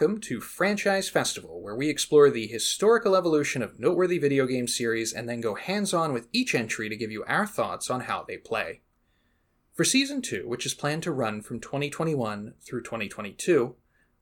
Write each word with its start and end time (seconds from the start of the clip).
Welcome 0.00 0.20
to 0.20 0.40
Franchise 0.40 1.08
Festival, 1.08 1.60
where 1.60 1.74
we 1.74 1.88
explore 1.88 2.30
the 2.30 2.46
historical 2.46 3.16
evolution 3.16 3.62
of 3.62 3.80
noteworthy 3.80 4.18
video 4.18 4.46
game 4.46 4.68
series 4.68 5.12
and 5.12 5.28
then 5.28 5.40
go 5.40 5.56
hands 5.56 5.92
on 5.92 6.12
with 6.12 6.28
each 6.32 6.54
entry 6.54 6.88
to 6.88 6.94
give 6.94 7.10
you 7.10 7.24
our 7.26 7.48
thoughts 7.48 7.90
on 7.90 8.02
how 8.02 8.22
they 8.22 8.36
play. 8.36 8.82
For 9.74 9.82
Season 9.82 10.22
2, 10.22 10.46
which 10.46 10.64
is 10.64 10.72
planned 10.72 11.02
to 11.02 11.10
run 11.10 11.42
from 11.42 11.58
2021 11.58 12.54
through 12.60 12.84
2022, 12.84 13.74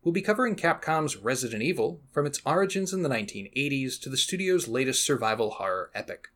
we'll 0.02 0.12
be 0.12 0.22
covering 0.22 0.56
Capcom's 0.56 1.18
Resident 1.18 1.62
Evil 1.62 2.00
from 2.10 2.24
its 2.24 2.40
origins 2.46 2.94
in 2.94 3.02
the 3.02 3.10
1980s 3.10 4.00
to 4.00 4.08
the 4.08 4.16
studio's 4.16 4.68
latest 4.68 5.04
survival 5.04 5.50
horror 5.50 5.90
epic. 5.94 6.28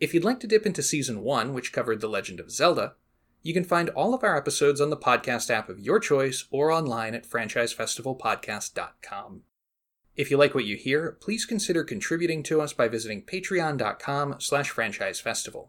If 0.00 0.14
you'd 0.14 0.24
like 0.24 0.40
to 0.40 0.46
dip 0.46 0.64
into 0.64 0.82
Season 0.82 1.20
1, 1.20 1.52
which 1.52 1.74
covered 1.74 2.00
The 2.00 2.08
Legend 2.08 2.40
of 2.40 2.50
Zelda, 2.50 2.94
you 3.46 3.54
can 3.54 3.62
find 3.62 3.90
all 3.90 4.12
of 4.12 4.24
our 4.24 4.36
episodes 4.36 4.80
on 4.80 4.90
the 4.90 4.96
podcast 4.96 5.50
app 5.50 5.68
of 5.68 5.78
your 5.78 6.00
choice 6.00 6.46
or 6.50 6.72
online 6.72 7.14
at 7.14 7.24
franchisefestivalpodcast.com. 7.24 9.42
If 10.16 10.32
you 10.32 10.36
like 10.36 10.52
what 10.52 10.64
you 10.64 10.74
hear, 10.74 11.16
please 11.20 11.44
consider 11.44 11.84
contributing 11.84 12.42
to 12.42 12.60
us 12.60 12.72
by 12.72 12.88
visiting 12.88 13.22
patreon.com 13.22 14.40
slash 14.40 14.72
franchisefestival. 14.72 15.68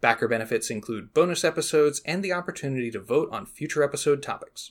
Backer 0.00 0.26
benefits 0.26 0.70
include 0.70 1.12
bonus 1.12 1.44
episodes 1.44 2.00
and 2.06 2.24
the 2.24 2.32
opportunity 2.32 2.90
to 2.90 2.98
vote 2.98 3.28
on 3.30 3.44
future 3.44 3.82
episode 3.82 4.22
topics. 4.22 4.70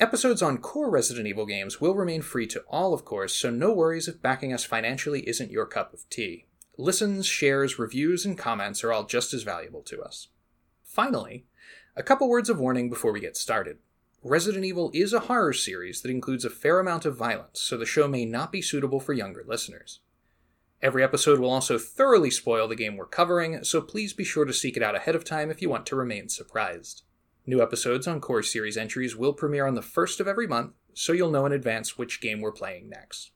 Episodes 0.00 0.40
on 0.40 0.56
core 0.56 0.88
Resident 0.88 1.26
Evil 1.26 1.44
games 1.44 1.82
will 1.82 1.94
remain 1.94 2.22
free 2.22 2.46
to 2.46 2.64
all, 2.66 2.94
of 2.94 3.04
course, 3.04 3.36
so 3.36 3.50
no 3.50 3.74
worries 3.74 4.08
if 4.08 4.22
backing 4.22 4.54
us 4.54 4.64
financially 4.64 5.28
isn't 5.28 5.50
your 5.50 5.66
cup 5.66 5.92
of 5.92 6.08
tea. 6.08 6.46
Listens, 6.78 7.26
shares, 7.26 7.78
reviews, 7.78 8.24
and 8.24 8.38
comments 8.38 8.82
are 8.82 8.90
all 8.90 9.04
just 9.04 9.34
as 9.34 9.42
valuable 9.42 9.82
to 9.82 10.00
us. 10.00 10.28
Finally, 10.92 11.46
a 11.94 12.02
couple 12.02 12.28
words 12.28 12.48
of 12.48 12.58
warning 12.58 12.88
before 12.88 13.12
we 13.12 13.20
get 13.20 13.36
started. 13.36 13.78
Resident 14.22 14.64
Evil 14.64 14.90
is 14.94 15.12
a 15.12 15.20
horror 15.20 15.52
series 15.52 16.00
that 16.00 16.10
includes 16.10 16.44
a 16.44 16.50
fair 16.50 16.80
amount 16.80 17.04
of 17.04 17.16
violence, 17.16 17.60
so 17.60 17.76
the 17.76 17.84
show 17.84 18.08
may 18.08 18.24
not 18.24 18.50
be 18.50 18.62
suitable 18.62 19.00
for 19.00 19.12
younger 19.12 19.44
listeners. 19.46 20.00
Every 20.80 21.02
episode 21.02 21.38
will 21.38 21.50
also 21.50 21.78
thoroughly 21.78 22.30
spoil 22.30 22.66
the 22.66 22.76
game 22.76 22.96
we're 22.96 23.06
covering, 23.06 23.62
so 23.62 23.80
please 23.80 24.12
be 24.12 24.24
sure 24.24 24.44
to 24.44 24.52
seek 24.52 24.76
it 24.76 24.82
out 24.82 24.94
ahead 24.94 25.14
of 25.14 25.24
time 25.24 25.50
if 25.50 25.60
you 25.60 25.68
want 25.68 25.84
to 25.86 25.96
remain 25.96 26.28
surprised. 26.28 27.02
New 27.46 27.60
episodes 27.60 28.06
on 28.06 28.20
core 28.20 28.42
series 28.42 28.76
entries 28.76 29.14
will 29.14 29.32
premiere 29.32 29.66
on 29.66 29.74
the 29.74 29.82
first 29.82 30.18
of 30.18 30.26
every 30.26 30.46
month, 30.46 30.72
so 30.94 31.12
you'll 31.12 31.30
know 31.30 31.46
in 31.46 31.52
advance 31.52 31.98
which 31.98 32.20
game 32.20 32.40
we're 32.40 32.52
playing 32.52 32.88
next. 32.88 33.32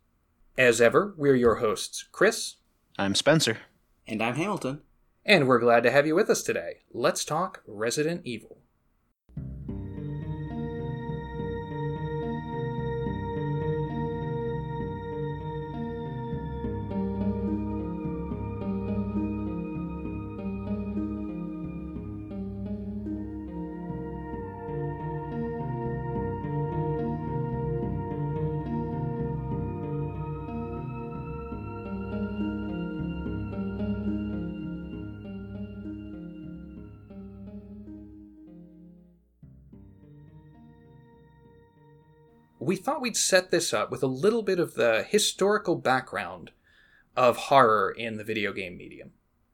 As 0.57 0.81
ever, 0.81 1.15
we're 1.19 1.37
your 1.37 1.57
hosts, 1.57 2.09
Chris. 2.11 2.57
I'm 2.99 3.15
Spencer. 3.15 3.59
And 4.07 4.23
I'm 4.23 4.37
Hamilton. 4.37 4.81
And 5.29 5.49
we're 5.49 5.59
glad 5.59 5.83
to 5.83 5.91
have 5.91 6.07
you 6.07 6.15
with 6.15 6.31
us 6.31 6.45
today. 6.45 6.83
Let's 6.93 7.25
talk 7.25 7.65
Resident 7.67 8.21
Evil. 8.25 8.59
We'd 43.07 43.17
set 43.17 43.53
this 43.53 43.73
up 43.73 43.89
with 43.89 44.03
a 44.03 44.09
little 44.09 44.43
bit 44.43 44.59
of 44.59 44.75
the 44.75 45.07
historical 45.09 45.77
background 45.77 46.51
of 47.17 47.37
horror 47.37 47.95
in 47.97 48.17
the 48.17 48.25
video 48.25 48.53
game 48.53 48.77
medium. 48.77 49.13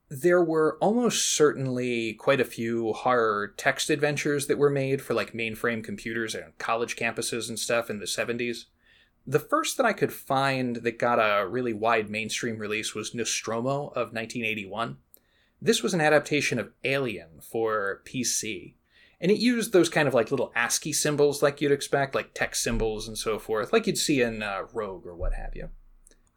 There 0.09 0.43
were 0.43 0.79
almost 0.81 1.35
certainly 1.35 2.13
quite 2.13 2.41
a 2.41 2.45
few 2.45 2.93
horror 2.93 3.53
text 3.55 3.91
adventures 3.91 4.47
that 4.47 4.57
were 4.57 4.71
made 4.71 5.03
for 5.03 5.13
like 5.13 5.33
mainframe 5.33 5.83
computers 5.83 6.33
and 6.33 6.57
college 6.57 6.95
campuses 6.95 7.47
and 7.47 7.59
stuff 7.59 7.91
in 7.91 7.99
the 7.99 8.07
70s. 8.07 8.65
The 9.27 9.37
first 9.37 9.77
that 9.77 9.85
I 9.85 9.93
could 9.93 10.11
find 10.11 10.77
that 10.77 10.97
got 10.97 11.19
a 11.19 11.47
really 11.47 11.73
wide 11.73 12.09
mainstream 12.09 12.57
release 12.57 12.95
was 12.95 13.13
Nostromo 13.13 13.89
of 13.89 14.13
1981. 14.13 14.97
This 15.61 15.83
was 15.83 15.93
an 15.93 16.01
adaptation 16.01 16.57
of 16.57 16.71
Alien 16.83 17.39
for 17.39 18.01
PC 18.03 18.73
and 19.23 19.31
it 19.31 19.39
used 19.39 19.71
those 19.71 19.87
kind 19.87 20.05
of 20.05 20.13
like 20.13 20.31
little 20.31 20.51
ASCII 20.53 20.91
symbols 20.91 21.41
like 21.41 21.61
you'd 21.61 21.71
expect, 21.71 22.13
like 22.13 22.33
text 22.33 22.61
symbols 22.61 23.07
and 23.07 23.17
so 23.17 23.39
forth, 23.39 23.71
like 23.71 23.87
you'd 23.87 23.97
see 23.97 24.21
in 24.21 24.43
uh, 24.43 24.63
Rogue 24.73 25.07
or 25.07 25.15
what 25.15 25.33
have 25.33 25.55
you. 25.55 25.69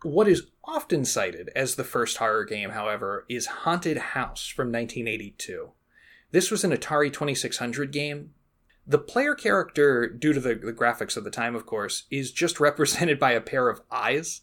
What 0.04 0.28
is 0.28 0.47
often 0.64 1.04
cited 1.04 1.50
as 1.56 1.74
the 1.74 1.82
first 1.82 2.19
horror 2.19 2.44
game, 2.44 2.70
however, 2.70 3.26
is 3.28 3.47
Haunted 3.47 3.97
House 3.97 4.47
from 4.47 4.69
1982. 4.69 5.72
This 6.30 6.48
was 6.48 6.62
an 6.62 6.70
Atari 6.70 7.12
2600 7.12 7.91
game. 7.91 8.30
The 8.86 8.98
player 8.98 9.34
character, 9.34 10.08
due 10.08 10.32
to 10.32 10.38
the, 10.38 10.54
the 10.54 10.72
graphics 10.72 11.16
of 11.16 11.24
the 11.24 11.30
time, 11.30 11.56
of 11.56 11.66
course, 11.66 12.04
is 12.08 12.30
just 12.30 12.60
represented 12.60 13.18
by 13.18 13.32
a 13.32 13.41
pair 13.41 13.68
of 13.68 13.80
eyes, 13.91 14.42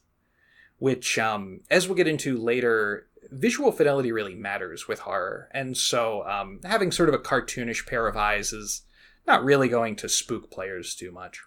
which, 0.79 1.17
um, 1.17 1.61
as 1.71 1.87
we'll 1.87 1.95
get 1.95 2.09
into 2.09 2.35
later, 2.35 3.07
visual 3.31 3.71
fidelity 3.71 4.11
really 4.11 4.35
matters 4.35 4.87
with 4.87 4.99
horror, 4.99 5.49
and 5.51 5.75
so 5.75 6.27
um, 6.27 6.59
having 6.63 6.91
sort 6.91 7.09
of 7.09 7.15
a 7.15 7.19
cartoonish 7.19 7.85
pair 7.85 8.07
of 8.07 8.17
eyes 8.17 8.53
is 8.53 8.83
not 9.25 9.43
really 9.43 9.69
going 9.69 9.95
to 9.97 10.09
spook 10.09 10.51
players 10.51 10.95
too 10.95 11.11
much. 11.11 11.41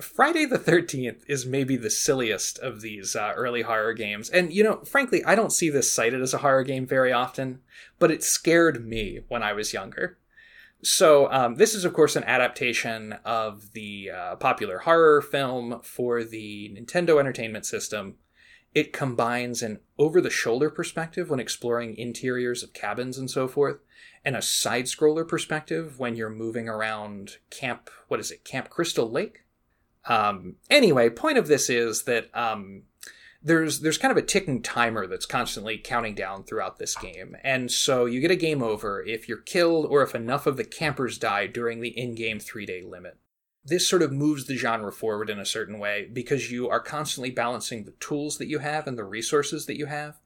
Friday 0.00 0.44
the 0.44 0.58
13th 0.58 1.22
is 1.28 1.46
maybe 1.46 1.76
the 1.76 1.90
silliest 1.90 2.58
of 2.58 2.80
these 2.80 3.14
uh, 3.14 3.32
early 3.36 3.62
horror 3.62 3.92
games. 3.92 4.30
And, 4.30 4.52
you 4.52 4.64
know, 4.64 4.82
frankly, 4.84 5.24
I 5.24 5.34
don't 5.34 5.52
see 5.52 5.70
this 5.70 5.92
cited 5.92 6.22
as 6.22 6.34
a 6.34 6.38
horror 6.38 6.64
game 6.64 6.86
very 6.86 7.12
often, 7.12 7.60
but 7.98 8.10
it 8.10 8.22
scared 8.22 8.84
me 8.86 9.20
when 9.28 9.42
I 9.42 9.52
was 9.52 9.72
younger. 9.72 10.18
So, 10.82 11.30
um, 11.30 11.54
this 11.56 11.74
is, 11.74 11.84
of 11.84 11.92
course, 11.92 12.16
an 12.16 12.24
adaptation 12.24 13.12
of 13.24 13.72
the 13.72 14.10
uh, 14.10 14.36
popular 14.36 14.78
horror 14.78 15.22
film 15.22 15.80
for 15.84 16.24
the 16.24 16.76
Nintendo 16.76 17.20
Entertainment 17.20 17.64
System 17.64 18.16
it 18.74 18.92
combines 18.92 19.62
an 19.62 19.80
over 19.98 20.20
the 20.20 20.30
shoulder 20.30 20.70
perspective 20.70 21.28
when 21.30 21.40
exploring 21.40 21.96
interiors 21.96 22.62
of 22.62 22.72
cabins 22.72 23.18
and 23.18 23.30
so 23.30 23.46
forth, 23.46 23.78
and 24.24 24.36
a 24.36 24.42
side 24.42 24.84
scroller 24.84 25.26
perspective 25.26 25.98
when 25.98 26.16
you're 26.16 26.30
moving 26.30 26.68
around 26.68 27.36
Camp, 27.50 27.90
what 28.08 28.20
is 28.20 28.30
it, 28.30 28.44
Camp 28.44 28.70
Crystal 28.70 29.10
Lake? 29.10 29.44
Um, 30.06 30.56
anyway, 30.70 31.10
point 31.10 31.38
of 31.38 31.48
this 31.48 31.68
is 31.68 32.04
that 32.04 32.28
um, 32.34 32.82
there's 33.42 33.80
there's 33.80 33.98
kind 33.98 34.10
of 34.10 34.18
a 34.18 34.26
ticking 34.26 34.62
timer 34.62 35.06
that's 35.06 35.26
constantly 35.26 35.78
counting 35.78 36.14
down 36.14 36.44
throughout 36.44 36.78
this 36.78 36.96
game, 36.96 37.36
and 37.44 37.70
so 37.70 38.06
you 38.06 38.20
get 38.20 38.30
a 38.30 38.36
game 38.36 38.62
over 38.62 39.02
if 39.02 39.28
you're 39.28 39.38
killed 39.38 39.86
or 39.86 40.02
if 40.02 40.14
enough 40.14 40.46
of 40.46 40.56
the 40.56 40.64
campers 40.64 41.18
die 41.18 41.46
during 41.46 41.80
the 41.80 41.96
in-game 41.96 42.40
three 42.40 42.66
day 42.66 42.82
limit 42.82 43.18
this 43.64 43.88
sort 43.88 44.02
of 44.02 44.12
moves 44.12 44.46
the 44.46 44.56
genre 44.56 44.92
forward 44.92 45.30
in 45.30 45.38
a 45.38 45.46
certain 45.46 45.78
way 45.78 46.08
because 46.12 46.50
you 46.50 46.68
are 46.68 46.80
constantly 46.80 47.30
balancing 47.30 47.84
the 47.84 47.92
tools 47.92 48.38
that 48.38 48.48
you 48.48 48.58
have 48.58 48.86
and 48.86 48.98
the 48.98 49.04
resources 49.04 49.66
that 49.66 49.78
you 49.78 49.86
have, 49.86 50.18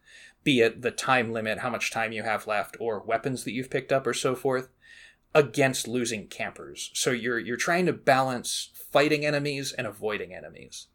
be 0.43 0.61
it 0.61 0.83
the 0.83 0.91
time 0.91 1.33
limit, 1.33 1.59
how 1.59 1.71
much 1.71 1.91
time 1.91 2.13
you 2.13 2.23
have 2.23 2.47
left, 2.47 2.77
or 2.81 3.01
weapons 3.01 3.45
that 3.45 3.53
you've 3.53 3.71
picked 3.71 3.93
up 3.93 4.07
or 4.07 4.15
so 4.15 4.35
forth, 4.35 4.71
against 5.35 5.87
losing 5.87 6.29
campers. 6.29 6.91
So 6.95 7.11
you're 7.11 7.39
you're 7.39 7.59
trying 7.59 7.85
to 7.87 7.93
balance 7.93 8.71
fighting 8.75 9.27
enemies 9.27 9.73
and 9.73 9.87
avoiding 9.87 10.33
enemies. 10.33 10.87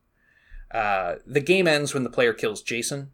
Uh, 0.71 1.15
the 1.27 1.41
game 1.41 1.67
ends 1.67 1.93
when 1.93 2.03
the 2.03 2.09
player 2.09 2.33
kills 2.33 2.63
Jason, 2.63 3.11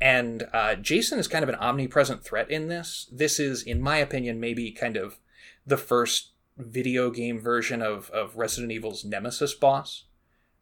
and 0.00 0.46
uh, 0.52 0.76
Jason 0.76 1.18
is 1.18 1.26
kind 1.26 1.42
of 1.42 1.48
an 1.48 1.54
omnipresent 1.56 2.22
threat 2.22 2.50
in 2.50 2.68
this. 2.68 3.08
This 3.10 3.40
is, 3.40 3.62
in 3.62 3.80
my 3.80 3.96
opinion, 3.96 4.38
maybe 4.38 4.70
kind 4.70 4.96
of 4.96 5.18
the 5.66 5.76
first 5.76 6.31
video 6.56 7.10
game 7.10 7.40
version 7.40 7.82
of, 7.82 8.10
of 8.10 8.36
Resident 8.36 8.72
Evil's 8.72 9.04
Nemesis 9.04 9.54
boss. 9.54 10.04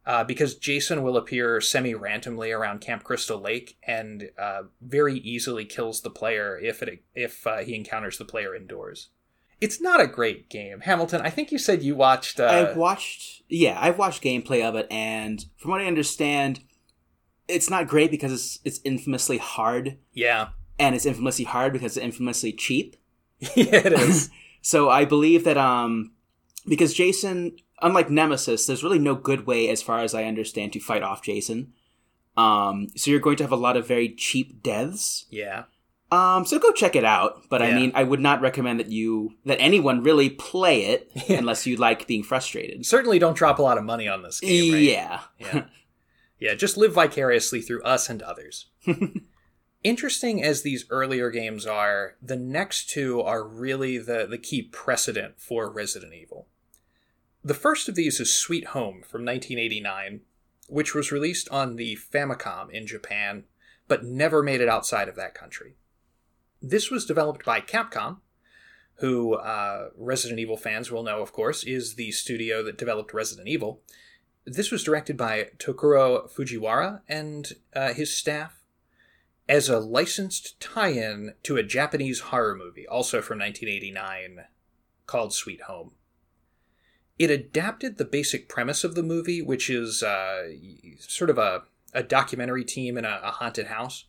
Uh, 0.03 0.23
because 0.23 0.55
Jason 0.55 1.03
will 1.03 1.15
appear 1.15 1.61
semi 1.61 1.93
randomly 1.93 2.51
around 2.51 2.81
Camp 2.81 3.03
Crystal 3.03 3.39
Lake 3.39 3.77
and 3.83 4.31
uh, 4.35 4.63
very 4.81 5.19
easily 5.19 5.63
kills 5.63 6.01
the 6.01 6.09
player 6.09 6.57
if 6.59 6.81
it 6.81 7.03
if 7.13 7.45
uh, 7.45 7.59
he 7.59 7.75
encounters 7.75 8.17
the 8.17 8.25
player 8.25 8.55
indoors. 8.55 9.09
It's 9.61 9.79
not 9.79 10.01
a 10.01 10.07
great 10.07 10.49
game, 10.49 10.79
Hamilton. 10.79 11.21
I 11.21 11.29
think 11.29 11.51
you 11.51 11.59
said 11.59 11.83
you 11.83 11.95
watched. 11.95 12.39
Uh, 12.39 12.47
I've 12.47 12.75
watched, 12.75 13.43
yeah, 13.47 13.77
I've 13.79 13.99
watched 13.99 14.23
gameplay 14.23 14.67
of 14.67 14.73
it, 14.73 14.87
and 14.89 15.45
from 15.57 15.69
what 15.69 15.81
I 15.81 15.85
understand, 15.85 16.61
it's 17.47 17.69
not 17.69 17.87
great 17.87 18.09
because 18.09 18.31
it's 18.33 18.59
it's 18.65 18.81
infamously 18.83 19.37
hard. 19.37 19.99
Yeah, 20.13 20.49
and 20.79 20.95
it's 20.95 21.05
infamously 21.05 21.45
hard 21.45 21.73
because 21.73 21.95
it's 21.95 22.03
infamously 22.03 22.53
cheap. 22.53 22.95
yeah, 23.39 23.85
it 23.85 23.93
is. 23.93 24.31
So 24.61 24.89
I 24.89 25.05
believe 25.05 25.43
that 25.43 25.57
um 25.57 26.11
because 26.67 26.93
Jason, 26.93 27.57
unlike 27.81 28.09
Nemesis, 28.09 28.65
there's 28.65 28.83
really 28.83 28.99
no 28.99 29.15
good 29.15 29.47
way, 29.47 29.69
as 29.69 29.81
far 29.81 29.99
as 29.99 30.13
I 30.13 30.25
understand, 30.25 30.73
to 30.73 30.79
fight 30.79 31.03
off 31.03 31.23
Jason. 31.23 31.73
Um, 32.37 32.87
so 32.95 33.11
you're 33.11 33.19
going 33.19 33.37
to 33.37 33.43
have 33.43 33.51
a 33.51 33.57
lot 33.57 33.77
of 33.77 33.87
very 33.87 34.09
cheap 34.09 34.63
deaths. 34.63 35.25
Yeah. 35.29 35.63
Um, 36.11 36.45
so 36.45 36.59
go 36.59 36.71
check 36.73 36.95
it 36.95 37.05
out. 37.05 37.49
But 37.49 37.61
I 37.61 37.73
mean, 37.73 37.91
I 37.95 38.03
would 38.03 38.19
not 38.19 38.41
recommend 38.41 38.79
that 38.79 38.89
you 38.89 39.35
that 39.45 39.61
anyone 39.61 40.03
really 40.03 40.29
play 40.29 40.83
it 40.83 41.11
unless 41.29 41.65
you 41.65 41.77
like 41.77 42.07
being 42.07 42.23
frustrated. 42.23 42.85
Certainly 42.85 43.19
don't 43.19 43.37
drop 43.37 43.59
a 43.59 43.61
lot 43.61 43.77
of 43.77 43.83
money 43.83 44.07
on 44.07 44.21
this 44.21 44.39
game. 44.39 44.73
Right? 44.73 44.81
Yeah. 44.83 45.21
Yeah. 45.39 45.65
yeah, 46.39 46.53
just 46.53 46.77
live 46.77 46.93
vicariously 46.93 47.61
through 47.61 47.83
us 47.83 48.09
and 48.09 48.21
others. 48.21 48.67
Interesting 49.83 50.43
as 50.43 50.61
these 50.61 50.85
earlier 50.91 51.31
games 51.31 51.65
are, 51.65 52.15
the 52.21 52.35
next 52.35 52.89
two 52.89 53.19
are 53.21 53.43
really 53.43 53.97
the, 53.97 54.27
the 54.29 54.37
key 54.37 54.61
precedent 54.61 55.39
for 55.41 55.71
Resident 55.71 56.13
Evil. 56.13 56.47
The 57.43 57.55
first 57.55 57.89
of 57.89 57.95
these 57.95 58.19
is 58.19 58.31
Sweet 58.31 58.67
Home 58.67 59.01
from 59.01 59.25
1989, 59.25 60.21
which 60.67 60.93
was 60.93 61.11
released 61.11 61.49
on 61.49 61.77
the 61.77 61.95
Famicom 61.95 62.69
in 62.69 62.85
Japan, 62.85 63.45
but 63.87 64.05
never 64.05 64.43
made 64.43 64.61
it 64.61 64.69
outside 64.69 65.09
of 65.09 65.15
that 65.15 65.33
country. 65.33 65.75
This 66.61 66.91
was 66.91 67.05
developed 67.05 67.43
by 67.43 67.59
Capcom, 67.59 68.17
who 68.95 69.33
uh, 69.33 69.89
Resident 69.97 70.39
Evil 70.39 70.57
fans 70.57 70.91
will 70.91 71.01
know, 71.01 71.23
of 71.23 71.33
course, 71.33 71.63
is 71.63 71.95
the 71.95 72.11
studio 72.11 72.61
that 72.61 72.77
developed 72.77 73.15
Resident 73.15 73.47
Evil. 73.47 73.81
This 74.45 74.69
was 74.69 74.83
directed 74.83 75.17
by 75.17 75.49
Tokuro 75.57 76.31
Fujiwara 76.31 77.01
and 77.09 77.51
uh, 77.75 77.93
his 77.93 78.15
staff 78.15 78.60
as 79.51 79.67
a 79.67 79.79
licensed 79.79 80.57
tie 80.61 80.93
in 80.93 81.33
to 81.43 81.57
a 81.57 81.63
Japanese 81.63 82.21
horror 82.21 82.55
movie, 82.55 82.87
also 82.87 83.21
from 83.21 83.37
1989, 83.37 84.45
called 85.05 85.33
Sweet 85.33 85.63
Home. 85.63 85.91
It 87.19 87.29
adapted 87.29 87.97
the 87.97 88.05
basic 88.05 88.47
premise 88.47 88.85
of 88.85 88.95
the 88.95 89.03
movie, 89.03 89.41
which 89.41 89.69
is 89.69 90.03
uh, 90.03 90.43
sort 90.99 91.29
of 91.29 91.37
a, 91.37 91.63
a 91.93 92.01
documentary 92.01 92.63
team 92.63 92.97
in 92.97 93.03
a, 93.03 93.19
a 93.21 93.31
haunted 93.31 93.67
house. 93.67 94.05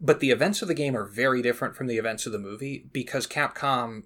But 0.00 0.20
the 0.20 0.30
events 0.30 0.62
of 0.62 0.68
the 0.68 0.74
game 0.74 0.96
are 0.96 1.04
very 1.04 1.42
different 1.42 1.76
from 1.76 1.88
the 1.88 1.98
events 1.98 2.24
of 2.24 2.32
the 2.32 2.38
movie 2.38 2.88
because 2.90 3.26
Capcom, 3.26 4.04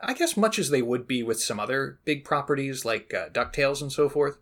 I 0.00 0.14
guess, 0.14 0.36
much 0.36 0.58
as 0.58 0.70
they 0.70 0.82
would 0.82 1.06
be 1.06 1.22
with 1.22 1.40
some 1.40 1.60
other 1.60 2.00
big 2.04 2.24
properties 2.24 2.84
like 2.84 3.14
uh, 3.14 3.28
DuckTales 3.28 3.80
and 3.80 3.92
so 3.92 4.08
forth, 4.08 4.38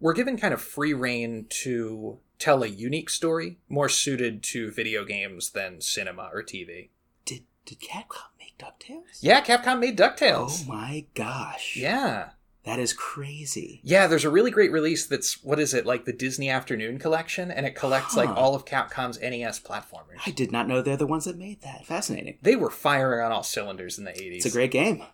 were 0.00 0.14
given 0.14 0.38
kind 0.38 0.54
of 0.54 0.62
free 0.62 0.94
reign 0.94 1.44
to 1.50 2.20
tell 2.38 2.62
a 2.62 2.68
unique 2.68 3.10
story 3.10 3.58
more 3.68 3.88
suited 3.88 4.42
to 4.44 4.70
video 4.70 5.04
games 5.04 5.50
than 5.50 5.80
cinema 5.80 6.30
or 6.32 6.42
TV. 6.42 6.90
Did 7.24 7.42
did 7.64 7.80
Capcom 7.80 8.30
make 8.38 8.58
Ducktales? 8.58 9.18
Yeah, 9.20 9.42
Capcom 9.42 9.80
made 9.80 9.98
DuckTales. 9.98 10.64
Oh 10.64 10.68
my 10.68 11.06
gosh. 11.14 11.76
Yeah. 11.76 12.30
That 12.66 12.80
is 12.80 12.92
crazy. 12.92 13.80
Yeah, 13.84 14.08
there's 14.08 14.24
a 14.24 14.30
really 14.30 14.50
great 14.50 14.72
release 14.72 15.06
that's 15.06 15.42
what 15.44 15.60
is 15.60 15.72
it, 15.72 15.86
like 15.86 16.04
the 16.04 16.12
Disney 16.12 16.50
Afternoon 16.50 16.98
collection, 16.98 17.52
and 17.52 17.64
it 17.64 17.76
collects 17.76 18.16
like 18.16 18.28
all 18.28 18.56
of 18.56 18.64
Capcom's 18.64 19.20
NES 19.20 19.60
platformers. 19.60 20.18
I 20.26 20.32
did 20.32 20.50
not 20.50 20.66
know 20.66 20.82
they're 20.82 20.96
the 20.96 21.06
ones 21.06 21.26
that 21.26 21.38
made 21.38 21.60
that. 21.60 21.86
Fascinating. 21.86 22.38
They 22.42 22.56
were 22.56 22.70
firing 22.70 23.24
on 23.24 23.30
all 23.30 23.44
cylinders 23.44 23.98
in 23.98 24.04
the 24.04 24.10
80s. 24.10 24.38
It's 24.38 24.46
a 24.46 24.50
great 24.50 24.72
game. 24.72 25.04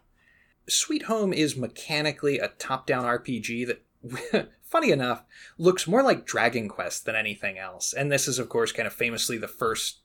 Sweet 0.67 1.03
Home 1.03 1.35
is 1.35 1.55
mechanically 1.55 2.39
a 2.39 2.49
top 2.49 2.87
down 2.87 3.05
RPG 3.05 3.67
that, 3.67 4.49
funny 4.73 4.91
enough, 4.91 5.23
looks 5.59 5.87
more 5.87 6.03
like 6.03 6.25
Dragon 6.25 6.67
Quest 6.67 7.05
than 7.05 7.15
anything 7.15 7.59
else. 7.59 7.93
And 7.93 8.11
this 8.11 8.27
is, 8.27 8.39
of 8.39 8.49
course, 8.49 8.73
kind 8.73 8.87
of 8.87 8.95
famously 8.95 9.37
the 9.37 9.47
first 9.47 10.01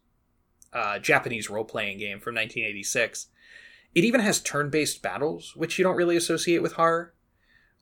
uh, 0.73 0.99
Japanese 0.99 1.49
role 1.49 1.63
playing 1.63 1.99
game 1.99 2.19
from 2.19 2.35
1986. 2.35 3.27
It 3.95 4.03
even 4.03 4.19
has 4.19 4.41
turn 4.41 4.69
based 4.69 5.01
battles, 5.01 5.55
which 5.55 5.79
you 5.79 5.83
don't 5.83 5.95
really 5.95 6.17
associate 6.17 6.61
with 6.61 6.73
horror. 6.73 7.13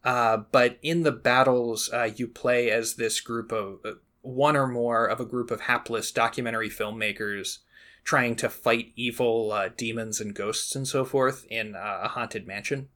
Uh, 0.04 0.38
but 0.52 0.78
in 0.84 1.02
the 1.02 1.12
battles, 1.12 1.90
uh, 1.92 2.12
you 2.16 2.28
play 2.28 2.70
as 2.70 2.94
this 2.94 3.20
group 3.20 3.52
of 3.52 3.80
uh, 3.84 3.94
one 4.22 4.56
or 4.56 4.68
more 4.68 5.08
of 5.08 5.20
a 5.20 5.26
group 5.26 5.50
of 5.50 5.62
hapless 5.62 6.12
documentary 6.12 6.70
filmmakers 6.70 7.60
trying 8.04 8.36
to 8.36 8.48
fight 8.48 8.92
evil 8.96 9.52
uh, 9.52 9.70
demons 9.76 10.22
and 10.22 10.36
ghosts 10.36 10.76
and 10.76 10.88
so 10.88 11.04
forth 11.04 11.48
in 11.50 11.76
uh, 11.76 12.02
a 12.04 12.08
haunted 12.10 12.46
mansion. 12.46 12.90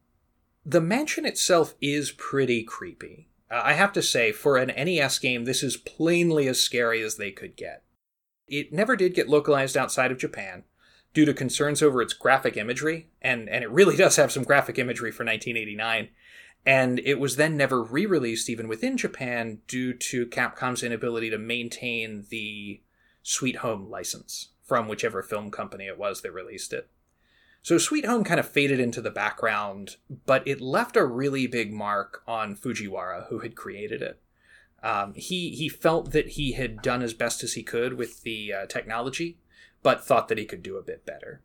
The 0.63 0.81
mansion 0.81 1.25
itself 1.25 1.73
is 1.81 2.11
pretty 2.11 2.63
creepy. 2.63 3.28
Uh, 3.49 3.61
I 3.63 3.73
have 3.73 3.93
to 3.93 4.01
say, 4.01 4.31
for 4.31 4.57
an 4.57 4.67
NES 4.67 5.19
game, 5.19 5.45
this 5.45 5.63
is 5.63 5.77
plainly 5.77 6.47
as 6.47 6.59
scary 6.59 7.01
as 7.01 7.17
they 7.17 7.31
could 7.31 7.55
get. 7.55 7.83
It 8.47 8.73
never 8.73 8.95
did 8.95 9.13
get 9.13 9.29
localized 9.29 9.77
outside 9.77 10.11
of 10.11 10.17
Japan 10.17 10.63
due 11.13 11.25
to 11.25 11.33
concerns 11.33 11.81
over 11.81 12.01
its 12.01 12.13
graphic 12.13 12.57
imagery, 12.57 13.09
and, 13.21 13.49
and 13.49 13.63
it 13.63 13.71
really 13.71 13.95
does 13.97 14.15
have 14.15 14.31
some 14.31 14.43
graphic 14.43 14.77
imagery 14.77 15.11
for 15.11 15.23
1989. 15.23 16.09
And 16.65 16.99
it 16.99 17.19
was 17.19 17.37
then 17.37 17.55
never 17.55 17.81
re 17.81 18.05
released 18.05 18.49
even 18.49 18.67
within 18.67 18.97
Japan 18.97 19.59
due 19.67 19.93
to 19.93 20.27
Capcom's 20.27 20.83
inability 20.83 21.29
to 21.29 21.37
maintain 21.37 22.25
the 22.29 22.81
Sweet 23.23 23.57
Home 23.57 23.89
license 23.89 24.49
from 24.63 24.87
whichever 24.87 25.23
film 25.23 25.51
company 25.51 25.87
it 25.87 25.97
was 25.97 26.21
that 26.21 26.33
released 26.33 26.73
it. 26.73 26.89
So 27.61 27.77
Sweet 27.77 28.05
Home 28.05 28.23
kind 28.23 28.39
of 28.39 28.47
faded 28.47 28.79
into 28.79 29.01
the 29.01 29.11
background, 29.11 29.97
but 30.25 30.47
it 30.47 30.61
left 30.61 30.95
a 30.95 31.05
really 31.05 31.45
big 31.45 31.73
mark 31.73 32.23
on 32.27 32.55
Fujiwara, 32.55 33.27
who 33.27 33.39
had 33.39 33.55
created 33.55 34.01
it. 34.01 34.21
Um, 34.81 35.13
he 35.13 35.49
he 35.49 35.67
felt 35.67 36.11
that 36.11 36.29
he 36.29 36.53
had 36.53 36.81
done 36.81 37.01
as 37.01 37.13
best 37.13 37.43
as 37.43 37.53
he 37.53 37.63
could 37.63 37.95
with 37.95 38.23
the 38.23 38.53
uh, 38.53 38.65
technology, 38.65 39.37
but 39.83 40.05
thought 40.05 40.29
that 40.29 40.37
he 40.37 40.45
could 40.45 40.63
do 40.63 40.77
a 40.77 40.83
bit 40.83 41.05
better. 41.05 41.41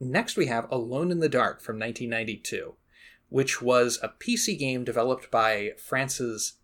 Next, 0.00 0.36
we 0.36 0.46
have 0.46 0.70
Alone 0.70 1.12
in 1.12 1.20
the 1.20 1.28
Dark 1.28 1.60
from 1.60 1.78
1992, 1.78 2.74
which 3.28 3.62
was 3.62 4.00
a 4.02 4.08
PC 4.08 4.58
game 4.58 4.82
developed 4.82 5.30
by 5.30 5.74
France's 5.78 6.54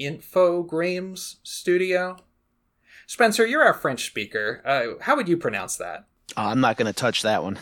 Infogrames 0.00 1.36
studio. 1.44 2.16
Spencer, 3.06 3.46
you're 3.46 3.62
our 3.62 3.72
French 3.72 4.06
speaker. 4.06 4.60
Uh, 4.64 5.02
how 5.02 5.14
would 5.14 5.28
you 5.28 5.36
pronounce 5.36 5.76
that? 5.76 6.06
Oh, 6.36 6.46
I'm 6.46 6.60
not 6.60 6.76
going 6.76 6.86
to 6.86 6.92
touch 6.92 7.22
that 7.22 7.42
one. 7.42 7.58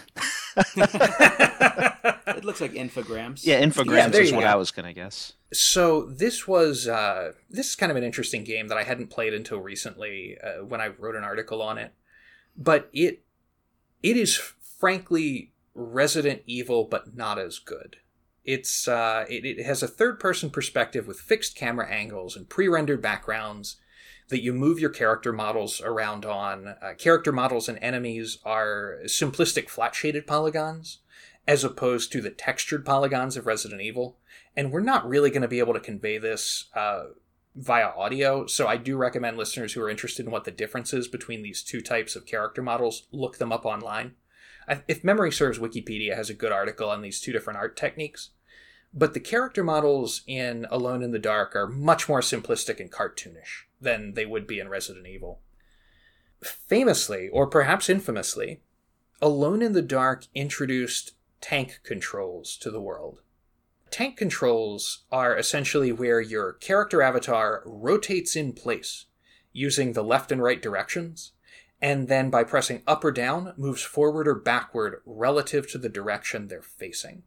It 2.27 2.45
looks 2.45 2.61
like 2.61 2.73
infograms. 2.73 3.45
Yeah, 3.45 3.59
Yeah, 3.59 3.67
infograms 3.67 4.13
there 4.13 4.23
is 4.23 4.31
you 4.31 4.37
what 4.37 4.43
go. 4.43 4.49
I 4.49 4.55
was 4.57 4.71
going 4.71 4.87
to 4.87 4.93
guess. 4.93 5.35
So 5.53 6.03
this 6.03 6.47
was 6.49 6.89
uh, 6.89 7.33
this 7.49 7.69
is 7.71 7.77
kind 7.77 7.91
of 7.91 7.97
an 7.97 8.05
interesting 8.05 8.45
game 8.45 8.69
that 8.69 8.79
I 8.79 8.83
hadn't 8.83 9.09
played 9.09 9.33
until 9.35 9.61
recently 9.61 10.37
uh, 10.43 10.65
when 10.65 10.81
I 10.81 10.89
wrote 10.89 11.15
an 11.15 11.25
article 11.25 11.63
on 11.63 11.79
it. 11.79 11.93
But 12.57 12.89
it 12.93 13.23
it 14.03 14.17
is 14.17 14.37
frankly 14.79 15.53
Resident 15.75 16.43
Evil, 16.47 16.85
but 16.85 17.17
not 17.17 17.39
as 17.39 17.59
good. 17.59 17.97
It's 18.45 18.87
uh, 18.89 19.25
it, 19.29 19.45
it 19.45 19.65
has 19.65 19.83
a 19.83 19.89
third 19.89 20.21
person 20.21 20.51
perspective 20.51 21.07
with 21.07 21.21
fixed 21.21 21.57
camera 21.57 21.89
angles 21.89 22.37
and 22.37 22.49
pre 22.49 22.69
rendered 22.69 23.01
backgrounds 23.01 23.77
that 24.29 24.43
you 24.43 24.53
move 24.53 24.79
your 24.79 24.91
character 24.91 25.33
models 25.33 25.81
around 25.81 26.25
on. 26.25 26.75
Uh, 26.83 26.95
character 26.97 27.33
models 27.33 27.69
and 27.69 27.79
enemies 27.83 28.39
are 28.45 28.99
simplistic 29.05 29.69
flat 29.69 29.95
shaded 29.95 30.27
polygons 30.27 30.99
as 31.47 31.63
opposed 31.63 32.11
to 32.11 32.21
the 32.21 32.31
textured 32.31 32.85
polygons 32.85 33.37
of 33.37 33.47
Resident 33.47 33.83
Evil. 33.83 34.17
And 34.57 34.73
we're 34.73 34.81
not 34.81 35.07
really 35.07 35.31
going 35.31 35.43
to 35.43 35.49
be 35.49 35.59
able 35.59 35.75
to 35.75 35.81
convey 35.81 36.19
this 36.19 36.67
uh, 36.75 37.05
via 37.55 37.89
audio, 37.89 38.47
so 38.47 38.67
I 38.67 38.77
do 38.77 38.97
recommend 38.97 39.37
listeners 39.37 39.73
who 39.73 39.83
are 39.83 39.91
interested 39.91 40.27
in 40.27 40.33
what 40.33 40.45
the 40.45 40.51
difference 40.51 40.93
is 40.93 41.07
between 41.07 41.43
these 41.43 41.63
two 41.63 41.81
types 41.81 42.17
of 42.17 42.27
character 42.27 42.63
models 42.63 43.07
look 43.13 43.39
them 43.39 43.53
up 43.53 43.65
online. 43.65 44.15
If 44.89 45.05
memory 45.05 45.31
serves, 45.31 45.59
Wikipedia 45.59 46.17
has 46.17 46.31
a 46.31 46.35
good 46.35 46.51
article 46.51 46.89
on 46.89 47.03
these 47.03 47.21
two 47.21 47.33
different 47.33 47.59
art 47.59 47.77
techniques. 47.77 48.31
But 48.95 49.13
the 49.13 49.21
character 49.21 49.63
models 49.63 50.23
in 50.27 50.67
Alone 50.71 51.03
in 51.03 51.11
the 51.11 51.19
Dark 51.19 51.55
are 51.55 51.67
much 51.67 52.09
more 52.09 52.21
simplistic 52.21 52.81
and 52.81 52.91
cartoonish 52.91 53.65
than 53.85 54.15
they 54.15 54.27
would 54.27 54.47
be 54.47 54.59
in 54.59 54.69
Resident 54.69 55.07
Evil. 55.07 55.41
Famously, 56.43 57.29
or 57.29 57.47
perhaps 57.47 57.89
infamously, 57.89 58.61
Alone 59.23 59.63
in 59.63 59.73
the 59.73 59.81
Dark 59.81 60.27
introduced 60.35 61.13
tank 61.41 61.81
controls 61.83 62.57
to 62.59 62.71
the 62.71 62.81
world. 62.81 63.21
Tank 63.91 64.17
controls 64.17 65.05
are 65.13 65.37
essentially 65.37 65.93
where 65.93 66.21
your 66.21 66.55
character 66.55 67.01
avatar 67.01 67.63
rotates 67.65 68.35
in 68.35 68.53
place 68.53 69.07
using 69.53 69.93
the 69.93 70.03
left 70.03 70.33
and 70.33 70.43
right 70.43 70.61
directions, 70.61 71.33
and 71.81 72.09
then 72.09 72.29
by 72.29 72.45
pressing 72.45 72.83
up 72.87 73.05
or 73.05 73.13
down, 73.13 73.55
moves 73.57 73.83
forward 73.83 74.27
or 74.27 74.35
backward 74.35 75.01
relative 75.07 75.71
to 75.71 75.79
the 75.79 75.89
direction 75.89 76.49
they're 76.49 76.61
facing. 76.61 77.23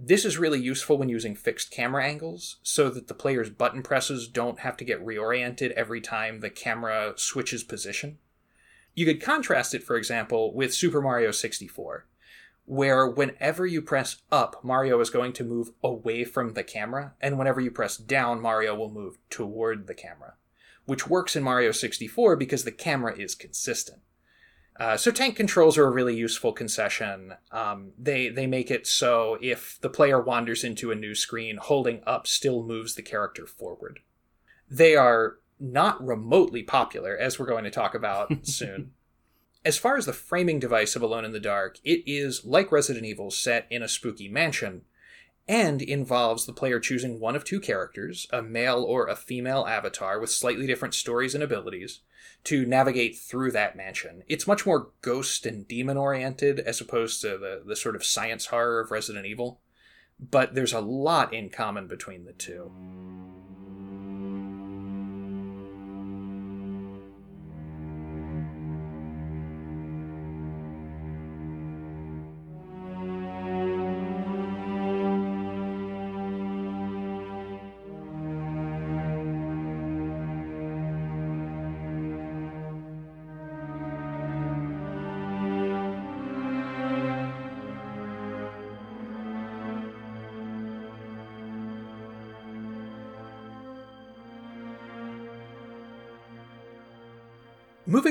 This 0.00 0.24
is 0.24 0.38
really 0.38 0.60
useful 0.60 0.96
when 0.96 1.08
using 1.08 1.34
fixed 1.34 1.72
camera 1.72 2.04
angles 2.04 2.58
so 2.62 2.88
that 2.88 3.08
the 3.08 3.14
player's 3.14 3.50
button 3.50 3.82
presses 3.82 4.28
don't 4.28 4.60
have 4.60 4.76
to 4.76 4.84
get 4.84 5.04
reoriented 5.04 5.72
every 5.72 6.00
time 6.00 6.38
the 6.38 6.50
camera 6.50 7.14
switches 7.16 7.64
position. 7.64 8.18
You 8.94 9.06
could 9.06 9.20
contrast 9.20 9.74
it, 9.74 9.82
for 9.82 9.96
example, 9.96 10.54
with 10.54 10.72
Super 10.72 11.02
Mario 11.02 11.32
64, 11.32 12.06
where 12.64 13.08
whenever 13.08 13.66
you 13.66 13.82
press 13.82 14.22
up, 14.30 14.62
Mario 14.62 15.00
is 15.00 15.10
going 15.10 15.32
to 15.32 15.44
move 15.44 15.72
away 15.82 16.22
from 16.22 16.54
the 16.54 16.62
camera, 16.62 17.14
and 17.20 17.36
whenever 17.36 17.60
you 17.60 17.72
press 17.72 17.96
down, 17.96 18.40
Mario 18.40 18.76
will 18.76 18.90
move 18.90 19.18
toward 19.30 19.88
the 19.88 19.94
camera, 19.94 20.34
which 20.84 21.08
works 21.08 21.34
in 21.34 21.42
Mario 21.42 21.72
64 21.72 22.36
because 22.36 22.62
the 22.62 22.70
camera 22.70 23.16
is 23.16 23.34
consistent. 23.34 24.00
Uh, 24.78 24.96
so 24.96 25.10
tank 25.10 25.34
controls 25.34 25.76
are 25.76 25.86
a 25.86 25.90
really 25.90 26.16
useful 26.16 26.52
concession. 26.52 27.34
Um, 27.50 27.92
they 27.98 28.28
they 28.28 28.46
make 28.46 28.70
it 28.70 28.86
so 28.86 29.36
if 29.40 29.78
the 29.80 29.90
player 29.90 30.20
wanders 30.20 30.62
into 30.62 30.92
a 30.92 30.96
new 30.96 31.14
screen, 31.14 31.56
holding 31.56 32.00
up 32.06 32.26
still 32.26 32.62
moves 32.62 32.94
the 32.94 33.02
character 33.02 33.46
forward. 33.46 34.00
They 34.70 34.94
are 34.94 35.38
not 35.58 36.04
remotely 36.04 36.62
popular, 36.62 37.16
as 37.16 37.38
we're 37.38 37.46
going 37.46 37.64
to 37.64 37.70
talk 37.70 37.94
about 37.94 38.32
soon. 38.46 38.92
As 39.64 39.76
far 39.76 39.96
as 39.96 40.06
the 40.06 40.12
framing 40.12 40.60
device 40.60 40.94
of 40.94 41.02
Alone 41.02 41.24
in 41.24 41.32
the 41.32 41.40
Dark, 41.40 41.78
it 41.82 42.04
is, 42.06 42.44
like 42.44 42.70
Resident 42.70 43.04
Evil, 43.04 43.30
set 43.30 43.66
in 43.70 43.82
a 43.82 43.88
spooky 43.88 44.28
mansion, 44.28 44.82
and 45.48 45.80
involves 45.80 46.44
the 46.44 46.52
player 46.52 46.78
choosing 46.78 47.18
one 47.18 47.34
of 47.34 47.44
two 47.44 47.58
characters, 47.58 48.26
a 48.30 48.42
male 48.42 48.84
or 48.86 49.06
a 49.08 49.16
female 49.16 49.66
avatar 49.66 50.20
with 50.20 50.30
slightly 50.30 50.66
different 50.66 50.94
stories 50.94 51.34
and 51.34 51.42
abilities, 51.42 52.00
to 52.44 52.66
navigate 52.66 53.18
through 53.18 53.50
that 53.52 53.76
mansion. 53.76 54.22
It's 54.28 54.46
much 54.46 54.66
more 54.66 54.90
ghost 55.00 55.46
and 55.46 55.66
demon 55.66 55.96
oriented 55.96 56.60
as 56.60 56.80
opposed 56.80 57.22
to 57.22 57.38
the, 57.38 57.62
the 57.66 57.76
sort 57.76 57.96
of 57.96 58.04
science 58.04 58.46
horror 58.46 58.80
of 58.80 58.90
Resident 58.90 59.26
Evil, 59.26 59.60
but 60.20 60.54
there's 60.54 60.72
a 60.72 60.80
lot 60.80 61.32
in 61.32 61.48
common 61.48 61.88
between 61.88 62.24
the 62.24 62.32
two. 62.32 62.70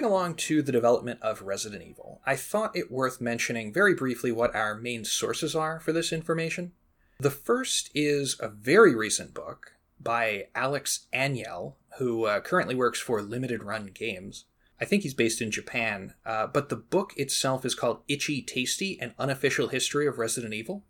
Along 0.07 0.35
to 0.35 0.61
the 0.61 0.71
development 0.71 1.21
of 1.21 1.41
Resident 1.41 1.83
Evil, 1.83 2.21
I 2.25 2.35
thought 2.35 2.75
it 2.75 2.91
worth 2.91 3.21
mentioning 3.21 3.73
very 3.73 3.93
briefly 3.93 4.31
what 4.31 4.55
our 4.55 4.75
main 4.75 5.03
sources 5.03 5.55
are 5.55 5.79
for 5.79 5.91
this 5.91 6.13
information. 6.13 6.71
The 7.19 7.31
first 7.31 7.89
is 7.93 8.37
a 8.39 8.47
very 8.47 8.95
recent 8.95 9.33
book 9.33 9.73
by 9.99 10.47
Alex 10.55 11.07
Aniel, 11.13 11.75
who 11.97 12.25
uh, 12.25 12.39
currently 12.39 12.75
works 12.75 12.99
for 12.99 13.21
Limited 13.21 13.63
Run 13.63 13.87
Games. 13.87 14.45
I 14.79 14.85
think 14.85 15.03
he's 15.03 15.15
based 15.15 15.41
in 15.41 15.51
Japan, 15.51 16.13
uh, 16.25 16.47
but 16.47 16.69
the 16.69 16.75
book 16.75 17.13
itself 17.17 17.65
is 17.65 17.75
called 17.75 18.03
Itchy 18.07 18.41
Tasty 18.41 18.99
An 19.01 19.13
Unofficial 19.17 19.69
History 19.69 20.05
of 20.07 20.19
Resident 20.19 20.53
Evil. 20.53 20.83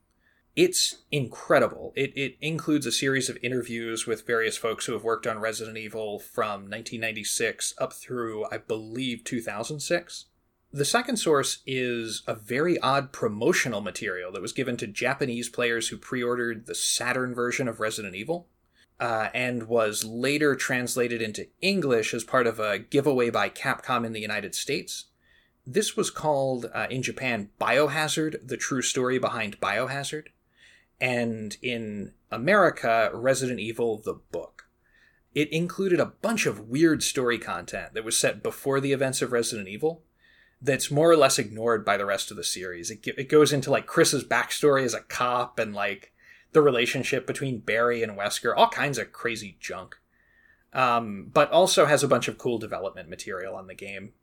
It's 0.57 1.03
incredible. 1.11 1.93
It, 1.95 2.17
it 2.17 2.35
includes 2.41 2.87
a 2.87 2.91
series 2.91 3.29
of 3.29 3.37
interviews 3.43 4.07
with 4.07 4.25
various 4.25 4.57
folks 4.57 4.87
who 4.87 4.93
have 4.93 5.03
worked 5.03 5.27
on 5.27 5.37
Resident 5.37 5.77
Evil 5.77 6.17
from 6.17 6.61
1996 6.61 7.75
up 7.77 7.93
through, 7.93 8.43
I 8.49 8.57
believe, 8.57 9.23
2006. 9.23 10.25
The 10.73 10.83
second 10.83 11.17
source 11.17 11.59
is 11.67 12.23
a 12.25 12.33
very 12.33 12.79
odd 12.79 13.11
promotional 13.11 13.81
material 13.81 14.31
that 14.31 14.41
was 14.41 14.51
given 14.51 14.77
to 14.77 14.87
Japanese 14.87 15.47
players 15.47 15.89
who 15.89 15.97
pre 15.97 16.23
ordered 16.23 16.65
the 16.65 16.73
Saturn 16.73 17.35
version 17.35 17.67
of 17.67 17.79
Resident 17.79 18.15
Evil. 18.15 18.47
Uh, 18.99 19.29
and 19.35 19.67
was 19.67 20.03
later 20.03 20.55
translated 20.55 21.21
into 21.21 21.45
English 21.61 22.15
as 22.15 22.23
part 22.23 22.47
of 22.47 22.59
a 22.59 22.79
giveaway 22.79 23.29
by 23.29 23.47
Capcom 23.47 24.03
in 24.03 24.11
the 24.11 24.19
United 24.19 24.55
States. 24.55 25.05
This 25.67 25.95
was 25.95 26.09
called, 26.09 26.65
uh, 26.73 26.87
in 26.89 27.03
Japan, 27.03 27.51
Biohazard 27.61 28.47
The 28.47 28.57
True 28.57 28.81
Story 28.81 29.19
Behind 29.19 29.59
Biohazard 29.59 30.29
and 30.99 31.57
in 31.61 32.13
America, 32.31 33.09
Resident 33.13 33.59
Evil 33.59 33.97
the 33.97 34.13
book. 34.13 34.69
It 35.35 35.51
included 35.51 35.99
a 35.99 36.05
bunch 36.05 36.45
of 36.45 36.67
weird 36.67 37.03
story 37.03 37.37
content 37.37 37.93
that 37.93 38.03
was 38.03 38.17
set 38.17 38.41
before 38.41 38.79
the 38.79 38.91
events 38.91 39.21
of 39.21 39.31
Resident 39.31 39.67
Evil 39.67 40.03
that's 40.61 40.89
more 40.89 41.09
or 41.09 41.17
less 41.17 41.37
ignored 41.37 41.85
by 41.85 41.97
the 41.97 42.05
rest 42.05 42.31
of 42.31 42.37
the 42.37 42.43
series. 42.43 42.89
It, 42.89 43.05
it 43.05 43.29
goes 43.29 43.53
into 43.53 43.69
like 43.69 43.85
Chris's 43.85 44.23
backstory 44.23 44.83
as 44.83 44.93
a 44.93 45.01
cop 45.01 45.59
and 45.59 45.75
like 45.75 46.13
the 46.53 46.61
relationship 46.61 47.27
between 47.27 47.59
Barry 47.59 48.01
and 48.01 48.17
Wesker, 48.17 48.53
all 48.55 48.69
kinds 48.69 48.97
of 48.97 49.11
crazy 49.11 49.57
junk. 49.59 49.95
Um, 50.73 51.29
but 51.33 51.51
also 51.51 51.85
has 51.85 52.03
a 52.03 52.07
bunch 52.07 52.27
of 52.27 52.37
cool 52.37 52.57
development 52.57 53.09
material 53.09 53.55
on 53.55 53.67
the 53.67 53.75
game. 53.75 54.13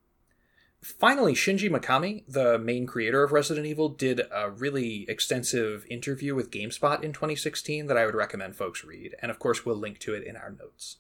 Finally, 0.85 1.33
Shinji 1.33 1.71
Mikami, 1.71 2.25
the 2.29 2.59
main 2.59 2.87
creator 2.87 3.23
of 3.23 3.33
Resident 3.33 3.67
Evil, 3.67 3.88
did 3.88 4.21
a 4.31 4.50
really 4.50 5.07
extensive 5.09 5.87
interview 5.88 6.35
with 6.35 6.50
GameSpot 6.50 7.03
in 7.03 7.14
2016 7.14 7.87
that 7.87 7.97
I 7.97 8.05
would 8.05 8.14
recommend 8.14 8.55
folks 8.55 8.85
read, 8.85 9.14
and 9.21 9.31
of 9.31 9.38
course, 9.38 9.64
we'll 9.64 9.76
link 9.76 9.99
to 10.00 10.12
it 10.12 10.25
in 10.25 10.37
our 10.37 10.50
notes. 10.50 10.99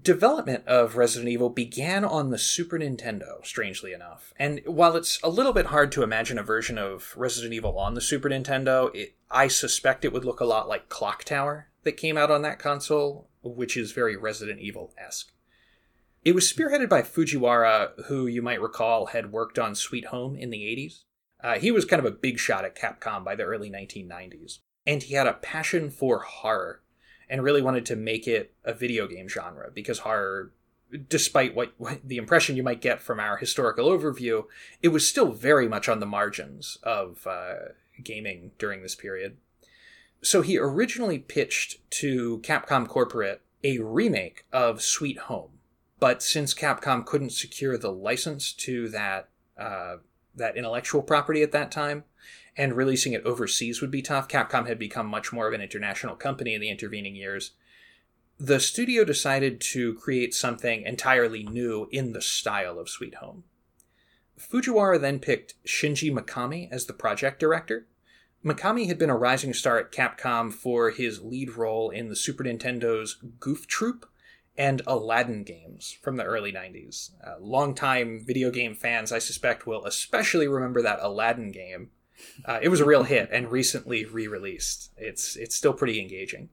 Development 0.00 0.66
of 0.66 0.96
Resident 0.96 1.30
Evil 1.30 1.48
began 1.48 2.04
on 2.04 2.30
the 2.30 2.38
Super 2.38 2.78
Nintendo, 2.78 3.44
strangely 3.44 3.92
enough. 3.92 4.32
And 4.36 4.60
while 4.64 4.96
it's 4.96 5.20
a 5.22 5.28
little 5.28 5.52
bit 5.52 5.66
hard 5.66 5.92
to 5.92 6.02
imagine 6.02 6.38
a 6.38 6.44
version 6.44 6.78
of 6.78 7.14
Resident 7.16 7.52
Evil 7.52 7.78
on 7.78 7.94
the 7.94 8.00
Super 8.00 8.28
Nintendo, 8.28 8.94
it, 8.94 9.14
I 9.30 9.46
suspect 9.46 10.04
it 10.04 10.12
would 10.12 10.24
look 10.24 10.40
a 10.40 10.44
lot 10.44 10.68
like 10.68 10.88
Clock 10.88 11.24
Tower 11.24 11.68
that 11.84 11.92
came 11.92 12.16
out 12.16 12.30
on 12.30 12.42
that 12.42 12.58
console, 12.58 13.28
which 13.42 13.76
is 13.76 13.92
very 13.92 14.16
Resident 14.16 14.60
Evil 14.60 14.92
esque. 14.98 15.32
It 16.22 16.34
was 16.34 16.52
spearheaded 16.52 16.90
by 16.90 17.00
Fujiwara, 17.00 18.04
who 18.06 18.26
you 18.26 18.42
might 18.42 18.60
recall 18.60 19.06
had 19.06 19.32
worked 19.32 19.58
on 19.58 19.74
Sweet 19.74 20.06
Home 20.06 20.36
in 20.36 20.50
the 20.50 20.58
80s. 20.58 21.04
Uh, 21.42 21.58
he 21.58 21.70
was 21.70 21.86
kind 21.86 21.98
of 21.98 22.04
a 22.04 22.14
big 22.14 22.38
shot 22.38 22.66
at 22.66 22.76
Capcom 22.76 23.24
by 23.24 23.34
the 23.34 23.44
early 23.44 23.70
1990s, 23.70 24.58
and 24.86 25.02
he 25.02 25.14
had 25.14 25.26
a 25.26 25.32
passion 25.32 25.88
for 25.88 26.18
horror 26.18 26.82
and 27.30 27.42
really 27.42 27.62
wanted 27.62 27.86
to 27.86 27.96
make 27.96 28.28
it 28.28 28.52
a 28.64 28.74
video 28.74 29.06
game 29.06 29.28
genre 29.28 29.70
because 29.72 30.00
horror, 30.00 30.52
despite 31.08 31.54
what, 31.54 31.72
what 31.78 32.00
the 32.06 32.18
impression 32.18 32.54
you 32.54 32.62
might 32.62 32.82
get 32.82 33.00
from 33.00 33.18
our 33.18 33.38
historical 33.38 33.88
overview, 33.88 34.44
it 34.82 34.88
was 34.88 35.08
still 35.08 35.32
very 35.32 35.68
much 35.68 35.88
on 35.88 36.00
the 36.00 36.06
margins 36.06 36.76
of 36.82 37.26
uh, 37.26 37.54
gaming 38.02 38.50
during 38.58 38.82
this 38.82 38.94
period. 38.94 39.38
So 40.20 40.42
he 40.42 40.58
originally 40.58 41.18
pitched 41.18 41.78
to 41.92 42.40
Capcom 42.40 42.86
Corporate 42.86 43.40
a 43.64 43.78
remake 43.78 44.44
of 44.52 44.82
Sweet 44.82 45.16
Home 45.18 45.59
but 46.00 46.22
since 46.22 46.54
Capcom 46.54 47.04
couldn't 47.04 47.30
secure 47.30 47.76
the 47.76 47.92
license 47.92 48.52
to 48.54 48.88
that 48.88 49.28
uh, 49.58 49.96
that 50.34 50.56
intellectual 50.56 51.02
property 51.02 51.42
at 51.42 51.52
that 51.52 51.70
time, 51.70 52.04
and 52.56 52.76
releasing 52.76 53.12
it 53.12 53.24
overseas 53.24 53.80
would 53.80 53.90
be 53.90 54.02
tough, 54.02 54.26
Capcom 54.26 54.66
had 54.66 54.78
become 54.78 55.06
much 55.06 55.32
more 55.32 55.46
of 55.46 55.52
an 55.52 55.60
international 55.60 56.16
company 56.16 56.54
in 56.54 56.60
the 56.60 56.70
intervening 56.70 57.14
years. 57.14 57.52
The 58.38 58.58
studio 58.58 59.04
decided 59.04 59.60
to 59.72 59.94
create 59.94 60.34
something 60.34 60.82
entirely 60.82 61.42
new 61.42 61.88
in 61.92 62.12
the 62.12 62.22
style 62.22 62.78
of 62.78 62.88
Sweet 62.88 63.16
Home. 63.16 63.44
Fujiwara 64.38 64.98
then 64.98 65.18
picked 65.18 65.62
Shinji 65.66 66.10
Mikami 66.10 66.70
as 66.72 66.86
the 66.86 66.94
project 66.94 67.38
director. 67.38 67.86
Mikami 68.42 68.86
had 68.86 68.98
been 68.98 69.10
a 69.10 69.16
rising 69.16 69.52
star 69.52 69.78
at 69.78 69.92
Capcom 69.92 70.50
for 70.50 70.90
his 70.90 71.20
lead 71.20 71.56
role 71.56 71.90
in 71.90 72.08
the 72.08 72.16
Super 72.16 72.44
Nintendo's 72.44 73.14
Goof 73.38 73.66
Troop, 73.66 74.06
and 74.56 74.82
Aladdin 74.86 75.44
games 75.44 75.96
from 76.02 76.16
the 76.16 76.24
early 76.24 76.52
90s. 76.52 77.10
Uh, 77.24 77.34
longtime 77.40 78.22
video 78.24 78.50
game 78.50 78.74
fans, 78.74 79.12
I 79.12 79.18
suspect, 79.18 79.66
will 79.66 79.84
especially 79.84 80.48
remember 80.48 80.82
that 80.82 80.98
Aladdin 81.00 81.52
game. 81.52 81.90
Uh, 82.44 82.58
it 82.60 82.68
was 82.68 82.80
a 82.80 82.84
real 82.84 83.04
hit 83.04 83.30
and 83.32 83.50
recently 83.50 84.04
re-released. 84.04 84.90
It's 84.96 85.36
it's 85.36 85.56
still 85.56 85.72
pretty 85.72 86.00
engaging. 86.00 86.50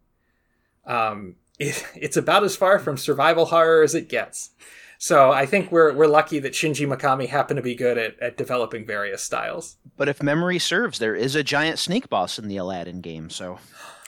Um, 0.86 1.36
it, 1.60 1.86
it's 1.96 2.18
about 2.18 2.44
as 2.44 2.56
far 2.56 2.80
from 2.80 2.98
survival 2.98 3.48
horror 3.48 3.84
as 3.84 3.96
it 3.96 4.08
gets. 4.08 4.52
So 5.00 5.32
I 5.32 5.46
think 5.46 5.72
we're 5.72 5.94
we're 5.94 6.08
lucky 6.08 6.40
that 6.40 6.54
Shinji 6.54 6.88
Mikami 6.88 7.28
happened 7.28 7.58
to 7.58 7.64
be 7.64 7.76
good 7.76 7.98
at, 7.98 8.20
at 8.20 8.38
developing 8.38 8.86
various 8.86 9.22
styles. 9.22 9.78
But 9.96 10.08
if 10.08 10.24
memory 10.24 10.60
serves, 10.60 11.00
there 11.00 11.16
is 11.16 11.36
a 11.36 11.44
giant 11.44 11.80
snake 11.80 12.10
boss 12.10 12.40
in 12.40 12.48
the 12.48 12.58
Aladdin 12.58 13.02
game, 13.02 13.30
so 13.30 13.60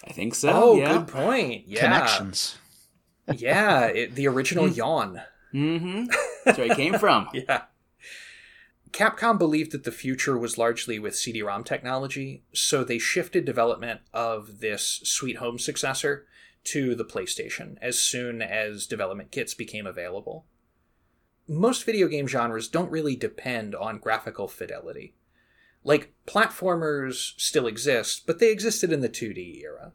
I 0.07 0.13
think 0.13 0.33
so. 0.33 0.49
Oh, 0.51 0.75
yeah. 0.77 0.93
good 0.93 1.07
point. 1.07 1.67
Yeah. 1.67 1.81
connections. 1.81 2.57
Yeah, 3.35 3.85
it, 3.85 4.15
the 4.15 4.27
original 4.27 4.67
yawn. 4.67 5.21
Mm-hmm. 5.53 6.05
That's 6.45 6.57
where 6.57 6.71
it 6.71 6.75
came 6.75 6.97
from. 6.97 7.27
Yeah. 7.33 7.63
Capcom 8.91 9.37
believed 9.37 9.71
that 9.71 9.83
the 9.83 9.91
future 9.91 10.37
was 10.37 10.57
largely 10.57 10.97
with 10.97 11.15
CD-ROM 11.15 11.63
technology, 11.63 12.43
so 12.53 12.83
they 12.83 12.97
shifted 12.97 13.45
development 13.45 14.01
of 14.13 14.61
this 14.61 15.01
Sweet 15.03 15.37
Home 15.37 15.59
successor 15.59 16.25
to 16.65 16.95
the 16.95 17.05
PlayStation 17.05 17.77
as 17.81 17.99
soon 17.99 18.41
as 18.41 18.87
development 18.87 19.31
kits 19.31 19.53
became 19.53 19.85
available. 19.85 20.45
Most 21.47 21.83
video 21.83 22.07
game 22.07 22.27
genres 22.27 22.67
don't 22.67 22.91
really 22.91 23.15
depend 23.15 23.75
on 23.75 23.99
graphical 23.99 24.47
fidelity. 24.47 25.13
Like, 25.83 26.13
platformers 26.27 27.33
still 27.39 27.67
exist, 27.67 28.23
but 28.25 28.39
they 28.39 28.51
existed 28.51 28.91
in 28.91 29.01
the 29.01 29.09
2D 29.09 29.61
era. 29.61 29.93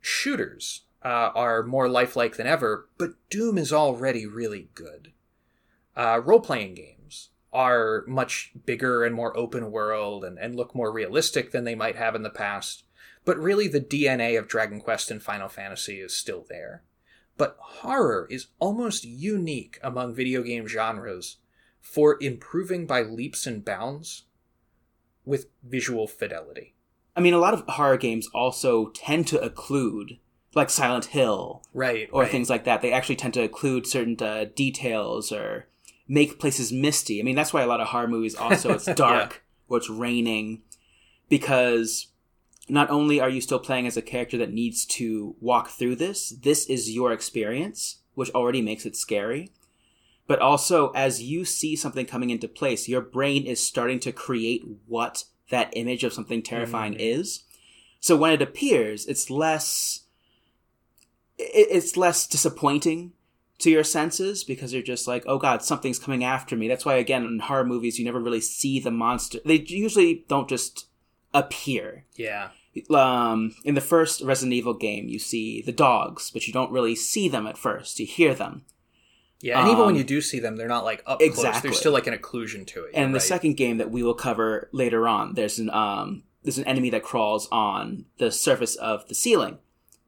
Shooters 0.00 0.82
uh, 1.06 1.30
are 1.36 1.62
more 1.62 1.88
lifelike 1.88 2.36
than 2.36 2.48
ever, 2.48 2.88
but 2.98 3.12
Doom 3.30 3.58
is 3.58 3.72
already 3.72 4.26
really 4.26 4.70
good. 4.74 5.12
Uh, 5.96 6.20
Role 6.24 6.40
playing 6.40 6.74
games 6.74 7.28
are 7.52 8.02
much 8.08 8.50
bigger 8.66 9.04
and 9.04 9.14
more 9.14 9.36
open 9.36 9.70
world 9.70 10.24
and, 10.24 10.36
and 10.36 10.56
look 10.56 10.74
more 10.74 10.92
realistic 10.92 11.52
than 11.52 11.62
they 11.62 11.76
might 11.76 11.94
have 11.94 12.16
in 12.16 12.24
the 12.24 12.28
past, 12.28 12.82
but 13.24 13.38
really 13.38 13.68
the 13.68 13.80
DNA 13.80 14.36
of 14.36 14.48
Dragon 14.48 14.80
Quest 14.80 15.12
and 15.12 15.22
Final 15.22 15.48
Fantasy 15.48 16.00
is 16.00 16.12
still 16.12 16.44
there. 16.48 16.82
But 17.36 17.56
horror 17.60 18.26
is 18.28 18.48
almost 18.58 19.04
unique 19.04 19.78
among 19.84 20.12
video 20.12 20.42
game 20.42 20.66
genres 20.66 21.36
for 21.80 22.18
improving 22.20 22.84
by 22.84 23.02
leaps 23.02 23.46
and 23.46 23.64
bounds 23.64 24.24
with 25.24 25.46
visual 25.62 26.08
fidelity. 26.08 26.74
I 27.14 27.20
mean, 27.20 27.32
a 27.32 27.38
lot 27.38 27.54
of 27.54 27.62
horror 27.68 27.96
games 27.96 28.28
also 28.34 28.86
tend 28.88 29.28
to 29.28 29.38
occlude, 29.38 30.18
like 30.56 30.70
Silent 30.70 31.04
Hill 31.06 31.62
Right. 31.74 32.08
or 32.10 32.22
right. 32.22 32.30
things 32.30 32.50
like 32.50 32.64
that. 32.64 32.82
They 32.82 32.90
actually 32.92 33.16
tend 33.16 33.34
to 33.34 33.46
occlude 33.46 33.86
certain 33.86 34.16
uh, 34.20 34.46
details 34.56 35.30
or 35.30 35.68
make 36.08 36.38
places 36.40 36.72
misty. 36.72 37.20
I 37.20 37.22
mean, 37.22 37.36
that's 37.36 37.52
why 37.52 37.62
a 37.62 37.66
lot 37.66 37.80
of 37.80 37.88
horror 37.88 38.08
movies 38.08 38.34
also 38.46 38.72
it's 38.72 38.86
dark 38.86 39.44
or 39.68 39.76
it's 39.78 39.90
raining 39.90 40.62
because 41.28 42.08
not 42.68 42.90
only 42.90 43.20
are 43.20 43.28
you 43.28 43.40
still 43.40 43.58
playing 43.58 43.86
as 43.86 43.96
a 43.96 44.02
character 44.02 44.36
that 44.38 44.52
needs 44.52 44.84
to 44.86 45.36
walk 45.40 45.68
through 45.70 45.96
this, 45.96 46.30
this 46.30 46.66
is 46.66 46.90
your 46.90 47.12
experience, 47.12 47.98
which 48.14 48.30
already 48.30 48.62
makes 48.62 48.86
it 48.86 48.96
scary. 48.96 49.52
But 50.26 50.40
also, 50.40 50.88
as 50.90 51.22
you 51.22 51.44
see 51.44 51.76
something 51.76 52.06
coming 52.06 52.30
into 52.30 52.48
place, 52.48 52.88
your 52.88 53.00
brain 53.00 53.44
is 53.46 53.64
starting 53.64 54.00
to 54.00 54.10
create 54.10 54.64
what 54.86 55.24
that 55.50 55.70
image 55.74 56.02
of 56.02 56.12
something 56.12 56.42
terrifying 56.42 56.94
Mhm. 56.94 56.98
is. 56.98 57.44
So 58.00 58.16
when 58.16 58.32
it 58.32 58.42
appears, 58.42 59.06
it's 59.06 59.30
less 59.30 60.00
it's 61.38 61.96
less 61.96 62.26
disappointing 62.26 63.12
to 63.58 63.70
your 63.70 63.84
senses 63.84 64.44
because 64.44 64.72
you're 64.72 64.82
just 64.82 65.08
like, 65.08 65.24
oh 65.26 65.38
god, 65.38 65.62
something's 65.62 65.98
coming 65.98 66.24
after 66.24 66.56
me. 66.56 66.68
That's 66.68 66.84
why 66.84 66.96
again 66.96 67.24
in 67.24 67.38
horror 67.40 67.64
movies 67.64 67.98
you 67.98 68.04
never 68.04 68.20
really 68.20 68.40
see 68.40 68.80
the 68.80 68.90
monster. 68.90 69.38
They 69.44 69.56
usually 69.66 70.24
don't 70.28 70.48
just 70.48 70.86
appear. 71.32 72.04
Yeah. 72.14 72.48
Um, 72.90 73.54
in 73.64 73.74
the 73.74 73.80
first 73.80 74.20
Resident 74.20 74.52
Evil 74.52 74.74
game, 74.74 75.08
you 75.08 75.18
see 75.18 75.62
the 75.62 75.72
dogs, 75.72 76.30
but 76.30 76.46
you 76.46 76.52
don't 76.52 76.70
really 76.70 76.94
see 76.94 77.28
them 77.28 77.46
at 77.46 77.56
first. 77.56 77.98
You 77.98 78.06
hear 78.06 78.34
them. 78.34 78.66
Yeah. 79.40 79.60
And 79.60 79.68
even 79.68 79.80
when 79.80 79.94
Um, 79.94 79.96
you 79.96 80.04
do 80.04 80.20
see 80.20 80.38
them, 80.40 80.56
they're 80.56 80.68
not 80.68 80.84
like 80.84 81.02
up 81.06 81.18
close. 81.18 81.28
Exactly. 81.28 81.70
There's 81.70 81.78
still 81.78 81.92
like 81.92 82.06
an 82.06 82.14
occlusion 82.14 82.66
to 82.68 82.84
it. 82.84 82.90
And 82.94 83.10
You're 83.10 83.18
the 83.18 83.20
second 83.20 83.54
game 83.54 83.78
that 83.78 83.90
we 83.90 84.02
will 84.02 84.14
cover 84.14 84.68
later 84.72 85.08
on, 85.08 85.34
there's 85.34 85.58
an 85.58 85.70
um, 85.70 86.24
there's 86.42 86.58
an 86.58 86.64
enemy 86.64 86.90
that 86.90 87.02
crawls 87.02 87.48
on 87.50 88.06
the 88.18 88.30
surface 88.30 88.76
of 88.76 89.08
the 89.08 89.14
ceiling, 89.14 89.58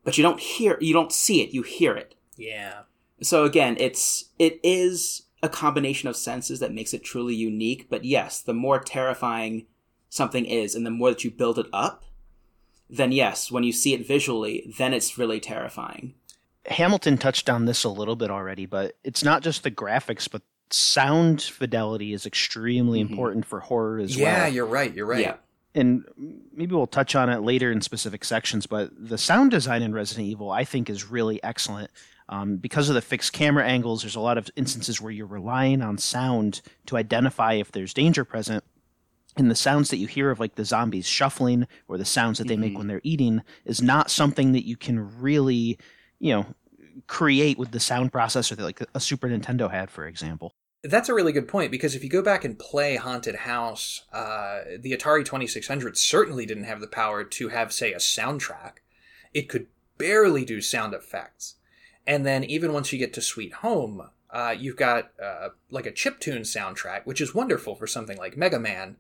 but 0.09 0.17
you 0.17 0.23
don't 0.23 0.41
hear, 0.41 0.79
you 0.81 0.95
don't 0.95 1.13
see 1.13 1.43
it, 1.43 1.51
you 1.51 1.61
hear 1.61 1.95
it. 1.95 2.15
Yeah. 2.39 2.81
So 3.21 3.45
again, 3.45 3.77
it's 3.79 4.31
it 4.39 4.59
is 4.63 5.25
a 5.43 5.51
combination 5.51 6.09
of 6.09 6.17
senses 6.17 6.61
that 6.61 6.73
makes 6.73 6.95
it 6.95 7.05
truly 7.05 7.35
unique. 7.35 7.89
But 7.91 8.07
yes, 8.07 8.41
the 8.41 8.55
more 8.55 8.79
terrifying 8.79 9.67
something 10.09 10.47
is, 10.47 10.75
and 10.75 10.87
the 10.87 10.91
more 10.91 11.11
that 11.11 11.25
you 11.25 11.31
build 11.31 11.59
it 11.59 11.67
up, 11.75 12.05
then 12.89 13.13
yes, 13.13 13.51
when 13.51 13.65
you 13.65 13.73
see 13.73 13.93
it 13.93 14.07
visually, 14.09 14.73
then 14.79 14.95
it's 14.95 15.19
really 15.19 15.41
terrifying. 15.41 16.15
Hamilton 16.65 17.19
touched 17.19 17.51
on 17.51 17.67
this 17.67 17.85
a 17.85 17.91
little 17.91 18.17
bit 18.17 18.31
already, 18.31 18.65
but 18.65 18.97
it's 19.05 19.23
not 19.23 19.43
just 19.43 19.63
the 19.63 19.71
graphics, 19.71 20.27
but 20.31 20.41
sound 20.71 21.43
fidelity 21.43 22.15
is 22.15 22.25
extremely 22.25 23.01
Mhm. 23.05 23.11
important 23.11 23.45
for 23.45 23.61
horror 23.61 23.99
as 23.99 24.17
well. 24.17 24.25
yeah, 24.25 24.47
you're 24.47 24.65
right. 24.65 24.95
You're 24.95 25.05
right. 25.05 25.21
Yeah. 25.21 25.37
And 25.79 26.05
maybe 26.53 26.75
we'll 26.75 26.87
touch 26.87 27.15
on 27.15 27.31
it 27.31 27.41
later 27.41 27.73
in 27.73 27.81
specific 27.81 28.25
sections, 28.25 28.67
but 28.67 28.91
the 28.99 29.19
sound 29.19 29.51
design 29.51 29.83
in 29.83 29.93
Resident 29.93 30.27
Evil, 30.27 30.51
I 30.51 30.65
think, 30.65 30.91
is 30.91 31.09
really 31.11 31.43
excellent. 31.43 31.91
Um, 32.29 32.57
because 32.57 32.89
of 32.89 32.95
the 32.95 33.01
fixed 33.01 33.33
camera 33.33 33.65
angles, 33.65 34.03
there's 34.03 34.17
a 34.17 34.21
lot 34.21 34.37
of 34.37 34.51
instances 34.57 35.01
where 35.01 35.13
you're 35.13 35.27
relying 35.27 35.81
on 35.81 35.97
sound 35.97 36.61
to 36.87 36.97
identify 36.97 37.55
if 37.55 37.73
there's 37.73 37.95
danger 37.95 38.25
present. 38.25 38.63
And 39.37 39.51
the 39.51 39.55
sounds 39.55 39.89
that 39.91 39.97
you 39.99 40.07
hear 40.07 40.31
of, 40.31 40.41
like 40.41 40.57
the 40.57 40.65
zombies 40.65 41.07
shuffling 41.07 41.67
or 41.87 41.97
the 41.97 42.05
sounds 42.05 42.39
that 42.39 42.49
they 42.49 42.57
make 42.57 42.75
Mhm. 42.75 42.79
when 42.79 42.87
they're 42.89 43.01
eating, 43.05 43.43
is 43.65 43.81
not 43.81 44.11
something 44.11 44.53
that 44.53 44.67
you 44.67 44.77
can 44.77 45.21
really, 45.21 45.79
you 46.19 46.33
know, 46.33 46.47
create 47.07 47.57
with 47.57 47.71
the 47.71 47.81
sound 47.81 48.13
processor 48.13 48.57
that 48.57 48.65
like 48.65 48.83
a 48.95 49.01
Super 49.01 49.29
Nintendo 49.29 49.71
had, 49.71 49.91
for 49.91 50.07
example. 50.07 50.55
That's 50.85 51.09
a 51.09 51.15
really 51.15 51.33
good 51.33 51.49
point 51.49 51.73
because 51.73 51.95
if 51.95 52.05
you 52.05 52.11
go 52.11 52.23
back 52.23 52.45
and 52.45 52.59
play 52.59 52.97
Haunted 52.97 53.35
House, 53.35 54.05
uh, 54.13 54.61
the 54.79 54.93
Atari 54.93 55.25
2600 55.25 55.97
certainly 55.97 56.47
didn't 56.47 56.65
have 56.65 56.81
the 56.81 56.87
power 56.87 57.25
to 57.25 57.49
have, 57.49 57.73
say, 57.73 57.93
a 57.93 57.99
soundtrack. 57.99 58.75
It 59.35 59.49
could 59.49 59.67
barely 59.99 60.45
do 60.45 60.61
sound 60.61 60.95
effects. 60.95 61.57
And 62.07 62.25
then 62.25 62.45
even 62.45 62.73
once 62.73 62.93
you 62.93 62.99
get 62.99 63.13
to 63.15 63.21
Sweet 63.21 63.55
Home, 63.55 64.09
uh, 64.31 64.55
you've 64.57 64.77
got 64.77 65.11
uh, 65.23 65.49
like 65.71 65.87
a 65.87 65.93
chip 65.93 66.21
chiptune 66.21 66.41
soundtrack, 66.41 67.05
which 67.05 67.21
is 67.21 67.35
wonderful 67.35 67.75
for 67.75 67.87
something 67.87 68.17
like 68.17 68.37
Mega 68.37 68.59
Man, 68.59 68.97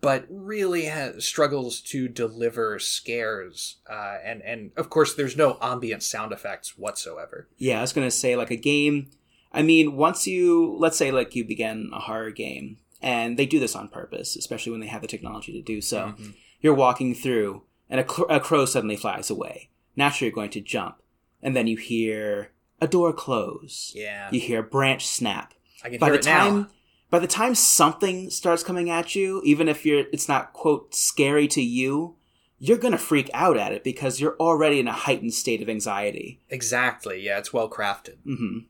but 0.00 0.26
really 0.28 0.86
has, 0.86 1.24
struggles 1.24 1.80
to 1.80 2.08
deliver 2.08 2.78
scares. 2.78 3.76
Uh, 3.88 4.16
and 4.24 4.42
and 4.42 4.70
of 4.76 4.90
course, 4.90 5.14
there's 5.14 5.36
no 5.36 5.58
ambient 5.60 6.02
sound 6.02 6.32
effects 6.32 6.78
whatsoever. 6.78 7.48
Yeah, 7.58 7.78
I 7.78 7.82
was 7.82 7.92
gonna 7.92 8.10
say 8.10 8.36
like 8.36 8.50
a 8.50 8.56
game. 8.56 9.10
I 9.54 9.62
mean, 9.62 9.96
once 9.96 10.26
you 10.26 10.76
let's 10.78 10.96
say 10.98 11.10
like 11.12 11.34
you 11.34 11.44
begin 11.44 11.90
a 11.94 12.00
horror 12.00 12.30
game, 12.30 12.78
and 13.00 13.38
they 13.38 13.46
do 13.46 13.60
this 13.60 13.76
on 13.76 13.88
purpose, 13.88 14.36
especially 14.36 14.72
when 14.72 14.80
they 14.80 14.86
have 14.88 15.02
the 15.02 15.08
technology 15.08 15.52
to 15.52 15.62
do 15.62 15.80
so. 15.80 16.14
Mhm. 16.18 16.34
You're 16.60 16.74
walking 16.74 17.14
through, 17.14 17.62
and 17.90 18.00
a, 18.00 18.22
a 18.24 18.40
crow 18.40 18.64
suddenly 18.64 18.96
flies 18.96 19.30
away. 19.30 19.68
Naturally, 19.96 20.28
you're 20.28 20.34
going 20.34 20.50
to 20.50 20.60
jump, 20.60 20.96
and 21.42 21.54
then 21.54 21.66
you 21.66 21.76
hear 21.76 22.52
a 22.80 22.88
door 22.88 23.12
close. 23.12 23.92
Yeah, 23.94 24.28
You 24.32 24.40
hear 24.40 24.60
a 24.60 24.62
branch 24.62 25.06
snap. 25.06 25.54
I 25.84 25.90
can 25.90 25.98
By 25.98 26.06
hear 26.06 26.14
the 26.14 26.20
it 26.20 26.22
time, 26.24 26.56
now. 26.62 26.70
by 27.10 27.18
the 27.18 27.26
time 27.26 27.54
something 27.54 28.30
starts 28.30 28.62
coming 28.62 28.90
at 28.90 29.14
you, 29.14 29.40
even 29.44 29.68
if 29.68 29.84
you're, 29.86 30.06
it's 30.12 30.28
not 30.28 30.52
quote 30.54 30.94
scary 30.94 31.46
to 31.48 31.62
you, 31.62 32.16
you're 32.58 32.78
gonna 32.78 32.98
freak 32.98 33.30
out 33.34 33.56
at 33.58 33.72
it 33.72 33.84
because 33.84 34.20
you're 34.20 34.36
already 34.40 34.80
in 34.80 34.88
a 34.88 34.92
heightened 34.92 35.34
state 35.34 35.60
of 35.62 35.68
anxiety. 35.68 36.40
Exactly. 36.48 37.20
Yeah, 37.20 37.38
it's 37.38 37.52
well 37.52 37.68
crafted. 37.70 38.16
hmm 38.24 38.60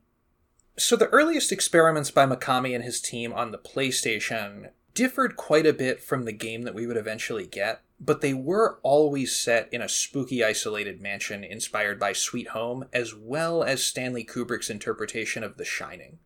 So 0.76 0.96
the 0.96 1.08
earliest 1.08 1.52
experiments 1.52 2.10
by 2.10 2.26
Mikami 2.26 2.74
and 2.74 2.82
his 2.82 3.00
team 3.00 3.32
on 3.32 3.52
the 3.52 3.58
PlayStation 3.58 4.70
differed 4.92 5.36
quite 5.36 5.66
a 5.66 5.72
bit 5.72 6.02
from 6.02 6.24
the 6.24 6.32
game 6.32 6.62
that 6.62 6.74
we 6.74 6.86
would 6.86 6.96
eventually 6.96 7.46
get, 7.46 7.82
but 8.00 8.20
they 8.20 8.34
were 8.34 8.80
always 8.82 9.36
set 9.36 9.68
in 9.72 9.80
a 9.80 9.88
spooky 9.88 10.44
isolated 10.44 11.00
mansion 11.00 11.44
inspired 11.44 11.98
by 12.00 12.12
Sweet 12.12 12.48
Home 12.48 12.86
as 12.92 13.14
well 13.14 13.62
as 13.62 13.84
Stanley 13.84 14.24
Kubrick's 14.24 14.70
interpretation 14.70 15.44
of 15.44 15.56
The 15.56 15.64
Shining. 15.64 16.18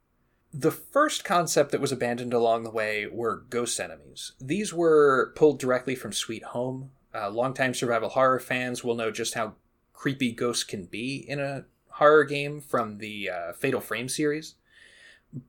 The 0.53 0.71
first 0.71 1.25
concept 1.25 1.73
that 1.73 1.81
was 1.81 1.93
abandoned 1.93 2.33
along 2.33 2.65
the 2.65 2.71
way 2.71 3.07
were 3.07 3.45
ghost 3.51 3.79
enemies. 3.79 4.33
These 4.41 4.73
were 4.73 5.33
pulled 5.37 5.59
directly 5.59 5.95
from 5.95 6.13
Sweet 6.13 6.43
Home. 6.45 6.91
Uh, 7.15 7.29
longtime 7.31 7.75
survival 7.75 8.09
horror 8.09 8.41
fans 8.41 8.83
will 8.83 8.95
know 8.95 9.11
just 9.11 9.35
how 9.35 9.57
creepy 9.93 10.33
ghosts 10.33 10.65
can 10.65 10.87
be 10.87 11.17
in 11.17 11.39
a 11.39 11.67
horror 11.99 12.25
game 12.25 12.61
from 12.61 12.99
the 12.99 13.29
uh, 13.29 13.53
Fatal 13.53 13.81
Frame 13.81 14.09
series. 14.09 14.55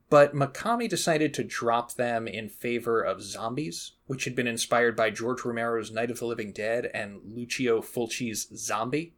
But 0.10 0.36
Mikami 0.36 0.90
decided 0.90 1.34
to 1.34 1.44
drop 1.44 1.94
them 1.94 2.28
in 2.28 2.50
favor 2.50 3.02
of 3.02 3.22
zombies, 3.22 3.94
which 4.08 4.26
had 4.26 4.36
been 4.36 4.48
inspired 4.48 4.96
by 4.96 5.10
George 5.10 5.46
Romero's 5.46 5.92
Night 5.92 6.12
of 6.12 6.20
the 6.20 6.26
Living 6.26 6.52
Dead 6.52 6.92
and 6.94 7.22
Lucio 7.24 7.82
Fulci's 7.82 8.50
Zombie. 8.56 9.14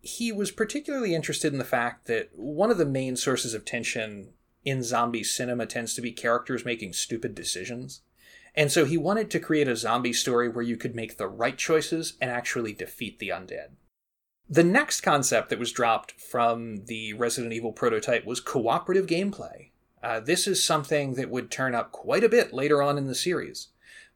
He 0.00 0.32
was 0.32 0.50
particularly 0.50 1.14
interested 1.14 1.52
in 1.52 1.58
the 1.58 1.64
fact 1.64 2.06
that 2.06 2.30
one 2.34 2.70
of 2.70 2.78
the 2.78 2.86
main 2.86 3.16
sources 3.16 3.52
of 3.52 3.64
tension 3.64 4.32
in 4.64 4.82
zombie 4.82 5.24
cinema 5.24 5.66
tends 5.66 5.94
to 5.94 6.00
be 6.00 6.12
characters 6.12 6.64
making 6.64 6.92
stupid 6.92 7.34
decisions. 7.34 8.02
And 8.54 8.72
so 8.72 8.84
he 8.84 8.96
wanted 8.96 9.30
to 9.30 9.40
create 9.40 9.68
a 9.68 9.76
zombie 9.76 10.12
story 10.12 10.48
where 10.48 10.64
you 10.64 10.76
could 10.76 10.94
make 10.94 11.18
the 11.18 11.28
right 11.28 11.58
choices 11.58 12.16
and 12.20 12.30
actually 12.30 12.72
defeat 12.72 13.18
the 13.18 13.28
undead. 13.28 13.72
The 14.48 14.64
next 14.64 15.00
concept 15.00 15.50
that 15.50 15.58
was 15.58 15.72
dropped 15.72 16.12
from 16.12 16.84
the 16.84 17.14
Resident 17.14 17.52
Evil 17.52 17.72
prototype 17.72 18.24
was 18.24 18.40
cooperative 18.40 19.06
gameplay. 19.06 19.70
Uh, 20.02 20.20
this 20.20 20.46
is 20.46 20.62
something 20.62 21.14
that 21.14 21.30
would 21.30 21.50
turn 21.50 21.74
up 21.74 21.90
quite 21.90 22.22
a 22.22 22.28
bit 22.28 22.52
later 22.52 22.80
on 22.80 22.96
in 22.96 23.06
the 23.06 23.14
series, 23.14 23.68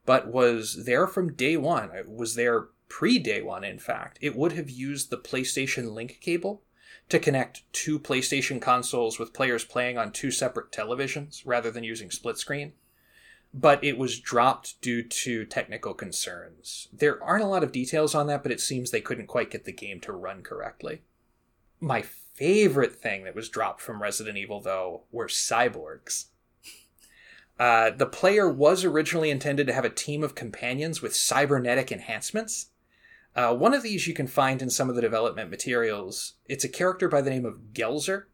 but 0.06 0.28
was 0.28 0.84
there 0.84 1.08
from 1.08 1.32
day 1.32 1.56
one. 1.56 1.90
It 1.90 2.08
was 2.08 2.36
there 2.36 2.68
pre 2.88 3.18
day 3.18 3.42
one, 3.42 3.64
in 3.64 3.80
fact. 3.80 4.18
It 4.20 4.36
would 4.36 4.52
have 4.52 4.70
used 4.70 5.10
the 5.10 5.18
PlayStation 5.18 5.92
Link 5.92 6.18
cable 6.20 6.62
to 7.08 7.18
connect 7.18 7.64
two 7.72 7.98
PlayStation 7.98 8.62
consoles 8.62 9.18
with 9.18 9.34
players 9.34 9.64
playing 9.64 9.98
on 9.98 10.12
two 10.12 10.30
separate 10.30 10.70
televisions 10.70 11.42
rather 11.44 11.72
than 11.72 11.82
using 11.82 12.12
split 12.12 12.38
screen 12.38 12.72
but 13.52 13.82
it 13.82 13.98
was 13.98 14.20
dropped 14.20 14.80
due 14.80 15.02
to 15.02 15.44
technical 15.44 15.92
concerns. 15.92 16.88
There 16.92 17.22
aren't 17.22 17.44
a 17.44 17.48
lot 17.48 17.64
of 17.64 17.72
details 17.72 18.14
on 18.14 18.26
that, 18.28 18.42
but 18.42 18.52
it 18.52 18.60
seems 18.60 18.90
they 18.90 19.00
couldn't 19.00 19.26
quite 19.26 19.50
get 19.50 19.64
the 19.64 19.72
game 19.72 20.00
to 20.00 20.12
run 20.12 20.42
correctly. 20.42 21.02
My 21.80 22.02
favorite 22.02 22.96
thing 22.96 23.24
that 23.24 23.34
was 23.34 23.48
dropped 23.48 23.80
from 23.80 24.02
Resident 24.02 24.38
Evil, 24.38 24.60
though, 24.60 25.02
were 25.10 25.26
cyborgs. 25.26 26.26
Uh, 27.58 27.90
the 27.90 28.06
player 28.06 28.48
was 28.48 28.84
originally 28.84 29.30
intended 29.30 29.66
to 29.66 29.72
have 29.74 29.84
a 29.84 29.90
team 29.90 30.22
of 30.22 30.34
companions 30.34 31.02
with 31.02 31.14
cybernetic 31.14 31.92
enhancements. 31.92 32.68
Uh, 33.36 33.54
one 33.54 33.74
of 33.74 33.82
these 33.82 34.06
you 34.06 34.14
can 34.14 34.26
find 34.26 34.62
in 34.62 34.70
some 34.70 34.88
of 34.88 34.96
the 34.96 35.02
development 35.02 35.50
materials. 35.50 36.34
It's 36.48 36.64
a 36.64 36.68
character 36.68 37.08
by 37.08 37.20
the 37.20 37.30
name 37.30 37.44
of 37.44 37.74
Gelzer. 37.74 38.24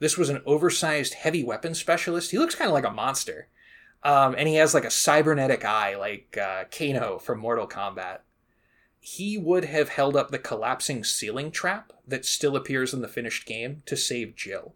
This 0.00 0.18
was 0.18 0.28
an 0.28 0.42
oversized 0.44 1.14
heavy 1.14 1.42
weapons 1.42 1.78
specialist. 1.78 2.30
He 2.30 2.38
looks 2.38 2.54
kind 2.54 2.68
of 2.68 2.74
like 2.74 2.84
a 2.84 2.90
monster. 2.90 3.48
Um, 4.04 4.34
and 4.36 4.46
he 4.46 4.56
has 4.56 4.74
like 4.74 4.84
a 4.84 4.90
cybernetic 4.90 5.64
eye, 5.64 5.96
like 5.96 6.36
uh, 6.36 6.64
Kano 6.70 7.18
from 7.18 7.38
Mortal 7.40 7.66
Kombat. 7.66 8.18
He 9.00 9.38
would 9.38 9.64
have 9.64 9.88
held 9.88 10.14
up 10.16 10.30
the 10.30 10.38
collapsing 10.38 11.04
ceiling 11.04 11.50
trap 11.50 11.92
that 12.06 12.24
still 12.24 12.54
appears 12.54 12.92
in 12.92 13.00
the 13.00 13.08
finished 13.08 13.46
game 13.46 13.82
to 13.86 13.96
save 13.96 14.36
Jill. 14.36 14.74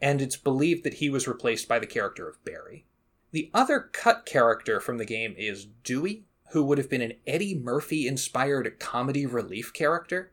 and 0.00 0.22
it's 0.22 0.36
believed 0.36 0.84
that 0.84 0.94
he 0.94 1.10
was 1.10 1.28
replaced 1.28 1.68
by 1.68 1.78
the 1.78 1.86
character 1.86 2.28
of 2.28 2.42
Barry. 2.44 2.86
The 3.32 3.50
other 3.54 3.80
cut 3.92 4.26
character 4.26 4.80
from 4.80 4.98
the 4.98 5.04
game 5.04 5.34
is 5.36 5.66
Dewey, 5.84 6.24
who 6.52 6.64
would 6.64 6.78
have 6.78 6.90
been 6.90 7.02
an 7.02 7.14
Eddie 7.26 7.54
Murphy 7.54 8.08
inspired 8.08 8.80
comedy 8.80 9.26
relief 9.26 9.72
character. 9.72 10.32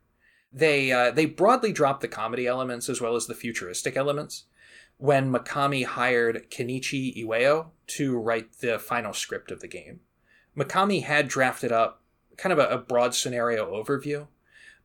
They 0.51 0.91
uh, 0.91 1.11
they 1.11 1.25
broadly 1.25 1.71
dropped 1.71 2.01
the 2.01 2.07
comedy 2.07 2.47
elements 2.47 2.89
as 2.89 3.01
well 3.01 3.15
as 3.15 3.27
the 3.27 3.35
futuristic 3.35 3.97
elements 3.97 4.45
when 4.97 5.31
Mikami 5.31 5.85
hired 5.85 6.49
Kenichi 6.49 7.23
Iwao 7.23 7.67
to 7.87 8.17
write 8.17 8.59
the 8.59 8.79
final 8.79 9.13
script 9.13 9.51
of 9.51 9.59
the 9.59 9.67
game. 9.67 10.01
Mikami 10.55 11.03
had 11.03 11.27
drafted 11.27 11.71
up 11.71 12.01
kind 12.35 12.51
of 12.51 12.59
a, 12.59 12.67
a 12.67 12.77
broad 12.77 13.13
scenario 13.13 13.71
overview, 13.71 14.27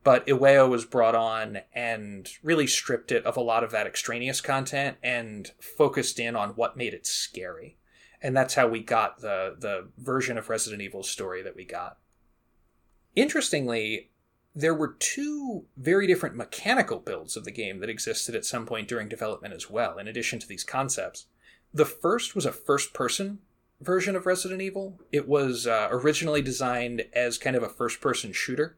but 0.05 0.27
Iwao 0.27 0.69
was 0.69 0.85
brought 0.85 1.15
on 1.15 1.61
and 1.75 2.29
really 2.43 2.67
stripped 2.67 3.13
it 3.13 3.25
of 3.25 3.37
a 3.37 3.41
lot 3.41 3.65
of 3.65 3.71
that 3.71 3.87
extraneous 3.87 4.41
content 4.41 4.99
and 5.03 5.53
focused 5.61 6.19
in 6.19 6.37
on 6.37 6.51
what 6.51 6.77
made 6.77 6.95
it 6.95 7.07
scary 7.07 7.77
and 8.23 8.37
that's 8.37 8.55
how 8.55 8.69
we 8.69 8.81
got 8.81 9.21
the 9.21 9.57
the 9.59 9.89
version 9.99 10.39
of 10.39 10.49
Resident 10.49 10.81
Evil 10.81 11.03
story 11.03 11.43
that 11.43 11.57
we 11.57 11.65
got. 11.65 11.99
Interestingly, 13.17 14.11
there 14.55 14.75
were 14.75 14.97
two 14.99 15.65
very 15.77 16.07
different 16.07 16.37
mechanical 16.37 16.99
builds 16.99 17.37
of 17.37 17.45
the 17.45 17.51
game 17.51 17.81
that 17.81 17.89
existed 17.89 18.35
at 18.35 18.45
some 18.45 18.67
point 18.67 18.89
during 18.89 19.09
development 19.09 19.55
as 19.55 19.71
well, 19.71 19.99
in 19.99 20.09
addition 20.09 20.39
to 20.39 20.49
these 20.49 20.65
concepts. 20.65 21.27
The 21.73 21.87
first 21.87 22.35
was 22.35 22.45
a 22.45 22.53
first 22.53 22.93
person 22.93 23.39
version 23.81 24.15
of 24.15 24.27
Resident 24.27 24.61
Evil. 24.61 25.01
It 25.11 25.27
was 25.27 25.67
uh, 25.67 25.89
originally 25.91 26.43
designed 26.43 27.07
as 27.15 27.39
kind 27.39 27.57
of 27.57 27.63
a 27.63 27.69
first 27.69 28.01
person 28.01 28.33
shooter. 28.33 28.77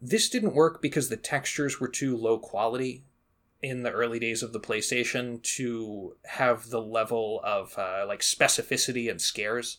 This 0.00 0.28
didn't 0.28 0.54
work 0.54 0.82
because 0.82 1.08
the 1.08 1.16
textures 1.16 1.80
were 1.80 1.88
too 1.88 2.16
low 2.16 2.38
quality 2.38 3.04
in 3.62 3.82
the 3.82 3.92
early 3.92 4.18
days 4.18 4.42
of 4.42 4.52
the 4.52 4.60
PlayStation 4.60 5.42
to 5.42 6.16
have 6.24 6.68
the 6.68 6.82
level 6.82 7.40
of 7.44 7.78
uh, 7.78 8.04
like 8.06 8.20
specificity 8.20 9.10
and 9.10 9.22
scares 9.22 9.78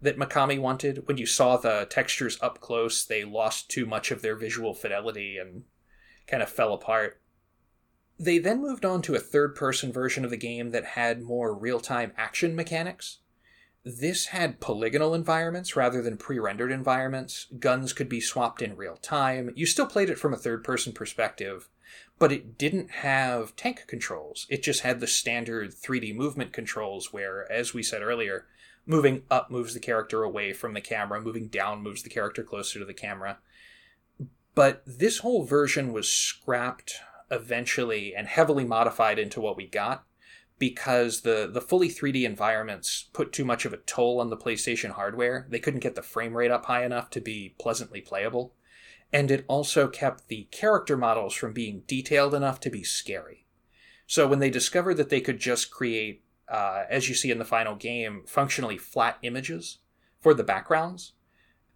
that 0.00 0.18
Mikami 0.18 0.58
wanted. 0.58 1.06
When 1.06 1.18
you 1.18 1.26
saw 1.26 1.56
the 1.56 1.86
textures 1.88 2.38
up 2.40 2.60
close, 2.60 3.04
they 3.04 3.24
lost 3.24 3.70
too 3.70 3.86
much 3.86 4.10
of 4.10 4.22
their 4.22 4.36
visual 4.36 4.74
fidelity 4.74 5.38
and 5.38 5.64
kind 6.26 6.42
of 6.42 6.48
fell 6.48 6.74
apart. 6.74 7.20
They 8.18 8.38
then 8.38 8.62
moved 8.62 8.84
on 8.84 9.02
to 9.02 9.14
a 9.14 9.20
third 9.20 9.54
person 9.54 9.92
version 9.92 10.24
of 10.24 10.30
the 10.30 10.36
game 10.36 10.70
that 10.70 10.84
had 10.84 11.22
more 11.22 11.54
real 11.54 11.80
time 11.80 12.12
action 12.16 12.54
mechanics. 12.54 13.18
This 13.84 14.26
had 14.26 14.58
polygonal 14.58 15.14
environments 15.14 15.76
rather 15.76 16.02
than 16.02 16.16
pre 16.16 16.38
rendered 16.38 16.72
environments. 16.72 17.46
Guns 17.58 17.92
could 17.92 18.08
be 18.08 18.20
swapped 18.20 18.60
in 18.60 18.74
real 18.76 18.96
time. 18.96 19.52
You 19.54 19.66
still 19.66 19.86
played 19.86 20.10
it 20.10 20.18
from 20.18 20.32
a 20.32 20.38
third 20.38 20.64
person 20.64 20.92
perspective, 20.92 21.68
but 22.18 22.32
it 22.32 22.58
didn't 22.58 22.90
have 22.90 23.54
tank 23.54 23.84
controls. 23.86 24.46
It 24.50 24.62
just 24.62 24.80
had 24.80 24.98
the 24.98 25.06
standard 25.06 25.72
3D 25.72 26.16
movement 26.16 26.52
controls 26.52 27.12
where, 27.12 27.50
as 27.52 27.74
we 27.74 27.82
said 27.82 28.02
earlier, 28.02 28.46
moving 28.86 29.22
up 29.30 29.50
moves 29.50 29.74
the 29.74 29.80
character 29.80 30.22
away 30.22 30.52
from 30.52 30.74
the 30.74 30.80
camera, 30.80 31.20
moving 31.20 31.48
down 31.48 31.82
moves 31.82 32.02
the 32.02 32.10
character 32.10 32.42
closer 32.42 32.78
to 32.78 32.84
the 32.84 32.94
camera. 32.94 33.38
But 34.54 34.82
this 34.86 35.18
whole 35.18 35.44
version 35.44 35.92
was 35.92 36.08
scrapped 36.08 36.94
eventually 37.30 38.14
and 38.14 38.26
heavily 38.26 38.64
modified 38.64 39.18
into 39.18 39.40
what 39.40 39.56
we 39.56 39.66
got 39.66 40.04
because 40.58 41.20
the, 41.20 41.50
the 41.52 41.60
fully 41.60 41.88
3D 41.88 42.22
environments 42.22 43.10
put 43.12 43.32
too 43.32 43.44
much 43.44 43.66
of 43.66 43.74
a 43.74 43.78
toll 43.78 44.20
on 44.20 44.30
the 44.30 44.36
PlayStation 44.36 44.92
hardware. 44.92 45.46
They 45.50 45.58
couldn't 45.58 45.80
get 45.80 45.96
the 45.96 46.02
frame 46.02 46.34
rate 46.34 46.50
up 46.50 46.64
high 46.64 46.84
enough 46.84 47.10
to 47.10 47.20
be 47.20 47.54
pleasantly 47.58 48.00
playable 48.00 48.54
and 49.12 49.30
it 49.30 49.44
also 49.48 49.88
kept 49.88 50.28
the 50.28 50.48
character 50.50 50.96
models 50.96 51.34
from 51.34 51.52
being 51.52 51.82
detailed 51.86 52.34
enough 52.34 52.60
to 52.60 52.70
be 52.70 52.82
scary. 52.82 53.46
So 54.06 54.26
when 54.26 54.38
they 54.38 54.50
discovered 54.50 54.94
that 54.94 55.10
they 55.10 55.20
could 55.20 55.38
just 55.38 55.70
create, 55.70 56.22
uh, 56.48 56.84
as 56.88 57.08
you 57.08 57.14
see 57.14 57.30
in 57.30 57.38
the 57.38 57.44
final 57.44 57.74
game, 57.74 58.22
functionally 58.26 58.78
flat 58.78 59.18
images 59.22 59.78
for 60.20 60.34
the 60.34 60.44
backgrounds, 60.44 61.12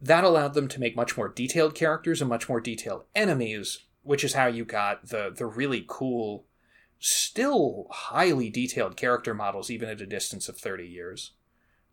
that 0.01 0.25
allowed 0.25 0.55
them 0.55 0.69
to 0.69 0.81
make 0.81 0.97
much 0.97 1.17
more 1.17 1.29
detailed 1.29 1.75
characters 1.75 2.21
and 2.21 2.29
much 2.29 2.49
more 2.49 2.61
detailed 2.61 3.05
enemies, 3.15 3.85
which 4.03 4.25
is 4.25 4.35
how 4.35 4.47
you 4.47 4.65
got 4.65 5.09
the 5.09 5.33
the 5.35 5.47
really 5.47 5.85
cool, 5.87 6.47
still 6.99 7.87
highly 7.91 8.51
detailed 8.51 8.97
character 8.97 9.35
models, 9.35 9.71
even 9.71 9.89
at 9.89 10.01
a 10.01 10.07
distance 10.07 10.49
of 10.49 10.59
thirty 10.59 10.87
years. 10.87 11.33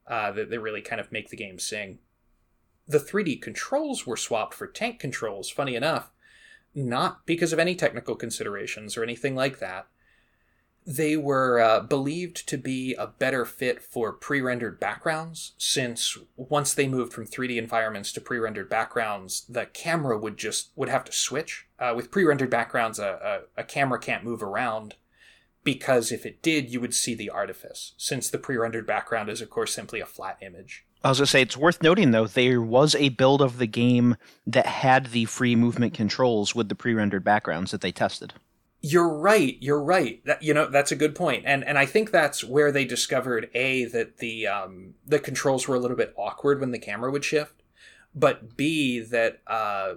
Uh, 0.07 0.31
that, 0.31 0.49
that 0.49 0.61
really 0.61 0.81
kind 0.81 1.01
of 1.01 1.11
make 1.11 1.29
the 1.29 1.35
game 1.35 1.59
sing 1.59 1.99
the 2.87 2.99
3D 2.99 3.41
controls 3.41 4.07
were 4.07 4.17
swapped 4.17 4.53
for 4.53 4.65
tank 4.65 4.99
controls, 4.99 5.49
funny 5.49 5.75
enough, 5.75 6.11
not 6.73 7.25
because 7.25 7.51
of 7.51 7.59
any 7.59 7.75
technical 7.75 8.15
considerations 8.15 8.95
or 8.95 9.03
anything 9.03 9.35
like 9.35 9.59
that. 9.59 9.87
They 10.89 11.17
were 11.17 11.59
uh, 11.59 11.81
believed 11.81 12.47
to 12.47 12.57
be 12.57 12.93
a 12.93 13.07
better 13.07 13.43
fit 13.43 13.83
for 13.83 14.13
pre 14.13 14.39
rendered 14.39 14.79
backgrounds, 14.79 15.51
since 15.57 16.17
once 16.37 16.73
they 16.73 16.87
moved 16.87 17.11
from 17.11 17.27
3D 17.27 17.57
environments 17.57 18.13
to 18.13 18.21
pre 18.21 18.39
rendered 18.39 18.69
backgrounds, 18.69 19.45
the 19.49 19.65
camera 19.65 20.17
would 20.17 20.37
just 20.37 20.69
would 20.77 20.87
have 20.87 21.03
to 21.03 21.11
switch. 21.11 21.67
Uh, 21.77 21.91
with 21.93 22.09
pre 22.09 22.23
rendered 22.23 22.49
backgrounds, 22.49 22.99
a, 22.99 23.43
a, 23.57 23.61
a 23.61 23.63
camera 23.65 23.99
can't 23.99 24.23
move 24.23 24.41
around 24.41 24.95
because 25.65 26.13
if 26.13 26.25
it 26.25 26.41
did, 26.41 26.71
you 26.71 26.79
would 26.79 26.93
see 26.93 27.13
the 27.13 27.29
artifice, 27.29 27.91
since 27.97 28.29
the 28.29 28.37
pre 28.37 28.55
rendered 28.55 28.87
background 28.87 29.27
is, 29.27 29.41
of 29.41 29.49
course, 29.49 29.73
simply 29.73 29.99
a 29.99 30.05
flat 30.05 30.37
image. 30.41 30.85
I 31.03 31.09
was 31.09 31.19
gonna 31.19 31.27
say 31.27 31.41
it's 31.41 31.57
worth 31.57 31.83
noting 31.83 32.11
though 32.11 32.27
there 32.27 32.61
was 32.61 32.95
a 32.95 33.09
build 33.09 33.41
of 33.41 33.57
the 33.57 33.67
game 33.67 34.15
that 34.45 34.65
had 34.65 35.07
the 35.07 35.25
free 35.25 35.57
movement 35.57 35.93
controls 35.93 36.55
with 36.55 36.69
the 36.69 36.75
pre-rendered 36.75 37.25
backgrounds 37.25 37.71
that 37.71 37.81
they 37.81 37.91
tested. 37.91 38.33
You're 38.81 39.09
right. 39.09 39.57
You're 39.59 39.81
right. 39.81 40.23
That, 40.25 40.43
you 40.43 40.53
know 40.53 40.67
that's 40.67 40.91
a 40.91 40.95
good 40.95 41.15
point, 41.15 41.43
and 41.45 41.63
and 41.63 41.77
I 41.77 41.85
think 41.85 42.11
that's 42.11 42.43
where 42.43 42.71
they 42.71 42.85
discovered 42.85 43.49
a 43.53 43.85
that 43.85 44.17
the 44.17 44.47
um, 44.47 44.93
the 45.05 45.19
controls 45.19 45.67
were 45.67 45.75
a 45.75 45.79
little 45.79 45.97
bit 45.97 46.13
awkward 46.15 46.59
when 46.59 46.71
the 46.71 46.79
camera 46.79 47.11
would 47.11 47.25
shift, 47.25 47.63
but 48.13 48.55
b 48.55 48.99
that 48.99 49.41
uh, 49.47 49.95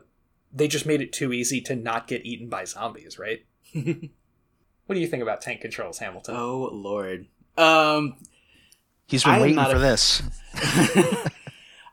they 0.52 0.66
just 0.66 0.86
made 0.86 1.02
it 1.02 1.12
too 1.12 1.32
easy 1.32 1.60
to 1.62 1.76
not 1.76 2.06
get 2.06 2.24
eaten 2.24 2.48
by 2.48 2.64
zombies. 2.64 3.18
Right. 3.18 3.44
what 3.72 4.94
do 4.94 4.98
you 5.00 5.06
think 5.06 5.22
about 5.22 5.42
tank 5.42 5.60
controls, 5.60 5.98
Hamilton? 5.98 6.36
Oh 6.36 6.70
Lord. 6.72 7.26
Um, 7.58 8.16
He's 9.06 9.24
been 9.24 9.40
waiting 9.40 9.62
for 9.62 9.76
a, 9.76 9.78
this. 9.78 10.22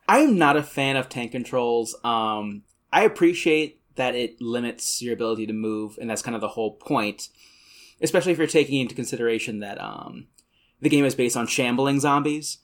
I 0.08 0.20
am 0.20 0.38
not 0.38 0.56
a 0.56 0.64
fan 0.64 0.96
of 0.96 1.10
tank 1.10 1.32
controls. 1.32 1.96
Um, 2.04 2.64
I 2.94 3.04
appreciate 3.04 3.82
that 3.98 4.16
it 4.16 4.42
limits 4.42 5.02
your 5.02 5.14
ability 5.14 5.46
to 5.48 5.54
move, 5.54 5.98
and 6.00 6.10
that's 6.10 6.22
kind 6.22 6.36
of 6.36 6.42
the 6.42 6.48
whole 6.50 6.72
point. 6.72 7.30
Especially 8.02 8.32
if 8.32 8.38
you're 8.38 8.48
taking 8.48 8.80
into 8.80 8.96
consideration 8.96 9.60
that 9.60 9.82
um, 9.82 10.28
the 10.82 10.90
game 10.90 11.04
is 11.04 11.16
based 11.16 11.36
on 11.36 11.48
shambling 11.48 12.00
zombies, 12.00 12.60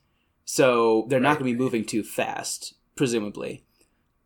so 0.46 1.06
they're 1.10 1.20
right. 1.20 1.30
not 1.30 1.40
going 1.40 1.52
to 1.52 1.58
be 1.58 1.64
moving 1.64 1.86
too 1.86 2.04
fast, 2.04 2.76
presumably. 2.96 3.66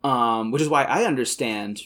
Um, 0.03 0.51
which 0.51 0.61
is 0.61 0.69
why 0.69 0.83
I 0.83 1.05
understand 1.05 1.81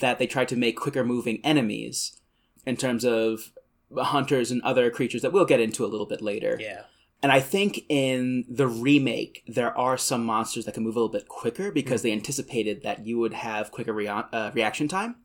that 0.00 0.18
they 0.18 0.26
tried 0.26 0.48
to 0.48 0.56
make 0.56 0.76
quicker 0.76 1.04
moving 1.04 1.40
enemies 1.44 2.18
in 2.64 2.76
terms 2.76 3.04
of 3.04 3.52
hunters 3.96 4.50
and 4.50 4.62
other 4.62 4.90
creatures 4.90 5.22
that 5.22 5.32
we'll 5.32 5.44
get 5.44 5.60
into 5.60 5.84
a 5.84 5.86
little 5.86 6.06
bit 6.06 6.22
later. 6.22 6.58
Yeah. 6.60 6.82
And 7.22 7.32
I 7.32 7.40
think 7.40 7.84
in 7.88 8.44
the 8.48 8.68
remake, 8.68 9.42
there 9.48 9.76
are 9.76 9.96
some 9.96 10.24
monsters 10.24 10.64
that 10.66 10.74
can 10.74 10.84
move 10.84 10.96
a 10.96 11.00
little 11.00 11.12
bit 11.12 11.28
quicker 11.28 11.72
because 11.72 12.02
they 12.02 12.12
anticipated 12.12 12.82
that 12.82 13.06
you 13.06 13.18
would 13.18 13.32
have 13.32 13.70
quicker 13.70 13.92
rea- 13.92 14.08
uh, 14.08 14.50
reaction 14.54 14.86
time. 14.86 15.16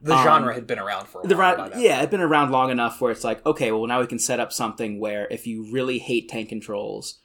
The 0.00 0.16
um, 0.16 0.24
genre 0.24 0.52
had 0.52 0.66
been 0.66 0.80
around 0.80 1.06
for 1.06 1.22
a 1.24 1.26
the 1.26 1.36
while. 1.36 1.56
Ra- 1.56 1.70
yeah, 1.76 1.98
it'd 1.98 2.10
been 2.10 2.20
around 2.20 2.50
long 2.50 2.70
enough 2.70 3.00
where 3.00 3.12
it's 3.12 3.22
like, 3.22 3.44
okay, 3.46 3.70
well, 3.70 3.86
now 3.86 4.00
we 4.00 4.08
can 4.08 4.18
set 4.18 4.40
up 4.40 4.52
something 4.52 4.98
where 4.98 5.28
if 5.30 5.46
you 5.46 5.70
really 5.70 5.98
hate 6.00 6.28
tank 6.28 6.48
controls, 6.48 7.20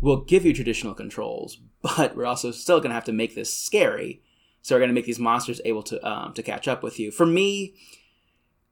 we'll 0.00 0.24
give 0.24 0.46
you 0.46 0.54
traditional 0.54 0.94
controls, 0.94 1.58
but 1.82 2.16
we're 2.16 2.26
also 2.26 2.50
still 2.50 2.80
going 2.80 2.90
to 2.90 2.94
have 2.94 3.04
to 3.04 3.12
make 3.12 3.34
this 3.34 3.54
scary. 3.54 4.22
So 4.62 4.74
we're 4.74 4.80
going 4.80 4.90
to 4.90 4.94
make 4.94 5.06
these 5.06 5.18
monsters 5.18 5.60
able 5.64 5.82
to 5.84 6.08
um, 6.08 6.32
to 6.34 6.42
catch 6.42 6.68
up 6.68 6.82
with 6.82 6.98
you. 6.98 7.10
For 7.10 7.26
me, 7.26 7.74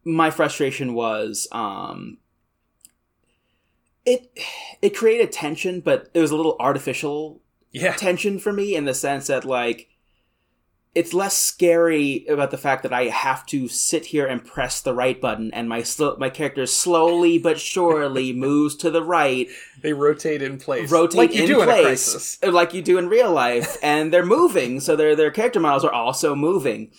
my 0.05 0.31
frustration 0.31 0.95
was 0.95 1.49
um, 1.53 2.19
it 4.11 4.41
it 4.83 4.97
created 4.97 5.33
tension, 5.33 5.81
but 5.81 6.11
it 6.15 6.21
was 6.21 6.31
a 6.31 6.37
little 6.37 6.57
artificial 6.59 7.41
yeah. 7.71 7.93
tension 7.93 8.39
for 8.39 8.53
me 8.53 8.75
in 8.75 8.85
the 8.85 8.95
sense 8.95 9.29
that 9.29 9.45
like 9.45 9.89
it's 10.93 11.15
less 11.15 11.39
scary 11.39 12.27
about 12.29 12.51
the 12.51 12.59
fact 12.59 12.83
that 12.83 12.93
I 12.93 13.05
have 13.05 13.47
to 13.47 13.69
sit 13.69 14.07
here 14.07 14.27
and 14.27 14.45
press 14.45 14.81
the 14.81 14.93
right 14.93 15.21
button, 15.21 15.53
and 15.55 15.69
my 15.69 15.85
sl- 15.85 16.17
my 16.19 16.31
character 16.31 16.67
slowly 16.67 17.39
but 17.39 17.61
surely 17.61 18.33
moves 18.47 18.75
to 18.77 18.91
the 18.91 19.03
right. 19.03 19.49
They 19.83 19.93
rotate 19.93 20.43
in 20.43 20.59
place, 20.59 20.91
rotate 20.91 21.17
like 21.17 21.35
you 21.35 21.43
in 21.43 21.47
do 21.47 21.63
place, 21.63 22.39
in 22.43 22.49
uh, 22.49 22.53
like 22.53 22.75
you 22.75 22.83
do 22.83 22.99
in 22.99 23.09
real 23.09 23.31
life, 23.31 23.77
and 23.83 24.13
they're 24.13 24.27
moving. 24.27 24.81
So 24.81 24.97
their 24.97 25.15
their 25.15 25.31
character 25.31 25.61
models 25.61 25.85
are 25.85 25.93
also 25.93 26.35
moving, 26.35 26.91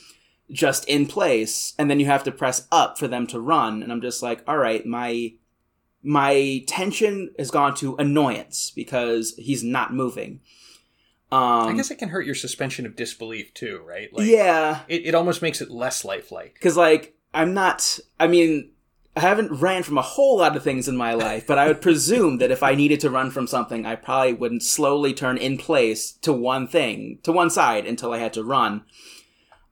just 0.50 0.86
in 0.86 1.06
place, 1.06 1.74
and 1.78 1.90
then 1.90 2.00
you 2.00 2.06
have 2.06 2.24
to 2.24 2.32
press 2.32 2.68
up 2.72 2.98
for 2.98 3.10
them 3.10 3.28
to 3.28 3.42
run. 3.42 3.84
And 3.84 3.92
I'm 3.92 4.02
just 4.02 4.24
like, 4.24 4.42
all 4.48 4.58
right, 4.58 4.86
my 4.86 5.34
my 6.04 6.64
tension 6.68 7.32
has 7.38 7.52
gone 7.52 7.76
to 7.76 7.96
annoyance 7.98 8.72
because 8.76 9.36
he's 9.38 9.64
not 9.64 9.94
moving. 9.94 10.42
Um, 11.32 11.70
I 11.70 11.74
guess 11.74 11.92
it 11.92 11.98
can 11.98 12.10
hurt 12.10 12.26
your 12.26 12.36
suspension 12.36 12.86
of 12.86 12.96
disbelief 12.96 13.54
too, 13.54 13.82
right? 13.86 14.12
Like, 14.12 14.28
yeah, 14.28 14.82
it, 14.88 15.06
it 15.06 15.16
almost 15.16 15.42
makes 15.42 15.62
it 15.62 15.72
less 15.72 16.04
lifelike. 16.04 16.56
Because 16.56 16.76
like 16.76 17.16
I'm 17.34 17.54
not. 17.54 18.00
I 18.20 18.28
mean, 18.28 18.72
I 19.16 19.22
haven't 19.22 19.52
ran 19.52 19.84
from 19.84 19.98
a 19.98 20.02
whole 20.02 20.38
lot 20.38 20.56
of 20.56 20.64
things 20.64 20.88
in 20.88 20.98
my 20.98 21.14
life, 21.14 21.46
but 21.48 21.58
I 21.58 21.68
would 21.68 21.82
presume 21.82 22.38
that 22.40 22.52
if 22.52 22.64
I 22.64 22.76
needed 22.76 23.00
to 23.02 23.10
run 23.10 23.32
from 23.32 23.48
something, 23.48 23.86
I 23.86 23.96
probably 23.96 24.34
wouldn't 24.34 24.64
slowly 24.64 25.14
turn 25.14 25.38
in 25.38 25.58
place 25.58 26.14
to 26.22 26.34
one 26.34 26.68
thing, 26.68 27.20
to 27.24 27.32
one 27.32 27.50
side 27.50 27.86
until 27.86 28.14
I 28.14 28.20
had 28.20 28.34
to 28.34 28.44
run. 28.44 28.84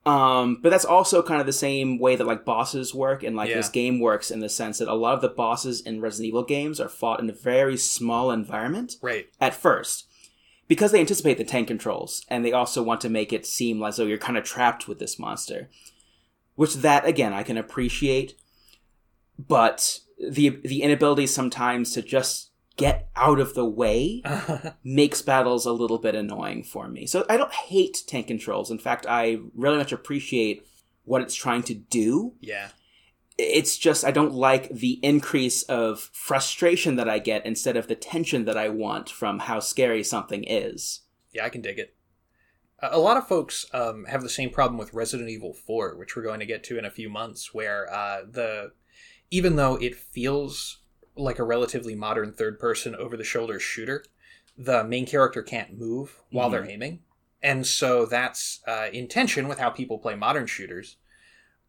Um, 0.09 0.59
but 0.61 0.69
that's 0.69 0.85
also 0.85 1.21
kind 1.21 1.39
of 1.41 1.45
the 1.47 1.53
same 1.53 1.99
way 1.99 2.15
that 2.15 2.25
like 2.27 2.45
bosses 2.45 2.93
work 2.95 3.21
and 3.23 3.35
like 3.35 3.49
Yeah. 3.49 3.57
this 3.57 3.69
game 3.69 3.99
works 3.99 4.31
in 4.31 4.39
the 4.39 4.49
sense 4.49 4.77
that 4.79 4.87
a 4.87 4.93
lot 4.93 5.13
of 5.13 5.21
the 5.21 5.29
bosses 5.29 5.81
in 5.81 6.01
Resident 6.01 6.27
Evil 6.29 6.43
games 6.43 6.79
are 6.79 6.89
fought 6.89 7.19
in 7.19 7.29
a 7.29 7.33
very 7.33 7.77
small 7.77 8.31
environment 8.31 8.95
Right. 9.01 9.27
at 9.39 9.53
first 9.53 10.07
because 10.67 10.91
they 10.91 10.99
anticipate 10.99 11.37
the 11.37 11.43
tank 11.43 11.67
controls 11.67 12.23
and 12.29 12.43
they 12.45 12.51
also 12.53 12.81
want 12.83 13.01
to 13.01 13.09
make 13.09 13.33
it 13.33 13.45
seem 13.45 13.83
as 13.83 13.97
though 13.97 14.05
you're 14.05 14.17
kind 14.17 14.37
of 14.37 14.43
trapped 14.43 14.87
with 14.87 14.99
this 14.99 15.17
monster 15.19 15.69
which 16.55 16.75
that 16.75 17.05
again 17.05 17.33
i 17.33 17.41
can 17.43 17.57
appreciate 17.57 18.35
but 19.37 19.99
the 20.31 20.49
the 20.63 20.81
inability 20.83 21.25
sometimes 21.27 21.93
to 21.93 22.01
just 22.01 22.48
get 22.79 23.09
out 23.15 23.39
of 23.39 23.53
the 23.53 23.65
way 23.65 24.23
makes 24.83 25.21
battles 25.21 25.65
a 25.65 25.71
little 25.71 25.97
bit 25.97 26.15
annoying 26.15 26.63
for 26.63 26.87
me 26.87 27.05
so 27.05 27.25
i 27.29 27.37
don't 27.37 27.53
hate 27.53 28.03
tank 28.07 28.27
controls 28.27 28.71
in 28.71 28.79
fact 28.79 29.05
i 29.07 29.37
really 29.53 29.77
much 29.77 29.91
appreciate 29.91 30.65
what 31.09 31.23
it's 31.23 31.33
trying 31.33 31.63
to 31.63 31.73
do 31.73 32.33
yeah. 32.39 32.69
it's 33.39 33.79
just 33.79 34.05
I 34.05 34.11
don't 34.11 34.33
like 34.33 34.69
the 34.69 34.99
increase 35.01 35.63
of 35.63 36.11
frustration 36.13 36.97
that 36.97 37.09
I 37.09 37.17
get 37.17 37.47
instead 37.47 37.75
of 37.75 37.87
the 37.87 37.95
tension 37.95 38.45
that 38.45 38.57
I 38.57 38.69
want 38.69 39.09
from 39.09 39.39
how 39.39 39.59
scary 39.59 40.03
something 40.03 40.43
is. 40.43 41.01
Yeah, 41.33 41.45
I 41.45 41.49
can 41.49 41.61
dig 41.61 41.79
it. 41.79 41.95
A 42.79 42.89
a 42.91 42.99
lot 42.99 43.17
of 43.17 43.27
folks 43.27 43.65
um, 43.73 44.05
have 44.05 44.21
the 44.21 44.29
same 44.29 44.51
problem 44.51 44.77
with 44.77 44.93
Resident 44.93 45.29
Evil 45.29 45.53
4, 45.53 45.97
which 45.97 46.15
we're 46.15 46.21
going 46.21 46.41
to 46.41 46.45
get 46.45 46.63
to 46.65 46.77
in 46.77 46.85
a 46.85 46.91
few 46.91 47.09
months, 47.09 47.55
where 47.55 47.91
uh, 47.91 48.21
the 48.29 48.73
even 49.31 49.55
though 49.55 49.77
it 49.77 49.95
feels 49.95 50.78
like 51.19 51.39
a 51.39 51.43
relatively 51.43 51.95
modern 51.95 52.33
third-person 52.33 52.95
over-the-shoulder 52.95 53.59
shooter, 53.59 54.03
the 54.57 54.83
main 54.83 55.05
character 55.05 55.41
can't 55.41 55.77
move 55.77 56.21
while 56.31 56.49
they're 56.49 56.69
aiming, 56.69 56.99
and 57.41 57.65
so 57.65 58.05
that's 58.05 58.61
uh, 58.67 58.87
in 58.91 59.07
tension 59.07 59.47
with 59.47 59.59
how 59.59 59.69
people 59.69 59.97
play 59.99 60.15
modern 60.15 60.47
shooters. 60.47 60.97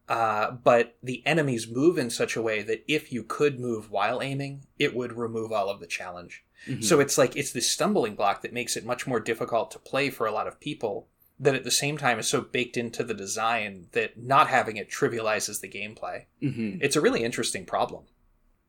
Uh, 0.09 0.51
but 0.51 0.97
the 1.03 1.25
enemies 1.25 1.69
move 1.71 1.97
in 1.97 2.11
such 2.11 2.35
a 2.35 2.43
way 2.43 2.63
that 2.63 2.83
if 2.89 3.13
you 3.13 3.23
could 3.23 3.61
move 3.61 3.93
while 3.93 4.21
aiming, 4.21 4.65
it 4.77 4.93
would 4.95 5.13
remove 5.13 5.53
all 5.53 5.69
of 5.71 5.79
the 5.79 5.87
challenge. 5.87 6.45
So 6.81 7.01
it's 7.01 7.17
like 7.17 7.37
it's 7.37 7.53
this 7.53 7.71
stumbling 7.71 8.17
block 8.17 8.43
that 8.43 8.53
makes 8.53 8.77
it 8.77 8.85
much 8.85 9.07
more 9.07 9.21
difficult 9.21 9.71
to 9.71 9.79
play 9.79 10.11
for 10.11 10.27
a 10.27 10.33
lot 10.33 10.47
of 10.47 10.61
people. 10.61 11.09
That 11.39 11.55
at 11.55 11.65
the 11.65 11.71
same 11.71 11.97
time 11.97 12.19
is 12.19 12.29
so 12.29 12.43
baked 12.43 12.77
into 12.77 13.03
the 13.03 13.15
design 13.15 13.87
that 13.93 14.19
not 14.19 14.49
having 14.49 14.77
it 14.77 14.91
trivializes 14.91 15.61
the 15.61 15.71
gameplay. 15.71 16.27
hmm 16.41 16.77
It's 16.83 16.97
a 16.97 17.01
really 17.01 17.25
interesting 17.25 17.65
problem. 17.65 18.05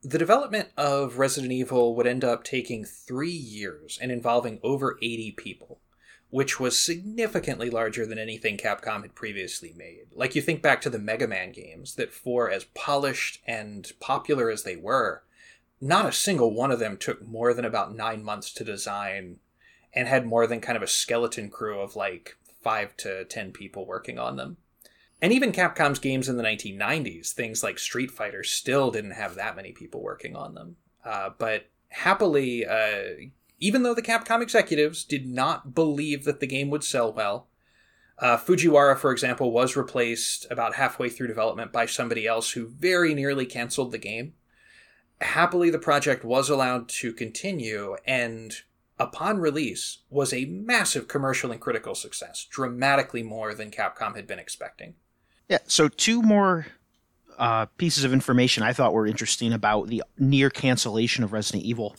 The 0.03 0.17
development 0.17 0.69
of 0.77 1.19
Resident 1.19 1.51
Evil 1.51 1.95
would 1.95 2.07
end 2.07 2.23
up 2.23 2.43
taking 2.43 2.83
three 2.85 3.29
years 3.29 3.99
and 4.01 4.11
involving 4.11 4.59
over 4.63 4.97
80 4.99 5.33
people, 5.33 5.79
which 6.31 6.59
was 6.59 6.79
significantly 6.79 7.69
larger 7.69 8.07
than 8.07 8.17
anything 8.17 8.57
Capcom 8.57 9.03
had 9.03 9.13
previously 9.13 9.75
made. 9.77 10.07
Like, 10.15 10.33
you 10.33 10.41
think 10.41 10.63
back 10.63 10.81
to 10.81 10.89
the 10.89 10.97
Mega 10.97 11.27
Man 11.27 11.51
games, 11.51 11.93
that 11.95 12.11
for 12.11 12.49
as 12.49 12.63
polished 12.73 13.43
and 13.45 13.91
popular 13.99 14.49
as 14.49 14.63
they 14.63 14.75
were, 14.75 15.21
not 15.79 16.07
a 16.07 16.11
single 16.11 16.51
one 16.51 16.71
of 16.71 16.79
them 16.79 16.97
took 16.97 17.21
more 17.21 17.53
than 17.53 17.65
about 17.65 17.95
nine 17.95 18.23
months 18.23 18.51
to 18.53 18.63
design 18.63 19.37
and 19.93 20.07
had 20.07 20.25
more 20.25 20.47
than 20.47 20.61
kind 20.61 20.77
of 20.77 20.83
a 20.83 20.87
skeleton 20.87 21.51
crew 21.51 21.79
of 21.79 21.95
like 21.95 22.37
five 22.63 22.97
to 22.97 23.25
ten 23.25 23.51
people 23.51 23.85
working 23.85 24.17
on 24.17 24.35
them. 24.35 24.57
And 25.21 25.31
even 25.31 25.51
Capcom's 25.51 25.99
games 25.99 26.27
in 26.27 26.37
the 26.37 26.43
1990s, 26.43 27.31
things 27.31 27.61
like 27.61 27.77
Street 27.77 28.09
Fighter, 28.09 28.43
still 28.43 28.89
didn't 28.89 29.11
have 29.11 29.35
that 29.35 29.55
many 29.55 29.71
people 29.71 30.01
working 30.01 30.35
on 30.35 30.55
them. 30.55 30.77
Uh, 31.05 31.29
but 31.37 31.69
happily, 31.89 32.65
uh, 32.65 33.29
even 33.59 33.83
though 33.83 33.93
the 33.93 34.01
Capcom 34.01 34.41
executives 34.41 35.03
did 35.03 35.27
not 35.27 35.75
believe 35.75 36.25
that 36.25 36.39
the 36.39 36.47
game 36.47 36.71
would 36.71 36.83
sell 36.83 37.13
well, 37.13 37.47
uh, 38.17 38.37
Fujiwara, 38.37 38.97
for 38.97 39.11
example, 39.11 39.51
was 39.51 39.75
replaced 39.75 40.45
about 40.51 40.75
halfway 40.75 41.09
through 41.09 41.27
development 41.27 41.71
by 41.71 41.85
somebody 41.85 42.27
else 42.27 42.51
who 42.51 42.67
very 42.67 43.13
nearly 43.13 43.45
canceled 43.45 43.91
the 43.91 43.97
game. 43.97 44.33
Happily, 45.21 45.69
the 45.69 45.79
project 45.79 46.23
was 46.23 46.49
allowed 46.49 46.87
to 46.89 47.13
continue, 47.13 47.95
and 48.05 48.61
upon 48.99 49.39
release, 49.39 49.99
was 50.09 50.33
a 50.33 50.45
massive 50.45 51.07
commercial 51.07 51.51
and 51.51 51.61
critical 51.61 51.95
success, 51.95 52.45
dramatically 52.49 53.23
more 53.23 53.53
than 53.53 53.71
Capcom 53.71 54.15
had 54.15 54.27
been 54.27 54.39
expecting. 54.39 54.95
Yeah. 55.51 55.57
So 55.67 55.89
two 55.89 56.21
more 56.21 56.65
uh, 57.37 57.65
pieces 57.77 58.05
of 58.05 58.13
information 58.13 58.63
I 58.63 58.71
thought 58.71 58.93
were 58.93 59.05
interesting 59.05 59.51
about 59.51 59.89
the 59.89 60.01
near 60.17 60.49
cancellation 60.49 61.25
of 61.25 61.33
Resident 61.33 61.65
Evil. 61.65 61.97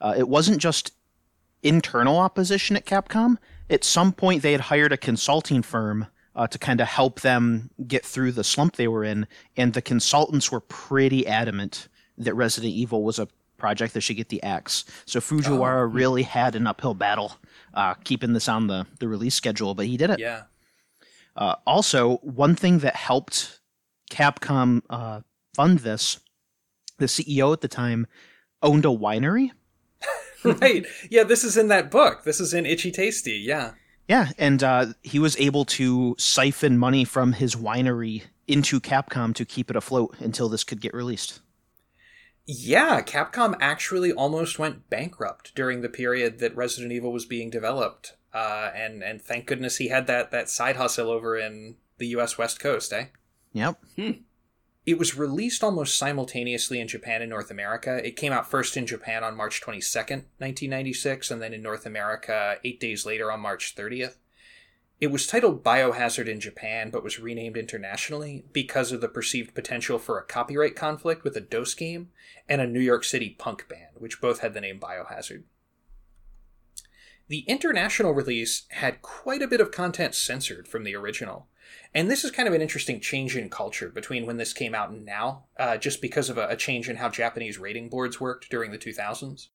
Uh, 0.00 0.14
it 0.16 0.28
wasn't 0.28 0.58
just 0.58 0.92
internal 1.64 2.18
opposition 2.18 2.76
at 2.76 2.86
Capcom. 2.86 3.38
At 3.68 3.82
some 3.82 4.12
point, 4.12 4.42
they 4.42 4.52
had 4.52 4.60
hired 4.62 4.92
a 4.92 4.96
consulting 4.96 5.62
firm 5.62 6.06
uh, 6.36 6.46
to 6.46 6.58
kind 6.58 6.80
of 6.80 6.86
help 6.86 7.22
them 7.22 7.70
get 7.86 8.04
through 8.04 8.32
the 8.32 8.44
slump 8.44 8.76
they 8.76 8.86
were 8.86 9.02
in, 9.02 9.26
and 9.56 9.72
the 9.72 9.82
consultants 9.82 10.52
were 10.52 10.60
pretty 10.60 11.26
adamant 11.26 11.88
that 12.16 12.34
Resident 12.34 12.72
Evil 12.72 13.02
was 13.02 13.18
a 13.18 13.26
project 13.58 13.94
that 13.94 14.00
should 14.02 14.16
get 14.16 14.28
the 14.28 14.42
axe. 14.42 14.84
So 15.06 15.18
Fujiwara 15.20 15.92
really 15.92 16.22
had 16.22 16.54
an 16.54 16.68
uphill 16.68 16.94
battle 16.94 17.36
uh, 17.74 17.94
keeping 17.94 18.32
this 18.32 18.48
on 18.48 18.68
the, 18.68 18.86
the 19.00 19.08
release 19.08 19.34
schedule, 19.34 19.74
but 19.74 19.86
he 19.86 19.96
did 19.96 20.10
it. 20.10 20.20
Yeah. 20.20 20.42
Uh, 21.36 21.56
also, 21.66 22.16
one 22.18 22.54
thing 22.54 22.78
that 22.78 22.96
helped 22.96 23.60
Capcom 24.10 24.82
uh, 24.90 25.20
fund 25.54 25.80
this, 25.80 26.20
the 26.98 27.06
CEO 27.06 27.52
at 27.52 27.60
the 27.60 27.68
time 27.68 28.06
owned 28.62 28.84
a 28.84 28.88
winery. 28.88 29.50
right. 30.44 30.86
Yeah, 31.10 31.24
this 31.24 31.44
is 31.44 31.56
in 31.56 31.68
that 31.68 31.90
book. 31.90 32.24
This 32.24 32.40
is 32.40 32.52
in 32.52 32.66
Itchy 32.66 32.90
Tasty. 32.90 33.32
Yeah. 33.32 33.72
Yeah, 34.08 34.30
and 34.36 34.62
uh, 34.62 34.86
he 35.02 35.18
was 35.18 35.38
able 35.38 35.64
to 35.66 36.16
siphon 36.18 36.76
money 36.76 37.04
from 37.04 37.32
his 37.32 37.54
winery 37.54 38.24
into 38.46 38.80
Capcom 38.80 39.34
to 39.36 39.44
keep 39.44 39.70
it 39.70 39.76
afloat 39.76 40.16
until 40.18 40.48
this 40.48 40.64
could 40.64 40.80
get 40.80 40.92
released. 40.92 41.40
Yeah, 42.44 43.00
Capcom 43.02 43.56
actually 43.60 44.12
almost 44.12 44.58
went 44.58 44.90
bankrupt 44.90 45.54
during 45.54 45.80
the 45.80 45.88
period 45.88 46.40
that 46.40 46.56
Resident 46.56 46.92
Evil 46.92 47.12
was 47.12 47.24
being 47.24 47.50
developed. 47.50 48.14
Uh, 48.32 48.70
and 48.74 49.02
and 49.02 49.20
thank 49.20 49.46
goodness 49.46 49.76
he 49.76 49.88
had 49.88 50.06
that 50.06 50.30
that 50.30 50.48
side 50.48 50.76
hustle 50.76 51.10
over 51.10 51.36
in 51.36 51.76
the 51.98 52.08
U.S. 52.08 52.38
West 52.38 52.60
Coast, 52.60 52.92
eh? 52.92 53.06
Yep. 53.52 53.82
It 54.84 54.98
was 54.98 55.16
released 55.16 55.62
almost 55.62 55.96
simultaneously 55.96 56.80
in 56.80 56.88
Japan 56.88 57.22
and 57.22 57.30
North 57.30 57.52
America. 57.52 58.04
It 58.04 58.16
came 58.16 58.32
out 58.32 58.50
first 58.50 58.76
in 58.76 58.86
Japan 58.86 59.22
on 59.22 59.36
March 59.36 59.60
22nd, 59.60 60.24
1996, 60.38 61.30
and 61.30 61.40
then 61.40 61.54
in 61.54 61.62
North 61.62 61.86
America 61.86 62.56
eight 62.64 62.80
days 62.80 63.06
later 63.06 63.30
on 63.30 63.40
March 63.40 63.76
30th. 63.76 64.16
It 65.00 65.10
was 65.10 65.26
titled 65.26 65.64
Biohazard 65.64 66.28
in 66.28 66.40
Japan, 66.40 66.90
but 66.90 67.04
was 67.04 67.18
renamed 67.18 67.56
internationally 67.56 68.44
because 68.52 68.92
of 68.92 69.00
the 69.00 69.08
perceived 69.08 69.54
potential 69.54 69.98
for 69.98 70.18
a 70.18 70.24
copyright 70.24 70.76
conflict 70.76 71.24
with 71.24 71.36
a 71.36 71.40
DOS 71.40 71.74
game 71.74 72.10
and 72.48 72.60
a 72.60 72.66
New 72.66 72.80
York 72.80 73.04
City 73.04 73.30
punk 73.30 73.68
band, 73.68 73.96
which 73.98 74.20
both 74.20 74.40
had 74.40 74.54
the 74.54 74.60
name 74.60 74.80
Biohazard. 74.80 75.42
The 77.32 77.46
international 77.48 78.12
release 78.12 78.64
had 78.72 79.00
quite 79.00 79.40
a 79.40 79.48
bit 79.48 79.62
of 79.62 79.70
content 79.70 80.14
censored 80.14 80.68
from 80.68 80.84
the 80.84 80.94
original. 80.94 81.48
And 81.94 82.10
this 82.10 82.24
is 82.24 82.30
kind 82.30 82.46
of 82.46 82.52
an 82.52 82.60
interesting 82.60 83.00
change 83.00 83.38
in 83.38 83.48
culture 83.48 83.88
between 83.88 84.26
when 84.26 84.36
this 84.36 84.52
came 84.52 84.74
out 84.74 84.90
and 84.90 85.06
now, 85.06 85.44
uh, 85.56 85.78
just 85.78 86.02
because 86.02 86.28
of 86.28 86.36
a, 86.36 86.46
a 86.48 86.56
change 86.56 86.90
in 86.90 86.96
how 86.96 87.08
Japanese 87.08 87.56
rating 87.56 87.88
boards 87.88 88.20
worked 88.20 88.50
during 88.50 88.70
the 88.70 88.76
2000s. 88.76 89.48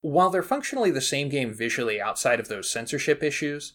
While 0.00 0.30
they're 0.30 0.42
functionally 0.42 0.90
the 0.90 1.00
same 1.00 1.28
game 1.28 1.54
visually 1.54 2.00
outside 2.00 2.40
of 2.40 2.48
those 2.48 2.68
censorship 2.68 3.22
issues, 3.22 3.74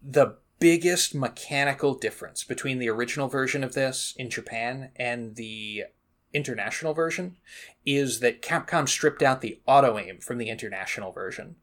the 0.00 0.36
biggest 0.60 1.16
mechanical 1.16 1.94
difference 1.94 2.44
between 2.44 2.78
the 2.78 2.90
original 2.90 3.26
version 3.26 3.64
of 3.64 3.74
this 3.74 4.14
in 4.16 4.30
Japan 4.30 4.92
and 4.94 5.34
the 5.34 5.86
international 6.32 6.94
version 6.94 7.38
is 7.84 8.20
that 8.20 8.40
Capcom 8.40 8.88
stripped 8.88 9.24
out 9.24 9.40
the 9.40 9.58
auto 9.66 9.98
aim 9.98 10.20
from 10.20 10.38
the 10.38 10.48
international 10.48 11.10
version. 11.10 11.56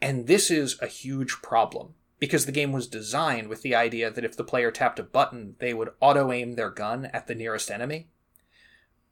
And 0.00 0.26
this 0.26 0.50
is 0.50 0.80
a 0.80 0.86
huge 0.86 1.42
problem 1.42 1.94
because 2.18 2.46
the 2.46 2.52
game 2.52 2.72
was 2.72 2.86
designed 2.86 3.48
with 3.48 3.62
the 3.62 3.74
idea 3.74 4.10
that 4.10 4.24
if 4.24 4.36
the 4.36 4.44
player 4.44 4.70
tapped 4.70 4.98
a 4.98 5.02
button, 5.02 5.56
they 5.58 5.74
would 5.74 5.92
auto 6.00 6.32
aim 6.32 6.54
their 6.54 6.70
gun 6.70 7.06
at 7.06 7.26
the 7.26 7.34
nearest 7.34 7.70
enemy. 7.70 8.08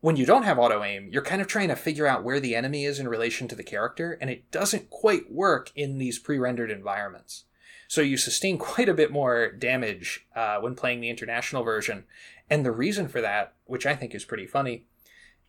When 0.01 0.17
you 0.17 0.27
don't 0.27 0.43
have 0.43 0.59
auto 0.59 0.83
aim, 0.83 1.09
you're 1.11 1.23
kind 1.23 1.41
of 1.41 1.49
trying 1.49 1.69
to 1.69 1.77
figure 1.77 2.07
out 2.07 2.25
where 2.25 2.41
the 2.41 2.55
enemy 2.55 2.85
is 2.85 2.99
in 2.99 3.09
relation 3.09 3.49
to 3.49 3.55
the 3.55 3.63
character, 3.63 4.19
and 4.21 4.29
it 4.29 4.51
doesn't 4.51 4.91
quite 4.91 5.33
work 5.33 5.73
in 5.75 5.97
these 5.99 6.19
pre 6.19 6.39
rendered 6.39 6.71
environments. 6.71 7.45
So 7.89 8.01
you 8.01 8.17
sustain 8.17 8.59
quite 8.59 8.89
a 8.89 8.95
bit 8.95 9.11
more 9.11 9.51
damage 9.51 10.27
uh, 10.37 10.59
when 10.59 10.75
playing 10.75 11.01
the 11.01 11.11
international 11.11 11.63
version. 11.63 12.05
And 12.51 12.65
the 12.65 12.73
reason 12.73 13.09
for 13.09 13.23
that, 13.23 13.55
which 13.65 13.87
I 13.87 13.97
think 13.97 14.15
is 14.15 14.25
pretty 14.25 14.47
funny, 14.47 14.85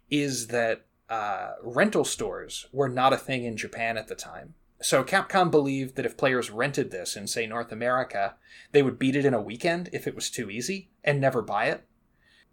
is 0.10 0.48
that 0.48 0.86
uh, 1.10 1.54
rental 1.62 2.06
stores 2.06 2.68
were 2.72 2.90
not 2.90 3.14
a 3.14 3.18
thing 3.18 3.44
in 3.44 3.58
Japan 3.58 3.98
at 3.98 4.08
the 4.08 4.16
time. 4.16 4.54
So 4.82 5.04
Capcom 5.04 5.50
believed 5.50 5.96
that 5.96 6.06
if 6.06 6.18
players 6.18 6.52
rented 6.52 6.92
this 6.92 7.16
in, 7.16 7.28
say, 7.28 7.48
North 7.48 7.72
America, 7.72 8.36
they 8.72 8.84
would 8.84 9.00
beat 9.00 9.16
it 9.16 9.26
in 9.26 9.34
a 9.34 9.42
weekend 9.42 9.90
if 9.94 10.06
it 10.06 10.16
was 10.16 10.30
too 10.30 10.50
easy 10.50 10.90
and 11.04 11.20
never 11.20 11.42
buy 11.42 11.66
it. 11.66 11.86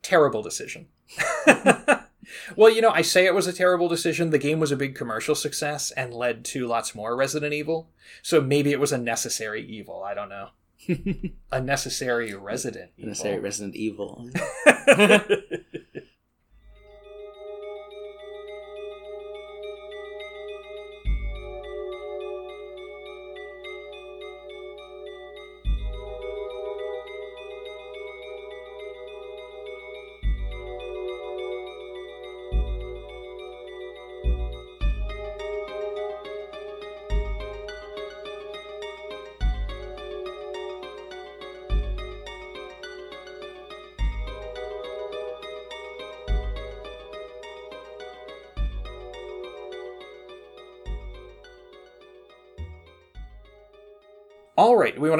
Terrible 0.02 0.42
decision. 0.42 0.86
Well, 2.56 2.70
you 2.70 2.80
know, 2.80 2.90
I 2.90 3.02
say 3.02 3.26
it 3.26 3.34
was 3.34 3.46
a 3.46 3.52
terrible 3.52 3.88
decision. 3.88 4.30
The 4.30 4.38
game 4.38 4.60
was 4.60 4.72
a 4.72 4.76
big 4.76 4.94
commercial 4.94 5.34
success 5.34 5.90
and 5.92 6.14
led 6.14 6.44
to 6.46 6.66
lots 6.66 6.94
more 6.94 7.16
Resident 7.16 7.52
Evil. 7.52 7.90
So 8.22 8.40
maybe 8.40 8.70
it 8.70 8.80
was 8.80 8.92
a 8.92 8.98
necessary 8.98 9.64
evil. 9.66 10.02
I 10.02 10.14
don't 10.14 10.28
know. 10.28 10.48
a 11.52 11.60
necessary 11.60 12.34
resident 12.34 12.90
evil. 12.96 13.08
Necessary 13.08 13.38
Resident 13.38 13.76
Evil. 13.76 14.30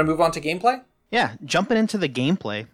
to 0.07 0.11
move 0.11 0.21
on 0.21 0.33
to 0.33 0.41
gameplay? 0.41 0.83
Yeah, 1.11 1.35
jumping 1.45 1.79
into 1.79 1.99
the 1.99 2.09
gameplay, 2.09 2.67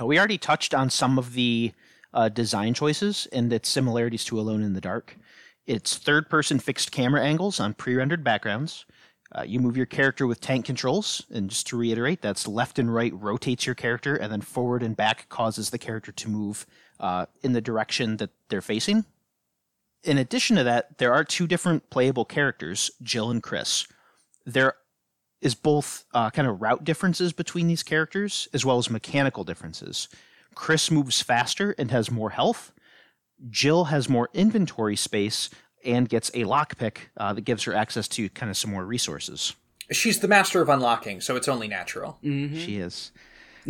uh, 0.00 0.06
we 0.06 0.18
already 0.18 0.38
touched 0.38 0.74
on 0.74 0.90
some 0.90 1.18
of 1.18 1.34
the 1.34 1.72
uh, 2.12 2.28
design 2.28 2.74
choices 2.74 3.26
and 3.32 3.52
its 3.52 3.68
similarities 3.68 4.24
to 4.26 4.38
Alone 4.38 4.62
in 4.62 4.72
the 4.72 4.80
Dark. 4.80 5.16
It's 5.66 5.96
third 5.96 6.28
person 6.28 6.58
fixed 6.58 6.92
camera 6.92 7.22
angles 7.22 7.60
on 7.60 7.74
pre 7.74 7.94
rendered 7.94 8.24
backgrounds. 8.24 8.84
Uh, 9.36 9.42
you 9.42 9.58
move 9.58 9.76
your 9.76 9.86
character 9.86 10.26
with 10.26 10.40
tank 10.40 10.64
controls, 10.64 11.26
and 11.30 11.50
just 11.50 11.66
to 11.66 11.76
reiterate, 11.76 12.22
that's 12.22 12.46
left 12.46 12.78
and 12.78 12.94
right 12.94 13.12
rotates 13.14 13.66
your 13.66 13.74
character, 13.74 14.14
and 14.14 14.30
then 14.30 14.40
forward 14.40 14.82
and 14.82 14.96
back 14.96 15.28
causes 15.28 15.70
the 15.70 15.78
character 15.78 16.12
to 16.12 16.28
move 16.28 16.66
uh, 17.00 17.26
in 17.42 17.52
the 17.52 17.60
direction 17.60 18.18
that 18.18 18.30
they're 18.48 18.62
facing. 18.62 19.04
In 20.04 20.18
addition 20.18 20.56
to 20.56 20.64
that, 20.64 20.98
there 20.98 21.12
are 21.12 21.24
two 21.24 21.46
different 21.46 21.88
playable 21.90 22.24
characters, 22.24 22.90
Jill 23.02 23.30
and 23.30 23.42
Chris. 23.42 23.86
There 24.44 24.74
is 25.44 25.54
both 25.54 26.04
uh, 26.14 26.30
kind 26.30 26.48
of 26.48 26.60
route 26.60 26.82
differences 26.82 27.32
between 27.32 27.68
these 27.68 27.82
characters 27.84 28.48
as 28.52 28.64
well 28.64 28.78
as 28.78 28.90
mechanical 28.90 29.44
differences. 29.44 30.08
Chris 30.54 30.90
moves 30.90 31.20
faster 31.20 31.74
and 31.78 31.90
has 31.90 32.10
more 32.10 32.30
health. 32.30 32.72
Jill 33.50 33.84
has 33.84 34.08
more 34.08 34.30
inventory 34.32 34.96
space 34.96 35.50
and 35.84 36.08
gets 36.08 36.30
a 36.30 36.44
lockpick 36.44 36.96
uh, 37.18 37.34
that 37.34 37.42
gives 37.42 37.64
her 37.64 37.74
access 37.74 38.08
to 38.08 38.28
kind 38.30 38.48
of 38.48 38.56
some 38.56 38.70
more 38.70 38.84
resources. 38.84 39.54
She's 39.92 40.20
the 40.20 40.28
master 40.28 40.62
of 40.62 40.70
unlocking, 40.70 41.20
so 41.20 41.36
it's 41.36 41.46
only 41.46 41.68
natural. 41.68 42.18
She 42.56 42.78
is. 42.78 43.12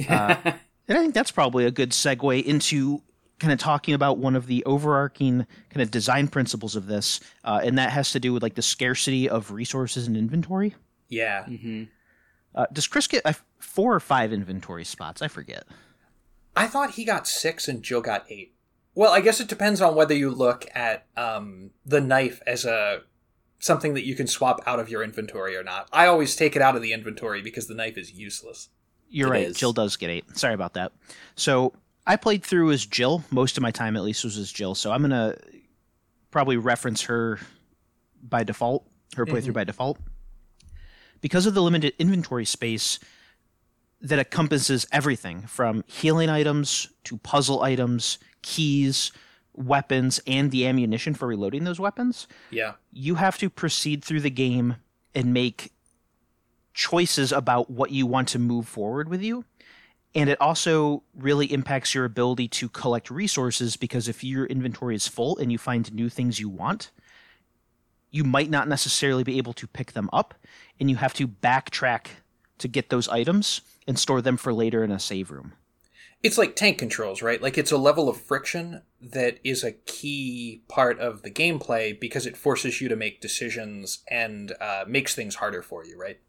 Uh, 0.09 0.37
and 0.89 0.99
I 0.99 1.03
think 1.03 1.13
that's 1.13 1.33
probably 1.33 1.65
a 1.67 1.73
good 1.73 1.91
segue 1.91 2.45
into 2.45 3.03
kind 3.41 3.53
of 3.53 3.59
talking 3.59 3.95
about 3.95 4.19
one 4.19 4.37
of 4.37 4.47
the 4.47 4.65
overarching 4.65 5.45
kind 5.71 5.83
of 5.83 5.91
design 5.91 6.29
principles 6.29 6.77
of 6.77 6.87
this, 6.87 7.19
uh, 7.43 7.61
and 7.65 7.79
that 7.79 7.91
has 7.91 8.13
to 8.13 8.21
do 8.21 8.33
with 8.33 8.45
like 8.45 8.55
the 8.55 8.63
scarcity 8.63 9.29
of 9.29 9.51
resources 9.51 10.07
and 10.07 10.17
inventory. 10.17 10.77
Yeah. 11.09 11.47
Uh, 12.55 12.67
does 12.73 12.87
Chris 12.87 13.07
get 13.07 13.25
uh, 13.27 13.33
four 13.59 13.95
or 13.95 14.01
five 14.01 14.33
inventory 14.33 14.85
spots? 14.85 15.23
I 15.23 15.29
forget. 15.29 15.65
I 16.57 16.67
thought 16.67 16.93
he 16.93 17.05
got 17.05 17.27
six 17.27 17.67
and 17.69 17.83
Jill 17.83 18.01
got 18.01 18.25
eight. 18.31 18.55
Well, 18.95 19.13
I 19.13 19.21
guess 19.21 19.41
it 19.41 19.49
depends 19.49 19.81
on 19.81 19.97
whether 19.97 20.15
you 20.15 20.31
look 20.31 20.67
at 20.75 21.07
um, 21.17 21.71
the 21.85 22.01
knife 22.01 22.41
as 22.47 22.65
a 22.65 23.03
something 23.59 23.95
that 23.95 24.05
you 24.07 24.15
can 24.15 24.27
swap 24.27 24.61
out 24.67 24.79
of 24.79 24.89
your 24.89 25.03
inventory 25.03 25.57
or 25.57 25.65
not. 25.65 25.89
I 25.93 26.07
always 26.07 26.37
take 26.37 26.55
it 26.55 26.63
out 26.63 26.77
of 26.77 26.83
the 26.83 26.93
inventory 26.93 27.43
because 27.43 27.67
the 27.67 27.75
knife 27.75 27.97
is 27.99 28.13
useless. 28.13 28.69
You're 29.09 29.29
It 29.29 29.31
right. 29.31 29.47
is. 29.49 29.57
Jill 29.57 29.73
does 29.73 29.97
get 29.97 30.11
eight. 30.11 30.37
Sorry 30.37 30.55
about 30.55 30.75
that. 30.75 30.93
So 31.35 31.73
I 32.07 32.17
played 32.17 32.45
through 32.45 32.71
as 32.73 32.85
Jill. 32.87 33.25
Most 33.31 33.57
of 33.57 33.63
my 33.63 33.71
time, 33.71 33.97
at 33.97 34.03
least, 34.03 34.23
was 34.23 34.37
as 34.37 34.53
Jill. 34.53 34.75
So 34.77 34.93
I'm 34.93 35.01
gonna 35.03 35.37
probably 36.31 36.57
reference 36.57 37.03
her 37.03 37.41
by 38.23 38.45
default. 38.45 38.87
Her 39.17 39.25
playthrough 39.27 39.53
by 39.55 39.65
default. 39.65 39.99
Because 41.25 41.47
of 41.47 41.55
the 41.55 41.63
limited 41.63 41.95
inventory 41.99 42.45
space 42.45 42.99
that 44.03 44.19
encompasses 44.19 44.87
everything 44.93 45.41
from 45.47 45.83
healing 45.87 46.29
items 46.29 46.91
to 47.05 47.17
puzzle 47.17 47.63
items, 47.63 48.19
keys, 48.43 49.11
weapons, 49.55 50.21
and 50.27 50.51
the 50.51 50.67
ammunition 50.67 51.15
for 51.15 51.27
reloading 51.27 51.65
those 51.65 51.81
weapons, 51.81 52.27
Yeah. 52.51 52.75
you 52.93 53.15
have 53.15 53.39
to 53.39 53.49
proceed 53.49 54.05
through 54.05 54.21
the 54.21 54.29
game 54.29 54.77
and 55.15 55.33
make 55.33 55.73
choices 56.75 57.33
about 57.33 57.71
what 57.71 57.91
you 57.91 58.05
want 58.05 58.29
to 58.29 58.39
move 58.39 58.69
forward 58.69 59.09
with 59.09 59.23
you. 59.23 59.47
And 60.15 60.29
it 60.29 60.39
also 60.43 61.05
really 61.17 61.51
impacts 61.51 61.95
your 61.95 62.05
ability 62.05 62.49
to 62.49 62.69
collect 62.69 63.11
resources 63.11 63.79
because 63.79 64.09
if 64.09 64.23
your 64.23 64.45
inventory 64.45 64.95
is 64.95 65.09
full 65.09 65.39
and 65.39 65.51
you 65.51 65.57
find 65.57 65.91
new 65.95 66.11
things 66.11 66.39
you 66.39 66.51
want, 66.51 66.91
you 68.15 68.23
might 68.23 68.49
not 68.49 68.69
necessarily 68.69 69.25
be 69.25 69.39
able 69.39 69.53
to 69.53 69.67
pick 69.67 69.91
them 69.91 70.09
up 70.13 70.35
and 70.79 70.89
you 70.89 70.95
have 70.95 71.13
to 71.13 71.27
backtrack 71.27 72.07
to 72.59 72.69
get 72.69 72.89
those 72.89 73.09
items 73.09 73.61
and 73.89 73.99
store 73.99 74.23
them 74.23 74.37
for 74.37 74.55
later 74.55 74.85
in 74.85 74.93
a 74.93 75.01
save 75.01 75.33
room. 75.33 75.53
It's 76.23 76.39
like 76.39 76.55
tank 76.55 76.79
controls, 76.79 77.23
right? 77.23 77.43
Like 77.43 77.59
it's 77.59 77.73
a 77.73 77.77
level 77.77 78.09
of 78.09 78.17
friction 78.17 78.83
that 79.01 79.41
is 79.43 79.65
a 79.65 79.73
key 79.73 80.63
part 80.69 81.01
of 81.01 81.23
the 81.23 81.31
gameplay 81.31 81.99
because 81.99 82.25
it 82.25 82.37
forces 82.37 82.81
you 82.81 82.89
to 82.89 82.95
make 82.95 83.21
decisions 83.21 84.05
and 84.09 84.53
uh, 84.61 84.85
makes 84.87 85.17
things 85.17 85.35
harder 85.35 85.61
for 85.61 85.85
you, 85.85 85.99
right? 85.99 86.21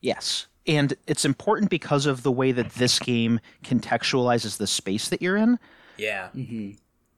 Yes. 0.00 0.46
And 0.66 0.94
it's 1.06 1.26
important 1.26 1.68
because 1.68 2.06
of 2.06 2.22
the 2.22 2.32
way 2.32 2.52
that 2.52 2.70
this 2.76 2.98
game 2.98 3.38
contextualizes 3.62 4.56
the 4.56 4.66
space 4.66 5.10
that 5.10 5.20
you're 5.20 5.36
in. 5.36 5.58
Yeah. 5.98 6.30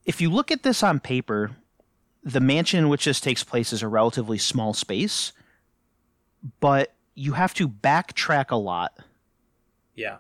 If 0.04 0.20
you 0.20 0.30
look 0.30 0.50
at 0.50 0.64
this 0.64 0.82
on 0.82 0.98
paper, 0.98 1.52
the 2.22 2.40
mansion 2.40 2.78
in 2.80 2.88
which 2.88 3.04
this 3.04 3.20
takes 3.20 3.42
place 3.44 3.72
is 3.72 3.82
a 3.82 3.88
relatively 3.88 4.38
small 4.38 4.74
space, 4.74 5.32
but 6.60 6.94
you 7.14 7.32
have 7.32 7.54
to 7.54 7.68
backtrack 7.68 8.50
a 8.50 8.56
lot, 8.56 8.92
Yeah. 9.94 10.18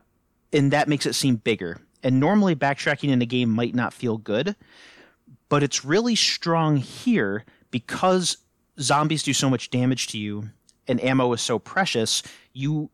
and 0.52 0.70
that 0.72 0.88
makes 0.88 1.06
it 1.06 1.14
seem 1.14 1.36
bigger. 1.36 1.80
And 2.02 2.18
normally, 2.18 2.54
backtracking 2.56 3.10
in 3.10 3.20
a 3.20 3.26
game 3.26 3.50
might 3.50 3.74
not 3.74 3.92
feel 3.92 4.16
good, 4.16 4.56
but 5.48 5.62
it's 5.62 5.84
really 5.84 6.14
strong 6.14 6.78
here 6.78 7.44
because 7.70 8.38
zombies 8.80 9.22
do 9.22 9.32
so 9.34 9.50
much 9.50 9.70
damage 9.70 10.06
to 10.08 10.18
you 10.18 10.50
and 10.88 11.02
ammo 11.04 11.32
is 11.34 11.42
so 11.42 11.58
precious. 11.58 12.22
You 12.54 12.88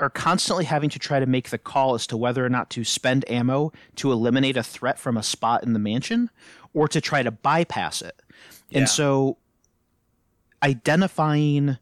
are 0.00 0.08
constantly 0.10 0.64
having 0.64 0.88
to 0.90 0.98
try 1.00 1.18
to 1.18 1.26
make 1.26 1.50
the 1.50 1.58
call 1.58 1.94
as 1.94 2.06
to 2.06 2.16
whether 2.16 2.44
or 2.44 2.48
not 2.48 2.70
to 2.70 2.84
spend 2.84 3.28
ammo 3.28 3.72
to 3.96 4.12
eliminate 4.12 4.56
a 4.56 4.62
threat 4.62 4.98
from 4.98 5.16
a 5.16 5.22
spot 5.24 5.64
in 5.64 5.72
the 5.72 5.78
mansion 5.80 6.30
or 6.72 6.86
to 6.86 7.00
try 7.00 7.22
to 7.24 7.32
bypass 7.32 8.00
it. 8.00 8.22
Yeah. 8.68 8.80
And 8.80 8.88
so 8.88 9.38
identifying 10.62 11.78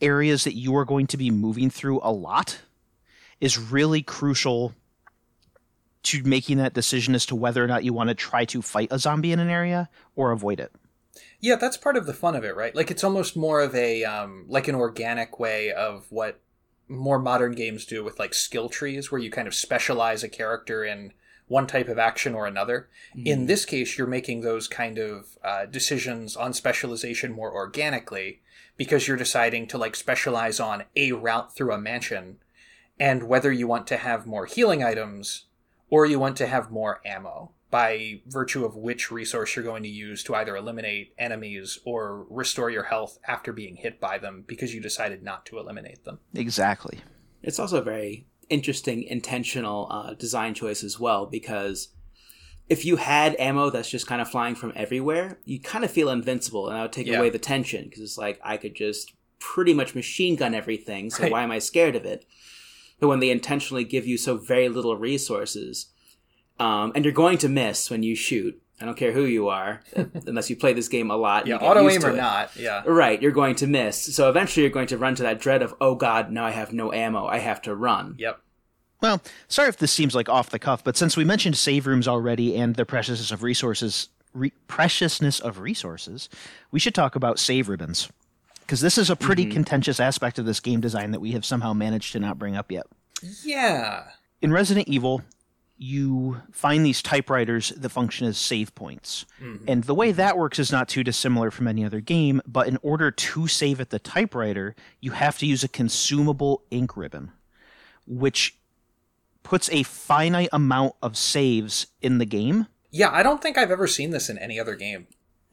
areas 0.00 0.44
that 0.44 0.54
you 0.54 0.76
are 0.76 0.84
going 0.84 1.06
to 1.08 1.16
be 1.16 1.30
moving 1.30 1.70
through 1.70 2.00
a 2.02 2.12
lot 2.12 2.60
is 3.40 3.58
really 3.58 4.02
crucial 4.02 4.74
to 6.04 6.22
making 6.22 6.58
that 6.58 6.74
decision 6.74 7.14
as 7.14 7.26
to 7.26 7.34
whether 7.34 7.62
or 7.62 7.66
not 7.66 7.84
you 7.84 7.92
want 7.92 8.08
to 8.08 8.14
try 8.14 8.44
to 8.44 8.62
fight 8.62 8.88
a 8.90 8.98
zombie 8.98 9.32
in 9.32 9.38
an 9.38 9.48
area 9.48 9.88
or 10.16 10.32
avoid 10.32 10.60
it. 10.60 10.72
Yeah, 11.40 11.56
that's 11.56 11.76
part 11.76 11.96
of 11.96 12.06
the 12.06 12.14
fun 12.14 12.34
of 12.34 12.44
it, 12.44 12.56
right? 12.56 12.74
Like 12.74 12.90
it's 12.90 13.04
almost 13.04 13.36
more 13.36 13.60
of 13.60 13.74
a 13.74 14.04
um, 14.04 14.44
like 14.48 14.68
an 14.68 14.74
organic 14.74 15.38
way 15.38 15.72
of 15.72 16.06
what 16.10 16.40
more 16.88 17.18
modern 17.18 17.52
games 17.52 17.84
do 17.84 18.02
with 18.02 18.18
like 18.18 18.34
skill 18.34 18.68
trees, 18.68 19.10
where 19.10 19.20
you 19.20 19.30
kind 19.30 19.46
of 19.46 19.54
specialize 19.54 20.22
a 20.22 20.28
character 20.28 20.84
in 20.84 21.12
one 21.48 21.66
type 21.66 21.88
of 21.88 21.98
action 21.98 22.34
or 22.34 22.46
another. 22.46 22.88
In 23.24 23.46
this 23.46 23.64
case, 23.64 23.98
you're 23.98 24.06
making 24.06 24.42
those 24.42 24.68
kind 24.68 24.98
of 24.98 25.38
uh, 25.42 25.66
decisions 25.66 26.36
on 26.36 26.52
specialization 26.52 27.32
more 27.32 27.52
organically 27.52 28.42
because 28.76 29.08
you're 29.08 29.16
deciding 29.16 29.66
to 29.66 29.78
like 29.78 29.96
specialize 29.96 30.60
on 30.60 30.84
a 30.94 31.12
route 31.12 31.54
through 31.54 31.72
a 31.72 31.78
mansion 31.78 32.38
and 33.00 33.24
whether 33.24 33.50
you 33.52 33.66
want 33.66 33.86
to 33.88 33.96
have 33.96 34.26
more 34.26 34.46
healing 34.46 34.82
items 34.82 35.46
or 35.90 36.06
you 36.06 36.18
want 36.18 36.36
to 36.36 36.46
have 36.46 36.70
more 36.70 37.00
ammo 37.04 37.52
by 37.70 38.20
virtue 38.26 38.64
of 38.64 38.76
which 38.76 39.10
resource 39.10 39.54
you're 39.54 39.64
going 39.64 39.82
to 39.82 39.88
use 39.88 40.22
to 40.22 40.34
either 40.34 40.56
eliminate 40.56 41.12
enemies 41.18 41.78
or 41.84 42.24
restore 42.30 42.70
your 42.70 42.84
health 42.84 43.18
after 43.26 43.52
being 43.52 43.76
hit 43.76 44.00
by 44.00 44.16
them 44.16 44.42
because 44.46 44.74
you 44.74 44.80
decided 44.80 45.22
not 45.22 45.44
to 45.44 45.58
eliminate 45.58 46.04
them. 46.04 46.18
Exactly. 46.34 47.00
It's 47.42 47.58
also 47.58 47.82
very 47.82 48.26
interesting 48.50 49.02
intentional 49.02 49.86
uh, 49.90 50.14
design 50.14 50.54
choice 50.54 50.82
as 50.82 50.98
well 50.98 51.26
because 51.26 51.88
if 52.68 52.84
you 52.84 52.96
had 52.96 53.34
ammo 53.38 53.70
that's 53.70 53.88
just 53.90 54.06
kind 54.06 54.20
of 54.20 54.28
flying 54.30 54.54
from 54.54 54.72
everywhere, 54.76 55.38
you 55.44 55.58
kind 55.60 55.84
of 55.84 55.90
feel 55.90 56.10
invincible, 56.10 56.68
and 56.68 56.76
that 56.76 56.82
would 56.82 56.92
take 56.92 57.06
Yeah. 57.06 57.18
away 57.18 57.30
the 57.30 57.38
tension 57.38 57.84
because 57.84 58.00
it's 58.00 58.18
like 58.18 58.38
I 58.44 58.56
could 58.58 58.74
just 58.74 59.12
pretty 59.38 59.72
much 59.72 59.94
machine 59.94 60.36
gun 60.36 60.54
everything. 60.54 61.08
So 61.10 61.22
Right. 61.22 61.32
why 61.32 61.42
am 61.42 61.50
I 61.50 61.60
scared 61.60 61.96
of 61.96 62.04
it? 62.04 62.26
But 63.00 63.08
when 63.08 63.20
they 63.20 63.30
intentionally 63.30 63.84
give 63.84 64.06
you 64.06 64.18
so 64.18 64.36
very 64.36 64.68
little 64.68 64.96
resources, 64.96 65.86
um, 66.58 66.92
and 66.94 67.04
you're 67.04 67.14
going 67.14 67.38
to 67.38 67.48
miss 67.48 67.88
when 67.90 68.02
you 68.02 68.14
shoot, 68.16 68.60
I 68.80 68.84
don't 68.84 68.96
care 68.96 69.12
who 69.12 69.24
you 69.24 69.48
are, 69.48 69.80
unless 70.26 70.48
you 70.50 70.56
play 70.56 70.72
this 70.72 70.88
game 70.88 71.10
a 71.10 71.16
lot. 71.16 71.46
Yeah, 71.46 71.56
auto 71.56 71.88
aim 71.88 72.04
or 72.04 72.10
it. 72.10 72.16
not. 72.16 72.54
Yeah. 72.56 72.82
Right, 72.86 73.20
you're 73.20 73.32
going 73.32 73.56
to 73.56 73.66
miss. 73.66 74.14
So 74.14 74.28
eventually 74.28 74.62
you're 74.62 74.72
going 74.72 74.86
to 74.88 74.98
run 74.98 75.16
to 75.16 75.24
that 75.24 75.40
dread 75.40 75.62
of, 75.62 75.74
oh 75.80 75.96
god, 75.96 76.30
now 76.30 76.44
I 76.44 76.50
have 76.50 76.72
no 76.72 76.92
ammo. 76.92 77.26
I 77.26 77.38
have 77.38 77.60
to 77.62 77.74
run. 77.74 78.14
Yep. 78.18 78.40
Well, 79.00 79.20
sorry 79.48 79.68
if 79.68 79.76
this 79.76 79.92
seems 79.92 80.14
like 80.14 80.28
off 80.28 80.50
the 80.50 80.58
cuff, 80.58 80.82
but 80.82 80.96
since 80.96 81.16
we 81.16 81.24
mentioned 81.24 81.56
save 81.56 81.86
rooms 81.86 82.08
already 82.08 82.56
and 82.56 82.74
the 82.74 82.84
preciousness 82.84 83.30
of 83.30 83.42
resources, 83.42 84.08
re- 84.32 84.52
preciousness 84.66 85.40
of 85.40 85.60
resources, 85.60 86.28
we 86.70 86.80
should 86.80 86.94
talk 86.94 87.14
about 87.14 87.38
save 87.38 87.68
ribbons 87.68 88.08
because 88.60 88.80
this 88.80 88.98
is 88.98 89.08
a 89.08 89.16
pretty 89.16 89.44
mm-hmm. 89.44 89.52
contentious 89.52 89.98
aspect 89.98 90.38
of 90.38 90.46
this 90.46 90.60
game 90.60 90.80
design 90.80 91.12
that 91.12 91.20
we 91.20 91.32
have 91.32 91.44
somehow 91.44 91.72
managed 91.72 92.12
to 92.12 92.20
not 92.20 92.38
bring 92.38 92.54
up 92.56 92.70
yet. 92.70 92.86
Yeah. 93.42 94.04
In 94.42 94.52
Resident 94.52 94.88
Evil, 94.88 95.22
you 95.78 96.42
find 96.50 96.84
these 96.84 97.00
typewriters 97.00 97.70
that 97.70 97.88
function 97.88 98.26
as 98.26 98.36
save 98.36 98.74
points. 98.74 99.24
And 99.66 99.84
the 99.84 99.94
way 99.94 100.10
that 100.12 100.36
works 100.36 100.58
is 100.58 100.72
not 100.72 100.88
too 100.88 101.04
dissimilar 101.04 101.50
from 101.52 101.68
any 101.68 101.84
other 101.84 102.00
game, 102.00 102.42
but 102.46 102.66
in 102.66 102.78
order 102.82 103.10
to 103.12 103.46
save 103.46 103.80
at 103.80 103.90
the 103.90 104.00
typewriter, 104.00 104.74
you 105.00 105.12
have 105.12 105.38
to 105.38 105.46
use 105.46 105.62
a 105.62 105.68
consumable 105.68 106.62
ink 106.70 106.96
ribbon, 106.96 107.30
which 108.06 108.56
puts 109.44 109.70
a 109.70 109.84
finite 109.84 110.48
amount 110.52 110.94
of 111.00 111.16
saves 111.16 111.86
in 112.02 112.18
the 112.18 112.26
game. 112.26 112.66
Yeah, 112.90 113.10
I 113.12 113.22
don't 113.22 113.40
think 113.40 113.56
I've 113.56 113.70
ever 113.70 113.86
seen 113.86 114.10
this 114.10 114.28
in 114.28 114.36
any 114.38 114.58
other 114.58 114.74
game. 114.74 115.06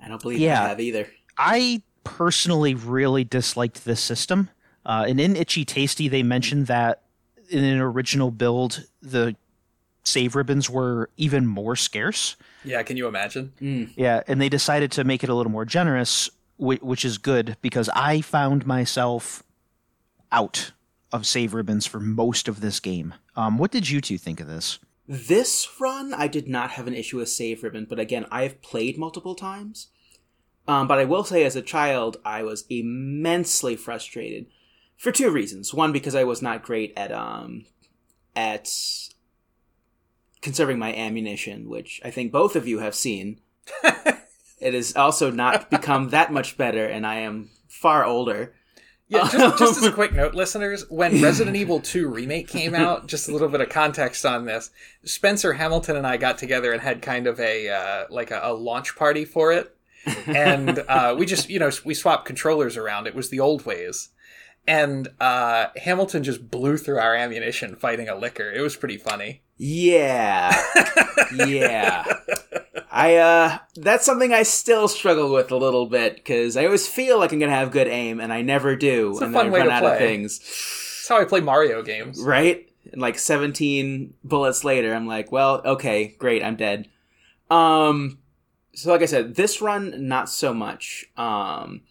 I 0.04 0.08
don't 0.08 0.22
believe 0.22 0.40
Yeah. 0.40 0.64
I 0.64 0.68
have 0.70 0.80
either. 0.80 1.08
I 1.38 1.84
personally 2.04 2.74
really 2.74 3.24
disliked 3.24 3.86
this 3.86 4.02
system. 4.02 4.50
Uh, 4.86 5.06
and 5.08 5.20
in 5.20 5.36
Itchy 5.36 5.66
Tasty, 5.66 6.08
they 6.08 6.24
mentioned 6.24 6.68
that 6.68 7.04
in 7.50 7.64
an 7.64 7.80
original 7.80 8.32
build, 8.32 8.86
the 9.02 9.36
save 10.06 10.36
ribbons 10.36 10.70
were 10.70 11.10
even 11.18 11.46
more 11.46 11.76
scarce. 11.76 12.36
Yeah, 12.64 12.82
can 12.84 12.96
you 12.98 13.08
imagine? 13.08 13.92
Yeah, 13.98 14.22
and 14.28 14.40
they 14.40 14.50
decided 14.50 14.92
to 14.94 15.04
make 15.04 15.24
it 15.24 15.30
a 15.30 15.36
little 15.36 15.52
more 15.52 15.66
generous, 15.66 16.30
whi- 16.58 16.80
which 16.82 17.04
is 17.04 17.18
good 17.18 17.58
because 17.62 17.90
I 17.94 18.22
found 18.22 18.66
myself 18.66 19.44
out 20.32 20.72
of 21.12 21.26
save 21.26 21.54
ribbons 21.54 21.86
for 21.86 22.00
most 22.00 22.48
of 22.48 22.62
this 22.62 22.80
game. 22.80 23.14
Um, 23.36 23.58
what 23.58 23.72
did 23.72 23.90
you 23.90 24.02
two 24.02 24.18
think 24.18 24.40
of 24.40 24.48
this? 24.48 24.80
This 25.08 25.68
run, 25.80 26.14
I 26.14 26.28
did 26.28 26.48
not 26.48 26.72
have 26.72 26.88
an 26.88 26.96
issue 26.96 27.18
with 27.18 27.30
save 27.30 27.62
ribbon, 27.64 27.86
but 27.88 28.00
again, 28.00 28.26
I 28.32 28.44
have 28.44 28.62
played 28.62 28.98
multiple 28.98 29.36
times. 29.36 29.90
Um, 30.68 30.88
but 30.88 30.98
I 30.98 31.06
will 31.06 31.24
say, 31.24 31.44
as 31.46 31.56
a 31.56 31.62
child, 31.62 32.18
I 32.26 32.42
was 32.42 32.66
immensely 32.70 33.76
frustrated 33.76 34.48
for 34.98 35.12
two 35.12 35.30
reasons. 35.30 35.76
One, 35.76 35.92
because 35.92 36.16
I 36.16 36.24
was 36.24 36.42
not 36.42 36.64
great 36.64 36.92
at 36.98 37.12
um, 37.12 37.66
at 38.36 38.68
conserving 40.42 40.80
my 40.80 40.94
ammunition, 40.94 41.70
which 41.70 42.02
I 42.04 42.12
think 42.12 42.32
both 42.32 42.56
of 42.56 42.68
you 42.68 42.80
have 42.80 42.96
seen. 42.96 43.40
it 44.60 44.74
has 44.74 44.96
also 44.96 45.32
not 45.32 45.70
become 45.72 46.10
that 46.10 46.32
much 46.32 46.58
better, 46.58 46.86
and 46.86 47.06
I 47.06 47.16
am 47.20 47.50
far 47.68 48.06
older. 48.06 48.54
Yeah, 49.08 49.30
just, 49.32 49.58
just 49.60 49.78
as 49.78 49.84
a 49.84 49.92
quick 49.92 50.14
note, 50.14 50.34
listeners, 50.34 50.86
when 50.90 51.22
Resident 51.22 51.56
Evil 51.56 51.80
2 51.80 52.08
Remake 52.08 52.48
came 52.48 52.74
out, 52.74 53.08
just 53.08 53.30
a 53.30 53.32
little 53.32 53.50
bit 53.50 53.62
of 53.62 53.70
context 53.70 54.26
on 54.26 54.46
this, 54.46 54.72
Spencer 55.04 55.54
Hamilton 55.54 55.96
and 55.96 56.08
I 56.08 56.18
got 56.18 56.38
together 56.40 56.72
and 56.72 56.82
had 56.82 57.02
kind 57.02 57.28
of 57.28 57.40
a, 57.40 57.70
uh, 57.70 58.06
like 58.10 58.32
a, 58.32 58.40
a 58.44 58.54
launch 58.54 58.96
party 58.96 59.24
for 59.24 59.52
it. 59.52 59.76
And 60.28 60.80
uh, 60.88 61.16
we 61.18 61.26
just, 61.26 61.50
you 61.50 61.60
know, 61.60 61.72
we 61.84 61.94
swapped 61.94 62.26
controllers 62.26 62.78
around. 62.78 63.08
It 63.08 63.16
was 63.16 63.30
the 63.30 63.40
old 63.40 63.66
ways. 63.66 64.10
And 64.68 65.10
uh, 65.20 65.68
Hamilton 65.78 66.24
just 66.24 66.50
blew 66.50 66.78
through 66.78 66.98
our 66.98 67.16
ammunition 67.16 67.76
fighting 67.76 68.10
a 68.10 68.16
Licker. 68.16 68.52
It 68.52 68.62
was 68.62 68.76
pretty 68.76 68.98
funny. 68.98 69.42
Yeah. 69.58 70.54
yeah. 71.34 72.04
I 72.92 73.16
uh 73.16 73.58
that's 73.76 74.06
something 74.06 74.34
I 74.34 74.44
still 74.44 74.88
struggle 74.88 75.32
with 75.32 75.52
a 75.52 75.58
little 75.58 75.86
bit 75.86 76.24
cuz 76.26 76.56
I 76.58 76.66
always 76.66 76.88
feel 76.88 77.20
like 77.20 77.32
I'm 77.34 77.40
going 77.40 77.52
to 77.52 77.56
have 77.58 77.72
good 77.72 77.88
aim 77.88 78.20
and 78.20 78.32
I 78.32 78.42
never 78.42 78.76
do 78.76 79.12
It's 79.12 79.22
and 79.22 79.34
fun 79.34 79.52
then 79.52 79.62
I 79.62 79.66
run 79.66 79.72
out 79.72 79.84
of 79.86 79.98
things. 79.98 80.40
That's 80.40 81.08
how 81.10 81.20
I 81.20 81.26
play 81.26 81.42
Mario 81.42 81.82
games. 81.84 82.22
Right? 82.22 82.70
And 82.92 83.02
like 83.02 83.18
17 83.20 84.14
bullets 84.24 84.64
later 84.64 84.94
I'm 84.94 85.08
like, 85.08 85.32
well, 85.32 85.62
okay, 85.66 86.16
great, 86.20 86.44
I'm 86.44 86.56
dead. 86.56 86.88
Um 87.50 88.20
so 88.74 88.92
like 88.92 89.02
I 89.02 89.06
said, 89.06 89.36
this 89.36 89.62
run 89.62 90.08
not 90.08 90.30
so 90.30 90.54
much. 90.54 91.06
Um 91.18 91.82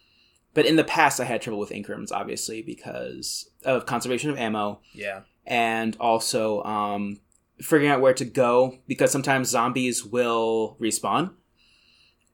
but 0.54 0.66
in 0.66 0.76
the 0.76 0.84
past 0.84 1.20
I 1.20 1.24
had 1.24 1.42
trouble 1.42 1.60
with 1.60 1.72
ink 1.72 1.88
ribbons 1.88 2.12
obviously 2.12 2.62
because 2.62 3.50
of 3.64 3.86
conservation 3.86 4.30
of 4.30 4.38
ammo 4.38 4.80
Yeah. 4.94 5.20
and 5.46 5.96
also 6.00 6.62
um, 6.62 7.20
figuring 7.64 7.90
out 7.90 8.00
where 8.00 8.14
to 8.14 8.24
go 8.24 8.78
because 8.86 9.10
sometimes 9.10 9.48
zombies 9.48 10.04
will 10.04 10.76
respawn, 10.80 11.32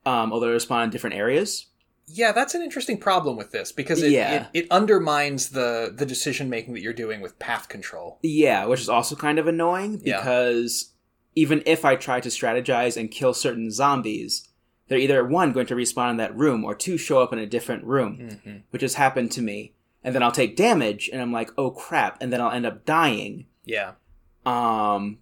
um, 0.07 0.33
although 0.33 0.51
they 0.51 0.57
respawn 0.57 0.85
in 0.85 0.91
different 0.91 1.17
areas. 1.17 1.67
Yeah, 2.13 2.33
that's 2.33 2.55
an 2.57 2.63
interesting 2.63 2.99
problem 2.99 3.37
with 3.37 3.53
this 3.53 3.71
because 3.71 4.03
it, 4.03 4.11
Yeah. 4.11 4.49
it, 4.53 4.65
it 4.65 4.71
undermines 4.71 5.51
the, 5.51 5.93
the 5.95 6.05
decision 6.05 6.51
making 6.51 6.75
that 6.75 6.81
you're 6.81 6.93
doing 6.93 7.21
with 7.21 7.39
path 7.39 7.69
control. 7.69 8.19
Yeah, 8.23 8.65
which 8.65 8.81
is 8.81 8.89
also 8.89 9.15
kind 9.15 9.39
of 9.39 9.47
annoying 9.47 10.01
Yeah. 10.05 10.17
because 10.19 10.93
even 11.37 11.63
if 11.67 11.85
I 11.85 11.95
try 11.95 12.19
to 12.21 12.29
strategize 12.29 12.97
and 12.97 13.11
kill 13.13 13.33
certain 13.33 13.71
zombies, 13.71 14.49
they're 14.89 14.99
either 14.99 15.25
one 15.25 15.53
going 15.53 15.67
to 15.67 15.77
respawn 15.77 16.11
in 16.11 16.17
that 16.17 16.37
room 16.37 16.65
or 16.65 16.75
two 16.75 16.97
show 16.99 17.21
up 17.23 17.33
in 17.33 17.39
a 17.39 17.47
different 17.47 17.85
room, 17.85 18.41
hmm 18.43 18.57
which 18.71 18.83
has 18.83 18.95
happened 18.95 19.31
to 19.33 19.43
me. 19.43 19.75
And 20.03 20.15
then 20.15 20.23
I'll 20.25 20.33
take 20.33 20.57
damage 20.57 21.09
and 21.13 21.23
I'm 21.23 21.33
like, 21.33 21.51
oh 21.57 21.71
crap, 21.71 22.21
and 22.21 22.33
then 22.33 22.41
I'll 22.41 22.51
end 22.51 22.67
up 22.67 22.85
dying. 22.85 23.47
Yeah. 23.65 23.93
Um, 24.47 25.19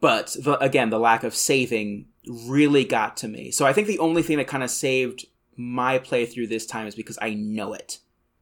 but 0.00 0.36
the, 0.40 0.58
again, 0.58 0.90
the 0.90 0.98
lack 0.98 1.24
of 1.24 1.34
saving 1.34 2.06
really 2.46 2.84
got 2.84 3.16
to 3.18 3.28
me. 3.28 3.50
So 3.50 3.66
I 3.66 3.72
think 3.72 3.86
the 3.86 3.98
only 3.98 4.22
thing 4.22 4.38
that 4.38 4.46
kind 4.46 4.62
of 4.62 4.70
saved 4.70 5.26
my 5.56 5.98
playthrough 5.98 6.48
this 6.48 6.66
time 6.66 6.86
is 6.86 6.94
because 6.94 7.18
I 7.20 7.34
know 7.34 7.74
it. 7.74 7.98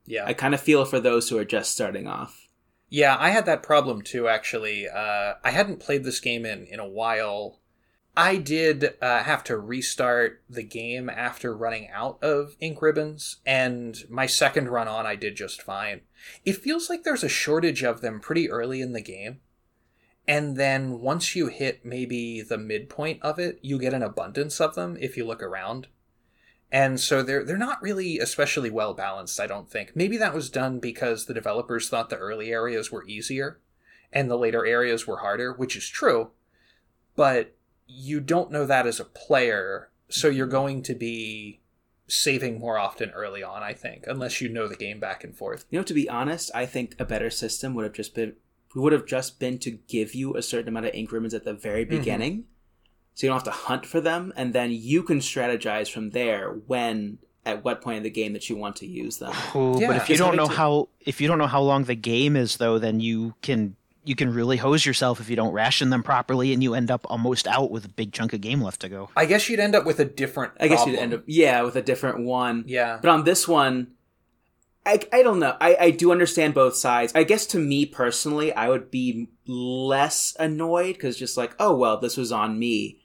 Yeah. 0.06 0.24
I 0.26 0.32
kind 0.32 0.54
of 0.54 0.60
feel 0.60 0.84
for 0.84 1.00
those 1.00 1.28
who 1.28 1.38
are 1.38 1.44
just 1.44 1.72
starting 1.72 2.06
off. 2.06 2.48
Yeah, 2.88 3.16
I 3.18 3.30
had 3.30 3.46
that 3.46 3.62
problem 3.62 4.02
too, 4.02 4.26
actually. 4.26 4.88
Uh, 4.88 5.34
I 5.44 5.50
hadn't 5.50 5.80
played 5.80 6.02
this 6.02 6.18
game 6.18 6.44
in, 6.44 6.64
in 6.64 6.80
a 6.80 6.88
while. 6.88 7.60
I 8.16 8.36
did 8.36 8.94
uh, 9.00 9.22
have 9.22 9.44
to 9.44 9.56
restart 9.56 10.42
the 10.50 10.64
game 10.64 11.08
after 11.08 11.56
running 11.56 11.88
out 11.90 12.20
of 12.22 12.56
ink 12.58 12.82
ribbons, 12.82 13.36
and 13.46 13.96
my 14.10 14.26
second 14.26 14.68
run 14.68 14.88
on, 14.88 15.06
I 15.06 15.14
did 15.14 15.36
just 15.36 15.62
fine. 15.62 16.00
It 16.44 16.56
feels 16.56 16.90
like 16.90 17.04
there's 17.04 17.22
a 17.22 17.28
shortage 17.28 17.84
of 17.84 18.00
them 18.00 18.18
pretty 18.18 18.50
early 18.50 18.80
in 18.80 18.92
the 18.92 19.00
game. 19.00 19.40
And 20.30 20.56
then 20.56 21.00
once 21.00 21.34
you 21.34 21.48
hit 21.48 21.84
maybe 21.84 22.40
the 22.40 22.56
midpoint 22.56 23.20
of 23.20 23.40
it, 23.40 23.58
you 23.62 23.80
get 23.80 23.92
an 23.92 24.04
abundance 24.04 24.60
of 24.60 24.76
them 24.76 24.96
if 25.00 25.16
you 25.16 25.26
look 25.26 25.42
around. 25.42 25.88
And 26.70 27.00
so 27.00 27.24
they're 27.24 27.42
they're 27.42 27.58
not 27.58 27.82
really 27.82 28.20
especially 28.20 28.70
well 28.70 28.94
balanced, 28.94 29.40
I 29.40 29.48
don't 29.48 29.68
think. 29.68 29.96
Maybe 29.96 30.16
that 30.18 30.32
was 30.32 30.48
done 30.48 30.78
because 30.78 31.26
the 31.26 31.34
developers 31.34 31.88
thought 31.88 32.10
the 32.10 32.16
early 32.16 32.52
areas 32.52 32.92
were 32.92 33.04
easier 33.08 33.58
and 34.12 34.30
the 34.30 34.38
later 34.38 34.64
areas 34.64 35.04
were 35.04 35.16
harder, 35.16 35.52
which 35.52 35.74
is 35.74 35.88
true. 35.88 36.30
But 37.16 37.56
you 37.88 38.20
don't 38.20 38.52
know 38.52 38.66
that 38.66 38.86
as 38.86 39.00
a 39.00 39.04
player, 39.04 39.90
so 40.08 40.28
you're 40.28 40.46
going 40.46 40.84
to 40.84 40.94
be 40.94 41.58
saving 42.06 42.60
more 42.60 42.78
often 42.78 43.10
early 43.10 43.42
on, 43.42 43.64
I 43.64 43.72
think, 43.72 44.04
unless 44.06 44.40
you 44.40 44.48
know 44.48 44.68
the 44.68 44.76
game 44.76 45.00
back 45.00 45.24
and 45.24 45.36
forth. 45.36 45.64
You 45.70 45.80
know, 45.80 45.84
to 45.84 45.94
be 45.94 46.08
honest, 46.08 46.52
I 46.54 46.66
think 46.66 46.94
a 47.00 47.04
better 47.04 47.30
system 47.30 47.74
would 47.74 47.84
have 47.84 47.94
just 47.94 48.14
been 48.14 48.36
would 48.74 48.92
have 48.92 49.06
just 49.06 49.40
been 49.40 49.58
to 49.58 49.70
give 49.70 50.14
you 50.14 50.36
a 50.36 50.42
certain 50.42 50.68
amount 50.68 50.86
of 50.86 50.94
ink 50.94 51.10
ribbons 51.12 51.34
at 51.34 51.44
the 51.44 51.54
very 51.54 51.84
mm-hmm. 51.84 51.98
beginning, 51.98 52.44
so 53.14 53.26
you 53.26 53.30
don't 53.30 53.38
have 53.38 53.44
to 53.44 53.50
hunt 53.50 53.86
for 53.86 54.00
them, 54.00 54.32
and 54.36 54.52
then 54.52 54.70
you 54.70 55.02
can 55.02 55.18
strategize 55.18 55.90
from 55.90 56.10
there 56.10 56.50
when 56.50 57.18
at 57.46 57.64
what 57.64 57.80
point 57.80 57.98
in 57.98 58.02
the 58.02 58.10
game 58.10 58.32
that 58.34 58.48
you 58.48 58.56
want 58.56 58.76
to 58.76 58.86
use 58.86 59.18
them. 59.18 59.32
Oh, 59.54 59.80
Yeah, 59.80 59.88
but 59.88 59.96
if 59.96 60.08
you 60.08 60.16
don't 60.16 60.36
know 60.36 60.46
to- 60.46 60.54
how 60.54 60.88
if 61.00 61.20
you 61.20 61.28
don't 61.28 61.38
know 61.38 61.46
how 61.46 61.62
long 61.62 61.84
the 61.84 61.94
game 61.94 62.36
is 62.36 62.58
though, 62.58 62.78
then 62.78 63.00
you 63.00 63.34
can 63.42 63.76
you 64.04 64.14
can 64.14 64.32
really 64.32 64.56
hose 64.56 64.86
yourself 64.86 65.20
if 65.20 65.28
you 65.28 65.36
don't 65.36 65.52
ration 65.52 65.90
them 65.90 66.02
properly 66.02 66.52
and 66.52 66.62
you 66.62 66.74
end 66.74 66.90
up 66.90 67.06
almost 67.10 67.46
out 67.46 67.70
with 67.70 67.84
a 67.84 67.88
big 67.88 68.12
chunk 68.12 68.32
of 68.32 68.40
game 68.40 68.62
left 68.62 68.80
to 68.80 68.88
go. 68.88 69.10
I 69.16 69.26
guess 69.26 69.48
you'd 69.48 69.60
end 69.60 69.74
up 69.74 69.84
with 69.84 70.00
a 70.00 70.04
different 70.04 70.52
I 70.60 70.68
guess 70.68 70.86
you'd 70.86 70.98
end 70.98 71.14
up 71.14 71.22
yeah 71.26 71.62
with 71.62 71.76
a 71.76 71.82
different 71.82 72.24
one. 72.24 72.64
Yeah. 72.66 72.98
But 73.00 73.10
on 73.10 73.24
this 73.24 73.46
one, 73.46 73.88
I, 74.90 75.18
I 75.18 75.22
don't 75.22 75.38
know. 75.38 75.56
I, 75.60 75.76
I 75.80 75.90
do 75.90 76.10
understand 76.12 76.54
both 76.54 76.74
sides. 76.76 77.12
I 77.14 77.24
guess 77.24 77.46
to 77.46 77.58
me 77.58 77.86
personally, 77.86 78.52
I 78.52 78.68
would 78.68 78.90
be 78.90 79.28
less 79.46 80.36
annoyed 80.38 80.94
because 80.94 81.16
just 81.16 81.36
like, 81.36 81.54
oh, 81.58 81.74
well, 81.76 81.98
this 81.98 82.16
was 82.16 82.32
on 82.32 82.58
me 82.58 82.98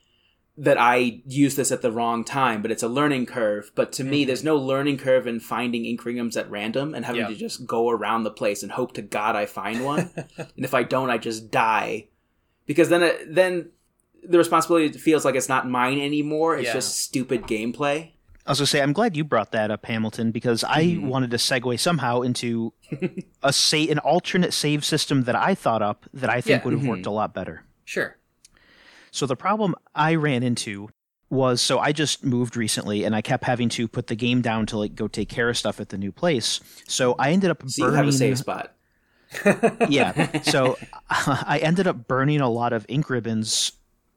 that 0.58 0.78
I 0.80 1.22
used 1.28 1.58
this 1.58 1.72
at 1.72 1.82
the 1.82 1.92
wrong 1.92 2.24
time, 2.24 2.62
but 2.62 2.72
it's 2.72 2.84
a 2.84 2.88
learning 2.88 3.26
curve. 3.26 3.72
But 3.76 3.92
to 3.94 4.04
me, 4.06 4.24
Mhm. 4.24 4.28
there's 4.28 4.44
no 4.44 4.56
learning 4.56 4.98
curve 4.98 5.28
in 5.28 5.40
finding 5.42 5.86
ink 5.86 6.06
rings 6.06 6.38
at 6.38 6.50
random 6.50 6.96
and 6.96 7.04
having 7.06 7.22
Yeah. 7.22 7.28
to 7.28 7.36
just 7.36 7.68
go 7.68 7.90
around 7.90 8.24
the 8.24 8.32
place 8.32 8.64
and 8.64 8.72
hope 8.72 8.94
to 8.94 9.02
God 9.02 9.36
I 9.36 9.46
find 9.48 9.84
one. 9.84 10.12
and 10.38 10.64
if 10.66 10.74
I 10.74 10.84
don't, 10.84 11.10
I 11.10 11.18
just 11.18 11.52
die. 11.52 12.08
Because 12.66 12.88
then, 12.90 13.04
it, 13.04 13.36
then 13.36 13.70
the 14.28 14.38
responsibility 14.38 14.98
feels 14.98 15.26
like 15.26 15.36
it's 15.36 15.50
not 15.50 15.70
mine 15.70 16.00
anymore. 16.00 16.56
It's 16.56 16.68
Yeah. 16.68 16.74
just 16.74 16.98
stupid 17.00 17.44
gameplay. 17.44 18.12
I 18.46 18.52
was 18.52 18.60
gonna 18.60 18.68
say, 18.68 18.82
I'm 18.82 18.94
glad 18.94 19.18
you 19.18 19.24
brought 19.24 19.52
that 19.54 19.72
up, 19.72 19.86
Hamilton, 19.86 20.32
because 20.32 20.64
I 20.64 20.84
Mhm. 20.84 21.08
wanted 21.08 21.32
to 21.32 21.38
segue 21.38 21.80
somehow 21.80 22.22
into 22.22 22.74
a 23.42 23.52
say 23.52 23.88
an 23.90 23.98
alternate 24.00 24.54
save 24.54 24.86
system 24.86 25.24
that 25.24 25.36
I 25.36 25.56
thought 25.56 25.82
up 25.82 26.06
that 26.14 26.30
I 26.30 26.42
think 26.42 26.60
Yeah. 26.62 26.64
would 26.66 26.74
have 26.74 26.84
Mhm. 26.84 26.88
worked 26.88 27.06
a 27.08 27.12
lot 27.12 27.34
better. 27.34 27.64
Sure. 27.86 28.18
So 29.12 29.26
the 29.26 29.36
problem 29.36 29.74
I 29.96 30.14
ran 30.16 30.44
into 30.44 30.90
was 31.32 31.60
so 31.60 31.80
I 31.80 31.92
just 31.92 32.24
moved 32.24 32.56
recently 32.56 33.04
and 33.04 33.16
I 33.16 33.22
kept 33.22 33.46
having 33.46 33.68
to 33.70 33.88
put 33.88 34.08
the 34.08 34.16
game 34.16 34.42
down 34.42 34.68
to 34.68 34.78
like 34.78 34.94
go 34.94 35.08
take 35.08 35.28
care 35.28 35.50
of 35.50 35.58
stuff 35.58 35.80
at 35.80 35.90
the 35.90 35.98
new 35.98 36.12
place. 36.12 36.60
So 36.88 37.16
I 37.18 37.32
ended 37.32 37.50
up 37.50 37.64
So 37.68 37.88
you 37.88 37.94
have 37.94 38.08
a 38.08 38.12
save 38.12 38.38
spot. 38.38 38.76
yeah. 39.90 40.42
So 40.44 40.78
I 41.10 41.60
ended 41.64 41.88
up 41.88 42.08
burning 42.08 42.42
a 42.42 42.50
lot 42.50 42.74
of 42.74 42.86
ink 42.88 43.10
ribbons 43.10 43.72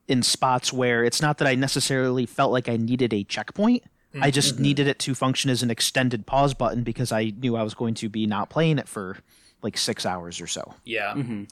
in 0.07 0.23
spots 0.23 0.71
where 0.73 1.03
it's 1.03 1.23
not 1.23 1.39
that 1.39 1.49
I 1.49 1.55
necessarily 1.55 2.27
felt 2.27 2.53
like 2.53 2.69
I 2.69 2.77
needed 2.77 3.15
a 3.15 3.25
checkpoint. 3.25 3.85
I 4.15 4.31
mm, 4.31 4.33
just 4.33 4.55
mm-hmm. 4.55 4.63
needed 4.63 4.87
it 4.87 4.99
to 5.01 5.15
function 5.15 5.51
as 5.51 5.63
an 5.63 5.71
extended 5.71 6.27
pause 6.27 6.55
button 6.55 6.83
because 6.83 7.13
I 7.13 7.33
knew 7.37 7.57
I 7.57 7.63
was 7.63 7.75
going 7.75 7.95
to 7.95 8.09
be 8.09 8.27
not 8.27 8.49
playing 8.49 8.79
it 8.79 8.89
for 8.89 9.19
like 9.63 9.77
six 9.77 10.07
hours 10.07 10.41
or 10.41 10.47
so. 10.47 10.75
Yeah. 10.85 11.15
Mm-hmm. 11.15 11.45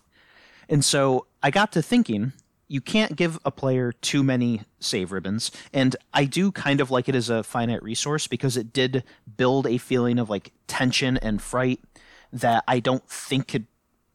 And 0.68 0.84
so 0.84 1.26
I 1.42 1.50
got 1.50 1.72
to 1.72 1.82
thinking, 1.82 2.32
you 2.68 2.80
can't 2.80 3.14
give 3.14 3.38
a 3.44 3.50
player 3.50 3.92
too 3.92 4.22
many 4.22 4.62
save 4.80 5.12
ribbons. 5.12 5.50
And 5.72 5.94
I 6.12 6.24
do 6.24 6.50
kind 6.50 6.80
of 6.80 6.90
like 6.90 7.08
it 7.08 7.14
as 7.14 7.30
a 7.30 7.42
finite 7.42 7.82
resource 7.82 8.26
because 8.26 8.56
it 8.56 8.72
did 8.72 9.04
build 9.36 9.66
a 9.66 9.78
feeling 9.78 10.18
of 10.18 10.28
like 10.30 10.52
tension 10.66 11.16
and 11.18 11.40
fright 11.40 11.80
that 12.32 12.64
I 12.66 12.80
don't 12.80 13.08
think 13.08 13.48
could 13.48 13.66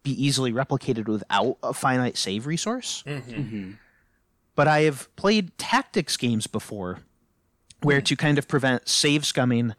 be 0.04 0.12
easily 0.12 0.52
replicated 0.52 1.08
without 1.08 1.58
a 1.64 1.74
finite 1.74 2.18
save 2.18 2.46
resource. 2.46 3.04
Mm-hmm. 3.06 3.74
But 4.56 4.68
I 4.68 4.82
have 4.82 5.16
played 5.16 5.58
tactics 5.58 6.18
games 6.18 6.48
before 6.48 7.00
where 7.82 8.02
to 8.02 8.16
kind 8.16 8.38
of 8.38 8.48
prevent 8.48 8.88
save 8.88 9.24
scumming 9.24 9.74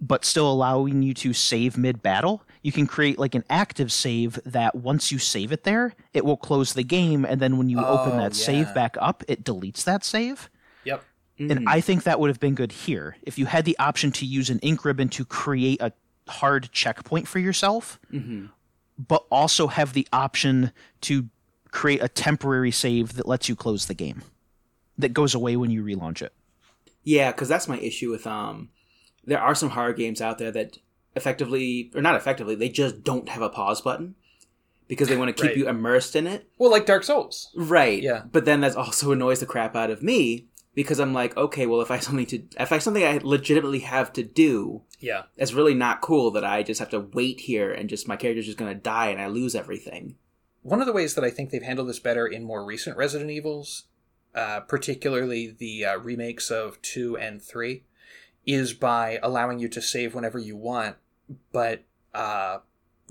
but 0.00 0.24
still 0.24 0.50
allowing 0.50 1.02
you 1.02 1.12
to 1.12 1.32
save 1.32 1.76
mid 1.76 2.02
battle, 2.02 2.42
you 2.62 2.72
can 2.72 2.86
create 2.86 3.18
like 3.18 3.34
an 3.34 3.44
active 3.50 3.92
save 3.92 4.40
that 4.46 4.74
once 4.74 5.12
you 5.12 5.18
save 5.18 5.52
it 5.52 5.64
there, 5.64 5.94
it 6.14 6.24
will 6.24 6.36
close 6.36 6.72
the 6.72 6.82
game, 6.82 7.24
and 7.24 7.40
then 7.40 7.58
when 7.58 7.68
you 7.68 7.78
open 7.78 8.12
Oh, 8.12 8.16
that 8.16 8.34
save 8.34 8.72
back 8.74 8.96
up, 9.00 9.22
it 9.28 9.44
deletes 9.44 9.84
that 9.84 10.04
save. 10.04 10.48
Yep. 10.84 11.04
And 11.38 11.58
hmm. 11.60 11.68
I 11.68 11.80
think 11.80 12.04
that 12.04 12.18
would 12.18 12.28
have 12.28 12.40
been 12.40 12.54
good 12.54 12.72
here. 12.72 13.16
If 13.22 13.38
you 13.38 13.46
had 13.46 13.64
the 13.64 13.78
option 13.78 14.10
to 14.12 14.26
use 14.26 14.50
an 14.50 14.58
ink 14.60 14.84
ribbon 14.84 15.08
to 15.10 15.24
create 15.24 15.80
a 15.82 15.92
hard 16.28 16.70
checkpoint 16.72 17.28
for 17.28 17.38
yourself, 17.38 18.00
mm-hmm. 18.12 18.46
but 18.98 19.24
also 19.30 19.66
have 19.66 19.92
the 19.92 20.08
option 20.12 20.72
to 21.02 21.28
create 21.70 22.02
a 22.02 22.08
temporary 22.08 22.70
save 22.70 23.14
that 23.14 23.28
lets 23.28 23.48
you 23.48 23.56
close 23.56 23.86
the 23.86 23.94
game, 23.94 24.22
that 24.98 25.12
goes 25.12 25.34
away 25.34 25.56
when 25.56 25.70
you 25.70 25.82
relaunch 25.82 26.22
it. 26.22 26.32
Yeah, 27.04 27.32
because 27.32 27.48
that's 27.48 27.68
my 27.68 27.78
issue 27.78 28.10
with 28.10 28.26
um. 28.26 28.70
There 29.24 29.40
are 29.40 29.54
some 29.54 29.70
horror 29.70 29.92
games 29.92 30.20
out 30.20 30.38
there 30.38 30.50
that 30.52 30.78
effectively, 31.14 31.90
or 31.94 32.00
not 32.02 32.16
effectively, 32.16 32.54
they 32.54 32.68
just 32.68 33.04
don't 33.04 33.28
have 33.28 33.42
a 33.42 33.48
pause 33.50 33.80
button 33.80 34.14
because 34.88 35.08
they 35.08 35.16
want 35.16 35.28
to 35.34 35.40
keep 35.42 35.50
Right. 35.50 35.56
you 35.58 35.68
immersed 35.68 36.16
in 36.16 36.26
it. 36.26 36.48
Well, 36.58 36.70
like 36.70 36.86
Dark 36.86 37.04
Souls. 37.04 37.50
Right. 37.54 38.02
Yeah. 38.02 38.22
But 38.32 38.44
then 38.44 38.60
that 38.62 38.76
also 38.76 39.12
annoys 39.12 39.40
the 39.40 39.46
crap 39.46 39.76
out 39.76 39.90
of 39.90 40.02
me 40.02 40.46
because 40.74 40.98
I'm 40.98 41.12
like, 41.12 41.36
okay, 41.36 41.66
well, 41.66 41.80
if 41.80 41.90
I 41.90 41.96
have 41.96 42.04
something 42.04 42.26
to, 42.26 42.38
if 42.58 42.72
I 42.72 42.76
have 42.76 42.82
something 42.82 43.04
I 43.04 43.20
legitimately 43.22 43.80
have 43.80 44.12
to 44.14 44.22
do, 44.22 44.82
Yeah. 44.98 45.24
it's 45.36 45.52
really 45.52 45.74
not 45.74 46.00
cool 46.00 46.30
that 46.32 46.44
I 46.44 46.62
just 46.62 46.80
have 46.80 46.90
to 46.90 47.00
wait 47.00 47.40
here 47.40 47.70
and 47.72 47.88
just 47.88 48.08
my 48.08 48.16
character's 48.16 48.46
just 48.46 48.58
gonna 48.58 48.74
die 48.74 49.08
and 49.08 49.20
I 49.20 49.26
lose 49.28 49.54
everything. 49.54 50.16
One 50.62 50.80
of 50.80 50.86
the 50.86 50.92
ways 50.92 51.14
that 51.14 51.24
I 51.24 51.30
think 51.30 51.50
they've 51.50 51.62
handled 51.62 51.88
this 51.88 51.98
better 52.00 52.26
in 52.26 52.44
more 52.44 52.64
recent 52.64 52.96
Resident 52.96 53.30
Evils, 53.30 53.84
uh, 54.34 54.60
particularly 54.60 55.54
the 55.56 55.84
uh, 55.84 55.98
remakes 55.98 56.50
of 56.50 56.80
2 56.82 57.16
and 57.16 57.42
3, 57.42 57.84
is 58.46 58.72
by 58.72 59.18
allowing 59.22 59.58
you 59.58 59.68
to 59.68 59.82
save 59.82 60.14
whenever 60.14 60.38
you 60.38 60.56
want, 60.56 60.96
but 61.52 61.82
uh, 62.14 62.58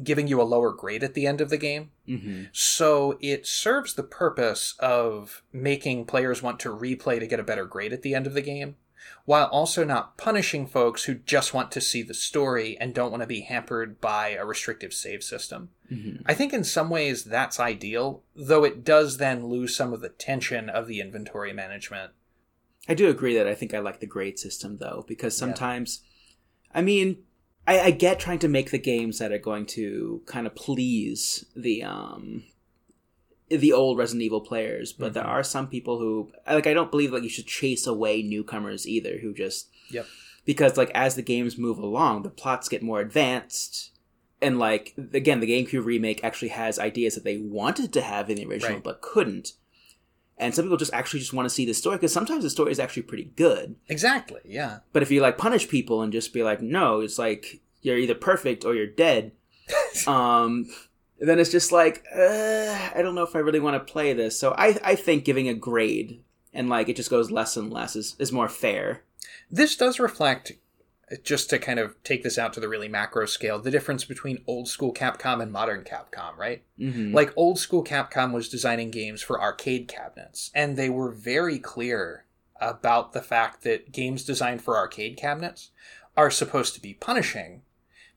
giving 0.03 0.27
you 0.27 0.41
a 0.41 0.43
lower 0.43 0.71
grade 0.71 1.03
at 1.03 1.13
the 1.13 1.27
end 1.27 1.41
of 1.41 1.49
the 1.49 1.57
game. 1.57 1.91
Mm-hmm. 2.07 2.43
So 2.51 3.17
it 3.21 3.45
serves 3.45 3.93
the 3.93 4.03
purpose 4.03 4.75
of 4.79 5.43
making 5.51 6.05
players 6.05 6.41
want 6.41 6.59
to 6.61 6.75
replay 6.75 7.19
to 7.19 7.27
get 7.27 7.39
a 7.39 7.43
better 7.43 7.65
grade 7.65 7.93
at 7.93 8.01
the 8.01 8.15
end 8.15 8.27
of 8.27 8.33
the 8.33 8.41
game, 8.41 8.75
while 9.25 9.47
also 9.47 9.83
not 9.83 10.17
punishing 10.17 10.65
folks 10.65 11.03
who 11.03 11.15
just 11.15 11.53
want 11.53 11.71
to 11.71 11.81
see 11.81 12.01
the 12.01 12.13
story 12.13 12.77
and 12.79 12.93
don't 12.93 13.11
want 13.11 13.21
to 13.21 13.27
be 13.27 13.41
hampered 13.41 14.01
by 14.01 14.29
a 14.29 14.45
restrictive 14.45 14.93
save 14.93 15.23
system. 15.23 15.69
Mm-hmm. 15.91 16.23
I 16.25 16.33
think 16.33 16.53
in 16.53 16.63
some 16.63 16.89
ways 16.89 17.23
that's 17.23 17.59
ideal, 17.59 18.23
though 18.35 18.63
it 18.63 18.83
does 18.83 19.17
then 19.17 19.45
lose 19.45 19.75
some 19.75 19.93
of 19.93 20.01
the 20.01 20.09
tension 20.09 20.69
of 20.69 20.87
the 20.87 20.99
inventory 20.99 21.53
management. 21.53 22.11
I 22.87 22.93
do 22.93 23.09
agree 23.09 23.35
that 23.35 23.47
I 23.47 23.55
think 23.55 23.73
I 23.73 23.79
like 23.79 23.99
the 23.99 24.07
grade 24.07 24.39
system 24.39 24.77
though, 24.77 25.05
because 25.07 25.37
sometimes, 25.37 26.01
I 26.73 26.81
mean, 26.81 27.17
I, 27.67 27.79
I 27.79 27.91
get 27.91 28.19
trying 28.19 28.39
to 28.39 28.47
make 28.47 28.71
the 28.71 28.79
games 28.79 29.19
that 29.19 29.31
are 29.31 29.37
going 29.37 29.67
to 29.67 30.23
kind 30.25 30.47
of 30.47 30.55
please 30.55 31.45
the 31.55 31.83
um 31.83 32.43
the 33.49 33.73
old 33.73 33.97
Resident 33.97 34.23
Evil 34.23 34.41
players, 34.41 34.93
but 34.93 35.13
there 35.13 35.23
are 35.23 35.43
some 35.43 35.67
people 35.67 35.99
who 35.99 36.31
like 36.47 36.67
I 36.67 36.73
don't 36.73 36.91
believe 36.91 37.11
like 37.11 37.23
you 37.23 37.29
should 37.29 37.47
chase 37.47 37.87
away 37.87 38.21
newcomers 38.21 38.87
either 38.87 39.17
who 39.19 39.33
just 39.33 39.69
Yep. 39.91 40.05
because 40.45 40.77
like 40.77 40.91
as 40.93 41.15
the 41.15 41.21
games 41.23 41.57
move 41.57 41.79
along, 41.79 42.23
the 42.23 42.29
plots 42.29 42.69
get 42.69 42.83
more 42.83 42.99
advanced. 43.01 43.91
And 44.41 44.57
like 44.59 44.93
again, 45.13 45.39
the 45.39 45.47
GameCube 45.47 45.83
remake 45.85 46.23
actually 46.23 46.49
has 46.49 46.79
ideas 46.79 47.15
that 47.15 47.23
they 47.23 47.37
wanted 47.37 47.91
to 47.93 48.01
have 48.01 48.29
in 48.29 48.35
the 48.37 48.45
original 48.45 48.75
Right. 48.75 48.83
but 48.83 49.01
couldn't. 49.01 49.53
And 50.37 50.55
some 50.55 50.63
people 50.63 50.77
just 50.77 50.93
actually 50.93 51.19
just 51.19 51.33
want 51.33 51.45
to 51.47 51.53
see 51.53 51.65
the 51.65 51.73
story 51.73 51.97
because 51.97 52.13
sometimes 52.13 52.43
the 52.43 52.49
story 52.49 52.71
is 52.71 52.79
actually 52.79 53.03
pretty 53.03 53.25
good. 53.35 53.75
Exactly, 53.89 54.39
yeah. 54.45 54.79
But 54.93 55.01
if 55.03 55.11
you 55.11 55.19
like 55.19 55.37
punish 55.37 55.67
people 55.67 56.01
and 56.01 56.13
just 56.13 56.31
be 56.33 56.43
like, 56.43 56.61
no, 56.61 57.01
it's 57.01 57.19
like 57.19 57.59
you're 57.81 57.97
either 57.97 58.15
perfect 58.15 58.63
or 58.63 58.73
you're 58.73 58.87
dead, 58.87 59.33
um, 60.07 60.67
then 61.19 61.39
it's 61.39 61.51
just 61.51 61.71
like, 61.71 62.03
uh, 62.15 62.89
I 62.95 63.01
don't 63.01 63.15
know 63.15 63.23
if 63.23 63.35
I 63.35 63.39
really 63.39 63.59
want 63.59 63.75
to 63.75 63.91
play 63.91 64.13
this. 64.13 64.39
So 64.39 64.53
I, 64.57 64.77
I 64.83 64.95
think 64.95 65.25
giving 65.25 65.49
a 65.49 65.53
grade 65.53 66.21
and 66.53 66.69
like 66.69 66.89
it 66.89 66.95
just 66.95 67.09
goes 67.09 67.31
less 67.31 67.57
and 67.57 67.71
less 67.71 67.95
is, 67.95 68.15
is 68.19 68.31
more 68.31 68.49
fair. 68.49 69.03
This 69.51 69.75
does 69.75 69.99
reflect, 69.99 70.53
just 71.23 71.49
to 71.49 71.59
kind 71.59 71.79
of 71.79 72.01
take 72.03 72.23
this 72.23 72.37
out 72.37 72.53
to 72.53 72.59
the 72.59 72.69
really 72.69 72.87
macro 72.87 73.25
scale, 73.25 73.59
the 73.59 73.71
difference 73.71 74.05
between 74.05 74.43
old 74.47 74.67
school 74.67 74.93
Capcom 74.93 75.41
and 75.41 75.51
modern 75.51 75.83
Capcom, 75.83 76.37
right? 76.37 76.63
Mm-hmm. 76.79 77.13
Like 77.13 77.33
old 77.35 77.59
school 77.59 77.83
Capcom 77.83 78.31
was 78.31 78.49
designing 78.49 78.91
games 78.91 79.21
for 79.21 79.41
arcade 79.41 79.87
cabinets, 79.87 80.51
and 80.53 80.77
they 80.77 80.89
were 80.89 81.11
very 81.11 81.57
clear 81.59 82.25
about 82.61 83.13
the 83.13 83.21
fact 83.21 83.63
that 83.63 83.91
games 83.91 84.23
designed 84.23 84.61
for 84.61 84.77
arcade 84.77 85.17
cabinets 85.17 85.71
are 86.15 86.29
supposed 86.29 86.75
to 86.75 86.81
be 86.81 86.93
punishing 86.93 87.61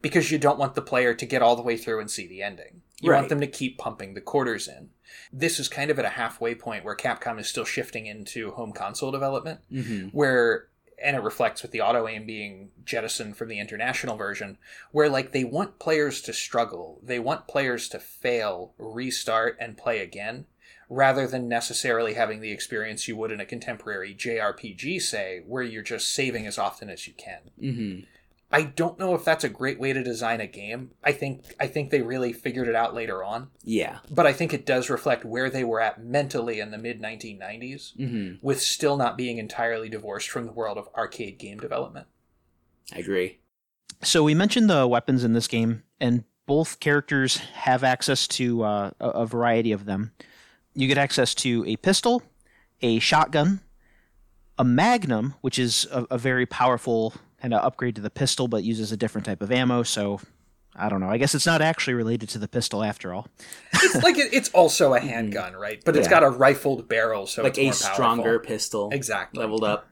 because 0.02 0.30
you 0.30 0.38
don't 0.38 0.58
want 0.58 0.74
the 0.74 0.82
player 0.82 1.14
to 1.14 1.26
get 1.26 1.40
all 1.40 1.56
the 1.56 1.62
way 1.62 1.76
through 1.76 2.00
and 2.00 2.10
see 2.10 2.26
the 2.26 2.42
ending. 2.42 2.82
You 3.02 3.10
Right. 3.10 3.18
want 3.18 3.28
them 3.28 3.40
to 3.40 3.46
keep 3.48 3.76
pumping 3.78 4.14
the 4.14 4.20
quarters 4.20 4.68
in. 4.68 4.90
This 5.32 5.58
is 5.60 5.68
kind 5.68 5.90
of 5.90 5.98
at 5.98 6.04
a 6.04 6.10
halfway 6.10 6.54
point 6.54 6.84
where 6.84 6.96
Capcom 6.96 7.38
is 7.40 7.48
still 7.48 7.64
shifting 7.64 8.06
into 8.06 8.52
home 8.52 8.72
console 8.72 9.10
development, 9.10 9.60
Mm-hmm. 9.70 10.08
where 10.16 10.68
and 11.04 11.16
it 11.16 11.22
reflects 11.22 11.62
with 11.62 11.72
the 11.72 11.80
auto 11.80 12.06
aim 12.06 12.24
being 12.26 12.70
jettisoned 12.84 13.36
from 13.36 13.48
the 13.48 13.58
international 13.58 14.16
version 14.16 14.56
where 14.92 15.08
like 15.08 15.32
they 15.32 15.42
want 15.42 15.80
players 15.80 16.22
to 16.22 16.32
struggle 16.32 17.00
they 17.02 17.18
want 17.18 17.48
players 17.48 17.88
to 17.88 17.98
fail 17.98 18.72
restart 18.78 19.56
and 19.58 19.76
play 19.76 19.98
again 19.98 20.46
rather 20.88 21.26
than 21.26 21.48
necessarily 21.48 22.14
having 22.14 22.40
the 22.40 22.52
experience 22.52 23.08
you 23.08 23.16
would 23.16 23.32
in 23.32 23.40
a 23.40 23.44
contemporary 23.44 24.14
jrpg 24.14 25.02
say 25.02 25.42
where 25.44 25.64
you're 25.64 25.82
just 25.82 26.08
saving 26.08 26.46
as 26.46 26.56
often 26.56 26.88
as 26.88 27.08
you 27.08 27.14
can 27.14 27.40
Mm-hmm. 27.60 28.04
I 28.52 28.62
don't 28.62 28.98
know 28.98 29.14
if 29.14 29.24
that's 29.24 29.44
a 29.44 29.48
great 29.48 29.80
way 29.80 29.92
to 29.92 30.02
design 30.02 30.40
a 30.40 30.46
game 30.46 30.90
i 31.02 31.10
think 31.12 31.42
i 31.58 31.66
think 31.66 31.90
they 31.90 32.02
really 32.02 32.32
figured 32.32 32.68
it 32.68 32.74
out 32.74 32.94
later 32.94 33.24
on 33.24 33.48
Yeah. 33.64 33.98
but 34.10 34.26
i 34.26 34.32
think 34.32 34.52
it 34.52 34.66
does 34.66 34.90
reflect 34.90 35.24
where 35.24 35.48
they 35.50 35.64
were 35.64 35.80
at 35.80 36.02
mentally 36.04 36.60
in 36.60 36.70
the 36.70 36.78
mid 36.78 37.00
1990s 37.00 37.96
Mm-hmm. 37.96 38.34
with 38.46 38.60
still 38.60 38.96
not 38.96 39.16
being 39.16 39.38
entirely 39.38 39.88
divorced 39.88 40.28
from 40.30 40.46
the 40.46 40.52
world 40.52 40.78
of 40.78 40.88
arcade 40.96 41.38
game 41.38 41.58
development. 41.58 42.06
I 42.94 42.98
agree. 42.98 43.38
So 44.02 44.22
we 44.24 44.34
mentioned 44.34 44.68
the 44.68 44.86
weapons 44.86 45.22
in 45.24 45.32
this 45.32 45.46
game, 45.48 45.84
and 46.00 46.24
both 46.46 46.80
characters 46.80 47.36
have 47.54 47.84
access 47.84 48.26
to 48.28 48.62
uh, 48.64 48.90
a, 49.00 49.08
a 49.10 49.26
variety 49.26 49.70
of 49.72 49.84
them. 49.84 50.12
You 50.74 50.88
get 50.88 50.98
access 50.98 51.34
to 51.36 51.64
a 51.66 51.76
pistol, 51.76 52.22
a 52.82 52.98
shotgun, 52.98 53.60
a 54.58 54.64
magnum, 54.64 55.34
which 55.40 55.58
is 55.58 55.86
a, 55.92 56.06
a 56.10 56.18
very 56.18 56.44
powerful 56.46 57.14
kind 57.42 57.52
of 57.52 57.64
upgrade 57.64 57.96
to 57.96 58.00
the 58.00 58.10
pistol, 58.10 58.48
but 58.48 58.62
uses 58.62 58.92
a 58.92 58.96
different 58.96 59.26
type 59.26 59.42
of 59.42 59.50
ammo. 59.50 59.82
So 59.82 60.20
I 60.74 60.88
don't 60.88 61.00
know. 61.00 61.10
I 61.10 61.18
guess 61.18 61.34
it's 61.34 61.44
not 61.44 61.60
actually 61.60 61.94
related 61.94 62.28
to 62.30 62.38
the 62.38 62.48
pistol 62.48 62.82
after 62.82 63.12
all. 63.12 63.26
It's 63.74 64.02
like 64.02 64.16
it, 64.16 64.32
it's 64.32 64.48
also 64.50 64.94
a 64.94 65.00
handgun, 65.00 65.54
right? 65.54 65.82
But 65.84 65.96
it's. 65.96 66.06
Yeah. 66.06 66.10
got 66.10 66.22
a 66.22 66.30
rifled 66.30 66.88
barrel, 66.88 67.26
so 67.26 67.42
like 67.42 67.58
it's 67.58 67.82
a 67.82 67.86
more 67.86 67.94
stronger 67.94 68.38
pistol. 68.38 68.90
Exactly. 68.92 69.40
Leveled 69.40 69.64
up. 69.64 69.88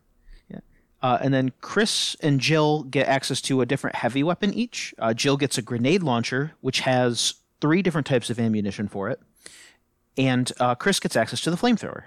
Uh, 1.02 1.18
and 1.22 1.32
then 1.32 1.50
Chris 1.62 2.14
and 2.20 2.40
Jill 2.40 2.82
get 2.82 3.08
access 3.08 3.40
to 3.42 3.62
a 3.62 3.66
different 3.66 3.96
heavy 3.96 4.22
weapon 4.22 4.52
each. 4.52 4.94
Uh, 4.98 5.14
Jill 5.14 5.38
gets 5.38 5.56
a 5.56 5.62
grenade 5.62 6.02
launcher, 6.02 6.52
which 6.60 6.80
has 6.80 7.34
three 7.60 7.80
different 7.80 8.06
types 8.06 8.28
of 8.28 8.38
ammunition 8.38 8.86
for 8.86 9.08
it. 9.08 9.18
And 10.18 10.52
uh, 10.60 10.74
Chris 10.74 11.00
gets 11.00 11.16
access 11.16 11.40
to 11.42 11.50
the 11.50 11.56
flamethrower. 11.56 12.04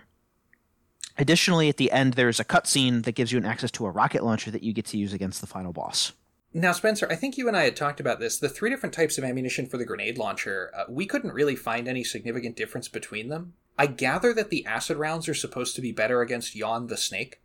Additionally, 1.18 1.70
at 1.70 1.78
the 1.78 1.92
end, 1.92 2.14
there's 2.14 2.40
a 2.40 2.46
cutscene 2.46 3.04
that 3.04 3.16
gives 3.16 3.32
you 3.32 3.38
an 3.38 3.46
access 3.46 3.72
to 3.72 3.86
a 3.86 3.92
rocket 3.92 4.24
launcher 4.24 4.52
that 4.52 4.64
you 4.64 4.74
get 4.74 4.86
to 4.88 4.98
use 4.98 5.14
against 5.14 5.42
the 5.42 5.48
final 5.48 5.72
boss. 5.72 6.14
Now, 6.56 6.72
Spencer, 6.72 7.08
I 7.10 7.16
think 7.16 7.38
you 7.38 7.48
and 7.48 7.58
I 7.58 7.64
had 7.64 7.76
talked 7.76 8.00
about 8.00 8.20
this. 8.20 8.38
The 8.38 8.50
three 8.50 8.70
different 8.70 8.94
types 8.94 9.18
of 9.18 9.24
ammunition 9.24 9.66
for 9.66 9.78
the 9.78 9.86
grenade 9.86 10.20
launcher, 10.20 10.72
uh, 10.76 10.84
we 10.88 11.08
couldn't 11.08 11.34
really 11.34 11.56
find 11.56 11.88
any 11.88 12.04
significant 12.04 12.56
difference 12.56 12.88
between 12.88 13.30
them. 13.30 13.54
I 13.78 13.88
gather 13.88 14.34
that 14.36 14.52
the 14.52 14.66
acid 14.66 14.98
rounds 14.98 15.28
are 15.28 15.34
supposed 15.34 15.76
to 15.76 15.82
be 15.82 15.92
better 15.92 16.22
against 16.22 16.56
Yawn 16.56 16.88
the 16.88 16.98
snake, 16.98 17.42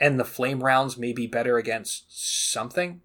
and 0.00 0.18
the 0.18 0.24
flame 0.24 0.64
rounds 0.64 0.98
may 0.98 1.12
be 1.12 1.28
better 1.28 1.58
against 1.58 2.50
something. 2.50 3.02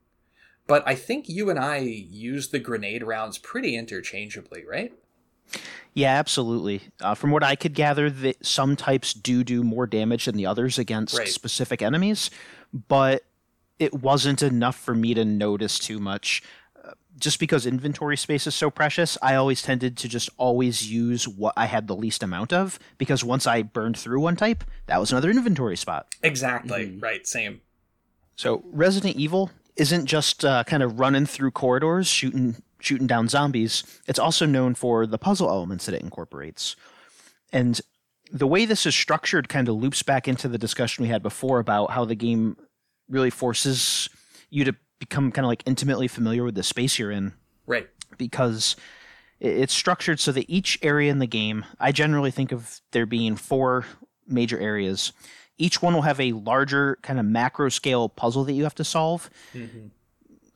But 0.66 0.84
I 0.88 0.96
think 0.96 1.30
you 1.30 1.52
and 1.52 1.60
I 1.60 1.78
use 1.78 2.50
the 2.50 2.60
grenade 2.60 3.04
rounds 3.04 3.38
pretty 3.38 3.76
interchangeably, 3.76 4.66
right? 4.68 4.94
Yeah, 5.94 6.14
absolutely. 6.18 6.82
Uh, 7.02 7.16
from 7.16 7.32
what 7.32 7.44
I 7.44 7.56
could 7.56 7.74
gather, 7.74 8.10
that 8.10 8.46
some 8.46 8.76
types 8.76 9.14
do 9.14 9.44
do 9.44 9.64
more 9.64 9.88
damage 9.88 10.26
than 10.26 10.36
the 10.36 10.46
others 10.46 10.78
against 10.78 11.18
Right. 11.18 11.28
specific 11.28 11.82
enemies, 11.82 12.30
but 12.88 13.24
it 13.80 13.94
wasn't 13.94 14.42
enough 14.44 14.76
for 14.78 14.94
me 14.94 15.14
to 15.14 15.24
notice 15.24 15.80
too 15.80 16.00
much. 16.00 16.44
Uh, 16.84 16.92
Just 17.18 17.40
because 17.40 17.66
inventory 17.66 18.18
space 18.18 18.46
is 18.46 18.56
so 18.56 18.70
precious, 18.70 19.18
I 19.22 19.36
always 19.36 19.62
tended 19.62 19.96
to 19.98 20.10
just 20.10 20.30
always 20.38 20.92
use 20.92 21.28
what 21.30 21.54
I 21.56 21.66
had 21.68 21.88
the 21.88 21.96
least 21.96 22.24
amount 22.24 22.52
of 22.52 22.78
because 22.98 23.24
once 23.24 23.48
I 23.48 23.62
burned 23.62 23.98
through 23.98 24.20
one 24.20 24.36
type, 24.36 24.66
that 24.88 25.00
was 25.00 25.12
another 25.14 25.30
inventory 25.30 25.78
spot. 25.78 26.08
Exactly. 26.22 26.98
Right. 27.00 27.26
Same. 27.26 27.62
So 28.36 28.66
Resident 28.72 29.16
Evil 29.16 29.50
isn't 29.78 30.08
just 30.08 30.44
uh, 30.44 30.66
kind 30.66 30.84
of 30.84 31.00
running 31.00 31.26
through 31.26 31.52
corridors 31.52 32.08
shooting 32.08 32.62
shooting 32.86 33.08
down 33.08 33.28
zombies. 33.28 33.84
It's 34.08 34.20
also 34.20 34.46
known 34.46 34.76
for 34.76 35.06
the 35.08 35.18
puzzle 35.18 35.50
elements 35.50 35.86
that 35.86 35.96
it 35.96 36.02
incorporates. 36.02 36.76
And 37.52 37.80
the 38.32 38.48
way 38.48 38.66
this 38.66 38.86
is 38.86 38.96
structured 38.96 39.50
kind 39.50 39.68
of 39.70 39.76
loops 39.76 40.04
back 40.04 40.28
into 40.28 40.48
the 40.48 40.58
discussion 40.58 41.04
we 41.04 41.10
had 41.10 41.24
before 41.24 41.60
about 41.60 41.92
how 41.92 42.06
the 42.06 42.16
game 42.16 42.58
really 43.10 43.30
forces 43.30 44.10
you 44.50 44.64
to 44.66 44.76
become 45.00 45.32
kind 45.32 45.46
of 45.46 45.50
like 45.50 45.64
intimately 45.66 46.08
familiar 46.08 46.44
with 46.44 46.56
the 46.56 46.64
space 46.64 46.98
you're 46.98 47.12
in 47.12 47.34
Right. 47.68 47.88
because 48.18 48.76
it's 49.40 49.74
structured 49.74 50.20
so 50.20 50.32
that 50.32 50.50
each 50.50 50.80
area 50.82 51.12
in 51.12 51.20
the 51.20 51.28
game, 51.28 51.66
I 51.80 51.92
generally 51.92 52.32
think 52.32 52.52
of 52.52 52.82
there 52.92 53.06
being 53.06 53.36
four 53.36 53.86
major 54.28 54.58
areas. 54.60 55.12
Each 55.58 55.82
one 55.82 55.94
will 55.94 56.02
have 56.04 56.20
a 56.20 56.32
larger 56.34 56.98
kind 57.02 57.20
of 57.20 57.26
macro 57.26 57.70
scale 57.70 58.10
puzzle 58.10 58.44
that 58.46 58.54
you 58.54 58.64
have 58.64 58.76
to 58.76 58.84
solve. 58.84 59.30
Mm-hmm. 59.54 59.88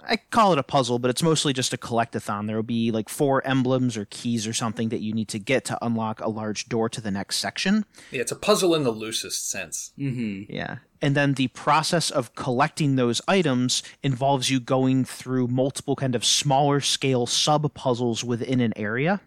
I 0.07 0.17
call 0.17 0.53
it 0.53 0.59
a 0.59 0.63
puzzle, 0.63 0.97
but 0.97 1.09
it's 1.09 1.21
mostly 1.21 1.51
just 1.53 1.73
a 1.73 1.77
collectathon. 1.77 2.47
There 2.47 2.55
will 2.55 2.63
be 2.63 2.91
like 2.91 3.09
four 3.09 3.45
emblems 3.45 3.97
or 3.97 4.05
keys 4.05 4.47
or 4.47 4.53
something 4.53 4.89
that 4.89 5.01
you 5.01 5.13
need 5.13 5.27
to 5.29 5.39
get 5.39 5.65
to 5.65 5.77
unlock 5.85 6.21
a 6.21 6.29
large 6.29 6.69
door 6.69 6.89
to 6.89 7.01
the 7.01 7.11
next 7.11 7.37
section. 7.37 7.85
Yeah, 8.11 8.21
it's 8.21 8.31
a 8.31 8.37
puzzle 8.37 8.73
in 8.75 8.83
the 8.83 8.91
loosest 8.91 9.49
sense. 9.49 9.91
Mm-hmm. 9.99 10.51
Yeah. 10.51 10.77
And 11.01 11.15
then 11.15 11.33
the 11.33 11.49
process 11.49 12.09
of 12.09 12.35
collecting 12.35 12.95
those 12.95 13.21
items 13.27 13.83
involves 14.01 14.49
you 14.49 14.59
going 14.59 15.05
through 15.05 15.47
multiple 15.47 15.95
kind 15.95 16.15
of 16.15 16.25
smaller 16.25 16.79
scale 16.79 17.25
sub 17.25 17.73
puzzles 17.73 18.23
within 18.23 18.61
an 18.61 18.73
area. 18.75 19.21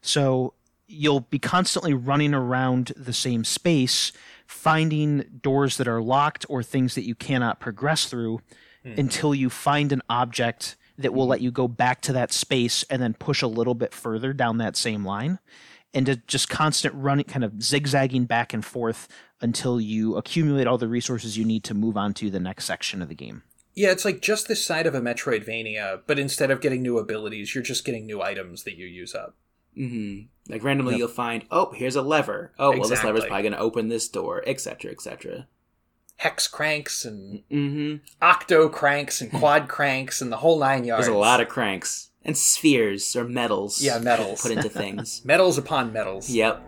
So 0.00 0.54
you'll 0.86 1.20
be 1.20 1.38
constantly 1.38 1.94
running 1.94 2.34
around 2.34 2.92
the 2.96 3.12
same 3.12 3.44
space, 3.44 4.12
finding 4.46 5.24
doors 5.42 5.76
that 5.76 5.88
are 5.88 6.02
locked 6.02 6.44
or 6.48 6.62
things 6.62 6.94
that 6.94 7.06
you 7.06 7.14
cannot 7.14 7.60
progress 7.60 8.06
through 8.06 8.40
until 8.84 9.34
you 9.34 9.48
find 9.50 9.92
an 9.92 10.02
object 10.08 10.76
that 10.98 11.14
will 11.14 11.26
let 11.26 11.40
you 11.40 11.50
go 11.50 11.68
back 11.68 12.00
to 12.02 12.12
that 12.12 12.32
space 12.32 12.84
and 12.90 13.00
then 13.00 13.14
push 13.14 13.42
a 13.42 13.46
little 13.46 13.74
bit 13.74 13.94
further 13.94 14.32
down 14.32 14.58
that 14.58 14.76
same 14.76 15.04
line 15.04 15.38
and 15.94 16.06
to 16.06 16.16
just 16.26 16.48
constant 16.48 16.94
running 16.94 17.24
kind 17.24 17.44
of 17.44 17.62
zigzagging 17.62 18.24
back 18.24 18.52
and 18.52 18.64
forth 18.64 19.08
until 19.40 19.80
you 19.80 20.16
accumulate 20.16 20.66
all 20.66 20.78
the 20.78 20.88
resources 20.88 21.36
you 21.36 21.44
need 21.44 21.64
to 21.64 21.74
move 21.74 21.96
on 21.96 22.14
to 22.14 22.30
the 22.30 22.40
next 22.40 22.64
section 22.64 23.02
of 23.02 23.08
the 23.08 23.14
game 23.14 23.42
Yeah, 23.74 23.90
it's 23.90 24.04
like 24.04 24.20
just 24.20 24.48
this 24.48 24.64
side 24.64 24.86
of 24.86 24.94
a 24.94 25.00
Metroidvania, 25.00 26.02
but 26.06 26.18
instead 26.18 26.50
of 26.50 26.60
getting 26.60 26.82
new 26.82 26.98
abilities, 26.98 27.54
you're 27.54 27.64
just 27.64 27.84
getting 27.84 28.04
new 28.06 28.20
items 28.20 28.64
that 28.64 28.76
you 28.76 28.86
use 28.86 29.14
up. 29.14 29.34
Mm-hmm. 29.76 30.52
Like 30.52 30.62
randomly, 30.62 30.96
you'll 30.96 31.08
find, 31.08 31.44
oh, 31.50 31.72
here's 31.72 31.96
a 31.96 32.02
lever. 32.02 32.52
Oh, 32.58 32.72
well, 32.72 32.88
this 32.88 33.02
lever's 33.02 33.24
Exactly. 33.24 33.28
probably 33.28 33.42
going 33.42 33.52
to 33.54 33.58
open 33.58 33.88
this 33.88 34.08
door, 34.08 34.42
etc., 34.46 34.90
etc. 34.90 35.46
Hex 36.22 36.46
cranks 36.46 37.04
and 37.04 37.42
Mm-hmm. 37.50 37.96
octo 38.22 38.68
cranks 38.68 39.20
and 39.20 39.32
quad 39.32 39.66
cranks 39.68 40.22
and 40.22 40.30
the 40.30 40.36
whole 40.36 40.58
nine 40.60 40.84
yards. 40.84 41.06
There's 41.06 41.16
a 41.16 41.18
lot 41.18 41.40
of 41.40 41.48
cranks 41.48 42.10
and 42.24 42.38
spheres 42.38 43.16
or 43.16 43.24
metals. 43.24 43.82
Yeah, 43.82 43.98
metals. 43.98 44.40
put 44.40 44.52
into 44.52 44.68
things. 44.68 45.20
metals 45.24 45.58
upon 45.58 45.92
metals. 45.92 46.30
yep. 46.30 46.62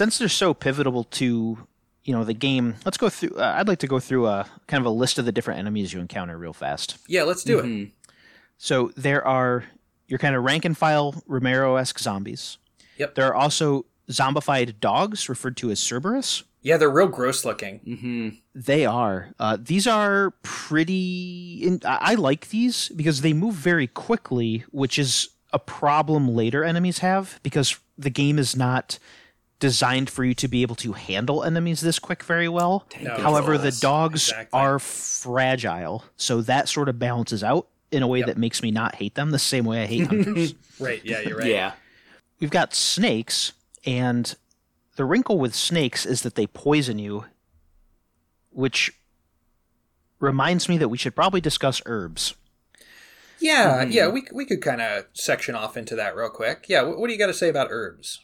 Since 0.00 0.18
they're 0.18 0.28
so 0.28 0.54
pivotal 0.54 1.04
to 1.04 1.58
you 2.04 2.12
know 2.14 2.24
the 2.24 2.32
game 2.34 2.74
let's 2.86 2.96
go 2.96 3.08
through 3.10 3.36
uh, 3.36 3.54
i'd 3.58 3.68
like 3.68 3.78
to 3.78 3.86
go 3.86 4.00
through 4.00 4.26
a 4.26 4.46
kind 4.66 4.80
of 4.80 4.86
a 4.86 4.90
list 5.02 5.18
of 5.18 5.24
the 5.26 5.32
different 5.32 5.58
enemies 5.60 5.92
you 5.92 6.00
encounter 6.00 6.36
real 6.38 6.54
fast 6.54 6.96
Yeah, 7.06 7.24
let's 7.24 7.44
do 7.44 7.58
it. 7.58 7.64
Mhm. 7.66 7.90
so 8.56 8.90
there 8.96 9.22
are 9.26 9.64
your 10.08 10.18
kind 10.18 10.34
of 10.34 10.42
rank 10.42 10.64
and 10.64 10.76
file 10.76 11.14
romero-esque 11.26 11.98
zombies 11.98 12.56
Yep. 12.96 13.14
there 13.14 13.26
are 13.26 13.34
also 13.34 13.84
zombified 14.10 14.80
dogs 14.80 15.28
referred 15.28 15.56
to 15.58 15.70
as 15.70 15.78
cerberus 15.78 16.42
Yeah, 16.62 16.76
they're 16.78 16.90
real 17.00 17.08
gross 17.08 17.44
looking. 17.44 17.80
Mhm. 17.86 18.38
They 18.54 18.84
are. 18.84 19.28
Uh, 19.38 19.56
these 19.58 19.86
are 19.86 20.32
pretty. 20.42 21.60
In, 21.66 21.80
I 21.86 22.12
I 22.12 22.14
like 22.16 22.48
these 22.50 22.90
because 22.94 23.22
they 23.22 23.32
move 23.32 23.54
very 23.54 23.86
quickly, 23.86 24.64
which 24.70 24.98
is 24.98 25.30
a 25.54 25.58
problem 25.58 26.28
later 26.40 26.62
enemies 26.62 26.98
have 26.98 27.40
because 27.42 27.78
the 27.96 28.10
game 28.10 28.38
is 28.38 28.54
not 28.54 28.98
designed 29.60 30.10
for 30.10 30.24
you 30.24 30.34
to 30.34 30.48
be 30.48 30.62
able 30.62 30.74
to 30.76 30.92
handle 30.94 31.44
enemies 31.44 31.80
this 31.80 31.98
quick 32.00 32.24
very 32.24 32.48
well. 32.48 32.86
No, 33.00 33.16
However, 33.18 33.56
the 33.58 33.70
dogs 33.70 34.30
Exactly. 34.30 34.58
are 34.58 34.78
fragile, 34.80 36.04
so 36.16 36.40
that 36.42 36.68
sort 36.68 36.88
of 36.88 36.98
balances 36.98 37.44
out 37.44 37.68
in 37.92 38.02
a 38.02 38.06
way 38.08 38.18
Yep. 38.20 38.26
that 38.28 38.38
makes 38.38 38.62
me 38.62 38.70
not 38.72 38.96
hate 38.96 39.14
them 39.14 39.30
the 39.30 39.38
same 39.38 39.64
way 39.64 39.82
I 39.82 39.86
hate 39.86 40.06
hunters. 40.08 40.54
Right, 40.80 41.04
yeah, 41.04 41.20
you're 41.20 41.36
right. 41.38 41.46
Yeah. 41.46 41.72
We've 42.40 42.50
got 42.50 42.74
snakes, 42.74 43.52
and 43.84 44.34
the 44.96 45.04
wrinkle 45.04 45.38
with 45.38 45.54
snakes 45.54 46.06
is 46.06 46.22
that 46.22 46.34
they 46.36 46.46
poison 46.46 46.98
you, 46.98 47.26
which 48.50 48.92
reminds 50.20 50.68
me 50.68 50.78
that 50.78 50.88
we 50.88 50.96
should 50.98 51.14
probably 51.14 51.40
discuss 51.42 51.82
herbs. 51.86 52.34
Yeah, 53.40 53.84
Mhm. 53.84 53.92
yeah, 53.92 54.08
we, 54.08 54.24
we 54.32 54.44
could 54.44 54.60
kind 54.62 54.80
of 54.80 55.04
section 55.14 55.54
off 55.54 55.76
into 55.76 55.94
that 55.96 56.14
real 56.16 56.28
quick. 56.30 56.64
Yeah, 56.68 56.82
what, 56.82 56.98
what 56.98 57.06
do 57.08 57.12
you 57.12 57.18
got 57.18 57.26
to 57.28 57.34
say 57.34 57.48
about 57.48 57.68
herbs? 57.70 58.20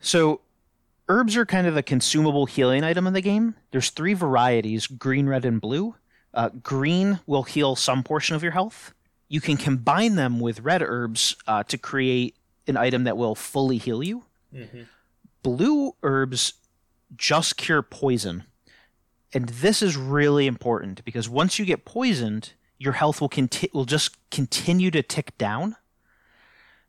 So, 0.00 0.40
herbs 1.08 1.36
are 1.36 1.46
kind 1.46 1.66
of 1.66 1.76
a 1.76 1.82
consumable 1.82 2.46
healing 2.46 2.84
item 2.84 3.06
in 3.06 3.12
the 3.12 3.20
game. 3.20 3.54
There's 3.70 3.90
three 3.90 4.14
varieties 4.14 4.86
green, 4.86 5.26
red, 5.26 5.44
and 5.44 5.60
blue. 5.60 5.94
Uh, 6.34 6.50
green 6.62 7.20
will 7.26 7.44
heal 7.44 7.76
some 7.76 8.02
portion 8.02 8.36
of 8.36 8.42
your 8.42 8.52
health. 8.52 8.92
You 9.28 9.40
can 9.40 9.56
combine 9.56 10.14
them 10.14 10.40
with 10.40 10.60
red 10.60 10.82
herbs 10.82 11.36
uh, 11.46 11.62
to 11.64 11.78
create 11.78 12.36
an 12.66 12.76
item 12.76 13.04
that 13.04 13.16
will 13.16 13.34
fully 13.34 13.78
heal 13.78 14.02
you. 14.02 14.24
Mm-hmm. 14.54 14.82
blue 15.42 15.92
herbs 16.02 16.54
just 17.14 17.58
cure 17.58 17.82
poison. 17.82 18.44
And 19.34 19.48
this 19.50 19.82
is 19.82 19.94
really 19.94 20.46
important 20.46 21.04
because 21.04 21.28
once 21.28 21.58
you 21.58 21.66
get 21.66 21.84
poisoned, 21.84 22.54
your 22.78 22.94
health 22.94 23.20
will 23.20 23.28
conti- 23.28 23.70
will 23.74 23.84
just 23.84 24.16
continue 24.30 24.90
to 24.90 25.02
tick 25.02 25.36
down. 25.36 25.76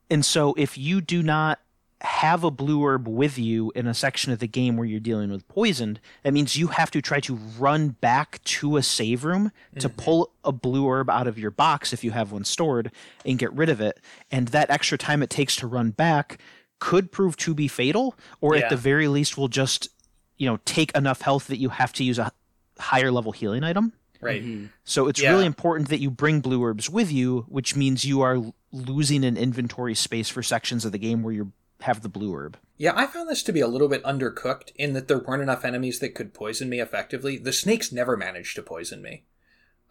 And 0.08 0.24
so 0.24 0.54
if 0.56 0.78
you 0.78 1.02
do 1.02 1.22
not 1.22 1.60
have 2.02 2.42
a 2.44 2.50
blue 2.50 2.82
herb 2.84 3.06
with 3.06 3.38
you 3.38 3.72
in 3.74 3.86
a 3.86 3.92
section 3.94 4.32
of 4.32 4.38
the 4.38 4.46
game 4.48 4.76
where 4.76 4.86
you're 4.86 5.00
dealing 5.00 5.30
with 5.30 5.46
poisoned, 5.48 6.00
that 6.22 6.32
means 6.32 6.56
you 6.56 6.68
have 6.68 6.90
to 6.90 7.02
try 7.02 7.20
to 7.20 7.34
run 7.58 7.90
back 7.90 8.42
to 8.44 8.76
a 8.78 8.82
save 8.82 9.22
room 9.24 9.52
to 9.78 9.88
pull 9.88 10.32
a 10.42 10.50
blue 10.52 10.88
herb 10.88 11.10
out 11.10 11.26
of 11.26 11.38
your 11.38 11.50
box 11.50 11.92
if 11.92 12.02
you 12.02 12.10
have 12.12 12.32
one 12.32 12.44
stored 12.44 12.90
and 13.26 13.38
get 13.38 13.52
rid 13.52 13.68
of 13.68 13.80
it. 13.80 14.00
And 14.30 14.48
that 14.48 14.70
extra 14.70 14.96
time 14.96 15.22
it 15.22 15.28
takes 15.30 15.56
to 15.56 15.66
run 15.66 15.90
back 15.90 16.40
could 16.78 17.12
prove 17.12 17.36
to 17.36 17.52
be 17.54 17.68
fatal, 17.68 18.14
or 18.40 18.56
Yeah. 18.56 18.62
at 18.62 18.70
the 18.70 18.76
very 18.76 19.06
least 19.06 19.36
will 19.36 19.48
just, 19.48 19.90
you 20.38 20.46
know, 20.46 20.58
take 20.64 20.90
enough 20.96 21.20
health 21.20 21.48
that 21.48 21.58
you 21.58 21.68
have 21.68 21.92
to 21.94 22.04
use 22.04 22.18
a 22.18 22.32
higher 22.78 23.12
level 23.12 23.32
healing 23.32 23.62
item. 23.62 23.92
Right. 24.22 24.42
Mhm. 24.42 24.70
So 24.84 25.06
it's 25.08 25.20
Yeah. 25.20 25.32
really 25.32 25.44
important 25.44 25.90
that 25.90 26.00
you 26.00 26.10
bring 26.10 26.40
blue 26.40 26.62
herbs 26.64 26.88
with 26.88 27.12
you, 27.12 27.44
which 27.48 27.76
means 27.76 28.06
you 28.06 28.22
are 28.22 28.38
losing 28.72 29.24
an 29.24 29.36
inventory 29.36 29.94
space 29.94 30.30
for 30.30 30.42
sections 30.42 30.86
of 30.86 30.92
the 30.92 30.98
game 30.98 31.22
where 31.22 31.34
you 31.34 31.52
have 31.82 32.02
the 32.02 32.08
blue 32.08 32.34
herb. 32.34 32.56
Yeah, 32.76 32.92
I 32.96 33.06
found 33.06 33.28
this 33.28 33.42
to 33.44 33.52
be 33.52 33.60
a 33.60 33.68
little 33.68 33.88
bit 33.88 34.02
undercooked 34.04 34.72
in 34.76 34.92
that 34.94 35.08
there 35.08 35.18
weren't 35.18 35.42
enough 35.42 35.64
enemies 35.64 35.98
that 35.98 36.14
could 36.14 36.34
poison 36.34 36.68
me 36.68 36.80
effectively. 36.80 37.36
The 37.36 37.52
snakes 37.52 37.92
never 37.92 38.16
managed 38.16 38.56
to 38.56 38.62
poison 38.62 39.02
me. 39.02 39.24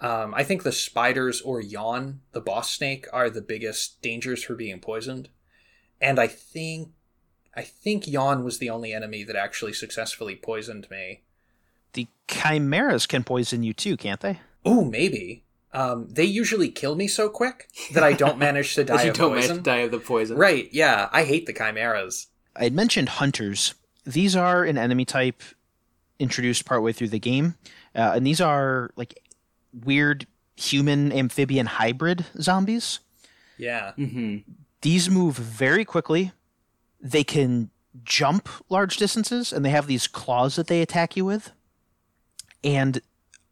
Um, 0.02 0.34
I 0.34 0.44
think 0.44 0.64
the 0.64 0.72
spiders 0.72 1.42
or 1.42 1.62
yawn, 1.62 2.22
the 2.32 2.42
boss 2.42 2.72
snake, 2.72 3.06
are 3.12 3.30
the 3.30 3.42
biggest 3.42 4.02
dangers 4.02 4.44
for 4.44 4.56
being 4.56 4.80
poisoned. 4.80 5.30
And 6.02 6.20
I 6.20 6.28
think 6.28 6.90
I 7.56 7.64
think 7.64 8.08
yawn 8.08 8.44
was 8.44 8.60
the 8.60 8.70
only 8.70 8.94
enemy 8.94 9.24
that 9.24 9.36
actually 9.36 9.74
successfully 9.74 10.36
poisoned 10.36 10.90
me. 10.90 11.24
The 11.94 12.08
chimeras 12.28 13.06
can 13.06 13.24
poison 13.24 13.64
you 13.64 13.74
too, 13.74 13.98
can't 13.98 14.22
they? 14.22 14.40
Oh, 14.64 14.86
maybe. 14.86 15.44
Um, 15.72 16.08
they 16.10 16.24
usually 16.26 16.70
kill 16.70 16.96
me 16.96 17.08
so 17.08 17.30
quick 17.30 17.70
that 17.94 18.04
I 18.04 18.14
don't 18.14 18.38
manage 18.40 18.74
to 18.76 18.84
die 18.86 19.04
you 19.04 19.12
of 19.12 19.16
don't 19.18 19.34
poison. 19.34 19.50
manage 19.50 19.64
to 19.64 19.70
die 19.70 19.78
of 19.78 19.92
the 19.92 20.00
poison. 20.00 20.38
Right? 20.38 20.68
Yeah, 20.72 21.10
I 21.12 21.24
hate 21.24 21.46
the 21.46 21.54
chimeras. 21.54 22.28
I 22.56 22.64
had 22.64 22.74
mentioned 22.74 23.10
hunters. 23.10 23.76
These 24.06 24.36
are 24.36 24.64
an 24.64 24.78
enemy 24.78 25.06
type 25.06 25.44
introduced 26.18 26.66
partway 26.66 26.92
through 26.92 27.10
the 27.10 27.20
game, 27.20 27.56
uh, 27.96 28.14
and 28.16 28.26
these 28.26 28.42
are 28.42 28.90
like 28.96 29.20
weird 29.86 30.26
human 30.56 31.12
amphibian 31.14 31.68
hybrid 31.68 32.26
zombies. 32.42 33.00
Yeah. 33.58 33.92
hmm 33.94 34.38
These 34.82 35.10
move 35.10 35.36
very 35.36 35.86
quickly. 35.86 36.32
They 37.00 37.24
can 37.24 37.70
jump 38.04 38.50
large 38.70 38.98
distances, 38.98 39.54
and 39.54 39.64
they 39.64 39.70
have 39.70 39.88
these 39.88 40.08
claws 40.08 40.56
that 40.56 40.68
they 40.68 40.82
attack 40.82 41.16
you 41.16 41.26
with. 41.26 41.52
And 42.64 43.02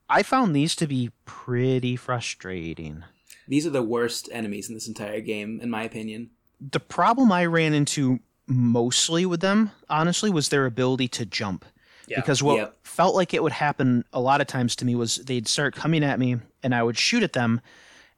I 0.10 0.24
found 0.24 0.56
these 0.56 0.76
to 0.78 0.88
be 0.88 1.12
pretty 1.26 1.96
frustrating. 1.96 3.04
These 3.48 3.66
are 3.66 3.72
the 3.72 3.82
worst 3.84 4.30
enemies 4.32 4.68
in 4.70 4.74
this 4.76 4.88
entire 4.88 5.22
game, 5.22 5.60
in 5.62 5.70
my 5.70 5.84
opinion. 5.84 6.32
The 6.60 6.80
problem 6.80 7.32
I 7.32 7.46
ran 7.46 7.74
into 7.74 8.20
mostly 8.48 9.26
with 9.26 9.42
them, 9.42 9.72
honestly, 9.90 10.30
was 10.30 10.50
their 10.50 10.66
ability 10.66 11.08
to 11.10 11.26
jump. 11.26 11.66
Yeah. 12.08 12.20
Because 12.22 12.42
what 12.42 12.58
Yep. 12.58 12.78
felt 12.84 13.16
like 13.16 13.34
it 13.34 13.44
would 13.44 13.52
happen 13.52 14.06
a 14.14 14.22
lot 14.22 14.40
of 14.40 14.48
times 14.48 14.76
to 14.78 14.86
me 14.86 14.96
was 14.96 15.18
they'd 15.18 15.48
start 15.48 15.76
coming 15.76 16.04
at 16.04 16.20
me 16.20 16.38
and 16.64 16.74
I 16.74 16.84
would 16.84 16.98
shoot 16.98 17.22
at 17.24 17.34
them. 17.34 17.60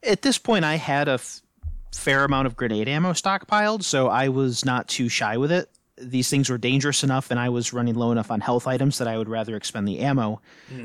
At 0.04 0.22
this 0.22 0.38
point, 0.38 0.64
I 0.64 0.76
had 0.76 1.08
a 1.08 1.14
f- 1.14 1.42
fair 1.94 2.24
amount 2.24 2.46
of 2.46 2.56
grenade 2.56 2.88
ammo 2.88 3.14
stockpiled, 3.14 3.84
so 3.84 4.08
I 4.08 4.30
was 4.30 4.64
not 4.64 4.88
too 4.88 5.10
shy 5.10 5.38
with 5.38 5.52
it. 5.52 5.70
These 6.02 6.30
things 6.30 6.50
were 6.50 6.58
dangerous 6.58 7.04
enough, 7.04 7.30
and 7.32 7.40
I 7.40 7.50
was 7.50 7.74
running 7.74 7.96
low 7.96 8.12
enough 8.12 8.32
on 8.32 8.40
health 8.42 8.68
items 8.68 8.98
that 9.00 9.08
I 9.08 9.18
would 9.18 9.28
rather 9.30 9.56
expend 9.56 9.88
the 9.88 10.00
ammo. 10.00 10.42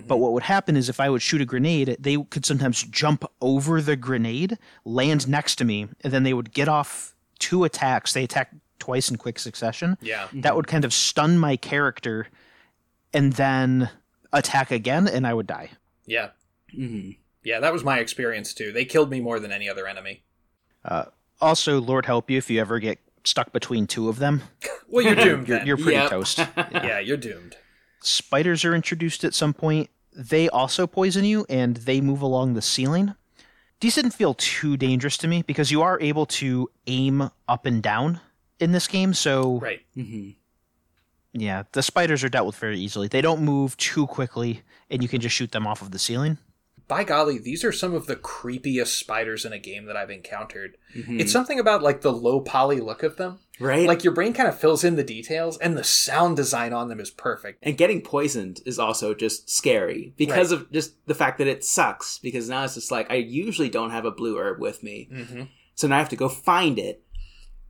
But 0.08 0.16
what 0.18 0.32
would 0.32 0.42
happen 0.42 0.76
is 0.76 0.88
if 0.88 0.98
I 1.00 1.08
would 1.08 1.22
shoot 1.22 1.40
a 1.40 1.44
grenade, 1.44 1.96
they 2.00 2.16
could 2.30 2.44
sometimes 2.44 2.82
jump 2.82 3.24
over 3.40 3.80
the 3.80 3.96
grenade, 3.96 4.58
land 4.84 5.28
next 5.28 5.56
to 5.56 5.64
me, 5.64 5.86
and 6.02 6.12
then 6.12 6.22
they 6.24 6.34
would 6.34 6.52
get 6.52 6.68
off 6.68 7.14
two 7.38 7.64
attacks. 7.64 8.12
They 8.12 8.24
attack 8.24 8.54
twice 8.80 9.08
in 9.10 9.16
quick 9.16 9.38
succession 9.38 9.96
Yeah. 10.02 10.28
that 10.34 10.56
would 10.56 10.66
kind 10.66 10.84
of 10.84 10.92
stun 10.92 11.38
my 11.38 11.56
character 11.56 12.26
and 13.12 13.32
then 13.34 13.88
attack 14.32 14.70
again 14.70 15.06
and 15.08 15.26
I 15.26 15.32
would 15.32 15.46
die. 15.46 15.70
Yeah. 16.06 16.30
hmm 16.74 17.10
Yeah, 17.44 17.60
that 17.60 17.72
was 17.72 17.82
my 17.84 17.98
experience 18.00 18.52
too. 18.52 18.72
They 18.72 18.84
killed 18.84 19.10
me 19.10 19.20
more 19.20 19.38
than 19.40 19.52
any 19.52 19.68
other 19.70 19.86
enemy. 19.86 20.22
Also, 21.40 21.80
Lord 21.80 22.06
help 22.06 22.30
you 22.30 22.38
if 22.38 22.50
you 22.50 22.60
ever 22.60 22.78
get 22.78 22.98
stuck 23.24 23.52
between 23.52 23.86
two 23.86 24.08
of 24.08 24.18
them. 24.18 24.42
Well, 24.88 25.04
you're 25.04 25.16
doomed. 25.16 25.48
You're, 25.48 25.58
then. 25.58 25.66
you're 25.66 25.76
pretty 25.76 25.92
Yep. 25.92 26.10
toast. 26.10 26.38
yeah, 26.56 27.00
you're 27.00 27.16
doomed. 27.16 27.56
Spiders 28.00 28.64
are 28.64 28.74
introduced 28.76 29.24
at 29.24 29.34
some 29.34 29.52
point. 29.52 29.90
They 30.14 30.48
also 30.48 30.86
poison 30.86 31.24
you 31.24 31.44
and 31.48 31.78
they 31.78 32.00
move 32.00 32.20
along 32.22 32.54
the 32.54 32.62
ceiling. 32.62 33.14
These 33.80 33.96
didn't 33.96 34.12
feel 34.12 34.34
too 34.34 34.76
dangerous 34.76 35.16
to 35.18 35.26
me 35.26 35.42
because 35.42 35.72
you 35.72 35.82
are 35.82 36.00
able 36.00 36.26
to 36.26 36.70
aim 36.86 37.28
up 37.48 37.66
and 37.66 37.82
down 37.82 38.20
in 38.60 38.70
this 38.70 38.86
game. 38.86 39.12
So, 39.14 39.58
Right. 39.58 39.80
hmm 39.94 40.30
yeah, 41.32 41.64
the 41.72 41.82
spiders 41.82 42.22
are 42.22 42.28
dealt 42.28 42.46
with 42.46 42.56
very 42.56 42.78
easily. 42.78 43.08
They 43.08 43.20
don't 43.20 43.42
move 43.42 43.76
too 43.76 44.06
quickly 44.06 44.62
and 44.90 45.02
you 45.02 45.08
can 45.08 45.20
just 45.20 45.34
shoot 45.34 45.50
them 45.50 45.66
off 45.66 45.82
of 45.82 45.90
the 45.90 45.98
ceiling. 45.98 46.38
By 46.86 47.02
golly, 47.04 47.38
these 47.38 47.64
are 47.64 47.72
some 47.72 47.94
of 47.94 48.06
the 48.06 48.16
creepiest 48.16 48.88
spiders 48.98 49.44
in 49.46 49.52
a 49.54 49.58
game 49.58 49.86
that 49.86 49.96
I've 49.96 50.10
encountered. 50.10 50.76
hmm 50.92 51.18
It's 51.18 51.32
something 51.32 51.58
about 51.58 51.82
like 51.82 52.02
the 52.02 52.12
low 52.12 52.40
poly 52.40 52.78
look 52.80 53.02
of 53.02 53.16
them. 53.16 53.38
right. 53.58 53.86
Like 53.88 54.04
your 54.04 54.12
brain 54.12 54.34
kind 54.34 54.48
of 54.48 54.58
fills 54.60 54.84
in 54.84 54.96
the 54.96 55.02
details, 55.04 55.56
and 55.58 55.76
the 55.78 55.84
sound 55.84 56.36
design 56.36 56.72
on 56.74 56.88
them 56.88 57.00
is 57.00 57.10
perfect. 57.10 57.60
and 57.62 57.78
getting 57.78 58.02
poisoned 58.02 58.60
is 58.66 58.78
also 58.78 59.14
just 59.14 59.48
scary 59.48 60.12
because 60.18 60.52
of 60.52 60.70
just 60.72 60.94
the 61.06 61.14
fact 61.14 61.38
that 61.38 61.46
it 61.46 61.64
sucks. 61.64 62.18
Because 62.18 62.48
now 62.50 62.64
it's 62.64 62.74
just 62.74 62.90
like 62.90 63.10
I 63.10 63.14
usually 63.16 63.70
don't 63.70 63.90
have 63.90 64.04
a 64.04 64.10
blue 64.10 64.36
herb 64.38 64.60
with 64.60 64.82
me, 64.82 65.08
Mm-hmm. 65.10 65.42
so 65.74 65.88
now 65.88 65.96
I 65.96 66.00
have 66.00 66.10
to 66.10 66.16
go 66.16 66.28
find 66.28 66.78
it. 66.78 67.02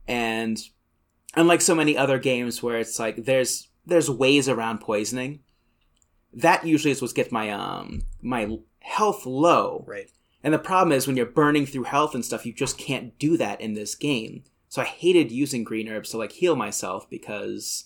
And 0.07 0.61
unlike 1.35 1.61
so 1.61 1.73
many 1.75 1.97
other 1.97 2.19
games 2.19 2.61
where 2.61 2.77
it's 2.79 2.99
like 2.99 3.23
there's 3.25 3.69
there's 3.85 4.09
ways 4.09 4.49
around 4.49 4.79
poisoning, 4.79 5.39
that 6.33 6.65
usually 6.65 6.91
is 6.91 7.01
what 7.01 7.15
gets 7.15 7.31
my 7.31 7.49
um 7.51 8.01
my 8.21 8.57
health 8.85 9.25
low. 9.25 9.83
Right. 9.87 10.09
And 10.43 10.53
the 10.53 10.59
problem 10.59 10.91
is 10.91 11.07
when 11.07 11.17
you're 11.17 11.25
burning 11.25 11.65
through 11.65 11.83
health 11.83 12.13
and 12.13 12.23
stuff, 12.23 12.45
you 12.45 12.53
just 12.53 12.77
can't 12.77 13.17
do 13.17 13.35
that 13.37 13.59
in 13.59 13.73
this 13.73 13.95
game. 13.95 14.43
So 14.69 14.81
I 14.81 14.85
hated 14.85 15.31
using 15.31 15.63
green 15.63 15.89
herbs 15.89 16.11
to 16.11 16.17
like 16.17 16.33
heal 16.33 16.55
myself 16.55 17.09
because 17.09 17.85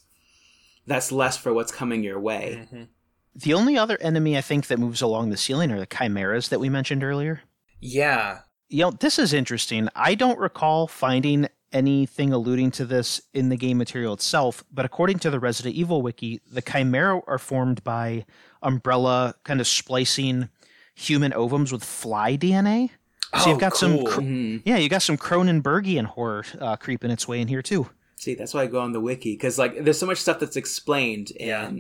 that's 0.86 1.12
less 1.12 1.38
for 1.38 1.54
what's 1.54 1.72
coming 1.72 2.04
your 2.04 2.20
way. 2.20 2.68
hmm 2.70 2.84
The 3.34 3.54
only 3.54 3.78
other 3.78 3.97
enemy 4.02 4.38
I 4.38 4.41
think 4.41 4.68
that 4.68 4.80
moves 4.80 5.02
along 5.02 5.30
the 5.30 5.38
ceiling 5.38 5.72
are 5.72 5.80
the 5.80 5.86
chimeras 5.86 6.50
that 6.50 6.60
we 6.60 6.70
mentioned 6.70 7.04
earlier. 7.04 7.41
Yeah. 7.80 8.39
You 8.68 8.84
know, 8.84 8.91
this 8.91 9.18
is 9.18 9.34
interesting. 9.34 9.88
I 9.95 10.16
don't 10.16 10.38
recall 10.38 10.88
finding 10.88 11.47
anything 11.72 12.34
alluding 12.34 12.72
to 12.72 12.86
this 12.86 13.22
in 13.34 13.50
the 13.50 13.56
game 13.56 13.78
material 13.78 14.14
itself, 14.14 14.64
but 14.72 14.86
according 14.86 15.20
to 15.20 15.30
the 15.30 15.39
Resident 15.39 15.76
Evil 15.76 16.02
wiki, 16.02 16.41
the 16.52 16.62
chimera 16.62 17.22
are 17.28 17.38
formed 17.38 17.84
by 17.84 18.26
Umbrella 18.62 19.36
kind 19.43 19.62
of 19.62 19.68
splicing 19.68 20.50
human 21.00 21.32
ovums 21.32 21.72
with 21.72 21.84
fly 21.84 22.36
DNA. 22.38 22.89
So 23.36 23.45
oh, 23.45 23.50
you've 23.50 23.60
got 23.60 23.78
some 23.78 23.97
cool. 23.97 24.06
cr- 24.08 24.22
Mhm. 24.22 24.62
Yeah, 24.66 24.78
you 24.78 24.89
got 24.89 25.02
some 25.04 25.18
Cronenbergian 25.18 26.06
horror 26.06 26.45
uh, 26.60 26.76
creeping 26.78 27.12
its 27.12 27.28
way 27.28 27.39
in 27.41 27.47
here 27.47 27.62
too. 27.62 27.89
See, 28.16 28.34
that's 28.36 28.54
why 28.54 28.64
I 28.64 28.68
go 28.68 28.80
on 28.82 28.91
the 28.91 29.00
wiki 29.00 29.34
because 29.34 29.58
like 29.58 29.84
there's 29.84 30.00
so 30.00 30.06
much 30.08 30.18
stuff 30.18 30.39
that's 30.39 30.58
explained 30.58 31.32
in 31.32 31.47
Yeah. 31.47 31.72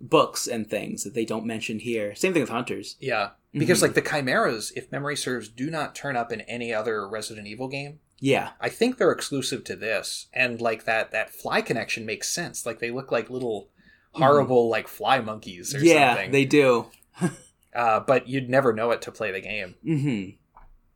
books 0.00 0.46
and 0.46 0.68
things 0.68 1.04
that 1.04 1.14
they 1.14 1.24
don't 1.24 1.46
mention 1.46 1.78
here. 1.78 2.14
Same 2.14 2.32
thing 2.32 2.42
with 2.42 2.50
hunters. 2.50 2.96
Yeah. 2.98 3.30
Because 3.52 3.78
Mhm. 3.78 3.82
like 3.82 3.94
the 3.94 4.02
chimeras, 4.02 4.72
if 4.74 4.90
memory 4.90 5.16
serves, 5.16 5.48
do 5.48 5.70
not 5.70 5.94
turn 5.94 6.16
up 6.16 6.32
in 6.32 6.40
any 6.42 6.72
other 6.74 7.06
Resident 7.08 7.46
Evil 7.46 7.68
game. 7.68 8.00
Yeah, 8.18 8.50
I 8.60 8.70
think 8.70 8.96
they're 8.96 9.12
exclusive 9.12 9.62
to 9.64 9.76
this, 9.76 10.26
and 10.32 10.58
like 10.60 10.84
that 10.86 11.10
that 11.12 11.30
fly 11.30 11.60
connection 11.60 12.06
makes 12.06 12.30
sense. 12.30 12.64
Like 12.64 12.78
they 12.78 12.90
look 12.90 13.12
like 13.12 13.28
little 13.28 13.68
horrible 14.12 14.70
like 14.70 14.88
fly 14.88 15.20
monkeys 15.20 15.74
or 15.74 15.78
Mm-hmm. 15.78 15.86
yeah, 15.86 16.14
something. 16.14 16.30
they 16.32 16.44
do. 16.46 16.86
uh, 17.76 18.00
but 18.00 18.26
you'd 18.28 18.48
never 18.50 18.72
know 18.72 18.90
it 18.90 19.02
to 19.02 19.12
play 19.12 19.30
the 19.30 19.40
game. 19.40 19.74
hmm 19.84 20.30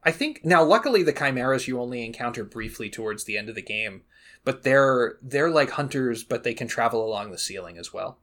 I 0.03 0.12
think 0.12 0.41
now, 0.45 0.64
luckily, 0.64 1.03
the 1.03 1.12
chimeras 1.12 1.68
you 1.68 1.78
only 1.78 2.03
encounter 2.07 2.43
briefly 2.43 2.89
towards 2.89 3.24
the 3.24 3.37
end 3.37 3.51
of 3.51 3.55
the 3.55 3.61
game, 3.62 4.01
but 4.45 4.62
they're 4.62 5.18
they're 5.20 5.51
like 5.51 5.70
hunters, 5.72 6.24
but 6.24 6.43
they 6.43 6.55
can 6.55 6.68
travel 6.68 7.05
along 7.07 7.31
the 7.33 7.39
ceiling 7.39 7.76
as 7.76 7.93
well. 7.93 8.18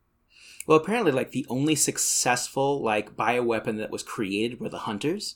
Well, 0.66 0.80
apparently, 0.80 1.12
like 1.12 1.32
the 1.32 1.46
only 1.50 1.76
successful 1.76 2.82
like 2.82 3.16
bioweapon 3.16 3.78
that 3.78 3.92
was 3.92 4.02
created 4.02 4.60
were 4.60 4.70
the 4.70 4.80
hunters. 4.90 5.36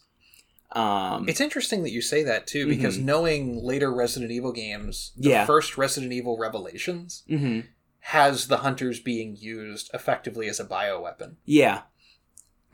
Um, 0.71 1.27
It's 1.29 1.41
interesting 1.41 1.83
that 1.83 1.91
you 1.91 2.01
say 2.01 2.23
that 2.23 2.47
too, 2.47 2.65
because 2.67 2.97
knowing 2.97 3.61
later 3.63 3.93
Resident 3.93 4.31
Evil 4.31 4.51
games, 4.53 5.11
the 5.17 5.29
Yeah. 5.29 5.45
first 5.45 5.77
Resident 5.77 6.11
Evil 6.13 6.37
Revelations 6.39 7.23
mhm. 7.29 7.65
has 7.99 8.47
the 8.47 8.57
hunters 8.57 8.99
being 8.99 9.35
used 9.35 9.91
effectively 9.93 10.47
as 10.47 10.59
a 10.59 10.65
bioweapon. 10.65 11.35
Yeah. 11.45 11.81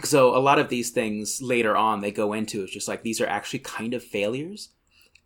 So 0.03 0.35
a 0.35 0.39
lot 0.39 0.59
of 0.59 0.69
these 0.69 0.91
things 0.91 1.41
later 1.41 1.75
on 1.75 2.01
they 2.01 2.11
go 2.11 2.33
into 2.33 2.63
is 2.63 2.69
just 2.69 2.87
like 2.87 3.03
these 3.03 3.19
are 3.19 3.27
actually 3.27 3.59
kind 3.59 3.93
of 3.93 4.03
failures. 4.03 4.69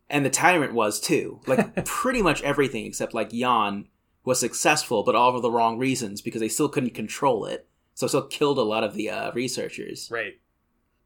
And 0.09 0.26
the 0.26 0.30
tyrant 0.30 0.74
was 0.74 0.99
too. 0.99 1.39
Like 1.47 1.86
pretty 1.86 2.22
much 2.22 2.41
everything 2.41 2.86
except 2.86 3.13
like 3.13 3.34
Yawn 3.34 3.88
was 4.24 4.39
successful, 4.39 5.03
but 5.03 5.15
all 5.15 5.34
for 5.34 5.41
the 5.41 5.51
wrong 5.51 5.78
reasons 5.78 6.22
because 6.22 6.41
they 6.41 6.49
still 6.49 6.69
couldn't 6.69 6.93
control 6.93 7.45
it. 7.45 7.67
So 7.93 8.07
still 8.07 8.24
killed 8.24 8.57
a 8.57 8.63
lot 8.63 8.84
of 8.84 8.93
the 8.93 9.09
uh, 9.09 9.32
researchers. 9.34 10.09
Right. 10.11 10.39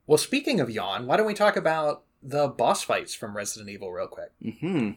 Well, 0.08 0.18
speaking 0.18 0.60
of 0.60 0.70
yawn, 0.70 1.08
why 1.08 1.18
don't 1.18 1.26
we 1.26 1.34
talk 1.34 1.56
about 1.56 2.04
the 2.22 2.48
boss 2.48 2.84
fights 2.84 3.14
from 3.16 3.36
Resident 3.36 3.70
Evil 3.70 3.92
real 3.92 4.08
quick? 4.08 4.32
hmm 4.60 4.92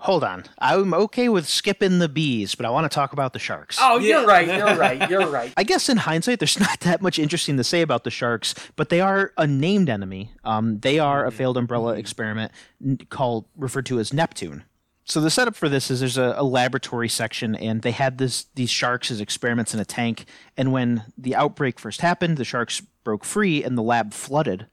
Hold 0.00 0.24
on. 0.24 0.44
I'm 0.58 0.92
okay 0.94 1.28
with 1.28 1.48
skipping 1.48 1.98
the 1.98 2.08
bees, 2.08 2.54
but 2.54 2.66
I 2.66 2.70
want 2.70 2.90
to 2.90 2.94
talk 2.94 3.12
about 3.12 3.32
the 3.32 3.38
sharks. 3.38 3.78
Oh, 3.80 3.98
you're 3.98 4.26
right. 4.26 4.46
You're 4.46 4.76
right. 4.76 5.10
You're 5.10 5.26
right. 5.26 5.52
I 5.56 5.64
guess 5.64 5.88
in 5.88 5.96
hindsight, 5.96 6.38
there's 6.38 6.60
not 6.60 6.80
that 6.80 7.02
much 7.02 7.18
interesting 7.18 7.56
to 7.56 7.64
say 7.64 7.82
about 7.82 8.04
the 8.04 8.10
sharks, 8.10 8.54
but 8.76 8.88
they 8.88 9.00
are 9.00 9.32
a 9.36 9.46
named 9.46 9.88
enemy. 9.88 10.30
Um, 10.44 10.80
they 10.80 10.98
are 10.98 11.24
a 11.26 11.32
failed 11.32 11.56
Umbrella 11.56 11.94
experiment 11.96 12.52
called 13.08 13.46
referred 13.56 13.86
to 13.86 13.98
as 13.98 14.12
Neptune. 14.12 14.64
So 15.08 15.20
the 15.20 15.30
setup 15.30 15.54
for 15.54 15.68
this 15.68 15.90
is 15.90 16.00
there's 16.00 16.18
a, 16.18 16.34
a 16.36 16.42
laboratory 16.44 17.08
section, 17.08 17.54
and 17.54 17.82
they 17.82 17.92
had 17.92 18.18
this 18.18 18.46
these 18.56 18.70
sharks 18.70 19.10
as 19.10 19.20
experiments 19.20 19.72
in 19.72 19.78
a 19.78 19.84
tank. 19.84 20.26
And 20.56 20.72
when 20.72 21.04
the 21.16 21.36
outbreak 21.36 21.78
first 21.78 22.00
happened, 22.00 22.36
the 22.36 22.44
sharks 22.44 22.80
broke 23.04 23.24
free, 23.24 23.62
and 23.62 23.78
the 23.78 23.82
lab 23.82 24.12
flooded. 24.12 24.66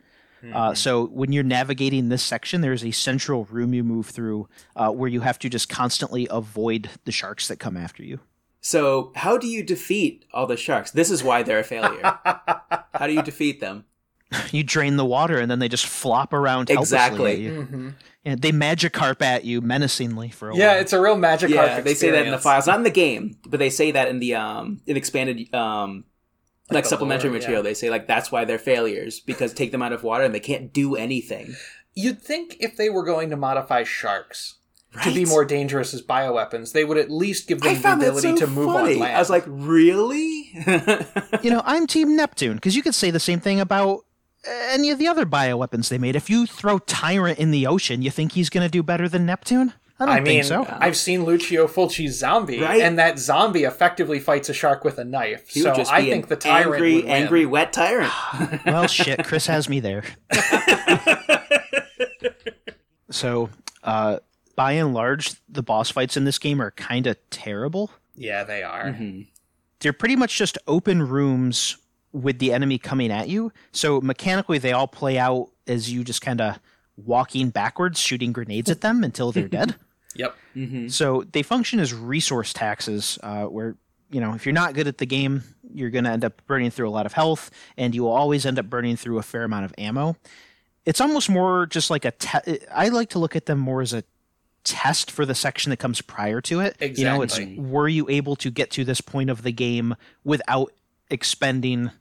Uh, 0.51 0.73
so 0.73 1.05
when 1.07 1.31
you're 1.31 1.43
navigating 1.43 2.09
this 2.09 2.23
section, 2.23 2.61
there's 2.61 2.83
a 2.83 2.91
central 2.91 3.45
room 3.45 3.73
you 3.73 3.83
move 3.83 4.07
through 4.07 4.47
uh, 4.75 4.89
where 4.89 5.09
you 5.09 5.21
have 5.21 5.39
to 5.39 5.49
just 5.49 5.69
constantly 5.69 6.27
avoid 6.29 6.89
the 7.05 7.11
sharks 7.11 7.47
that 7.47 7.57
come 7.57 7.77
after 7.77 8.03
you. 8.03 8.19
So 8.61 9.11
how 9.15 9.37
do 9.37 9.47
you 9.47 9.63
defeat 9.63 10.25
all 10.33 10.47
the 10.47 10.57
sharks? 10.57 10.91
This 10.91 11.11
is 11.11 11.23
why 11.23 11.43
they're 11.43 11.59
a 11.59 11.63
failure. 11.63 12.01
how 12.23 13.07
do 13.07 13.13
you 13.13 13.21
defeat 13.21 13.59
them? 13.59 13.85
you 14.51 14.63
drain 14.63 14.97
the 14.97 15.05
water 15.05 15.37
and 15.37 15.49
then 15.51 15.59
they 15.59 15.67
just 15.67 15.85
flop 15.85 16.33
around 16.33 16.69
helplessly 16.69 16.95
Exactly. 16.95 17.31
at 17.33 17.39
you. 17.39 17.63
hmm 17.65 17.89
And 18.25 18.41
they 18.41 18.51
magikarp 18.51 19.21
at 19.21 19.43
you 19.43 19.61
menacingly 19.61 20.29
for 20.29 20.49
a 20.49 20.55
Yeah, 20.55 20.67
while. 20.67 20.75
Yeah, 20.75 20.81
it's 20.81 20.93
a 20.93 21.01
real 21.01 21.17
magic. 21.17 21.49
yeah, 21.51 21.81
they 21.81 21.93
say 21.93 22.09
that 22.11 22.25
in 22.25 22.31
the 22.31 22.37
files, 22.39 22.67
not 22.67 22.77
in 22.77 22.83
the 22.83 22.89
game, 22.89 23.37
but 23.47 23.59
they 23.59 23.69
say 23.69 23.91
that 23.91 24.07
in 24.07 24.19
the 24.19 24.35
um 24.35 24.81
in 24.87 24.97
expanded 24.97 25.53
um 25.53 26.05
like 26.73 26.83
the 26.83 26.89
supplementary 26.89 27.29
lore, 27.29 27.39
material. 27.39 27.59
yeah. 27.63 27.69
They 27.69 27.73
say 27.73 27.89
like 27.89 28.07
that's 28.07 28.31
why 28.31 28.45
they're 28.45 28.59
failures 28.59 29.19
because 29.19 29.53
take 29.53 29.71
them 29.71 29.81
out 29.81 29.93
of 29.93 30.03
water 30.03 30.23
and 30.23 30.33
they 30.33 30.39
can't 30.39 30.73
do 30.73 30.95
anything. 30.95 31.55
You'd 31.93 32.21
think 32.21 32.57
if 32.59 32.75
they 32.75 32.89
were 32.89 33.03
going 33.03 33.29
to 33.29 33.37
modify 33.37 33.83
sharks 33.83 34.55
to 35.03 35.13
be 35.13 35.25
more 35.25 35.43
dangerous 35.45 35.93
as 35.93 36.01
bioweapons, 36.01 36.71
they 36.71 36.85
would 36.85 36.97
at 36.97 37.09
least 37.09 37.47
give 37.47 37.61
them 37.61 37.81
the 37.81 37.93
ability 37.93 38.29
so 38.29 38.35
to 38.37 38.47
move 38.47 38.67
funny. 38.67 38.93
on 38.93 38.99
land. 38.99 39.15
I 39.15 39.19
was 39.19 39.29
like, 39.29 39.43
really? 39.47 40.51
you 41.41 41.49
know, 41.49 41.61
I'm 41.65 41.87
Team 41.87 42.15
Neptune 42.15 42.55
because 42.55 42.75
you 42.75 42.83
could 42.83 42.95
say 42.95 43.09
the 43.09 43.19
same 43.19 43.39
thing 43.39 43.59
about 43.59 44.05
eh, 44.45 44.69
any 44.71 44.91
of 44.91 44.99
the 44.99 45.07
other 45.07 45.25
bioweapons 45.25 45.89
they 45.89 45.97
made. 45.97 46.15
If 46.15 46.29
you 46.29 46.45
throw 46.45 46.79
Tyrant 46.79 47.39
in 47.39 47.51
the 47.51 47.65
ocean, 47.67 48.01
you 48.01 48.11
think 48.11 48.33
he's 48.33 48.49
going 48.49 48.65
to 48.65 48.71
do 48.71 48.83
better 48.83 49.09
than 49.09 49.25
Neptune? 49.25 49.73
I 50.03 50.05
don't 50.05 50.15
I 50.15 50.19
mean, 50.19 50.43
think 50.43 50.45
so. 50.45 50.65
I've 50.69 50.95
seen 50.97 51.25
Lucio 51.25 51.67
Fulci's 51.67 52.17
zombie, 52.17 52.59
Right? 52.61 52.81
and 52.81 52.97
that 52.99 53.19
zombie 53.19 53.63
effectively 53.63 54.19
fights 54.19 54.49
a 54.49 54.53
shark 54.53 54.83
with 54.83 54.97
a 54.99 55.03
knife. 55.03 55.49
He 55.49 55.61
so 55.61 55.69
would 55.69 55.77
just 55.77 55.91
I 55.91 56.01
be 56.01 56.09
think 56.11 56.25
an 56.25 56.29
the 56.29 56.35
tyrant 56.35 56.73
angry, 56.75 56.95
would 56.95 57.03
win. 57.05 57.11
angry 57.11 57.45
wet 57.45 57.73
tyrant. 57.73 58.11
well, 58.65 58.87
shit, 58.87 59.23
Chris 59.25 59.47
has 59.47 59.67
me 59.69 59.79
there. 59.79 60.03
so, 63.09 63.49
uh, 63.83 64.19
by 64.55 64.73
and 64.73 64.93
large, 64.93 65.33
the 65.49 65.63
boss 65.63 65.89
fights 65.89 66.17
in 66.17 66.25
this 66.25 66.39
game 66.39 66.61
are 66.61 66.71
kind 66.71 67.07
of 67.07 67.17
terrible. 67.29 67.91
Yeah, 68.15 68.43
they 68.43 68.63
are. 68.63 68.85
Mm-hmm. 68.85 69.21
They're 69.79 69.93
pretty 69.93 70.15
much 70.15 70.37
just 70.37 70.57
open 70.67 71.07
rooms 71.07 71.77
with 72.11 72.39
the 72.39 72.53
enemy 72.53 72.77
coming 72.77 73.11
at 73.11 73.27
you. 73.27 73.51
So 73.71 73.99
mechanically, 73.99 74.59
they 74.59 74.71
all 74.71 74.87
play 74.87 75.17
out 75.17 75.49
as 75.67 75.91
you 75.91 76.03
just 76.03 76.21
kind 76.21 76.39
of 76.39 76.59
walking 76.95 77.49
backwards, 77.49 77.99
shooting 77.99 78.31
grenades 78.31 78.69
at 78.69 78.81
them 78.81 79.03
until 79.03 79.31
they're 79.31 79.47
dead. 79.47 79.75
Yep. 80.15 80.35
Mm-hmm. 80.55 80.87
So 80.89 81.23
they 81.31 81.43
function 81.43 81.79
as 81.79 81.93
resource 81.93 82.53
taxes, 82.53 83.17
uh, 83.23 83.45
where 83.45 83.75
you 84.09 84.21
know 84.21 84.33
if 84.33 84.45
you're 84.45 84.53
not 84.53 84.73
good 84.73 84.87
at 84.87 84.97
the 84.97 85.05
game, 85.05 85.43
you're 85.73 85.89
going 85.89 86.03
to 86.03 86.11
end 86.11 86.23
up 86.23 86.41
burning 86.45 86.71
through 86.71 86.87
a 86.87 86.91
lot 86.91 87.05
of 87.05 87.13
health, 87.13 87.49
and 87.77 87.95
you 87.95 88.03
will 88.03 88.11
always 88.11 88.45
end 88.45 88.59
up 88.59 88.69
burning 88.69 88.95
through 88.95 89.17
a 89.17 89.23
fair 89.23 89.43
amount 89.43 89.65
of 89.65 89.73
ammo. 89.77 90.15
It's 90.85 91.01
almost 91.01 91.29
more 91.29 91.65
just 91.65 91.89
like 91.89 92.05
a. 92.05 92.11
Te- 92.11 92.59
I 92.71 92.89
like 92.89 93.09
to 93.09 93.19
look 93.19 93.35
at 93.35 93.45
them 93.45 93.59
more 93.59 93.81
as 93.81 93.93
a 93.93 94.03
test 94.63 95.11
for 95.11 95.25
the 95.25 95.35
section 95.35 95.69
that 95.71 95.77
comes 95.77 96.01
prior 96.01 96.41
to 96.41 96.59
it. 96.59 96.75
Exactly. 96.79 97.03
You 97.03 97.09
know, 97.09 97.21
it's 97.21 97.39
were 97.71 97.87
you 97.87 98.09
able 98.09 98.35
to 98.37 98.51
get 98.51 98.71
to 98.71 98.85
this 98.85 99.01
point 99.01 99.29
of 99.29 99.43
the 99.43 99.51
game 99.51 99.95
without 100.23 100.71
expending, 101.09 101.91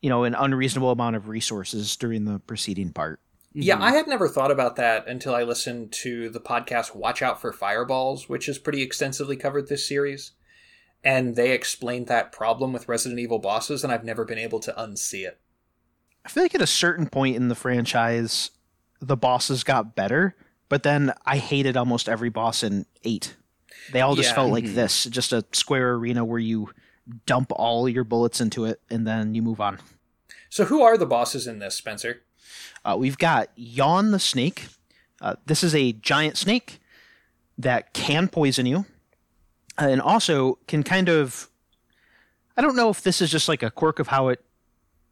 you 0.00 0.08
know, 0.08 0.24
an 0.24 0.34
unreasonable 0.34 0.90
amount 0.90 1.16
of 1.16 1.28
resources 1.28 1.96
during 1.96 2.24
the 2.24 2.38
preceding 2.40 2.92
part. 2.92 3.20
Yeah, 3.52 3.74
Mm-hmm. 3.74 3.82
I 3.82 3.90
had 3.92 4.06
never 4.06 4.28
thought 4.28 4.50
about 4.50 4.76
that 4.76 5.08
until 5.08 5.34
I 5.34 5.42
listened 5.42 5.90
to 5.92 6.28
the 6.28 6.40
podcast 6.40 6.94
Watch 6.94 7.20
Out 7.22 7.40
for 7.40 7.52
Fireballs, 7.52 8.28
which 8.28 8.46
has 8.46 8.58
pretty 8.58 8.82
extensively 8.82 9.36
covered 9.36 9.68
this 9.68 9.86
series. 9.86 10.32
And 11.02 11.34
they 11.34 11.50
explained 11.52 12.06
that 12.08 12.30
problem 12.30 12.72
with 12.72 12.88
Resident 12.88 13.18
Evil 13.20 13.38
bosses, 13.38 13.82
and 13.82 13.92
I've 13.92 14.04
never 14.04 14.24
been 14.24 14.38
able 14.38 14.60
to 14.60 14.72
unsee 14.74 15.26
it. 15.26 15.40
I 16.24 16.28
feel 16.28 16.42
like 16.44 16.54
at 16.54 16.60
a 16.62 16.66
certain 16.66 17.08
point 17.08 17.36
in 17.36 17.48
the 17.48 17.54
franchise, 17.54 18.50
the 19.00 19.16
bosses 19.16 19.64
got 19.64 19.96
better, 19.96 20.36
but 20.68 20.82
then 20.82 21.12
I 21.24 21.38
hated 21.38 21.76
almost 21.76 22.08
every 22.08 22.28
boss 22.28 22.62
in 22.62 22.84
eight. 23.02 23.34
They 23.92 24.02
all 24.02 24.14
just 24.14 24.28
Yeah. 24.28 24.34
felt 24.34 24.52
like 24.52 24.64
Mhm. 24.64 24.74
this 24.74 25.04
just 25.04 25.32
a 25.32 25.44
square 25.52 25.94
arena 25.94 26.22
where 26.24 26.38
you 26.38 26.68
dump 27.24 27.50
all 27.56 27.88
your 27.88 28.04
bullets 28.04 28.40
into 28.40 28.66
it 28.66 28.80
and 28.90 29.06
then 29.06 29.34
you 29.34 29.40
move 29.42 29.60
on. 29.60 29.78
So, 30.50 30.66
who 30.66 30.82
are 30.82 30.98
the 30.98 31.06
bosses 31.06 31.46
in 31.46 31.58
this, 31.60 31.74
Spencer? 31.76 32.22
Uh, 32.84 32.96
we've 32.98 33.18
got 33.18 33.50
Yawn 33.56 34.10
the 34.10 34.18
Snake. 34.18 34.66
Uh, 35.20 35.36
this 35.46 35.62
is 35.62 35.74
a 35.74 35.92
giant 35.92 36.36
snake 36.36 36.80
that 37.58 37.92
can 37.92 38.28
poison 38.28 38.66
you 38.66 38.86
uh, 39.78 39.88
and 39.88 40.00
also 40.00 40.58
can 40.66 40.82
kind 40.82 41.08
of. 41.08 41.48
I 42.56 42.62
don't 42.62 42.76
know 42.76 42.90
if 42.90 43.02
this 43.02 43.20
is 43.20 43.30
just 43.30 43.48
like 43.48 43.62
a 43.62 43.70
quirk 43.70 43.98
of 43.98 44.08
how 44.08 44.28
it. 44.28 44.42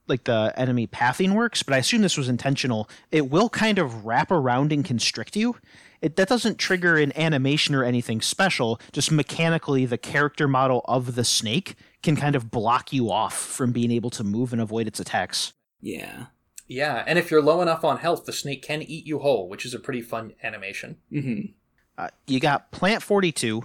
Like 0.06 0.24
the 0.24 0.54
enemy 0.56 0.86
pathing 0.86 1.34
works, 1.34 1.62
but 1.62 1.74
I 1.74 1.78
assume 1.78 2.00
this 2.00 2.16
was 2.16 2.30
intentional. 2.30 2.88
It 3.12 3.28
will 3.28 3.50
kind 3.50 3.78
of 3.78 4.06
wrap 4.06 4.30
around 4.30 4.72
and 4.72 4.82
constrict 4.82 5.36
you. 5.36 5.56
It, 6.00 6.16
that 6.16 6.28
doesn't 6.28 6.56
trigger 6.56 6.96
an 6.96 7.12
animation 7.14 7.74
or 7.74 7.84
anything 7.84 8.22
special. 8.22 8.80
Just 8.92 9.12
mechanically, 9.12 9.84
the 9.84 9.98
character 9.98 10.48
model 10.48 10.82
of 10.86 11.14
the 11.14 11.24
snake 11.24 11.74
can 12.02 12.16
kind 12.16 12.34
of 12.34 12.50
block 12.50 12.90
you 12.90 13.10
off 13.10 13.36
from 13.36 13.70
being 13.72 13.90
able 13.90 14.08
to 14.10 14.24
move 14.24 14.54
and 14.54 14.62
avoid 14.62 14.86
its 14.86 14.98
attacks. 14.98 15.52
Yeah. 15.82 16.26
Yeah, 16.68 17.02
and 17.06 17.18
if 17.18 17.30
you're 17.30 17.42
low 17.42 17.62
enough 17.62 17.82
on 17.82 17.98
health, 17.98 18.26
the 18.26 18.32
snake 18.32 18.62
can 18.62 18.82
eat 18.82 19.06
you 19.06 19.18
whole, 19.20 19.48
which 19.48 19.64
is 19.64 19.74
a 19.74 19.78
pretty 19.78 20.02
fun 20.02 20.34
animation. 20.42 20.98
Mm-hmm. 21.10 21.52
Uh, 21.96 22.08
you 22.26 22.38
got 22.38 22.70
Plant 22.70 23.02
42. 23.02 23.64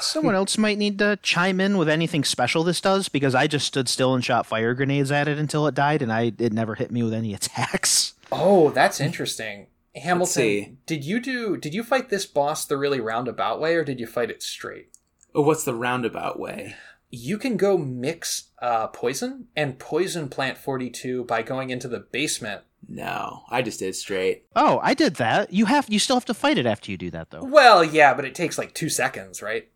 Someone 0.00 0.34
else 0.34 0.56
might 0.56 0.78
need 0.78 0.98
to 0.98 1.18
chime 1.22 1.60
in 1.60 1.76
with 1.76 1.88
anything 1.88 2.24
special 2.24 2.64
this 2.64 2.80
does 2.80 3.08
because 3.08 3.34
I 3.34 3.46
just 3.46 3.66
stood 3.66 3.88
still 3.88 4.14
and 4.14 4.24
shot 4.24 4.46
fire 4.46 4.72
grenades 4.72 5.12
at 5.12 5.28
it 5.28 5.38
until 5.38 5.66
it 5.66 5.74
died, 5.74 6.00
and 6.00 6.12
I 6.12 6.32
it 6.38 6.52
never 6.52 6.74
hit 6.74 6.90
me 6.90 7.02
with 7.02 7.12
any 7.12 7.34
attacks. 7.34 8.14
Oh, 8.30 8.70
that's 8.70 9.00
interesting. 9.00 9.66
Hamilton, 9.94 10.78
did 10.86 11.04
you 11.04 11.20
do? 11.20 11.56
Did 11.56 11.74
you 11.74 11.82
fight 11.82 12.08
this 12.08 12.24
boss 12.24 12.64
the 12.64 12.76
really 12.76 13.00
roundabout 13.00 13.60
way, 13.60 13.74
or 13.74 13.84
did 13.84 14.00
you 14.00 14.06
fight 14.06 14.30
it 14.30 14.42
straight? 14.42 14.88
Oh, 15.34 15.42
what's 15.42 15.64
the 15.64 15.74
roundabout 15.74 16.38
way? 16.38 16.76
You 17.10 17.38
can 17.38 17.56
go 17.56 17.78
mix 17.78 18.48
uh, 18.60 18.88
poison 18.88 19.46
and 19.56 19.78
poison 19.78 20.28
Plant 20.28 20.58
Forty 20.58 20.90
Two 20.90 21.24
by 21.24 21.42
going 21.42 21.70
into 21.70 21.88
the 21.88 22.00
basement. 22.00 22.62
No, 22.86 23.42
I 23.50 23.62
just 23.62 23.78
did 23.80 23.88
it 23.88 23.96
straight. 23.96 24.44
Oh, 24.54 24.78
I 24.82 24.94
did 24.94 25.16
that. 25.16 25.52
You 25.52 25.64
have 25.66 25.86
you 25.88 25.98
still 25.98 26.16
have 26.16 26.24
to 26.26 26.34
fight 26.34 26.58
it 26.58 26.66
after 26.66 26.90
you 26.90 26.96
do 26.98 27.10
that 27.10 27.30
though. 27.30 27.42
Well, 27.44 27.82
yeah, 27.82 28.14
but 28.14 28.24
it 28.24 28.34
takes 28.34 28.58
like 28.58 28.74
two 28.74 28.88
seconds, 28.88 29.42
right? 29.42 29.68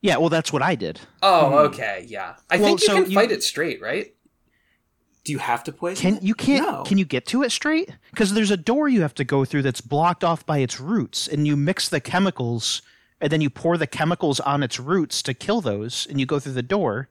Yeah, 0.00 0.16
well 0.16 0.28
that's 0.28 0.52
what 0.52 0.62
I 0.62 0.74
did. 0.76 1.00
Oh, 1.22 1.48
Hmm. 1.48 1.54
okay, 1.74 2.04
yeah. 2.08 2.34
I 2.50 2.56
Well, 2.56 2.66
think 2.66 2.80
you 2.80 2.86
so 2.86 3.02
can 3.02 3.10
you- 3.10 3.14
fight 3.16 3.32
it 3.32 3.42
straight, 3.42 3.80
right? 3.82 4.14
Do 5.24 5.32
you 5.32 5.38
have 5.38 5.62
to 5.64 5.72
poison? 5.72 6.00
Can 6.00 6.16
it? 6.16 6.22
you 6.22 6.34
can't 6.34 6.66
No. 6.66 6.82
can 6.84 6.96
you 6.96 7.04
get 7.04 7.26
to 7.26 7.42
it 7.42 7.52
straight? 7.52 7.90
Because 8.10 8.32
there's 8.32 8.50
a 8.50 8.56
door 8.56 8.88
you 8.88 9.02
have 9.02 9.14
to 9.16 9.24
go 9.24 9.44
through 9.44 9.62
that's 9.62 9.82
blocked 9.82 10.24
off 10.24 10.46
by 10.46 10.58
its 10.58 10.80
roots, 10.80 11.28
and 11.28 11.46
you 11.46 11.54
mix 11.56 11.88
the 11.88 12.00
chemicals, 12.00 12.80
and 13.20 13.32
then 13.32 13.40
you 13.40 13.50
pour 13.50 13.76
the 13.76 13.86
chemicals 13.86 14.40
on 14.40 14.62
its 14.62 14.78
roots 14.78 15.22
to 15.22 15.34
kill 15.34 15.60
those, 15.60 16.06
and 16.08 16.20
you 16.20 16.26
go 16.26 16.38
through 16.38 16.52
the 16.52 16.62
door, 16.62 17.08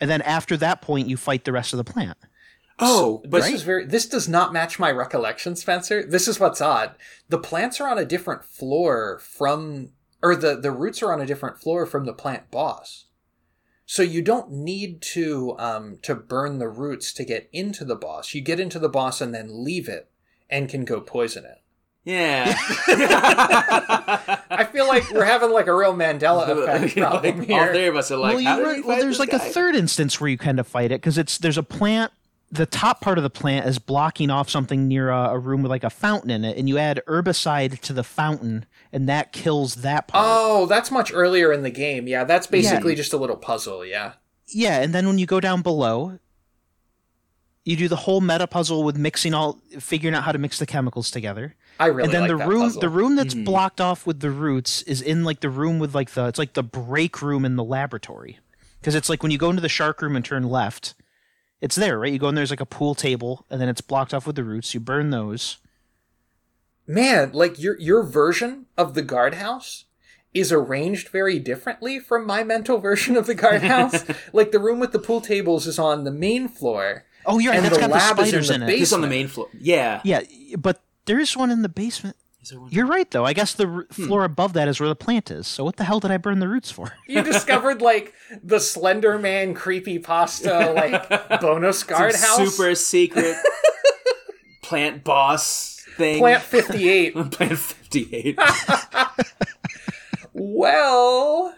and 0.00 0.10
then 0.10 0.22
after 0.22 0.56
that 0.56 0.82
point 0.82 1.08
you 1.08 1.16
fight 1.16 1.44
the 1.44 1.52
rest 1.52 1.72
of 1.72 1.78
the 1.78 1.84
plant. 1.84 2.18
Oh, 2.78 3.22
but 3.28 3.42
this 3.42 3.54
is 3.54 3.62
very. 3.62 3.84
This 3.84 4.06
does 4.06 4.28
not 4.28 4.52
match 4.52 4.78
my 4.78 4.90
recollection, 4.90 5.56
Spencer. 5.56 6.04
This 6.04 6.28
is 6.28 6.38
what's 6.38 6.60
odd. 6.60 6.94
The 7.28 7.38
plants 7.38 7.80
are 7.80 7.88
on 7.88 7.98
a 7.98 8.04
different 8.04 8.44
floor 8.44 9.18
from, 9.18 9.90
or 10.22 10.36
the 10.36 10.56
the 10.56 10.70
roots 10.70 11.02
are 11.02 11.12
on 11.12 11.20
a 11.20 11.26
different 11.26 11.58
floor 11.58 11.86
from 11.86 12.04
the 12.04 12.12
plant 12.12 12.50
boss. 12.50 13.06
So 13.84 14.02
you 14.02 14.22
don't 14.22 14.52
need 14.52 15.02
to 15.14 15.56
um 15.58 15.98
to 16.02 16.14
burn 16.14 16.58
the 16.58 16.68
roots 16.68 17.12
to 17.14 17.24
get 17.24 17.48
into 17.52 17.84
the 17.84 17.96
boss. 17.96 18.32
You 18.32 18.42
get 18.42 18.60
into 18.60 18.78
the 18.78 18.88
boss 18.88 19.20
and 19.20 19.34
then 19.34 19.64
leave 19.64 19.88
it, 19.88 20.08
and 20.48 20.68
can 20.68 20.84
go 20.84 21.00
poison 21.00 21.44
it. 21.44 21.62
Yeah. 22.04 22.54
I 24.50 24.64
feel 24.72 24.86
like 24.88 25.10
we're 25.10 25.24
having 25.24 25.50
like 25.50 25.66
a 25.66 25.74
real 25.74 25.94
Mandela 25.94 26.48
effect 26.48 26.96
problem 26.96 27.38
like, 27.40 27.50
all 27.50 27.66
three 27.68 27.86
of 27.86 27.96
us 27.96 28.10
are 28.10 28.16
like, 28.16 28.34
well, 28.34 28.40
you 28.40 28.56
did 28.56 28.62
run- 28.66 28.76
we 28.76 28.82
well 28.82 28.96
there's 29.00 29.18
this 29.18 29.28
like 29.28 29.32
a 29.32 29.38
third 29.38 29.74
instance 29.74 30.20
where 30.20 30.28
you 30.30 30.38
kind 30.38 30.58
of 30.60 30.66
fight 30.66 30.86
it 30.92 31.00
because 31.00 31.18
it's 31.18 31.38
there's 31.38 31.58
a 31.58 31.62
plant. 31.62 32.12
The 32.50 32.64
top 32.64 33.02
part 33.02 33.18
of 33.18 33.24
the 33.24 33.30
plant 33.30 33.66
is 33.66 33.78
blocking 33.78 34.30
off 34.30 34.48
something 34.48 34.88
near 34.88 35.10
a, 35.10 35.32
a 35.32 35.38
room 35.38 35.60
with 35.62 35.68
like 35.68 35.84
a 35.84 35.90
fountain 35.90 36.30
in 36.30 36.46
it, 36.46 36.56
and 36.56 36.66
you 36.66 36.78
add 36.78 37.02
herbicide 37.06 37.78
to 37.80 37.92
the 37.92 38.02
fountain, 38.02 38.64
and 38.90 39.06
that 39.06 39.32
kills 39.32 39.74
that 39.76 40.08
part. 40.08 40.24
Oh, 40.26 40.64
that's 40.64 40.90
much 40.90 41.12
earlier 41.12 41.52
in 41.52 41.62
the 41.62 41.68
game. 41.70 42.08
Yeah, 42.08 42.24
that's 42.24 42.46
basically 42.46 42.92
Yeah. 42.92 42.96
just 42.96 43.12
a 43.12 43.18
little 43.18 43.36
puzzle. 43.36 43.84
Yeah. 43.84 44.14
Yeah, 44.46 44.80
and 44.80 44.94
then 44.94 45.06
when 45.06 45.18
you 45.18 45.26
go 45.26 45.40
down 45.40 45.60
below, 45.60 46.18
you 47.68 47.76
do 47.76 47.86
the 47.88 47.96
whole 47.96 48.20
meta 48.20 48.46
puzzle 48.46 48.82
with 48.82 48.96
mixing 48.96 49.34
all, 49.34 49.58
figuring 49.78 50.14
out 50.14 50.22
how 50.24 50.32
to 50.32 50.38
mix 50.38 50.58
the 50.58 50.66
chemicals 50.66 51.10
together. 51.10 51.54
I 51.78 51.86
really 51.86 52.04
and 52.04 52.12
then 52.14 52.22
like 52.22 52.30
the 52.30 52.36
that 52.38 52.48
room, 52.48 52.62
puzzle. 52.62 52.80
the 52.80 52.88
room 52.88 53.14
that's 53.16 53.34
Mhm. 53.34 53.44
blocked 53.44 53.80
off 53.80 54.06
with 54.06 54.20
the 54.20 54.30
roots 54.30 54.82
is 54.82 55.02
in 55.02 55.22
like 55.24 55.40
the 55.40 55.50
room 55.50 55.78
with 55.78 55.94
like 55.94 56.10
the, 56.12 56.26
it's 56.26 56.38
like 56.38 56.54
the 56.54 56.62
break 56.62 57.20
room 57.20 57.44
in 57.44 57.56
the 57.56 57.64
laboratory, 57.64 58.38
because 58.80 58.94
it's 58.94 59.08
like 59.10 59.22
when 59.22 59.30
you 59.32 59.38
go 59.38 59.50
into 59.50 59.60
the 59.62 59.68
shark 59.68 60.00
room 60.00 60.16
and 60.16 60.24
turn 60.24 60.44
left, 60.44 60.94
it's 61.60 61.76
there, 61.76 61.98
right? 61.98 62.12
You 62.12 62.18
go 62.18 62.28
in 62.28 62.34
there's 62.36 62.50
like 62.50 62.60
a 62.60 62.66
pool 62.66 62.94
table, 62.94 63.44
and 63.50 63.60
then 63.60 63.68
it's 63.68 63.80
blocked 63.82 64.14
off 64.14 64.26
with 64.26 64.36
the 64.36 64.44
roots. 64.44 64.72
You 64.72 64.80
burn 64.80 65.10
those. 65.10 65.58
Man, 66.86 67.32
like 67.32 67.58
your 67.60 67.78
your 67.78 68.02
version 68.02 68.66
of 68.78 68.94
the 68.94 69.02
guardhouse 69.02 69.84
is 70.34 70.52
arranged 70.52 71.08
very 71.08 71.38
differently 71.38 71.98
from 71.98 72.26
my 72.26 72.42
mental 72.44 72.78
version 72.78 73.16
of 73.16 73.26
the 73.26 73.34
guardhouse. 73.34 74.04
like 74.32 74.52
the 74.52 74.58
room 74.58 74.78
with 74.80 74.92
the 74.92 74.98
pool 74.98 75.20
tables 75.20 75.66
is 75.66 75.78
on 75.78 76.04
the 76.04 76.10
main 76.10 76.48
floor. 76.48 77.04
Oh, 77.28 77.38
you're 77.38 77.52
right. 77.52 77.56
And 77.58 77.64
That's 77.66 77.76
the 77.76 77.80
got 77.82 77.88
the 77.88 77.94
lab 77.94 78.18
is 78.18 78.32
in 78.34 78.42
spiders 78.42 78.48
the 78.48 78.54
in, 78.54 78.62
it. 78.62 78.66
base- 78.66 78.78
He's 78.78 78.92
on 78.92 79.00
the 79.02 79.06
main 79.06 79.28
floor. 79.28 79.48
Yeah. 79.60 80.00
Yeah, 80.02 80.22
but 80.58 80.80
there 81.04 81.20
is 81.20 81.36
one 81.36 81.50
in 81.50 81.62
the 81.62 81.68
basement. 81.68 82.16
Is 82.42 82.50
there 82.50 82.60
one? 82.60 82.70
You're 82.72 82.86
right, 82.86 83.10
though. 83.10 83.24
I 83.26 83.32
guess 83.34 83.52
the 83.52 83.66
r- 83.68 83.86
Hmm. 83.94 84.06
floor 84.06 84.24
above 84.24 84.54
that 84.54 84.66
is 84.68 84.80
where 84.80 84.88
the 84.88 84.94
plant 84.96 85.30
is. 85.30 85.46
So 85.46 85.62
what 85.64 85.76
the 85.76 85.84
hell 85.84 86.00
did 86.00 86.10
I 86.10 86.16
burn 86.16 86.38
the 86.38 86.48
roots 86.48 86.70
for? 86.70 86.92
You 87.06 87.22
discovered 87.22 87.82
like 87.82 88.14
the 88.42 88.58
Slender 88.60 89.18
Man 89.18 89.52
creepy 89.54 89.98
pasta 89.98 90.72
like 90.72 91.08
bonus 91.40 91.80
Some 91.80 91.88
guardhouse. 91.88 92.36
super 92.54 92.74
secret 92.74 93.36
plant 94.62 95.04
boss 95.04 95.84
thing. 95.96 96.18
Plant 96.20 96.42
fifty 96.42 96.88
eight. 96.88 97.12
Plant 97.14 97.58
58. 97.58 98.38
well, 100.32 101.54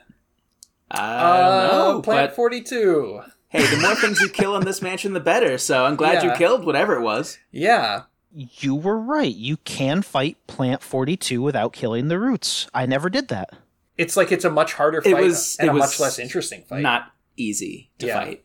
I 0.91 0.99
uh, 0.99 1.71
don't 1.71 1.95
know. 1.97 2.03
Plant 2.03 2.31
but 2.31 2.37
forty 2.37 2.63
two. 2.63 3.21
Hey, 3.51 3.67
the 3.67 3.77
more 3.83 3.95
things 3.95 4.21
you 4.21 4.29
kill 4.29 4.57
in 4.57 4.65
this 4.65 4.81
mansion, 4.83 5.13
the 5.13 5.21
better. 5.21 5.59
So 5.59 5.85
I'm 5.85 5.95
glad 5.97 6.25
you 6.25 6.33
killed 6.33 6.65
whatever 6.65 6.95
it 6.97 7.03
was. 7.03 7.39
Yeah. 7.53 8.05
You 8.33 8.75
were 8.75 8.99
right. 8.99 9.35
You 9.35 9.59
can 9.59 10.03
fight 10.03 10.39
Plant 10.47 10.83
42 10.83 11.43
without 11.43 11.73
killing 11.73 12.09
the 12.09 12.19
roots. 12.19 12.69
I 12.73 12.87
never 12.87 13.11
did 13.11 13.29
that. 13.29 13.51
It's 13.99 14.17
like 14.17 14.33
it's 14.33 14.45
a 14.45 14.51
much 14.51 14.73
harder 14.75 14.99
It 14.99 15.05
fight 15.13 15.23
was- 15.23 15.57
and 15.59 15.69
it 15.69 15.71
a 15.71 15.75
was 15.75 15.81
much 15.83 16.01
less 16.01 16.19
interesting 16.19 16.63
fight. 16.63 16.81
Not 16.83 17.13
easy 17.37 17.91
to 17.99 18.07
Yeah. 18.07 18.15
fight. 18.21 18.45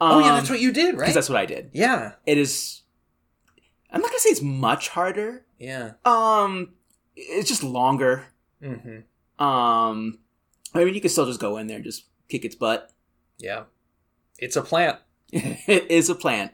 oh 0.00 0.18
yeah, 0.20 0.30
Um, 0.30 0.36
that's 0.36 0.50
what 0.50 0.60
you 0.60 0.72
did, 0.72 0.94
right? 0.94 0.98
Because 1.00 1.14
that's 1.14 1.28
what 1.28 1.38
I 1.38 1.46
did. 1.46 1.70
yeah. 1.72 2.12
It 2.26 2.38
is. 2.38 2.82
I'm 3.90 4.00
not 4.00 4.10
gonna 4.10 4.18
say 4.20 4.30
it's 4.30 4.42
much 4.42 4.88
harder. 4.88 5.44
Yeah. 5.58 5.92
Um, 6.04 6.70
it's 7.16 7.48
just 7.48 7.62
longer. 7.62 8.26
Mm-hmm. 8.62 9.44
Um, 9.44 10.18
I 10.74 10.84
mean, 10.84 10.94
you 10.94 11.00
can 11.00 11.10
still 11.10 11.26
just 11.26 11.40
go 11.40 11.56
in 11.58 11.66
there 11.68 11.76
and 11.76 11.84
just 11.84 12.04
kick 12.28 12.44
its 12.44 12.54
butt. 12.54 12.90
Yeah. 13.38 13.64
It's 14.38 14.56
a 14.56 14.62
plant. 14.62 14.98
it 15.32 15.90
is 15.90 16.08
a 16.10 16.14
plant. 16.14 16.52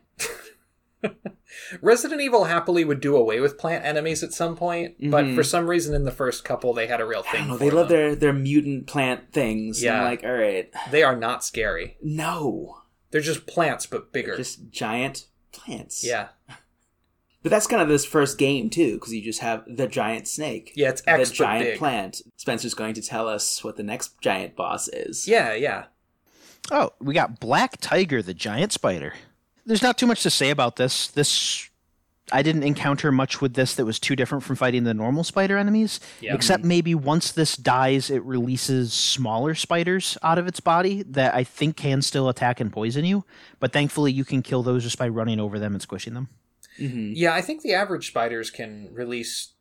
Resident 1.82 2.20
Evil 2.20 2.44
happily 2.44 2.84
would 2.84 3.00
do 3.00 3.16
away 3.16 3.40
with 3.40 3.58
plant 3.58 3.84
enemies 3.84 4.22
at 4.22 4.32
some 4.32 4.56
point, 4.56 4.96
but 5.10 5.24
Mhm. 5.24 5.34
for 5.34 5.42
some 5.42 5.66
reason 5.68 5.94
in 5.94 6.04
the 6.04 6.10
first 6.10 6.44
couple 6.44 6.72
they 6.74 6.86
had 6.86 7.00
a 7.00 7.06
real 7.06 7.22
thing. 7.22 7.48
know. 7.48 7.56
They 7.56 7.70
love 7.70 7.88
them. 7.88 7.96
their 7.98 8.14
their 8.14 8.32
mutant 8.32 8.86
plant 8.86 9.32
things. 9.32 9.82
Yeah. 9.82 10.02
Like, 10.02 10.24
all 10.24 10.32
right, 10.32 10.70
They 10.90 11.02
are 11.02 11.16
not 11.16 11.44
scary. 11.44 11.96
no, 12.02 12.82
They're 13.10 13.20
just 13.20 13.46
plants, 13.46 13.86
but 13.86 14.12
bigger. 14.12 14.36
just 14.36 14.70
giant 14.70 15.26
plants. 15.52 16.04
yeah. 16.04 16.28
but 17.42 17.50
that's 17.50 17.66
kind 17.66 17.82
of 17.82 17.88
this 17.88 18.04
first 18.04 18.36
game 18.38 18.68
too, 18.70 18.94
because 18.94 19.12
you 19.14 19.22
just 19.22 19.40
have 19.40 19.64
the 19.66 19.86
giant 19.86 20.28
snake. 20.28 20.72
Yeah, 20.76 20.90
it's 20.90 21.02
the 21.02 21.10
extra 21.10 21.46
giant 21.46 21.64
big. 21.64 21.78
plant. 21.78 22.22
Spencer's 22.36 22.74
going 22.74 22.94
to 22.94 23.02
tell 23.02 23.26
us 23.28 23.64
what 23.64 23.76
the 23.76 23.82
next 23.82 24.20
giant 24.20 24.56
boss 24.56 24.88
is. 24.88 25.26
Yeah, 25.26 25.54
yeah. 25.54 25.86
Oh, 26.70 26.90
we 27.00 27.14
got 27.14 27.40
Black 27.40 27.80
Tiger, 27.80 28.22
the 28.22 28.34
giant 28.34 28.72
spider. 28.72 29.14
There's 29.66 29.82
not 29.82 29.98
too 29.98 30.06
much 30.06 30.22
to 30.22 30.30
say 30.30 30.50
about 30.50 30.76
this. 30.76 31.08
This 31.08 31.68
I 32.32 32.42
didn't 32.42 32.62
encounter 32.62 33.10
much 33.10 33.40
with 33.40 33.54
this 33.54 33.74
that 33.74 33.84
was 33.84 33.98
too 33.98 34.14
different 34.14 34.44
from 34.44 34.56
fighting 34.56 34.84
the 34.84 34.94
normal 34.94 35.24
spider 35.24 35.56
enemies. 35.56 36.00
Yeah. 36.20 36.34
Except 36.34 36.64
maybe 36.64 36.94
once 36.94 37.32
this 37.32 37.56
dies, 37.56 38.10
it 38.10 38.22
releases 38.24 38.92
smaller 38.92 39.54
spiders 39.54 40.16
out 40.22 40.38
of 40.38 40.46
its 40.46 40.60
body 40.60 41.02
that 41.04 41.34
I 41.34 41.44
think 41.44 41.76
can 41.76 42.02
still 42.02 42.28
attack 42.28 42.60
and 42.60 42.72
poison 42.72 43.04
you. 43.04 43.24
But 43.58 43.72
thankfully, 43.72 44.12
you 44.12 44.24
can 44.24 44.42
kill 44.42 44.62
those 44.62 44.84
just 44.84 44.98
by 44.98 45.08
running 45.08 45.40
over 45.40 45.58
them 45.58 45.72
and 45.72 45.82
squishing 45.82 46.14
them. 46.14 46.28
hmm 46.76 47.12
Yeah, 47.14 47.34
I 47.34 47.40
think 47.40 47.62
the 47.62 47.74
average 47.74 48.06
spiders 48.08 48.50
can 48.50 48.88
release 48.92 49.52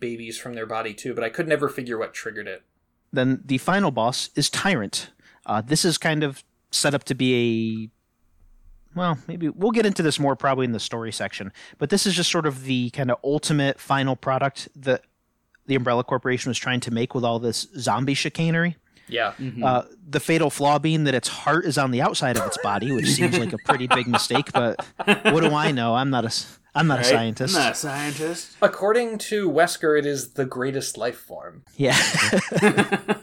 babies 0.00 0.38
from 0.38 0.54
their 0.54 0.66
body 0.66 0.92
too, 0.92 1.14
but 1.14 1.24
I 1.24 1.30
could 1.30 1.48
never 1.48 1.68
figure 1.68 1.96
what 1.96 2.12
triggered 2.12 2.46
it. 2.46 2.62
Then 3.10 3.40
the 3.44 3.58
final 3.58 3.90
boss 3.90 4.28
is 4.34 4.50
Tyrant. 4.50 5.10
Uh, 5.46 5.62
this 5.62 5.82
is 5.82 5.96
kind 5.96 6.22
of 6.22 6.44
set 6.70 6.94
up 6.94 7.04
to 7.04 7.14
be 7.14 7.90
a. 8.94 8.98
Well, 8.98 9.18
maybe 9.28 9.48
we'll 9.48 9.70
get 9.70 9.86
into 9.86 10.02
this 10.02 10.18
more 10.18 10.34
probably 10.34 10.64
in 10.64 10.72
the 10.72 10.80
story 10.80 11.12
section, 11.12 11.52
but 11.78 11.90
this 11.90 12.06
is 12.06 12.14
just 12.14 12.30
sort 12.30 12.46
of 12.46 12.64
the 12.64 12.90
kind 12.90 13.10
of 13.10 13.18
ultimate 13.22 13.78
final 13.78 14.16
product 14.16 14.68
that 14.74 15.02
the 15.66 15.74
Umbrella 15.74 16.02
Corporation 16.02 16.50
was 16.50 16.58
trying 16.58 16.80
to 16.80 16.90
make 16.90 17.14
with 17.14 17.24
all 17.24 17.38
this 17.38 17.68
zombie 17.78 18.14
chicanery. 18.14 18.76
Yeah. 19.06 19.32
Mm-hmm. 19.38 19.64
Uh, 19.64 19.82
the 20.08 20.20
fatal 20.20 20.50
flaw 20.50 20.78
being 20.78 21.04
that 21.04 21.14
its 21.14 21.28
heart 21.28 21.64
is 21.64 21.78
on 21.78 21.90
the 21.90 22.02
outside 22.02 22.36
of 22.36 22.46
its 22.46 22.58
body, 22.58 22.92
which 22.92 23.06
seems 23.06 23.38
like 23.38 23.52
a 23.52 23.58
pretty 23.58 23.86
big 23.86 24.06
mistake. 24.06 24.52
But 24.52 24.84
what 25.04 25.40
do 25.40 25.54
I 25.54 25.70
know? 25.70 25.94
I'm 25.94 26.10
not 26.10 26.24
a 26.24 26.34
I'm 26.74 26.86
not 26.86 27.00
a 27.00 27.04
scientist. 27.04 27.56
I'm 27.56 27.62
not 27.62 27.72
a 27.72 27.74
scientist. 27.74 28.56
According 28.62 29.18
to 29.18 29.50
Wesker, 29.50 29.98
it 29.98 30.06
is 30.06 30.32
the 30.34 30.44
greatest 30.44 30.96
life 30.96 31.18
form. 31.18 31.64
Yeah. 31.76 31.96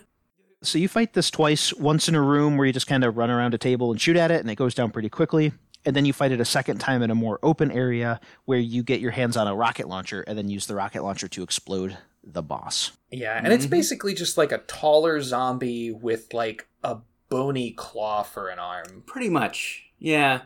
so 0.66 0.78
you 0.78 0.88
fight 0.88 1.14
this 1.14 1.30
twice, 1.32 1.74
once 1.74 2.08
in 2.08 2.16
a 2.16 2.22
room 2.22 2.58
where 2.58 2.66
you 2.68 2.74
just 2.74 2.88
kind 2.88 3.04
of 3.04 3.18
run 3.18 3.30
around 3.30 3.54
a 3.54 3.58
table 3.58 3.92
and 3.92 4.00
shoot 4.00 4.18
at 4.18 4.32
it, 4.32 4.42
and 4.42 4.50
it 4.50 4.56
goes 4.56 4.74
down 4.74 4.92
pretty 4.92 5.10
quickly. 5.10 5.54
And 5.86 5.96
then 5.96 6.06
you 6.06 6.14
fight 6.14 6.32
it 6.32 6.42
a 6.42 6.46
second 6.46 6.80
time 6.80 7.04
in 7.04 7.12
a 7.12 7.16
more 7.16 7.40
open 7.44 7.70
area 7.72 8.20
where 8.46 8.58
you 8.58 8.82
get 8.82 9.02
your 9.02 9.12
hands 9.12 9.38
on 9.38 9.48
a 9.48 9.56
rocket 9.56 9.88
launcher 9.88 10.22
and 10.22 10.36
then 10.36 10.50
use 10.50 10.66
the 10.66 10.74
rocket 10.74 11.04
launcher 11.04 11.28
to 11.28 11.44
explode 11.44 11.98
the 12.24 12.42
boss. 12.42 12.92
Yeah, 13.12 13.38
and 13.38 13.54
it's 13.54 13.66
mm-hmm. 13.66 13.72
basically 13.72 14.14
just 14.16 14.36
like 14.38 14.52
a 14.52 14.58
taller 14.60 15.22
zombie 15.22 15.92
with 15.92 16.34
like 16.34 16.68
a 16.84 16.98
bony 17.30 17.72
claw 17.72 18.24
for 18.24 18.50
an 18.50 18.58
arm. 18.58 19.04
Pretty 19.06 19.30
much. 19.30 19.84
Yeah. 20.00 20.42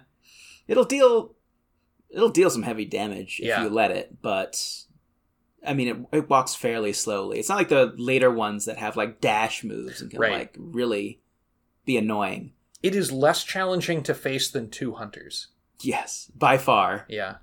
It'll 0.67 0.85
deal 0.85 1.35
it'll 2.09 2.29
deal 2.29 2.49
some 2.49 2.63
heavy 2.63 2.85
damage 2.85 3.39
if 3.39 3.47
Yeah. 3.47 3.63
you 3.63 3.69
let 3.69 3.91
it, 3.91 4.21
but 4.21 4.83
I 5.65 5.73
mean 5.73 5.87
it, 6.11 6.17
it 6.17 6.29
walks 6.29 6.55
fairly 6.55 6.93
slowly. 6.93 7.39
It's 7.39 7.49
not 7.49 7.57
like 7.57 7.69
the 7.69 7.93
later 7.97 8.31
ones 8.31 8.65
that 8.65 8.77
have 8.77 8.95
like 8.97 9.19
dash 9.21 9.63
moves 9.63 10.01
and 10.01 10.09
can 10.09 10.19
Right. 10.19 10.31
like 10.33 10.55
really 10.57 11.21
be 11.85 11.97
annoying. 11.97 12.53
It 12.81 12.95
is 12.95 13.11
less 13.11 13.43
challenging 13.43 14.03
to 14.03 14.13
face 14.13 14.49
than 14.49 14.69
two 14.69 14.93
hunters. 14.93 15.47
Yes, 15.81 16.31
by 16.35 16.57
far. 16.57 17.05
Yeah. 17.09 17.35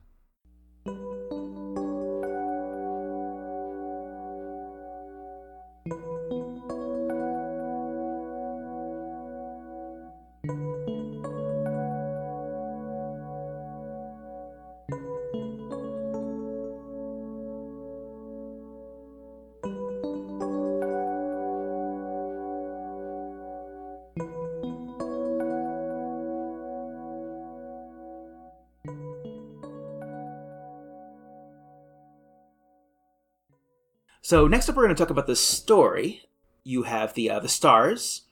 So 34.27 34.49
next 34.49 34.68
up 34.68 34.74
we're 34.74 34.83
going 34.83 34.97
to 34.97 35.01
talk 35.01 35.11
about 35.11 35.29
the 35.29 35.37
story. 35.37 36.22
You 36.64 36.83
have 36.83 37.14
the 37.14 37.31
uh, 37.31 37.39
the 37.39 37.49
stars 37.49 38.22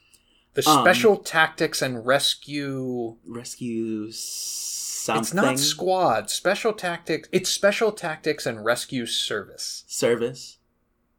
The 0.55 0.69
Um, 0.69 0.83
special 0.83 1.17
tactics 1.19 1.81
and 1.81 2.05
rescue 2.05 3.17
rescue 3.25 4.11
something 4.11 5.21
It's 5.23 5.35
not 5.35 5.57
squad. 5.61 6.31
Special 6.31 6.73
tactics. 6.73 7.29
It's 7.31 7.49
special 7.49 7.93
tactics 7.93 8.45
and 8.45 8.65
rescue 8.65 9.07
service. 9.07 9.85
service. 9.87 10.59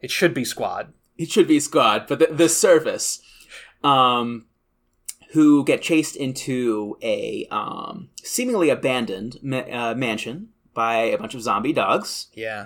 It 0.01 0.11
should 0.11 0.33
be 0.33 0.43
squad. 0.43 0.91
it 1.17 1.31
should 1.31 1.47
be 1.47 1.61
squad, 1.61 2.05
but 2.07 2.19
the, 2.19 2.27
the 2.29 2.49
service, 2.49 3.21
um, 3.81 4.45
who 5.31 5.63
get 5.63 5.81
chased 5.81 6.17
into 6.17 6.97
a 7.01 7.47
um, 7.49 8.09
seemingly 8.23 8.69
abandoned 8.69 9.39
ma- 9.41 9.69
uh, 9.71 9.93
mansion 9.95 10.49
by 10.73 10.97
a 10.97 11.17
bunch 11.17 11.33
of 11.33 11.41
zombie 11.41 11.71
dogs. 11.71 12.27
Yeah. 12.33 12.65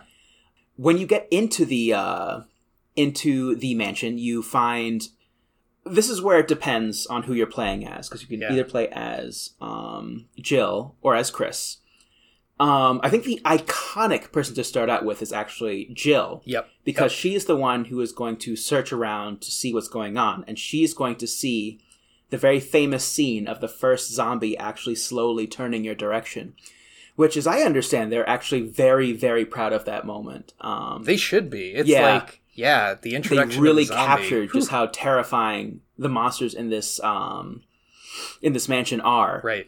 When 0.81 0.97
you 0.97 1.05
get 1.05 1.27
into 1.29 1.65
the 1.65 1.93
uh, 1.93 2.39
into 2.95 3.55
the 3.55 3.73
mansion, 3.75 4.17
you 4.17 4.41
find 4.41 5.05
this 5.85 6.09
is 6.09 6.21
where 6.21 6.39
it 6.39 6.47
depends 6.47 7.05
on 7.07 7.23
who 7.23 7.33
you're 7.33 7.47
playing 7.47 7.85
as 7.85 8.07
because 8.07 8.21
you 8.21 8.27
can 8.27 8.39
Yeah. 8.41 8.53
either 8.53 8.63
play 8.63 8.87
as 8.89 9.51
um, 9.59 10.27
Jill 10.39 10.95
or 11.01 11.15
as 11.15 11.31
Chris. 11.31 11.77
Um, 12.59 12.99
I 13.03 13.09
think 13.09 13.23
the 13.23 13.41
iconic 13.45 14.31
person 14.31 14.53
to 14.55 14.63
start 14.63 14.89
out 14.89 15.05
with 15.05 15.21
is 15.21 15.31
actually 15.33 15.89
Jill 15.93 16.41
Yep. 16.45 16.67
because 16.83 17.11
she 17.11 17.33
is 17.33 17.45
the 17.45 17.55
one 17.55 17.85
who 17.85 17.99
is 18.01 18.11
going 18.11 18.35
to 18.37 18.55
search 18.57 18.91
around 18.91 19.41
to 19.41 19.51
see 19.51 19.73
what's 19.73 19.87
going 19.87 20.17
on 20.17 20.43
and 20.47 20.59
she's 20.59 20.93
going 20.93 21.15
to 21.17 21.27
see 21.27 21.79
the 22.31 22.37
very 22.37 22.59
famous 22.59 23.05
scene 23.05 23.47
of 23.47 23.61
the 23.61 23.69
first 23.69 24.11
zombie 24.13 24.57
actually 24.57 24.95
slowly 24.95 25.47
turning 25.47 25.85
your 25.85 25.95
direction 25.95 26.53
which 27.19 27.35
as 27.37 27.45
i 27.45 27.59
understand 27.69 28.11
they're 28.11 28.29
actually 28.37 28.61
very 28.61 29.11
very 29.11 29.45
proud 29.45 29.73
of 29.73 29.83
that 29.85 30.05
moment 30.05 30.53
um, 30.61 31.03
They 31.03 31.17
should 31.17 31.49
be. 31.49 31.65
It's 31.79 31.89
Yeah. 31.89 32.13
like 32.15 32.41
yeah, 32.53 32.93
the 32.93 33.09
they 33.11 33.15
introduction. 33.15 33.61
really 33.61 33.83
of 33.83 33.89
the 33.89 33.95
captured 33.95 34.49
just 34.53 34.69
how 34.69 34.85
terrifying 34.87 35.81
the 35.97 36.09
monsters 36.09 36.53
in 36.53 36.69
this 36.69 36.99
um, 37.01 37.63
in 38.41 38.53
this 38.53 38.67
mansion 38.67 38.99
are 39.01 39.41
right. 39.43 39.67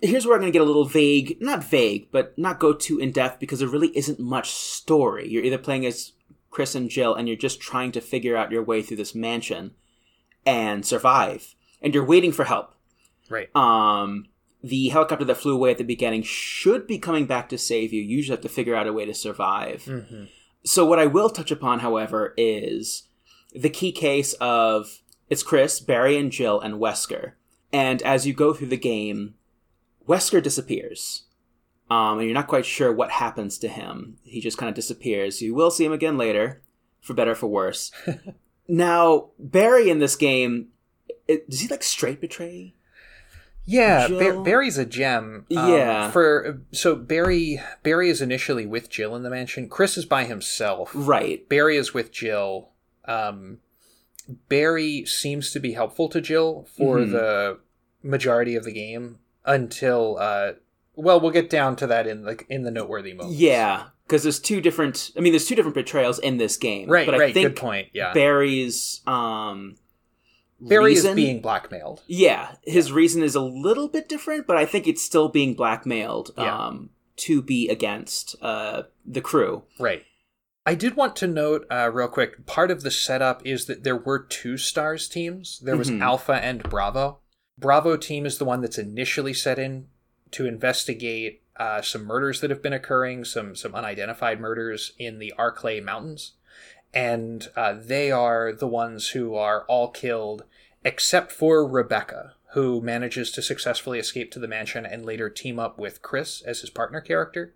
here's 0.00 0.24
where 0.26 0.34
I'm 0.36 0.40
going 0.42 0.52
to 0.52 0.56
get 0.58 0.62
a 0.68 0.72
little 0.72 0.84
vague, 1.02 1.38
not 1.40 1.64
vague, 1.64 2.08
but 2.12 2.36
not 2.38 2.58
go 2.60 2.72
too 2.72 2.98
in 2.98 3.10
depth 3.12 3.38
because 3.40 3.58
there 3.60 3.68
really 3.76 3.96
isn't 3.96 4.20
much 4.20 4.50
story. 4.50 5.28
You're 5.28 5.44
either 5.44 5.58
playing 5.58 5.84
as 5.86 6.12
Chris 6.50 6.74
and 6.74 6.88
Jill 6.90 7.14
and 7.14 7.26
you're 7.28 7.36
just 7.48 7.60
trying 7.60 7.92
to 7.92 8.00
figure 8.00 8.36
out 8.36 8.52
your 8.52 8.62
way 8.62 8.82
through 8.82 8.98
this 8.98 9.14
mansion 9.14 9.74
and 10.46 10.84
survive. 10.86 11.54
And 11.82 11.94
you're 11.94 12.04
waiting 12.14 12.32
for 12.32 12.44
help. 12.44 12.74
Right. 13.28 13.48
Um, 13.54 14.26
the 14.62 14.88
helicopter 14.88 15.24
that 15.24 15.36
flew 15.36 15.54
away 15.54 15.70
at 15.70 15.78
the 15.78 15.84
beginning 15.84 16.22
should 16.22 16.86
be 16.86 16.98
coming 16.98 17.26
back 17.26 17.48
to 17.48 17.58
save 17.58 17.92
you. 17.92 18.02
You 18.02 18.18
just 18.18 18.30
have 18.30 18.40
to 18.40 18.48
figure 18.48 18.74
out 18.74 18.86
a 18.86 18.92
way 18.92 19.04
to 19.04 19.14
survive. 19.14 19.84
hmm 19.84 20.24
So 20.64 20.84
what 20.84 20.98
I 20.98 21.06
will 21.06 21.30
touch 21.30 21.50
upon, 21.50 21.80
however, 21.80 22.34
is 22.36 23.04
the 23.54 23.70
key 23.70 23.92
case 23.92 24.34
of 24.34 25.02
it's 25.30 25.42
Chris, 25.42 25.80
Barry, 25.80 26.16
and 26.16 26.32
Jill, 26.32 26.60
and 26.60 26.74
Wesker. 26.74 27.32
And 27.72 28.02
as 28.02 28.26
you 28.26 28.32
go 28.32 28.52
through 28.52 28.68
the 28.68 28.76
game, 28.76 29.34
Wesker 30.08 30.42
disappears. 30.42 31.24
Um, 31.90 32.18
and 32.18 32.26
you're 32.26 32.34
not 32.34 32.48
quite 32.48 32.66
sure 32.66 32.92
what 32.92 33.10
happens 33.12 33.58
to 33.58 33.68
him. 33.68 34.18
He 34.24 34.40
just 34.40 34.58
kind 34.58 34.68
of 34.68 34.74
disappears. 34.74 35.40
You 35.40 35.54
will 35.54 35.70
see 35.70 35.84
him 35.84 35.92
again 35.92 36.18
later, 36.18 36.62
for 37.00 37.14
better 37.14 37.32
or 37.32 37.34
for 37.34 37.46
worse. 37.46 37.90
now, 38.68 39.30
Barry 39.38 39.88
in 39.88 39.98
this 39.98 40.16
game, 40.16 40.68
it, 41.26 41.48
does 41.48 41.60
he 41.60 41.68
like 41.68 41.82
straight 41.82 42.20
betray? 42.20 42.74
Yeah? 43.70 44.08
Ba- 44.08 44.42
Barry's 44.42 44.78
a 44.78 44.84
gem. 44.86 45.46
Um, 45.56 45.70
Yeah. 45.70 46.10
For 46.10 46.60
so 46.72 46.94
Barry 46.96 47.60
Barry 47.82 48.08
is 48.10 48.22
initially 48.22 48.66
with 48.66 48.88
Jill 48.88 49.14
in 49.14 49.22
the 49.22 49.30
mansion. 49.30 49.68
Chris 49.68 49.96
is 49.98 50.04
by 50.06 50.24
himself. 50.24 50.90
Right. 50.94 51.48
Barry 51.48 51.76
is 51.76 51.92
with 51.94 52.10
Jill. 52.10 52.70
Um, 53.04 53.58
Barry 54.48 55.04
seems 55.06 55.50
to 55.52 55.60
be 55.60 55.72
helpful 55.72 56.08
to 56.10 56.20
Jill 56.20 56.66
for 56.76 56.98
Mhm. 56.98 57.12
the 57.12 57.58
majority 58.02 58.54
of 58.56 58.64
the 58.64 58.72
game 58.72 59.18
until 59.44 60.16
uh, 60.20 60.52
well, 60.96 61.20
we'll 61.20 61.30
get 61.30 61.48
down 61.48 61.76
to 61.76 61.86
that 61.86 62.06
in 62.06 62.24
like 62.24 62.44
in 62.48 62.64
the 62.64 62.70
noteworthy 62.70 63.12
moments. 63.14 63.38
Yeah, 63.38 63.84
because 64.06 64.22
there's 64.24 64.40
two 64.40 64.60
different. 64.60 65.10
I 65.16 65.20
mean, 65.20 65.32
there's 65.32 65.46
two 65.46 65.54
different 65.54 65.74
betrayals 65.76 66.18
in 66.18 66.36
this 66.38 66.56
game. 66.56 66.88
Right, 66.88 67.06
But 67.06 67.14
I 67.14 67.18
right. 67.18 67.34
think 67.34 67.48
Good 67.50 67.56
point. 67.56 67.88
Yeah. 67.92 68.12
Barry's 68.12 69.00
um, 69.06 69.76
Barry 70.60 70.86
reason, 70.86 71.10
is 71.10 71.16
being 71.16 71.40
blackmailed. 71.40 72.02
Yeah, 72.06 72.56
his 72.64 72.90
reason 72.90 73.22
is 73.22 73.34
a 73.34 73.40
little 73.40 73.88
bit 73.88 74.08
different, 74.08 74.46
but 74.46 74.56
I 74.56 74.66
think 74.66 74.86
it's 74.88 75.02
still 75.02 75.28
being 75.28 75.54
blackmailed 75.54 76.32
Yeah. 76.36 76.66
um, 76.66 76.90
to 77.18 77.42
be 77.42 77.68
against 77.68 78.34
uh, 78.42 78.82
the 79.06 79.20
crew. 79.20 79.62
Right. 79.78 80.04
I 80.66 80.74
did 80.74 80.96
want 80.96 81.16
to 81.16 81.26
note, 81.26 81.66
uh, 81.70 81.90
real 81.92 82.08
quick, 82.08 82.44
part 82.46 82.70
of 82.70 82.82
the 82.82 82.90
setup 82.90 83.44
is 83.46 83.66
that 83.66 83.84
there 83.84 83.96
were 83.96 84.18
two 84.18 84.56
stars 84.58 85.08
teams. 85.08 85.60
There 85.60 85.76
was 85.76 85.90
Mhm. 85.90 86.02
Alpha 86.02 86.34
and 86.34 86.62
Bravo. 86.62 87.20
Bravo 87.56 87.96
team 87.96 88.26
is 88.26 88.38
the 88.38 88.44
one 88.44 88.60
that's 88.60 88.78
initially 88.78 89.32
set 89.34 89.58
in 89.58 89.88
to 90.32 90.46
investigate 90.46 91.42
uh, 91.56 91.82
some 91.82 92.04
murders 92.04 92.40
that 92.40 92.50
have 92.50 92.62
been 92.62 92.72
occurring, 92.72 93.24
some 93.24 93.56
some 93.56 93.74
unidentified 93.74 94.38
murders 94.40 94.92
in 94.96 95.18
the 95.18 95.32
Arklay 95.36 95.82
Mountains, 95.82 96.34
and 96.94 97.48
uh, 97.56 97.74
they 97.78 98.10
are 98.10 98.52
the 98.52 98.66
ones 98.66 99.08
who 99.08 99.34
are 99.34 99.64
all 99.64 99.88
killed, 99.88 100.44
except 100.84 101.32
for 101.32 101.66
Rebecca, 101.66 102.34
who 102.52 102.80
manages 102.80 103.30
to 103.32 103.42
successfully 103.42 103.98
escape 103.98 104.30
to 104.32 104.38
the 104.38 104.48
mansion 104.48 104.86
and 104.86 105.04
later 105.04 105.28
team 105.28 105.58
up 105.58 105.78
with 105.78 106.02
Chris 106.02 106.40
as 106.42 106.60
his 106.60 106.70
partner 106.70 107.00
character. 107.00 107.54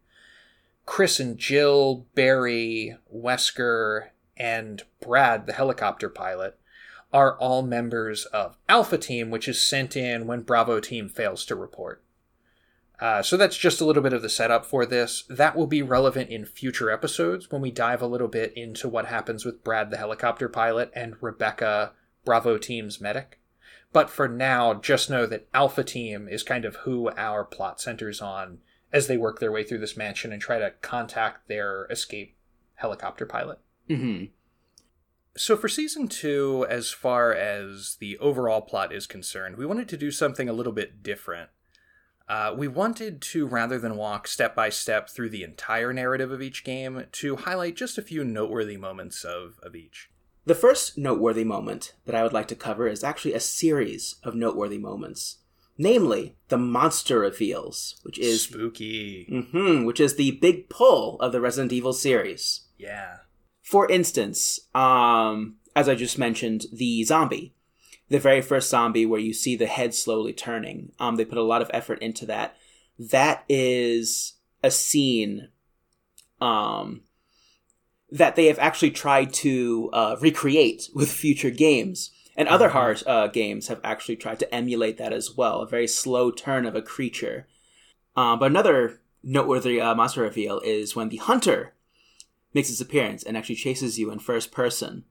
Chris 0.84 1.20
and 1.20 1.38
Jill, 1.38 2.06
Barry, 2.14 2.96
Wesker, 3.14 4.08
and 4.36 4.82
Brad, 5.00 5.46
the 5.46 5.52
helicopter 5.52 6.08
pilot, 6.08 6.58
are 7.12 7.36
all 7.38 7.62
members 7.62 8.24
of 8.26 8.56
Alpha 8.68 8.98
Team, 8.98 9.30
which 9.30 9.46
is 9.46 9.60
sent 9.60 9.96
in 9.96 10.26
when 10.26 10.40
Bravo 10.42 10.80
Team 10.80 11.08
fails 11.08 11.44
to 11.46 11.54
report. 11.54 12.02
Uh, 13.02 13.20
so 13.20 13.36
that's 13.36 13.58
just 13.58 13.80
a 13.80 13.84
little 13.84 14.02
bit 14.02 14.12
of 14.12 14.22
the 14.22 14.28
setup 14.28 14.64
for 14.64 14.86
this. 14.86 15.24
That 15.28 15.56
will 15.56 15.66
be 15.66 15.82
relevant 15.82 16.30
in 16.30 16.44
future 16.44 16.88
episodes 16.88 17.50
when 17.50 17.60
we 17.60 17.72
dive 17.72 18.00
a 18.00 18.06
little 18.06 18.28
bit 18.28 18.56
into 18.56 18.88
what 18.88 19.06
happens 19.06 19.44
with 19.44 19.64
Brad, 19.64 19.90
the 19.90 19.96
helicopter 19.96 20.48
pilot, 20.48 20.92
and 20.94 21.16
Rebecca, 21.20 21.94
Bravo 22.24 22.58
Team's 22.58 23.00
medic. 23.00 23.40
But 23.92 24.08
for 24.08 24.28
now, 24.28 24.74
just 24.74 25.10
know 25.10 25.26
that 25.26 25.48
Alpha 25.52 25.82
Team 25.82 26.28
is 26.28 26.44
kind 26.44 26.64
of 26.64 26.76
who 26.76 27.10
our 27.16 27.42
plot 27.42 27.80
centers 27.80 28.20
on 28.20 28.58
as 28.92 29.08
they 29.08 29.16
work 29.16 29.40
their 29.40 29.50
way 29.50 29.64
through 29.64 29.78
this 29.78 29.96
mansion 29.96 30.32
and 30.32 30.40
try 30.40 30.60
to 30.60 30.70
contact 30.80 31.48
their 31.48 31.88
escape 31.90 32.36
helicopter 32.76 33.26
pilot. 33.26 33.58
hmm 33.88 34.26
So, 35.34 35.56
for 35.56 35.68
season 35.68 36.06
two, 36.06 36.66
as 36.70 36.92
far 36.92 37.32
as 37.32 37.96
the 37.98 38.16
overall 38.18 38.60
plot 38.60 38.92
is 38.92 39.08
concerned, 39.08 39.56
we 39.56 39.66
wanted 39.66 39.88
to 39.88 39.96
do 39.96 40.12
something 40.12 40.48
a 40.48 40.52
little 40.52 40.72
bit 40.72 41.02
different. 41.02 41.50
Uh, 42.32 42.54
we 42.56 42.66
wanted 42.66 43.20
to, 43.20 43.46
rather 43.46 43.78
than 43.78 43.94
walk 43.94 44.26
step 44.26 44.54
by 44.54 44.70
step 44.70 45.10
through 45.10 45.28
the 45.28 45.42
entire 45.42 45.92
narrative 45.92 46.32
of 46.32 46.40
each 46.40 46.64
game, 46.64 47.04
to 47.12 47.36
highlight 47.36 47.76
just 47.76 47.98
a 47.98 48.02
few 48.02 48.24
noteworthy 48.24 48.78
moments 48.78 49.22
of, 49.22 49.60
of 49.62 49.76
each. 49.76 50.08
The 50.46 50.54
first 50.54 50.96
noteworthy 50.96 51.44
moment 51.44 51.92
that 52.06 52.14
I 52.14 52.22
would 52.22 52.32
like 52.32 52.48
to 52.48 52.54
cover 52.54 52.88
is 52.88 53.04
actually 53.04 53.34
a 53.34 53.40
series 53.40 54.14
of 54.24 54.34
noteworthy 54.34 54.78
moments, 54.78 55.40
namely 55.76 56.34
the 56.48 56.56
monster 56.56 57.18
reveals, 57.18 58.00
which 58.02 58.18
is 58.18 58.44
spooky. 58.44 59.28
Mhm, 59.30 59.84
which 59.84 60.00
is 60.00 60.16
the 60.16 60.30
big 60.30 60.70
pull 60.70 61.20
of 61.20 61.32
the 61.32 61.40
Resident 61.42 61.70
Evil 61.70 61.92
series. 61.92 62.62
Yeah. 62.78 63.18
For 63.62 63.86
instance, 63.90 64.58
um, 64.74 65.56
as 65.76 65.86
I 65.86 65.94
just 65.96 66.16
mentioned, 66.16 66.64
the 66.72 67.04
zombie, 67.04 67.52
the 68.12 68.20
very 68.20 68.42
first 68.42 68.68
zombie 68.70 69.06
where 69.06 69.20
you 69.20 69.32
see 69.32 69.56
the 69.56 69.66
head 69.66 69.94
slowly 69.94 70.32
turning. 70.32 70.92
Um, 71.00 71.16
they 71.16 71.24
put 71.24 71.38
a 71.38 71.42
lot 71.42 71.62
of 71.62 71.70
effort 71.72 71.98
into 72.00 72.26
that. 72.26 72.56
That 72.98 73.44
is 73.48 74.34
a 74.62 74.70
scene, 74.70 75.48
um, 76.40 77.02
that 78.10 78.36
they 78.36 78.46
have 78.46 78.58
actually 78.58 78.90
tried 78.90 79.32
to 79.32 79.88
uh, 79.94 80.16
recreate 80.20 80.90
with 80.94 81.10
future 81.10 81.50
games. 81.50 82.10
And 82.36 82.48
other 82.48 82.68
Mhm. 82.68 82.72
hard 82.72 83.02
uh, 83.06 83.26
games 83.28 83.68
have 83.68 83.80
actually 83.82 84.16
tried 84.16 84.38
to 84.40 84.54
emulate 84.54 84.98
that 84.98 85.12
as 85.12 85.34
well. 85.36 85.60
A 85.60 85.66
very 85.66 85.88
slow 85.88 86.30
turn 86.30 86.66
of 86.66 86.74
a 86.74 86.82
creature. 86.82 87.46
Uh, 88.14 88.36
but 88.36 88.50
another 88.50 89.00
noteworthy 89.22 89.80
uh, 89.80 89.94
monster 89.94 90.20
reveal 90.22 90.60
is 90.60 90.94
when 90.96 91.08
the 91.08 91.16
hunter 91.18 91.74
makes 92.52 92.70
its 92.70 92.80
appearance 92.80 93.22
and 93.22 93.36
actually 93.36 93.56
chases 93.56 93.98
you 93.98 94.10
in 94.10 94.18
first 94.18 94.52
person. 94.52 95.04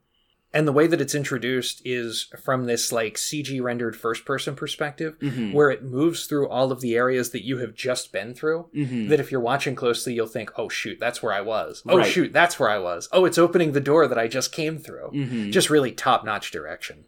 And 0.53 0.67
the 0.67 0.73
way 0.73 0.85
that 0.85 0.99
it's 0.99 1.15
introduced 1.15 1.81
is 1.85 2.27
from 2.43 2.65
this 2.65 2.91
like 2.91 3.15
CG 3.17 3.61
rendered 3.61 3.95
first 3.95 4.25
person 4.25 4.53
perspective, 4.53 5.17
Mhm. 5.19 5.53
where 5.53 5.69
it 5.69 5.81
moves 5.83 6.25
through 6.25 6.49
all 6.49 6.71
of 6.73 6.81
the 6.81 6.95
areas 6.95 7.29
that 7.31 7.45
you 7.45 7.59
have 7.59 7.73
just 7.73 8.11
been 8.11 8.33
through. 8.33 8.69
Mhm. 8.75 9.07
That 9.07 9.21
if 9.21 9.31
you're 9.31 9.39
watching 9.39 9.75
closely, 9.75 10.13
you'll 10.13 10.27
think, 10.27 10.51
oh 10.57 10.67
shoot, 10.67 10.99
that's 10.99 11.23
where 11.23 11.31
I 11.31 11.39
was. 11.41 11.83
Oh 11.87 11.99
Right. 11.99 12.05
shoot, 12.11 12.33
that's 12.33 12.59
where 12.59 12.69
I 12.69 12.79
was. 12.79 13.07
Oh, 13.13 13.23
it's 13.23 13.37
opening 13.37 13.71
the 13.71 13.79
door 13.79 14.07
that 14.07 14.17
I 14.17 14.27
just 14.27 14.51
came 14.51 14.77
through. 14.77 15.11
Mhm. 15.13 15.51
Just 15.53 15.69
really 15.69 15.91
top 15.93 16.25
notch 16.25 16.51
direction. 16.51 17.05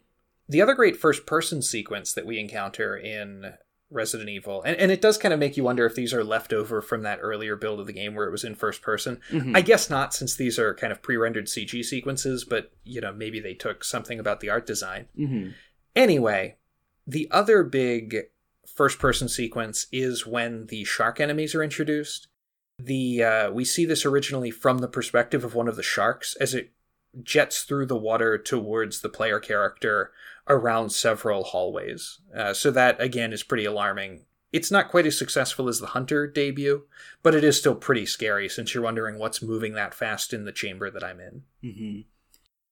The 0.47 0.61
other 0.61 0.73
great 0.73 0.95
first 0.95 1.25
person 1.25 1.61
sequence 1.61 2.13
that 2.13 2.25
we 2.25 2.39
encounter 2.39 2.95
in 2.95 3.53
Resident 3.93 4.29
Evil, 4.29 4.61
and, 4.63 4.75
and 4.77 4.91
it 4.91 5.01
does 5.01 5.17
kind 5.17 5.33
of 5.33 5.39
make 5.39 5.55
you 5.55 5.63
wonder 5.63 5.85
if 5.85 5.95
these 5.95 6.13
are 6.13 6.23
left 6.23 6.51
over 6.51 6.81
from 6.81 7.03
that 7.03 7.19
earlier 7.21 7.55
build 7.55 7.79
of 7.79 7.87
the 7.87 7.93
game 7.93 8.15
where 8.15 8.27
it 8.27 8.31
was 8.31 8.43
in 8.43 8.55
first 8.55 8.81
person. 8.81 9.21
Mhm. 9.29 9.55
I 9.55 9.61
guess 9.61 9.89
not, 9.89 10.13
since 10.13 10.35
these 10.35 10.57
are 10.59 10.73
kind 10.73 10.91
of 10.91 11.01
pre 11.01 11.15
rendered 11.15 11.45
CG 11.47 11.83
sequences, 11.83 12.43
but 12.43 12.71
you 12.83 12.99
know, 12.99 13.13
maybe 13.13 13.39
they 13.39 13.53
took 13.53 13.83
something 13.83 14.19
about 14.19 14.39
the 14.39 14.49
art 14.49 14.65
design. 14.65 15.07
Mhm. 15.17 15.53
Anyway, 15.95 16.57
the 17.05 17.27
other 17.31 17.63
big 17.63 18.17
first 18.65 18.97
person 18.97 19.27
sequence 19.29 19.87
is 19.91 20.25
when 20.25 20.65
the 20.67 20.83
shark 20.83 21.19
enemies 21.19 21.53
are 21.53 21.63
introduced. 21.63 22.28
The 22.79 23.24
uh, 23.24 23.51
we 23.51 23.65
see 23.65 23.86
this 23.86 24.05
originally 24.05 24.49
from 24.51 24.79
the 24.79 24.87
perspective 24.87 25.43
of 25.43 25.53
one 25.53 25.67
of 25.67 25.75
the 25.75 25.83
sharks 25.83 26.36
as 26.39 26.53
it 26.55 26.71
jets 27.21 27.61
through 27.61 27.86
the 27.86 27.95
water 27.95 28.39
towards 28.39 29.01
the 29.01 29.09
player 29.09 29.39
character 29.39 30.11
around 30.47 30.89
several 30.91 31.43
hallways. 31.43 32.20
Uh, 32.36 32.53
so 32.53 32.71
that 32.71 32.99
again 33.01 33.33
is 33.33 33.43
pretty 33.43 33.65
alarming. 33.65 34.25
It's 34.51 34.71
not 34.71 34.89
quite 34.89 35.07
as 35.07 35.17
successful 35.17 35.67
as 35.67 35.79
the 35.79 35.87
Hunter 35.87 36.28
debut, 36.28 36.83
but 37.24 37.33
it 37.33 37.43
is 37.43 37.57
still 37.57 37.75
pretty 37.75 38.05
scary 38.05 38.47
since 38.47 38.74
you're 38.74 38.83
wondering 38.83 39.17
what's 39.17 39.41
moving 39.41 39.74
that 39.74 39.95
fast 39.95 40.32
in 40.33 40.45
the 40.45 40.51
chamber 40.51 40.91
that 40.91 41.03
I'm 41.03 41.20
in. 41.20 41.43
Mhm. 41.63 42.05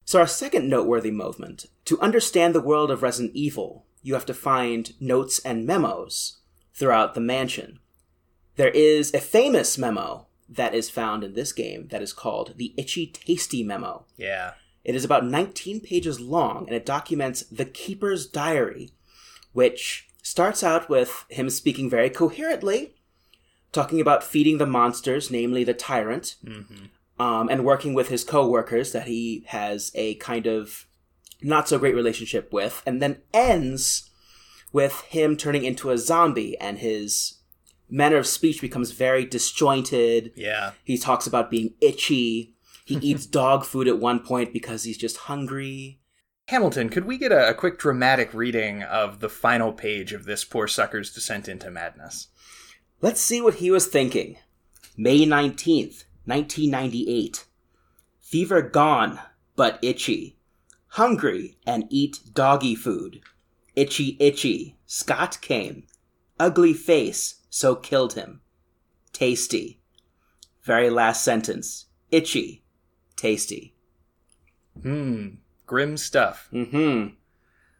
So, 0.06 0.20
our 0.20 0.28
second 0.28 0.70
noteworthy 0.70 1.12
movement 1.12 1.68
to 1.86 2.00
understand 2.00 2.54
the 2.54 2.62
world 2.62 2.92
of 2.92 3.02
Resident 3.02 3.36
Evil, 3.36 3.86
you 4.04 4.14
have 4.14 4.26
to 4.28 4.34
find 4.34 4.94
notes 5.00 5.40
and 5.40 5.66
memos 5.66 6.40
throughout 6.74 7.14
the 7.14 7.22
mansion. 7.22 7.80
There 8.58 8.70
is 8.70 9.14
a 9.14 9.22
famous 9.22 9.78
memo 9.78 10.28
that 10.50 10.76
is 10.76 10.90
found 10.90 11.24
in 11.24 11.34
this 11.34 11.54
game 11.54 11.88
that 11.88 12.02
is 12.02 12.14
called 12.14 12.54
the 12.58 12.74
Itchy 12.78 13.08
Tasty 13.08 13.64
Memo. 13.64 14.06
Yeah. 14.18 14.54
It 14.84 14.96
is 14.96 15.06
about 15.06 15.26
19 15.26 15.82
pages 15.82 16.20
long 16.20 16.66
and 16.68 16.76
it 16.76 16.86
documents 16.86 17.44
the 17.44 17.66
Keeper's 17.66 18.26
Diary, 18.26 18.92
which 19.54 20.08
starts 20.24 20.64
out 20.64 20.90
with 20.90 21.26
him 21.30 21.50
speaking 21.50 21.90
very 21.90 22.10
coherently, 22.10 22.96
talking 23.72 24.00
about 24.02 24.24
feeding 24.24 24.58
the 24.58 24.66
monsters, 24.66 25.30
namely 25.32 25.64
the 25.64 25.74
tyrant, 25.74 26.36
Mm-hmm. 26.46 27.22
um, 27.22 27.50
and 27.50 27.64
working 27.66 27.94
with 27.94 28.10
his 28.10 28.24
co-workers 28.24 28.92
that 28.92 29.08
he 29.08 29.44
has 29.48 29.92
a 29.96 30.16
kind 30.16 30.48
of 30.48 30.88
not 31.42 31.68
so 31.68 31.78
great 31.80 31.96
relationship 31.96 32.52
with, 32.54 32.84
and 32.86 33.02
then 33.02 33.18
ends 33.34 34.10
with 34.72 35.02
him 35.02 35.36
turning 35.36 35.64
into 35.66 35.90
a 35.92 35.98
zombie 35.98 36.58
and 36.60 36.78
his 36.80 37.40
manner 37.90 38.18
of 38.18 38.26
speech 38.28 38.62
becomes 38.62 38.92
very 38.92 39.26
disjointed. 39.26 40.32
Yeah. 40.36 40.72
He 40.84 40.98
talks 40.98 41.28
about 41.28 41.52
being 41.52 41.74
itchy. 41.82 42.54
He 42.92 43.12
eats 43.12 43.26
dog 43.28 43.64
food 43.64 43.88
at 43.88 44.00
one 44.00 44.20
point 44.20 44.52
because 44.52 44.84
he's 44.84 44.98
just 44.98 45.18
hungry. 45.18 46.00
Hamilton, 46.48 46.90
could 46.90 47.06
we 47.06 47.18
get 47.18 47.32
a, 47.32 47.50
a 47.50 47.54
quick 47.54 47.80
dramatic 47.80 48.34
reading 48.34 48.84
of 48.84 49.22
the 49.22 49.30
final 49.30 49.72
page 49.72 50.12
of 50.12 50.26
this 50.26 50.44
poor 50.44 50.68
sucker's 50.68 51.14
descent 51.14 51.48
into 51.48 51.72
madness? 51.72 52.28
Let's 53.00 53.22
see 53.22 53.42
what 53.42 53.56
he 53.56 53.72
was 53.72 53.88
thinking. 53.88 54.38
May 54.98 55.20
19th, 55.20 56.04
1998. 56.26 57.46
Fever 58.20 58.62
gone, 58.62 59.20
but 59.56 59.80
itchy. 59.82 60.38
Hungry 60.90 61.58
and 61.66 61.86
eat 61.90 62.20
doggy 62.34 62.76
food. 62.76 63.22
Itchy, 63.76 64.18
itchy. 64.20 64.76
Scott 64.86 65.40
came. 65.42 65.88
Ugly 66.38 66.74
face, 66.74 67.36
so 67.50 67.76
killed 67.76 68.14
him. 68.14 68.42
Tasty. 69.14 69.80
Very 70.64 70.90
last 70.90 71.24
sentence. 71.24 71.86
Itchy. 72.12 72.61
Tasty. 73.22 73.76
Hmm. 74.82 75.28
Grim 75.68 75.96
stuff. 75.96 76.50
Mm-hmm. 76.52 77.14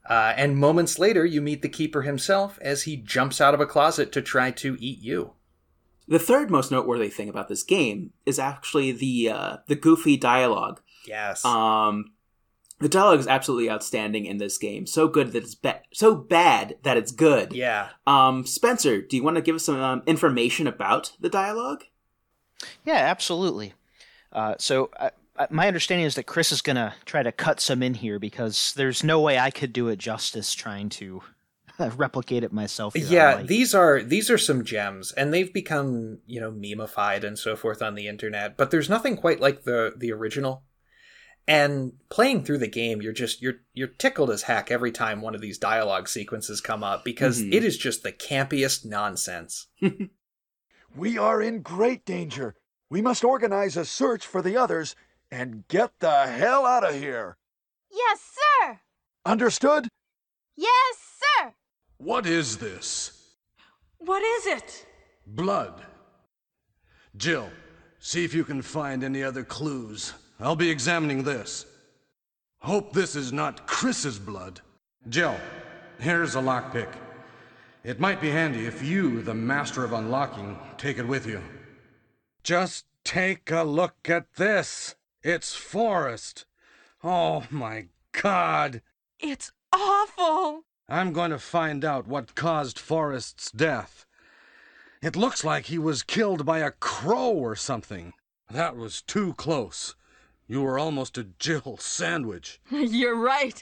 Uh, 0.08 0.34
and 0.38 0.56
moments 0.56 1.00
later, 1.00 1.26
you 1.26 1.42
meet 1.42 1.64
the 1.64 1.68
keeper 1.68 2.04
himself 2.04 2.60
as 2.62 2.84
he 2.84 2.96
jumps 2.96 3.42
out 3.42 3.56
of 3.56 3.60
a 3.60 3.66
closet 3.66 4.12
to 4.12 4.22
try 4.22 4.52
to 4.52 4.78
eat 4.80 5.00
you. 5.00 5.34
The 6.08 6.20
third 6.20 6.52
most 6.52 6.70
noteworthy 6.70 7.10
thing 7.10 7.28
about 7.28 7.48
this 7.48 7.64
game 7.64 8.12
is 8.24 8.38
actually 8.38 8.92
the 8.92 9.30
uh, 9.30 9.58
the 9.66 9.76
goofy 9.76 10.16
dialogue. 10.16 10.80
Yes. 11.08 11.44
Um, 11.44 12.12
the 12.78 12.90
dialogue 12.90 13.20
is 13.20 13.28
absolutely 13.28 13.72
outstanding 13.72 14.26
in 14.26 14.38
this 14.38 14.60
game. 14.60 14.86
So 14.86 15.08
good 15.08 15.32
that 15.32 15.44
it's 15.44 15.56
ba- 15.56 15.82
so 15.92 16.14
bad 16.14 16.78
that 16.84 16.98
it's 16.98 17.12
good. 17.12 17.52
yeah. 17.54 17.90
Um, 18.06 18.46
Spencer, 18.46 19.02
do 19.02 19.16
you 19.16 19.24
want 19.24 19.38
to 19.38 19.42
give 19.42 19.56
us 19.56 19.64
some 19.64 19.82
um, 19.82 20.04
information 20.06 20.68
about 20.68 21.14
the 21.20 21.30
dialogue? 21.30 21.86
Yeah, 22.86 22.98
absolutely. 22.98 23.74
Uh, 24.32 24.56
so 24.60 24.90
uh, 24.98 25.06
uh, 25.06 25.10
my 25.50 25.68
understanding 25.68 26.06
is 26.06 26.16
that 26.16 26.26
Chris 26.26 26.52
is 26.52 26.62
going 26.62 26.76
to 26.76 26.94
try 27.06 27.24
to 27.24 27.32
cut 27.32 27.60
some 27.60 27.82
in 27.82 27.94
here 27.96 28.20
because 28.20 28.74
there's 28.76 29.04
no 29.04 29.20
way 29.20 29.40
I 29.40 29.50
could 29.52 29.74
do 29.74 29.88
it 29.88 29.98
justice 30.00 30.54
trying 30.54 30.90
to 30.90 31.22
replicate 31.96 32.44
it 32.44 32.52
myself. 32.54 32.94
here 32.94 33.06
Yeah, 33.08 33.38
mic. 33.38 33.48
these 33.48 33.74
are 33.74 34.02
these 34.04 34.30
are 34.30 34.38
some 34.38 34.64
gems, 34.64 35.12
and 35.14 35.34
they've 35.34 35.52
become 35.54 36.20
you 36.28 36.40
know 36.42 36.52
memeified 36.52 37.24
and 37.24 37.40
so 37.40 37.56
forth 37.56 37.82
on 37.82 37.96
the 37.96 38.08
internet. 38.08 38.58
But 38.58 38.72
there's 38.72 38.90
nothing 38.90 39.16
quite 39.18 39.40
like 39.40 39.64
the 39.64 39.94
the 39.98 40.12
original. 40.12 40.64
And 41.48 41.94
playing 42.10 42.44
through 42.46 42.60
the 42.60 42.68
game, 42.68 43.02
you're 43.02 43.14
just 43.14 43.42
you're 43.42 43.62
you're 43.74 43.88
tickled 43.88 44.30
as 44.30 44.44
heck 44.44 44.70
every 44.70 44.92
time 44.92 45.22
one 45.22 45.34
of 45.34 45.42
these 45.42 45.58
dialogue 45.58 46.08
sequences 46.08 46.62
come 46.62 46.84
up 46.84 47.04
because 47.04 47.42
Mhm. 47.42 47.52
it 47.54 47.64
is 47.64 47.78
just 47.78 48.04
the 48.04 48.12
campiest 48.12 48.86
nonsense. 48.86 49.68
We 50.96 51.18
are 51.18 51.42
in 51.42 51.62
great 51.62 52.06
danger. 52.06 52.56
We 52.90 53.02
must 53.02 53.24
organize 53.24 53.78
a 53.78 53.86
search 53.86 54.28
for 54.28 54.42
the 54.42 54.58
others 54.58 54.96
and 55.32 55.68
get 55.68 55.92
the 56.00 56.28
hell 56.28 56.66
out 56.66 56.84
of 56.84 56.96
here. 56.96 57.38
Yes, 57.92 58.20
sir. 58.62 58.80
Understood? 59.26 59.88
Yes, 60.56 60.98
sir. 61.20 61.54
What 61.98 62.26
is 62.26 62.58
this? 62.58 63.36
What 63.98 64.22
is 64.22 64.48
it? 64.48 64.86
Blood. 65.26 65.86
Jill, 67.16 67.50
see 68.00 68.26
if 68.26 68.34
you 68.34 68.44
can 68.44 68.62
find 68.62 69.04
any 69.04 69.24
other 69.24 69.44
clues. 69.44 70.14
I'll 70.40 70.56
be 70.56 70.70
examining 70.70 71.24
this. 71.24 71.66
Hope 72.60 72.94
this 72.94 73.16
is 73.16 73.32
not 73.32 73.68
Chris's 73.68 74.20
blood. 74.20 74.62
Jill, 75.10 75.36
here's 76.00 76.36
a 76.36 76.40
lockpick. 76.40 76.92
It 77.84 78.00
might 78.00 78.22
be 78.22 78.30
handy 78.30 78.66
if 78.66 78.84
you, 78.84 79.22
the 79.24 79.34
master 79.34 79.84
of 79.84 79.94
unlocking, 79.94 80.58
take 80.78 81.00
it 81.00 81.08
with 81.08 81.26
you. 81.26 81.42
Just 82.44 82.86
take 83.04 83.50
a 83.52 83.64
look 83.64 84.10
at 84.10 84.34
this. 84.36 84.96
It's 85.24 85.54
Forest. 85.54 86.46
Oh 87.04 87.46
my 87.52 87.88
god. 88.12 88.82
It's 89.20 89.52
awful. 89.72 90.64
I'm 90.90 91.14
going 91.14 91.30
to 91.30 91.38
find 91.38 91.86
out 91.86 92.08
what 92.08 92.34
caused 92.34 92.80
Forest's 92.80 93.52
death. 93.52 94.06
It 95.02 95.16
looks 95.16 95.44
like 95.44 95.66
he 95.66 95.78
was 95.78 96.02
killed 96.02 96.46
by 96.46 96.60
a 96.60 96.72
crow 96.72 97.30
or 97.30 97.56
something. 97.56 98.14
That 98.50 98.76
was 98.76 99.02
too 99.02 99.34
close. 99.36 99.96
You 100.48 100.64
were 100.64 100.80
almost 100.80 101.18
a 101.18 101.24
Jill 101.40 101.78
sandwich. 101.80 102.60
You're 102.72 103.16
right. 103.16 103.62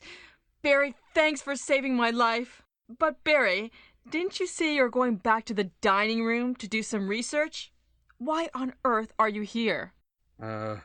Barry, 0.61 0.95
thanks 1.14 1.41
for 1.41 1.56
saving 1.56 1.95
my 1.95 2.10
life. 2.10 2.64
But, 2.98 3.23
Barry, 3.23 3.72
didn't 4.10 4.40
you 4.40 4.48
say 4.48 4.73
you're 4.73 4.90
going 4.90 5.18
back 5.18 5.45
to 5.45 5.53
the 5.53 5.72
dining 5.81 6.23
room 6.23 6.56
to 6.56 6.68
do 6.68 6.81
some 6.81 7.07
research? 7.07 7.72
Why 8.18 8.49
on 8.53 8.73
earth 8.84 9.14
are 9.19 9.30
you 9.30 9.41
here? 9.44 9.94
Uh, 10.41 10.77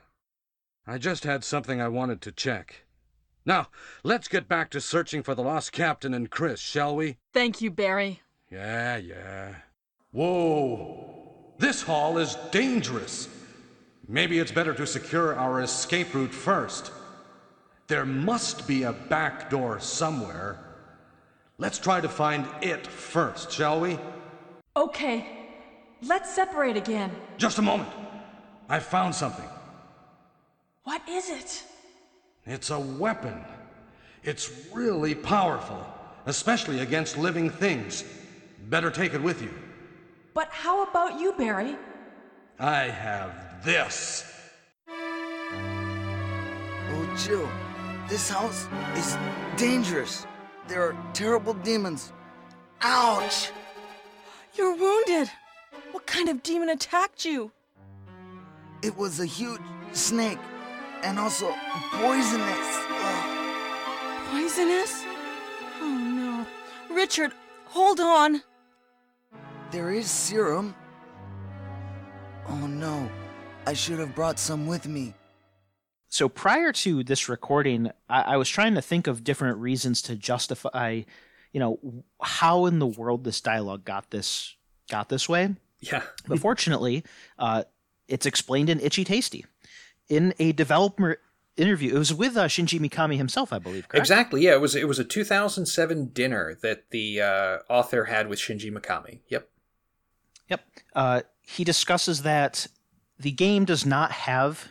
I 0.86 0.98
just 0.98 1.24
had 1.24 1.44
something 1.44 1.80
I 1.80 1.88
wanted 1.88 2.20
to 2.22 2.32
check. 2.32 2.84
Now, 3.46 3.68
let's 4.02 4.28
get 4.28 4.48
back 4.48 4.70
to 4.70 4.80
searching 4.80 5.22
for 5.22 5.34
the 5.34 5.42
lost 5.42 5.72
captain 5.72 6.12
and 6.12 6.30
Chris, 6.30 6.60
shall 6.60 6.94
we? 6.94 7.16
Thank 7.32 7.60
you, 7.60 7.70
Barry. 7.70 8.20
Yeah, 8.50 8.96
yeah. 8.98 9.54
Whoa! 10.12 11.54
This 11.58 11.82
hall 11.82 12.18
is 12.18 12.36
dangerous. 12.52 13.28
Maybe 14.06 14.38
it's 14.38 14.52
better 14.52 14.74
to 14.74 14.86
secure 14.86 15.34
our 15.34 15.62
escape 15.62 16.14
route 16.14 16.34
first. 16.34 16.92
There 17.86 18.04
must 18.04 18.68
be 18.68 18.82
a 18.82 18.92
back 18.92 19.50
door 19.50 19.80
somewhere. 19.80 20.58
Let's 21.56 21.78
try 21.78 22.00
to 22.00 22.08
find 22.08 22.46
it 22.62 22.86
first, 22.86 23.52
shall 23.52 23.80
we? 23.80 23.98
Okay, 24.76 25.26
let's 26.02 26.34
separate 26.34 26.76
again. 26.76 27.10
Just 27.38 27.58
a 27.58 27.62
moment. 27.62 27.90
I 28.68 28.80
found 28.80 29.14
something. 29.14 29.48
What 30.84 31.00
is 31.08 31.30
it? 31.30 31.64
It's 32.44 32.68
a 32.68 32.78
weapon. 32.78 33.42
It's 34.22 34.68
really 34.72 35.14
powerful, 35.14 35.84
especially 36.26 36.80
against 36.80 37.16
living 37.16 37.48
things. 37.48 38.04
Better 38.68 38.90
take 38.90 39.14
it 39.14 39.22
with 39.22 39.40
you. 39.40 39.52
But 40.34 40.48
how 40.50 40.82
about 40.82 41.18
you, 41.18 41.32
Barry? 41.32 41.76
I 42.58 42.84
have 42.84 43.64
this. 43.64 44.30
Oh, 46.86 47.16
Jill, 47.24 47.48
this 48.08 48.28
house 48.28 48.68
is 48.94 49.16
dangerous. 49.56 50.26
There 50.68 50.82
are 50.82 50.96
terrible 51.14 51.54
demons. 51.54 52.12
Ouch! 52.82 53.50
You're 54.54 54.76
wounded. 54.76 55.30
What 55.92 56.06
kind 56.06 56.28
of 56.28 56.42
demon 56.42 56.68
attacked 56.68 57.24
you? 57.24 57.50
It 58.82 58.96
was 58.96 59.20
a 59.20 59.26
huge 59.26 59.60
snake 59.92 60.38
and 61.04 61.18
also 61.18 61.54
poisonous. 61.92 62.80
Ugh. 62.90 64.30
Poisonous? 64.30 65.04
Oh 65.80 66.46
no. 66.90 66.94
Richard, 66.94 67.32
hold 67.66 68.00
on. 68.00 68.42
There 69.70 69.90
is 69.90 70.10
serum. 70.10 70.74
Oh 72.48 72.66
no, 72.66 73.08
I 73.66 73.74
should 73.74 73.98
have 73.98 74.14
brought 74.14 74.38
some 74.38 74.66
with 74.66 74.88
me. 74.88 75.14
So 76.08 76.28
prior 76.28 76.72
to 76.72 77.02
this 77.02 77.28
recording, 77.28 77.90
I, 78.08 78.22
I 78.22 78.36
was 78.36 78.48
trying 78.48 78.74
to 78.74 78.82
think 78.82 79.06
of 79.06 79.24
different 79.24 79.58
reasons 79.58 80.00
to 80.02 80.16
justify, 80.16 81.02
you 81.52 81.60
know, 81.60 82.04
how 82.22 82.66
in 82.66 82.78
the 82.78 82.86
world 82.86 83.24
this 83.24 83.40
dialogue 83.40 83.84
got 83.84 84.10
this 84.10 84.54
got 84.90 85.08
this 85.08 85.28
way. 85.28 85.54
Yeah. 85.80 86.02
But 86.26 86.38
fortunately, 86.38 87.04
uh, 87.38 87.64
it's 88.08 88.26
explained 88.26 88.70
in 88.70 88.80
Itchy 88.80 89.04
Tasty. 89.04 89.44
In 90.08 90.34
a 90.38 90.52
developer 90.52 91.18
interview, 91.56 91.94
it 91.94 91.98
was 91.98 92.12
with 92.12 92.36
uh, 92.36 92.46
Shinji 92.46 92.80
Mikami 92.80 93.16
himself, 93.16 93.52
I 93.52 93.58
believe. 93.58 93.88
Correct? 93.88 94.02
Exactly. 94.02 94.42
Yeah, 94.42 94.52
it 94.52 94.60
was 94.60 94.74
it 94.74 94.88
was 94.88 94.98
a 94.98 95.04
2007 95.04 96.06
dinner 96.06 96.56
that 96.62 96.90
the 96.90 97.20
uh, 97.20 97.58
author 97.68 98.04
had 98.04 98.28
with 98.28 98.38
Shinji 98.38 98.72
Mikami. 98.72 99.20
Yep. 99.28 99.48
Yep. 100.50 100.60
Uh, 100.94 101.22
he 101.42 101.64
discusses 101.64 102.22
that 102.22 102.66
the 103.18 103.30
game 103.30 103.64
does 103.64 103.86
not 103.86 104.12
have 104.12 104.68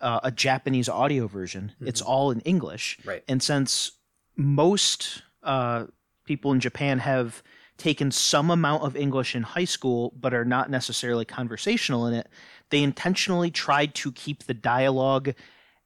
uh, 0.00 0.20
a 0.22 0.30
Japanese 0.30 0.88
audio 0.88 1.26
version. 1.26 1.72
It's 1.80 2.02
all 2.02 2.30
in 2.30 2.40
English. 2.40 2.98
Right. 3.04 3.24
And 3.28 3.42
since 3.42 3.92
most 4.36 5.22
uh, 5.42 5.86
people 6.24 6.52
in 6.52 6.60
Japan 6.60 6.98
have 6.98 7.42
taken 7.76 8.10
some 8.10 8.50
amount 8.50 8.82
of 8.82 8.96
English 8.96 9.34
in 9.34 9.42
high 9.42 9.64
school 9.64 10.12
but 10.20 10.32
are 10.34 10.44
not 10.44 10.70
necessarily 10.70 11.24
conversational 11.24 12.06
in 12.06 12.14
it, 12.14 12.28
they 12.70 12.82
intentionally 12.82 13.50
tried 13.50 13.94
to 13.94 14.12
keep 14.12 14.44
the 14.44 14.54
dialogue 14.54 15.34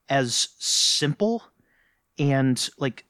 as 0.08 0.48
simple 0.58 1.42
and 2.18 2.70
like 2.78 3.04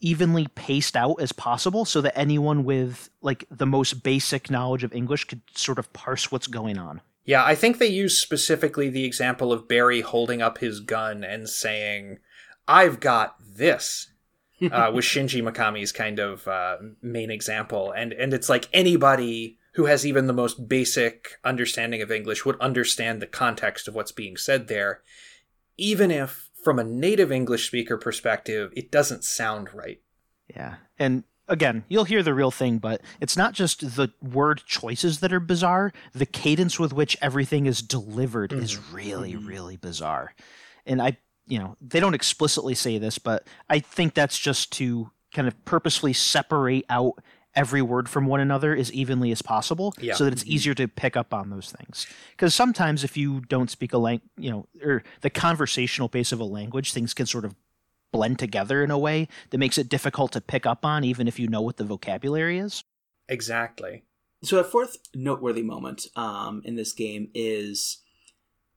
evenly 0.00 0.46
paced 0.54 0.96
out 0.96 1.16
as 1.20 1.32
possible 1.32 1.84
so 1.84 2.00
that 2.00 2.16
anyone 2.18 2.64
with 2.64 3.08
like 3.22 3.44
the 3.50 3.66
most 3.66 4.02
basic 4.02 4.50
knowledge 4.50 4.84
of 4.84 4.92
English 4.92 5.24
could 5.24 5.40
sort 5.54 5.78
of 5.78 5.92
parse 5.92 6.30
what's 6.30 6.46
going 6.46 6.78
on. 6.78 7.00
Yeah, 7.24 7.42
I 7.42 7.54
think 7.54 7.78
they 7.78 7.86
use 7.86 8.18
specifically 8.18 8.90
the 8.90 9.04
example 9.04 9.50
of 9.50 9.66
Barry 9.66 10.02
holding 10.02 10.42
up 10.42 10.58
his 10.58 10.80
gun 10.80 11.24
and 11.24 11.48
saying, 11.48 12.18
"I've 12.68 13.00
got 13.00 13.36
this." 13.40 14.08
uh, 14.70 14.90
was 14.92 15.04
Shinji 15.04 15.42
Mikami's 15.42 15.90
kind 15.90 16.18
of 16.18 16.46
uh, 16.46 16.76
main 17.00 17.30
example, 17.30 17.92
and 17.92 18.12
and 18.12 18.34
it's 18.34 18.48
like 18.50 18.68
anybody 18.72 19.58
who 19.74 19.86
has 19.86 20.06
even 20.06 20.26
the 20.26 20.32
most 20.32 20.68
basic 20.68 21.38
understanding 21.44 22.00
of 22.00 22.10
English 22.10 22.44
would 22.44 22.60
understand 22.60 23.20
the 23.20 23.26
context 23.26 23.88
of 23.88 23.94
what's 23.94 24.12
being 24.12 24.36
said 24.36 24.68
there, 24.68 25.02
even 25.76 26.10
if 26.10 26.50
from 26.62 26.78
a 26.78 26.84
native 26.84 27.30
English 27.30 27.66
speaker 27.66 27.96
perspective 27.96 28.72
it 28.74 28.90
doesn't 28.90 29.24
sound 29.24 29.74
right. 29.74 30.00
Yeah. 30.48 30.76
And 30.98 31.24
again, 31.48 31.84
you'll 31.88 32.04
hear 32.04 32.22
the 32.22 32.34
real 32.34 32.50
thing, 32.50 32.78
but 32.78 33.00
it's 33.20 33.36
not 33.36 33.52
just 33.52 33.96
the 33.96 34.08
word 34.22 34.62
choices 34.64 35.20
that 35.20 35.32
are 35.32 35.40
bizarre. 35.40 35.92
The 36.12 36.26
cadence 36.26 36.78
with 36.78 36.92
which 36.92 37.16
everything 37.20 37.66
is 37.66 37.82
delivered 37.82 38.52
is 38.52 38.76
mm-hmm. 38.76 38.96
really, 38.96 39.32
mm-hmm. 39.34 39.46
really 39.46 39.76
bizarre. 39.76 40.34
And 40.86 41.02
I, 41.02 41.18
you 41.46 41.58
know, 41.58 41.76
they 41.80 42.00
don't 42.00 42.14
explicitly 42.14 42.74
say 42.74 42.98
this, 42.98 43.18
but 43.18 43.46
I 43.68 43.80
think 43.80 44.14
that's 44.14 44.38
just 44.38 44.72
to 44.74 45.10
kind 45.34 45.48
of 45.48 45.64
purposefully 45.64 46.12
separate 46.12 46.86
out 46.88 47.14
every 47.56 47.82
word 47.82 48.08
from 48.08 48.26
one 48.26 48.40
another 48.40 48.74
as 48.74 48.92
evenly 48.92 49.30
as 49.30 49.42
possible 49.42 49.94
Yeah. 50.00 50.14
so 50.14 50.24
that 50.24 50.32
it's 50.32 50.44
easier 50.44 50.74
to 50.74 50.88
pick 50.88 51.16
up 51.16 51.32
on 51.32 51.50
those 51.50 51.70
things 51.70 52.06
because 52.32 52.54
sometimes 52.54 53.04
if 53.04 53.16
you 53.16 53.40
don't 53.48 53.70
speak 53.70 53.92
a 53.92 53.98
language 53.98 54.28
you 54.36 54.50
know 54.50 54.66
or 54.82 55.02
the 55.20 55.30
conversational 55.30 56.08
base 56.08 56.32
of 56.32 56.40
a 56.40 56.44
language 56.44 56.92
things 56.92 57.14
can 57.14 57.26
sort 57.26 57.44
of 57.44 57.54
blend 58.12 58.38
together 58.38 58.84
in 58.84 58.90
a 58.92 58.98
way 58.98 59.26
that 59.50 59.58
makes 59.58 59.76
it 59.76 59.88
difficult 59.88 60.30
to 60.30 60.40
pick 60.40 60.64
up 60.66 60.84
on, 60.86 61.02
even 61.02 61.26
if 61.26 61.36
you 61.38 61.48
know 61.48 61.60
what 61.60 61.78
the 61.78 61.84
vocabulary 61.84 62.58
is. 62.58 62.84
Exactly. 63.28 64.04
So 64.44 64.58
a 64.60 64.62
fourth 64.64 64.98
noteworthy 65.16 65.62
moment 65.62 66.06
um, 66.14 66.62
in 66.64 66.76
this 66.76 66.92
game 66.92 67.30
is 67.34 68.02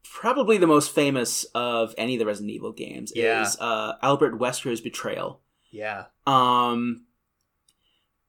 probably 0.03 0.57
the 0.57 0.65
most 0.65 0.89
famous 0.93 1.43
of 1.53 1.93
any 1.99 2.15
of 2.15 2.19
the 2.19 2.25
Resident 2.25 2.51
Evil 2.51 2.71
games. 2.71 3.11
Yeah. 3.15 3.43
Is 3.43 3.57
uh, 3.59 3.93
Albert 4.01 4.39
Wesker's 4.39 4.81
betrayal. 4.81 5.41
Yeah. 5.69 6.05
Um. 6.25 7.05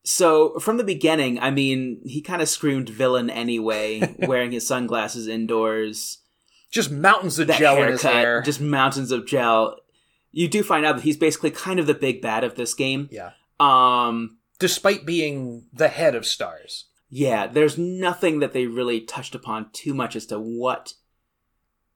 So 0.04 0.58
from 0.58 0.76
the 0.78 0.84
beginning, 0.84 1.38
I 1.38 1.50
mean, 1.50 2.00
he 2.04 2.22
kind 2.22 2.40
of 2.40 2.48
screamed 2.48 2.88
villain 2.88 3.28
anyway, 3.30 4.14
wearing 4.26 4.52
his 4.52 4.66
sunglasses 4.66 5.26
indoors, 5.26 6.18
Just 6.70 6.90
mountains 6.90 7.38
of 7.38 7.48
that 7.48 7.58
gel 7.58 7.82
in 7.82 7.90
his 7.90 8.02
hair. 8.02 8.40
just 8.42 8.60
mountains 8.60 9.10
of 9.10 9.26
gel. 9.26 9.76
You 10.32 10.48
do 10.48 10.62
find 10.62 10.86
out 10.86 10.96
that 10.96 11.04
he's 11.04 11.16
basically 11.16 11.50
kind 11.50 11.78
of 11.80 11.86
the 11.86 11.94
big 11.94 12.22
bad 12.22 12.44
of 12.44 12.54
this 12.54 12.74
game. 12.74 13.08
Yeah. 13.10 13.30
Um. 13.60 14.38
Despite 14.58 15.06
being 15.06 15.66
the 15.72 15.88
head 15.88 16.14
of 16.16 16.26
stars. 16.26 16.86
Yeah, 17.10 17.46
there's 17.46 17.78
nothing 17.78 18.40
that 18.40 18.52
they 18.52 18.66
really 18.66 19.00
touched 19.00 19.34
upon 19.34 19.70
too 19.72 19.94
much 19.94 20.14
as 20.16 20.26
to 20.26 20.38
what 20.38 20.94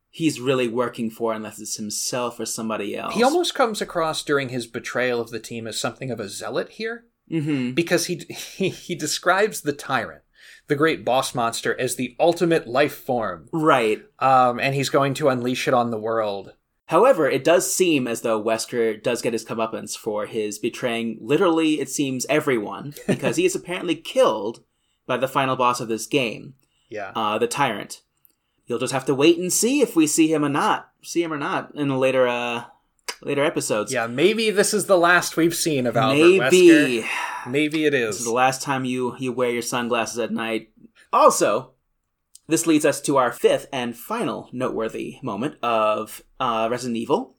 he's 0.09 0.41
really 0.41 0.69
working 0.69 1.11
for, 1.11 1.33
unless 1.35 1.59
it's 1.61 1.77
himself 1.77 2.39
or 2.39 2.47
somebody 2.47 2.97
else. 2.97 3.15
He 3.15 3.23
almost 3.23 3.55
comes 3.55 3.81
across 3.83 4.23
during 4.23 4.49
his 4.51 4.66
betrayal 4.66 5.20
of 5.20 5.31
the 5.31 5.41
team 5.41 5.66
as 5.66 5.79
something 5.79 6.11
of 6.11 6.20
a 6.20 6.29
zealot 6.29 6.70
here. 6.70 7.05
Hmm 7.40 7.70
because 7.72 8.06
he, 8.06 8.16
he 8.28 8.68
he 8.68 8.94
describes 8.94 9.62
the 9.62 9.72
tyrant, 9.72 10.22
the 10.68 10.76
great 10.76 11.04
boss 11.04 11.34
monster, 11.34 11.78
as 11.80 11.96
the 11.96 12.14
ultimate 12.20 12.66
life 12.68 12.94
form, 12.94 13.48
Right. 13.52 14.02
um, 14.18 14.60
and 14.60 14.74
he's 14.74 14.90
going 14.90 15.14
to 15.14 15.28
unleash 15.28 15.66
it 15.66 15.74
on 15.74 15.90
the 15.90 15.98
world. 15.98 16.54
However, 16.86 17.28
it 17.30 17.42
does 17.42 17.72
seem 17.72 18.06
as 18.06 18.20
though 18.20 18.42
Wesker 18.42 19.02
does 19.02 19.22
get 19.22 19.32
his 19.32 19.44
comeuppance 19.46 19.96
for 19.96 20.26
his 20.26 20.59
betraying 20.59 21.16
literally, 21.22 21.80
it 21.80 21.88
seems, 21.88 22.26
everyone, 22.28 22.92
because 23.06 23.36
he 23.36 23.46
is 23.46 23.54
apparently 23.54 23.94
killed 23.96 24.62
by 25.06 25.16
the 25.16 25.28
final 25.28 25.56
boss 25.56 25.80
of 25.80 25.88
this 25.88 26.06
game, 26.06 26.54
Yeah, 26.90 27.12
uh, 27.16 27.38
the 27.38 27.46
Tyrant. 27.48 28.02
You'll 28.66 28.78
just 28.78 28.92
have 28.92 29.06
to 29.06 29.14
wait 29.14 29.38
and 29.38 29.52
see 29.52 29.80
if 29.80 29.96
we 29.96 30.06
see 30.06 30.32
him 30.32 30.44
or 30.44 30.48
not, 30.50 30.90
see 31.02 31.22
him 31.22 31.32
or 31.32 31.38
not 31.38 31.74
in 31.74 31.88
a 31.90 31.98
later, 31.98 32.28
uh, 32.28 32.64
later 33.23 33.44
episodes. 33.44 33.93
yeah. 33.93 34.07
Maybe 34.07 34.51
this 34.51 34.74
is 34.74 34.86
the 34.86 34.99
last 34.99 35.36
we've 35.36 35.55
seen 35.55 35.86
of 35.86 35.97
Albert 35.97 36.51
Maybe. 36.51 37.03
Wesker. 37.03 37.09
Maybe 37.51 37.85
it 37.86 37.90
This 37.93 38.15
is. 38.16 38.20
is 38.20 38.24
the 38.27 38.32
last 38.32 38.62
time 38.62 38.85
you 38.85 39.16
you 39.19 39.32
wear 39.32 39.51
your 39.51 39.62
sunglasses 39.62 40.19
at 40.19 40.31
night. 40.31 40.70
Also, 41.12 41.73
this 42.49 42.66
leads 42.66 42.85
us 42.85 43.01
to 43.03 43.16
our 43.16 43.32
fifth 43.32 43.66
and 43.73 43.97
final 43.97 44.49
noteworthy 44.53 45.19
moment 45.23 45.57
of 45.62 46.23
uh, 46.40 46.69
Resident 46.70 46.97
Evil, 46.97 47.36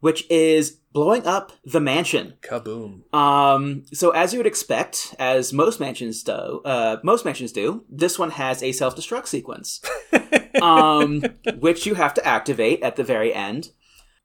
which 0.00 0.28
is 0.30 0.78
blowing 0.92 1.26
up 1.26 1.52
the 1.64 1.80
mansion. 1.80 2.34
Kaboom! 2.42 3.12
Um, 3.14 3.84
so 3.92 4.10
as 4.10 4.32
you 4.32 4.38
would 4.38 4.46
expect, 4.46 5.14
as 5.18 5.52
most 5.52 5.80
mansions 5.80 6.22
do, 6.22 6.60
uh, 6.64 6.98
most 7.02 7.24
mansions 7.24 7.50
do, 7.52 7.84
this 7.90 8.18
one 8.18 8.30
has 8.32 8.62
a 8.62 8.72
self-destruct 8.72 9.26
sequence, 9.26 9.80
um, 10.62 11.22
which 11.58 11.86
you 11.86 11.94
have 11.94 12.14
to 12.14 12.26
activate 12.26 12.82
at 12.82 12.96
the 12.96 13.04
very 13.04 13.34
end, 13.34 13.70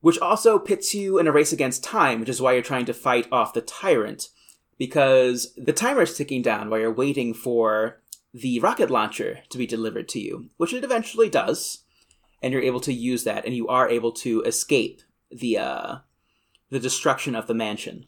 which 0.02 0.20
also 0.20 0.60
pits 0.60 0.94
you 0.94 1.18
in 1.18 1.28
a 1.28 1.32
race 1.32 1.52
against 1.52 1.84
time, 1.84 2.20
which 2.20 2.30
is 2.30 2.42
why 2.42 2.54
you're 2.54 2.62
trying 2.62 2.86
to 2.86 2.94
fight 2.94 3.28
off 3.32 3.54
the 3.54 3.62
tyrant, 3.62 4.30
because 4.78 5.54
the 5.58 5.74
timer 5.74 6.04
is 6.04 6.16
ticking 6.16 6.42
down 6.42 6.70
while 6.70 6.80
you're 6.80 6.94
waiting 6.94 7.34
for 7.34 8.02
the 8.34 8.60
rocket 8.60 8.90
launcher 8.90 9.40
to 9.50 9.58
be 9.58 9.66
delivered 9.66 10.08
to 10.10 10.20
you, 10.20 10.50
which 10.58 10.74
it 10.74 10.84
eventually 10.84 11.30
does, 11.30 11.84
and 12.42 12.54
you're 12.54 12.62
able 12.62 12.80
to 12.80 12.94
use 12.94 13.24
that, 13.24 13.46
and 13.46 13.56
you 13.56 13.68
are 13.68 13.90
able 13.90 14.12
to 14.12 14.42
escape 14.44 15.02
the 15.32 15.58
uh, 15.58 15.98
the 16.70 16.80
destruction 16.80 17.36
of 17.36 17.48
the 17.48 17.54
mansion. 17.54 18.06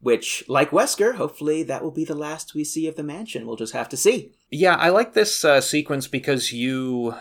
Which, 0.00 0.44
like 0.48 0.70
Wesker, 0.70 1.14
hopefully 1.14 1.62
that 1.62 1.82
will 1.82 1.90
be 1.90 2.04
the 2.04 2.14
last 2.14 2.54
we 2.54 2.62
see 2.62 2.86
of 2.86 2.96
the 2.96 3.02
mansion. 3.02 3.46
We'll 3.46 3.56
just 3.56 3.72
have 3.72 3.88
to 3.88 3.96
see. 3.96 4.32
Yeah, 4.50 4.74
I 4.74 4.90
like 4.90 5.14
this 5.14 5.46
uh, 5.46 5.62
sequence 5.62 6.08
because 6.08 6.52
you, 6.52 7.14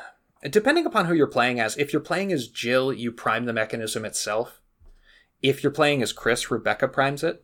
depending 0.49 0.85
upon 0.85 1.05
who 1.05 1.13
you're 1.13 1.27
playing 1.27 1.59
as, 1.59 1.77
if 1.77 1.93
you're 1.93 2.01
playing 2.01 2.31
as 2.31 2.47
Jill, 2.47 2.91
you 2.91 3.11
prime 3.11 3.45
the 3.45 3.53
mechanism 3.53 4.05
itself. 4.05 4.61
If 5.41 5.63
you're 5.63 5.71
playing 5.71 6.01
as 6.01 6.13
Chris, 6.13 6.49
Rebecca 6.49 6.87
primes 6.87 7.23
it. 7.23 7.43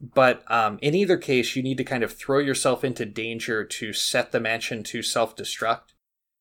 But 0.00 0.50
um, 0.50 0.78
in 0.80 0.94
either 0.94 1.18
case, 1.18 1.54
you 1.54 1.62
need 1.62 1.76
to 1.76 1.84
kind 1.84 2.02
of 2.02 2.12
throw 2.12 2.38
yourself 2.38 2.84
into 2.84 3.04
danger 3.04 3.64
to 3.64 3.92
set 3.92 4.32
the 4.32 4.40
mansion 4.40 4.82
to 4.84 5.02
self 5.02 5.36
destruct 5.36 5.92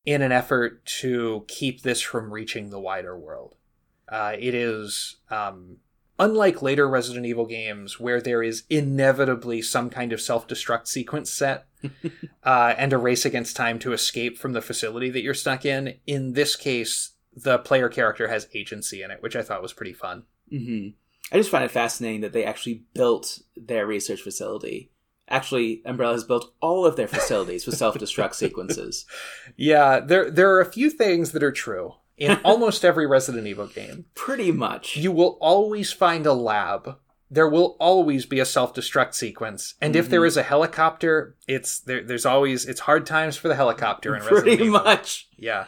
in 0.06 0.22
an 0.22 0.32
effort 0.32 0.86
to 0.86 1.44
keep 1.48 1.82
this 1.82 2.02
from 2.02 2.32
reaching 2.32 2.70
the 2.70 2.80
wider 2.80 3.18
world. 3.18 3.56
Uh, 4.08 4.36
it 4.40 4.56
is 4.56 5.18
um, 5.30 5.78
unlike 6.18 6.62
later 6.62 6.88
Resident 6.88 7.26
Evil 7.26 7.46
games 7.46 8.00
where 8.00 8.22
there 8.22 8.42
is 8.42 8.64
inevitably 8.70 9.62
some 9.62 9.90
kind 9.90 10.14
of 10.14 10.22
self 10.22 10.48
destruct 10.48 10.88
sequence 10.88 11.30
set 11.32 11.68
uh, 12.44 12.74
and 12.78 12.94
a 12.94 12.98
race 12.98 13.26
against 13.26 13.56
time 13.56 13.80
to 13.80 13.94
escape 13.94 14.38
from 14.38 14.54
the 14.54 14.62
facility 14.62 15.10
that 15.10 15.22
you're 15.22 15.34
stuck 15.34 15.66
in. 15.66 15.96
In 16.08 16.34
this 16.34 16.56
case, 16.56 17.12
the 17.36 17.58
player 17.60 17.90
character 17.90 18.28
has 18.28 18.48
agency 18.54 19.02
in 19.02 19.12
it, 19.12 19.22
which 19.22 19.36
I 19.36 19.42
thought 19.42 19.62
was 19.62 19.74
pretty 19.74 19.94
fun. 19.94 20.24
hmm 20.50 20.90
I 21.32 21.38
just 21.38 21.52
find 21.52 21.64
it 21.64 21.70
fascinating 21.70 22.22
that 22.22 22.34
they 22.34 22.44
actually 22.44 22.86
built 22.96 23.40
their 23.56 23.86
research 23.86 24.22
facility. 24.24 24.90
Actually, 25.28 25.84
Umbrella 25.86 26.14
has 26.14 26.24
built 26.24 26.54
all 26.60 26.88
of 26.88 26.96
their 26.96 27.08
facilities 27.18 27.68
with 27.68 27.78
self-destruct 27.78 28.34
sequences. 28.34 29.06
Yeah, 29.56 30.00
there 30.00 30.32
there 30.32 30.52
are 30.56 30.60
a 30.62 30.72
few 30.72 30.90
things 30.90 31.34
that 31.34 31.44
are 31.44 31.52
true 31.52 31.94
in 32.18 32.40
almost 32.44 32.84
every 32.84 33.06
Resident 33.06 33.46
Evil 33.46 33.68
game. 33.68 34.06
Pretty 34.16 34.52
much. 34.52 34.98
You 34.98 35.12
will 35.12 35.38
always 35.40 35.92
find 35.94 36.26
a 36.26 36.34
lab. 36.34 36.98
There 37.32 37.48
will 37.48 37.78
always 37.80 38.26
be 38.26 38.40
a 38.40 38.46
self-destruct 38.46 39.14
sequence, 39.14 39.76
and 39.80 39.96
if 39.96 40.10
there 40.10 40.22
mhm. 40.22 40.28
is 40.28 40.38
a 40.38 40.44
helicopter, 40.44 41.36
it's 41.48 41.80
there. 41.80 42.04
There's 42.04 42.26
always 42.26 42.66
it's 42.66 42.82
hard 42.82 43.06
times 43.06 43.38
for 43.38 43.48
the 43.48 43.56
helicopter 43.56 44.16
in 44.16 44.22
Resident 44.24 44.44
Pretty 44.44 44.64
Evil. 44.66 44.84
much. 44.84 45.28
Yeah. 45.38 45.66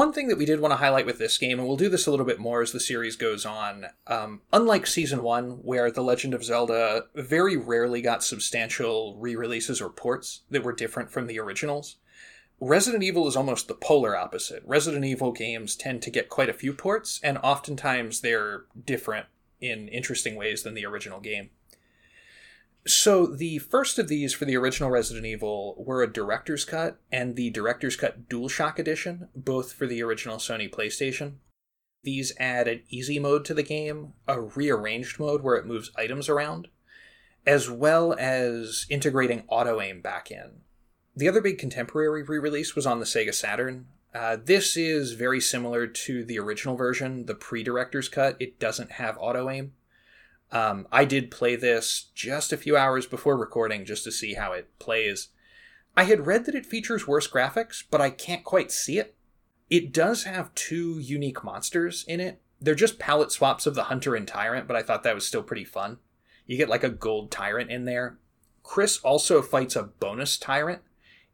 One 0.00 0.14
thing 0.14 0.28
that 0.28 0.38
we 0.38 0.46
did 0.46 0.60
want 0.60 0.72
to 0.72 0.78
highlight 0.78 1.04
with 1.04 1.18
this 1.18 1.36
game, 1.36 1.58
and 1.58 1.68
we'll 1.68 1.76
do 1.76 1.90
this 1.90 2.06
a 2.06 2.10
little 2.10 2.24
bit 2.24 2.38
more 2.38 2.62
as 2.62 2.72
the 2.72 2.80
series 2.80 3.16
goes 3.16 3.44
on, 3.44 3.84
um, 4.06 4.40
unlike 4.50 4.86
Season 4.86 5.22
1, 5.22 5.58
where 5.62 5.90
The 5.90 6.00
Legend 6.00 6.32
of 6.32 6.42
Zelda 6.42 7.04
very 7.14 7.54
rarely 7.58 8.00
got 8.00 8.24
substantial 8.24 9.18
re 9.18 9.36
releases 9.36 9.78
or 9.78 9.90
ports 9.90 10.40
that 10.48 10.64
were 10.64 10.72
different 10.72 11.10
from 11.12 11.26
the 11.26 11.38
originals, 11.38 11.96
Resident 12.60 13.02
Evil 13.02 13.28
is 13.28 13.36
almost 13.36 13.68
the 13.68 13.74
polar 13.74 14.16
opposite. 14.16 14.62
Resident 14.64 15.04
Evil 15.04 15.32
games 15.32 15.76
tend 15.76 16.00
to 16.00 16.10
get 16.10 16.30
quite 16.30 16.48
a 16.48 16.54
few 16.54 16.72
ports, 16.72 17.20
and 17.22 17.36
oftentimes 17.36 18.22
they're 18.22 18.64
different 18.86 19.26
in 19.60 19.86
interesting 19.88 20.34
ways 20.34 20.62
than 20.62 20.72
the 20.72 20.86
original 20.86 21.20
game. 21.20 21.50
So 22.86 23.26
the 23.26 23.58
first 23.58 23.98
of 23.98 24.08
these 24.08 24.32
for 24.32 24.46
the 24.46 24.56
original 24.56 24.90
Resident 24.90 25.26
Evil 25.26 25.74
were 25.78 26.02
a 26.02 26.12
director's 26.12 26.64
cut 26.64 26.98
and 27.12 27.36
the 27.36 27.50
director's 27.50 27.96
cut 27.96 28.28
DualShock 28.28 28.78
edition, 28.78 29.28
both 29.36 29.72
for 29.72 29.86
the 29.86 30.02
original 30.02 30.38
Sony 30.38 30.72
PlayStation. 30.72 31.34
These 32.02 32.32
add 32.38 32.66
an 32.66 32.82
easy 32.88 33.18
mode 33.18 33.44
to 33.44 33.54
the 33.54 33.62
game, 33.62 34.14
a 34.26 34.40
rearranged 34.40 35.20
mode 35.20 35.42
where 35.42 35.56
it 35.56 35.66
moves 35.66 35.90
items 35.96 36.30
around, 36.30 36.68
as 37.46 37.70
well 37.70 38.14
as 38.18 38.86
integrating 38.88 39.44
auto 39.48 39.80
aim 39.80 40.00
back 40.00 40.30
in. 40.30 40.62
The 41.14 41.28
other 41.28 41.42
big 41.42 41.58
contemporary 41.58 42.22
re-release 42.22 42.74
was 42.74 42.86
on 42.86 42.98
the 42.98 43.04
Sega 43.04 43.34
Saturn. 43.34 43.88
Uh, 44.14 44.38
this 44.42 44.76
is 44.78 45.12
very 45.12 45.40
similar 45.40 45.86
to 45.86 46.24
the 46.24 46.38
original 46.38 46.76
version, 46.76 47.26
the 47.26 47.34
pre-director's 47.34 48.08
cut. 48.08 48.36
It 48.40 48.58
doesn't 48.58 48.92
have 48.92 49.18
auto 49.20 49.50
aim. 49.50 49.74
Um, 50.52 50.88
I 50.90 51.04
did 51.04 51.30
play 51.30 51.56
this 51.56 52.10
just 52.14 52.52
a 52.52 52.56
few 52.56 52.76
hours 52.76 53.06
before 53.06 53.36
recording 53.36 53.84
just 53.84 54.04
to 54.04 54.12
see 54.12 54.34
how 54.34 54.52
it 54.52 54.68
plays. 54.78 55.28
I 55.96 56.04
had 56.04 56.26
read 56.26 56.44
that 56.46 56.54
it 56.54 56.66
features 56.66 57.06
worse 57.06 57.28
graphics, 57.28 57.82
but 57.88 58.00
I 58.00 58.10
can't 58.10 58.44
quite 58.44 58.72
see 58.72 58.98
it. 58.98 59.14
It 59.68 59.92
does 59.92 60.24
have 60.24 60.54
two 60.54 60.98
unique 60.98 61.44
monsters 61.44 62.04
in 62.08 62.18
it. 62.20 62.40
They're 62.60 62.74
just 62.74 62.98
palette 62.98 63.30
swaps 63.32 63.66
of 63.66 63.74
the 63.74 63.84
Hunter 63.84 64.14
and 64.14 64.26
Tyrant, 64.26 64.66
but 64.66 64.76
I 64.76 64.82
thought 64.82 65.04
that 65.04 65.14
was 65.14 65.26
still 65.26 65.42
pretty 65.42 65.64
fun. 65.64 65.98
You 66.46 66.56
get 66.56 66.68
like 66.68 66.84
a 66.84 66.88
gold 66.90 67.30
Tyrant 67.30 67.70
in 67.70 67.84
there. 67.84 68.18
Chris 68.64 68.98
also 68.98 69.42
fights 69.42 69.76
a 69.76 69.84
bonus 69.84 70.36
Tyrant 70.36 70.82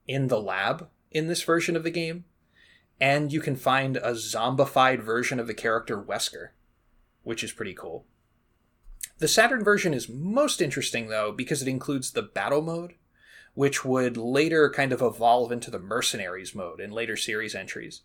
in 0.07 0.29
the 0.29 0.41
lab 0.41 0.89
in 1.11 1.27
this 1.27 1.43
version 1.43 1.75
of 1.75 1.83
the 1.83 1.91
game. 1.91 2.25
and 3.01 3.33
you 3.33 3.41
can 3.41 3.57
find 3.57 3.97
a 3.99 4.13
zombified 4.13 5.01
version 5.01 5.39
of 5.39 5.47
the 5.47 5.55
character 5.55 6.01
Wesker, 6.01 6.49
which 7.23 7.45
is 7.45 7.53
pretty 7.53 7.75
cool. 7.75 8.07
The 9.19 9.29
Saturn 9.29 9.65
version 9.65 9.95
is 9.95 10.11
most 10.11 10.61
interesting 10.61 11.09
though 11.09 11.33
because 11.33 11.63
it 11.63 11.69
includes 11.69 12.11
the 12.11 12.23
battle 12.23 12.61
mode, 12.61 12.95
which 13.55 13.85
would 13.85 14.19
later 14.19 14.69
kind 14.71 14.93
of 14.93 15.01
evolve 15.01 15.51
into 15.51 15.71
the 15.71 15.79
mercenaries 15.79 16.55
mode 16.55 16.81
in 16.81 16.91
later 16.91 17.17
series 17.17 17.55
entries. 17.55 18.03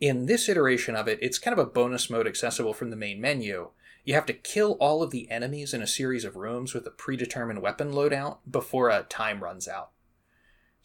In 0.00 0.24
this 0.24 0.48
iteration 0.48 0.96
of 0.96 1.06
it, 1.06 1.18
it's 1.20 1.38
kind 1.38 1.52
of 1.52 1.64
a 1.64 1.70
bonus 1.70 2.08
mode 2.08 2.26
accessible 2.26 2.72
from 2.72 2.88
the 2.88 2.96
main 2.96 3.20
menu. 3.20 3.70
You 4.04 4.14
have 4.14 4.26
to 4.26 4.32
kill 4.32 4.72
all 4.80 5.02
of 5.02 5.10
the 5.10 5.30
enemies 5.30 5.74
in 5.74 5.82
a 5.82 5.86
series 5.86 6.24
of 6.24 6.36
rooms 6.36 6.72
with 6.72 6.86
a 6.86 6.90
predetermined 6.90 7.60
weapon 7.60 7.92
loadout 7.92 8.38
before 8.50 8.88
a 8.88 9.02
time 9.02 9.42
runs 9.42 9.68
out. 9.68 9.90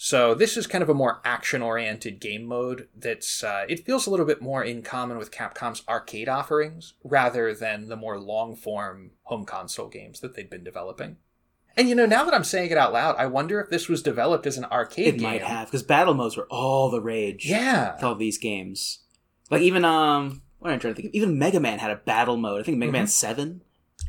So 0.02 0.34
this 0.34 0.56
is 0.56 0.66
kind 0.66 0.82
of 0.82 0.88
a 0.88 0.94
more 0.94 1.20
action-oriented 1.26 2.22
game 2.22 2.46
mode. 2.46 2.88
That's 2.96 3.44
uh, 3.44 3.66
it 3.68 3.86
feels 3.86 4.08
a 4.08 4.10
little 4.10 4.26
bit 4.26 4.42
more 4.42 4.64
in 4.64 4.82
common 4.82 5.18
with 5.18 5.30
Capcom's 5.30 5.84
arcade 5.90 6.30
offerings 6.30 6.94
rather 7.04 7.54
than 7.54 7.90
the 7.90 7.98
more 7.98 8.18
long-form 8.18 9.12
home 9.24 9.44
console 9.44 9.90
games 9.90 10.22
that 10.22 10.36
they'd 10.38 10.50
been 10.50 10.64
developing. 10.64 11.18
And 11.76 11.90
you 11.90 11.96
know, 11.96 12.06
now 12.06 12.24
that 12.24 12.34
I'm 12.34 12.46
saying 12.46 12.72
it 12.72 12.78
out 12.78 12.94
loud, 12.94 13.18
I 13.18 13.26
wonder 13.26 13.60
if 13.60 13.70
this 13.70 13.90
was 13.90 14.02
developed 14.02 14.48
as 14.48 14.58
an 14.58 14.64
arcade 14.66 15.16
It 15.16 15.18
game. 15.18 15.22
might 15.24 15.44
have 15.44 15.68
because 15.68 15.84
battle 15.84 16.14
modes 16.14 16.38
were 16.38 16.48
all 16.50 16.90
the 16.90 17.02
rage. 17.02 17.46
Yeah. 17.46 17.96
with 17.96 18.04
all 18.06 18.16
these 18.16 18.38
games. 18.38 19.00
Like 19.52 19.64
even 19.64 19.84
um, 19.84 20.44
what 20.60 20.70
am 20.72 20.76
I 20.76 20.80
trying 20.80 20.94
to 20.94 21.02
think? 21.02 21.10
of? 21.10 21.16
Even 21.16 21.38
Mega 21.38 21.60
Man 21.60 21.78
had 21.80 21.92
a 21.92 21.98
battle 21.98 22.38
mode. 22.38 22.62
I 22.62 22.64
think 22.64 22.78
Mega 22.78 22.94
Man 22.94 23.04
Mhm. 23.06 23.10
Seven. 23.10 23.62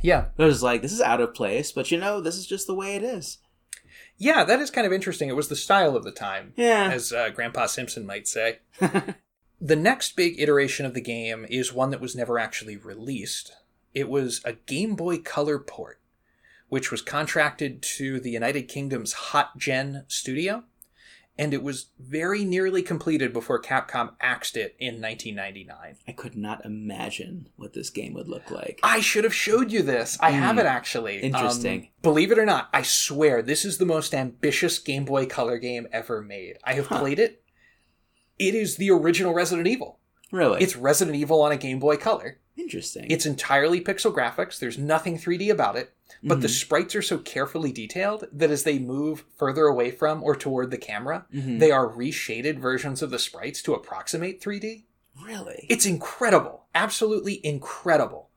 Yeah. 0.02 0.26
It 0.38 0.44
was 0.44 0.62
like 0.62 0.82
this 0.82 0.92
is 0.92 1.00
out 1.00 1.20
of 1.20 1.34
place, 1.34 1.72
but 1.72 1.90
you 1.90 1.98
know 1.98 2.20
this 2.20 2.36
is 2.36 2.46
just 2.46 2.68
the 2.68 2.74
way 2.76 2.94
it 2.94 3.02
is. 3.02 3.38
Yeah, 4.22 4.44
that 4.44 4.60
is 4.60 4.70
kind 4.70 4.86
of 4.86 4.92
interesting. 4.92 5.30
It 5.30 5.34
was 5.36 5.48
the 5.48 5.56
style 5.56 5.96
of 5.96 6.04
the 6.04 6.12
time, 6.12 6.52
Yeah. 6.54 6.90
as 6.92 7.10
uh, 7.10 7.30
Grandpa 7.30 7.64
Simpson 7.66 8.04
might 8.04 8.28
say. 8.28 8.58
the 9.60 9.76
next 9.76 10.14
big 10.14 10.38
iteration 10.38 10.84
of 10.84 10.92
the 10.92 11.00
game 11.00 11.46
is 11.48 11.72
one 11.72 11.88
that 11.90 12.02
was 12.02 12.14
never 12.14 12.38
actually 12.38 12.76
released. 12.76 13.52
It 13.94 14.10
was 14.10 14.42
a 14.44 14.52
Game 14.52 14.94
Boy 14.94 15.18
Color 15.18 15.58
port, 15.58 16.00
which 16.68 16.90
was 16.90 17.00
contracted 17.00 17.82
to 17.82 18.20
the 18.20 18.30
United 18.30 18.64
Kingdom's 18.68 19.14
Hot 19.14 19.56
Gen 19.56 20.04
studio, 20.06 20.64
and 21.38 21.54
it 21.54 21.62
was 21.62 21.86
very 21.98 22.44
nearly 22.44 22.82
completed 22.82 23.32
before 23.32 23.60
Capcom 23.62 24.12
axed 24.20 24.56
it 24.56 24.76
in 24.78 25.00
1999. 25.00 25.96
I 26.06 26.12
could 26.12 26.36
not 26.36 26.64
imagine 26.64 27.48
what 27.56 27.72
this 27.72 27.88
game 27.90 28.12
would 28.14 28.28
look 28.28 28.50
like. 28.50 28.78
I 28.82 29.00
should 29.00 29.24
have 29.24 29.34
showed 29.34 29.72
you 29.72 29.82
this. 29.82 30.18
I 30.20 30.30
have 30.32 30.58
it 30.58 30.66
actually. 30.66 31.18
Hmm. 31.20 31.26
Interesting. 31.26 31.80
Um, 31.80 31.88
believe 32.02 32.30
it 32.30 32.38
or 32.38 32.44
not, 32.46 32.68
I 32.72 32.82
swear 32.82 33.40
this 33.42 33.64
is 33.64 33.78
the 33.78 33.86
most 33.86 34.14
ambitious 34.14 34.78
Game 34.78 35.04
Boy 35.04 35.26
Color 35.26 35.58
game 35.58 35.86
ever 35.92 36.20
made. 36.20 36.58
I 36.64 36.74
have 36.74 36.88
played 36.88 37.18
it. 37.18 37.42
It 38.38 38.54
is 38.54 38.76
the 38.76 38.90
original 38.90 39.34
Resident 39.34 39.66
Evil. 39.68 39.98
Really, 40.32 40.62
It's 40.62 40.76
Resident 40.76 41.16
Evil 41.16 41.42
on 41.42 41.52
a 41.52 41.56
Game 41.56 41.78
Boy 41.78 41.96
Color. 41.96 42.38
interesting. 42.56 43.06
It's 43.10 43.26
entirely 43.26 43.80
pixel 43.80 44.14
graphics. 44.14 44.58
There's 44.58 44.78
nothing 44.78 45.18
3D 45.18 45.50
about 45.50 45.76
it, 45.76 45.92
but 46.22 46.40
the 46.40 46.46
Mm-hmm. 46.48 46.52
sprites 46.54 46.94
are 46.94 47.02
so 47.02 47.18
carefully 47.18 47.72
detailed 47.72 48.24
that 48.32 48.50
as 48.50 48.62
they 48.64 48.78
move 48.78 49.24
further 49.36 49.66
away 49.66 49.90
from 49.90 50.22
or 50.22 50.34
toward 50.34 50.70
the 50.70 50.78
camera, 50.78 51.26
Mhm. 51.34 51.58
they 51.60 51.70
are 51.70 51.86
reshaded 51.88 52.58
versions 52.58 53.02
of 53.02 53.10
the 53.10 53.18
sprites 53.18 53.62
to 53.62 53.74
approximate 53.74 54.40
3D. 54.40 54.86
really 55.22 55.66
It's 55.68 55.84
incredible. 55.86 56.64
Absolutely 56.74 57.44
incredible. 57.44 58.29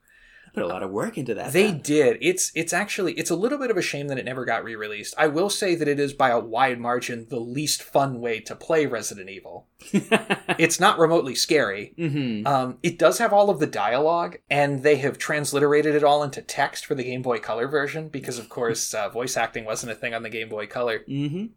Put 0.53 0.63
a 0.63 0.67
lot 0.67 0.83
of 0.83 0.91
work 0.91 1.17
into 1.17 1.33
that. 1.33 1.51
They 1.51 1.67
then. 1.71 1.81
did. 1.81 2.17
It's 2.21 2.51
it's 2.55 2.73
actually 2.73 3.13
it's 3.13 3.29
a 3.31 3.35
little 3.35 3.57
bit 3.57 3.71
of 3.71 3.77
a 3.77 3.81
shame 3.81 4.07
that 4.07 4.17
it 4.17 4.25
never 4.25 4.45
got 4.45 4.63
re-released. 4.63 5.15
I 5.17 5.27
will 5.27 5.49
say 5.49 5.75
that 5.75 5.87
it 5.87 5.99
is 5.99 6.13
by 6.13 6.29
a 6.29 6.39
wide 6.39 6.79
margin 6.79 7.27
the 7.29 7.39
least 7.39 7.81
fun 7.83 8.19
way 8.21 8.39
to 8.41 8.55
play 8.55 8.85
Resident 8.85 9.29
Evil. 9.29 9.67
it's 9.93 10.79
not 10.79 10.99
remotely 10.99 11.35
scary. 11.35 11.93
Mhm. 11.97 12.45
Um, 12.45 12.77
it 12.83 12.97
does 12.99 13.17
have 13.17 13.33
all 13.33 13.49
of 13.49 13.59
the 13.59 13.67
dialogue, 13.67 14.37
and 14.49 14.83
they 14.83 14.97
have 14.97 15.17
transliterated 15.17 15.95
it 15.95 16.03
all 16.03 16.23
into 16.23 16.41
text 16.41 16.85
for 16.85 16.95
the 16.95 17.03
Game 17.03 17.21
Boy 17.21 17.39
Color 17.39 17.67
version 17.67 18.09
because, 18.09 18.37
of 18.39 18.49
course, 18.49 18.93
uh, 18.93 19.09
voice 19.09 19.35
acting 19.37 19.65
wasn't 19.65 19.91
a 19.91 19.95
thing 19.95 20.13
on 20.13 20.23
the 20.23 20.29
Game 20.29 20.49
Boy 20.49 20.67
Color. 20.67 20.99
Mhm. 21.09 21.49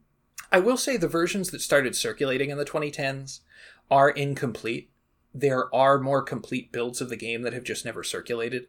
I 0.52 0.60
will 0.60 0.76
say 0.76 0.96
the 0.96 1.08
versions 1.08 1.50
that 1.50 1.60
started 1.60 1.96
circulating 1.96 2.50
in 2.50 2.58
the 2.58 2.64
2010s 2.64 3.40
are 3.90 4.10
incomplete. 4.10 4.90
There 5.34 5.74
are 5.74 5.98
more 5.98 6.22
complete 6.22 6.72
builds 6.72 7.00
of 7.00 7.08
the 7.10 7.16
game 7.16 7.42
that 7.42 7.52
have 7.52 7.64
just 7.64 7.84
never 7.84 8.02
circulated 8.02 8.68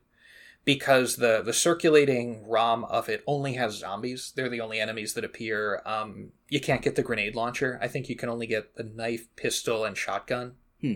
because 0.67 1.15
the 1.15 1.41
the 1.41 1.53
circulating 1.53 2.45
ROM 2.45 2.83
of 2.83 3.07
it 3.07 3.23
only 3.25 3.53
has 3.53 3.77
zombies. 3.77 4.33
They're 4.35 4.49
the 4.49 4.59
only 4.59 4.81
enemies 4.81 5.13
that 5.13 5.23
appear. 5.23 5.81
Um, 5.85 6.33
you 6.49 6.59
can't 6.59 6.81
get 6.81 6.97
the 6.97 7.03
grenade 7.03 7.37
launcher. 7.37 7.79
I 7.81 7.87
think 7.87 8.09
you 8.09 8.17
can 8.17 8.27
only 8.27 8.47
get 8.47 8.75
the 8.75 8.83
knife, 8.83 9.33
pistol, 9.37 9.85
and 9.85 9.97
shotgun. 9.97 10.55
Hmm. 10.81 10.93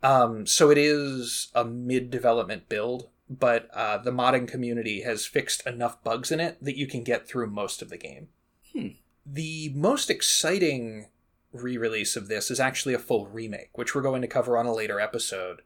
Um, 0.00 0.46
so 0.46 0.70
it 0.70 0.78
is 0.78 1.48
a 1.56 1.64
mid 1.64 2.12
development 2.12 2.68
build, 2.68 3.08
but 3.28 3.68
uh, 3.74 3.98
the 3.98 4.12
modding 4.12 4.46
community 4.46 5.02
has 5.02 5.26
fixed 5.26 5.66
enough 5.66 6.00
bugs 6.04 6.30
in 6.30 6.38
it 6.38 6.62
that 6.62 6.78
you 6.78 6.86
can 6.86 7.02
get 7.02 7.26
through 7.26 7.50
most 7.50 7.82
of 7.82 7.88
the 7.88 7.98
game. 7.98 8.28
Hmm. 8.72 8.88
The 9.26 9.72
most 9.74 10.08
exciting 10.08 11.08
re 11.52 11.76
release 11.76 12.14
of 12.14 12.28
this 12.28 12.48
is 12.48 12.60
actually 12.60 12.94
a 12.94 13.00
full 13.00 13.26
remake, 13.26 13.76
which 13.76 13.92
we're 13.92 14.02
going 14.02 14.22
to 14.22 14.28
cover 14.28 14.56
on 14.56 14.66
a 14.66 14.72
later 14.72 15.00
episode. 15.00 15.62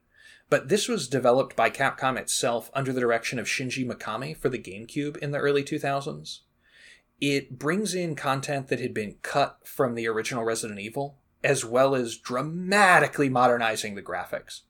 But 0.51 0.69
this 0.69 0.89
was 0.89 1.09
developed 1.09 1.55
by 1.57 1.71
Capcom 1.71 2.17
itself 2.19 2.71
under 2.73 2.93
the 2.93 3.01
direction 3.01 3.39
of 3.39 3.47
Shinji 3.47 3.87
Mikami 3.87 4.37
for 4.37 4.49
the 4.49 4.59
GameCube 4.59 5.17
in 5.19 5.31
the 5.31 5.39
early 5.39 5.63
2000s. 5.63 6.41
It 7.21 7.59
brings 7.59 7.95
in 7.95 8.15
content 8.15 8.69
that 8.69 8.81
had 8.81 8.95
been 8.95 9.17
cut 9.23 9.59
from 9.65 9.95
the 9.95 10.07
original 10.07 10.45
Resident 10.45 10.79
Evil, 10.81 11.19
as 11.45 11.65
well 11.65 11.95
as 11.95 12.17
dramatically 12.17 13.29
modernizing 13.29 13.95
the 13.95 14.03
graphics. 14.03 14.61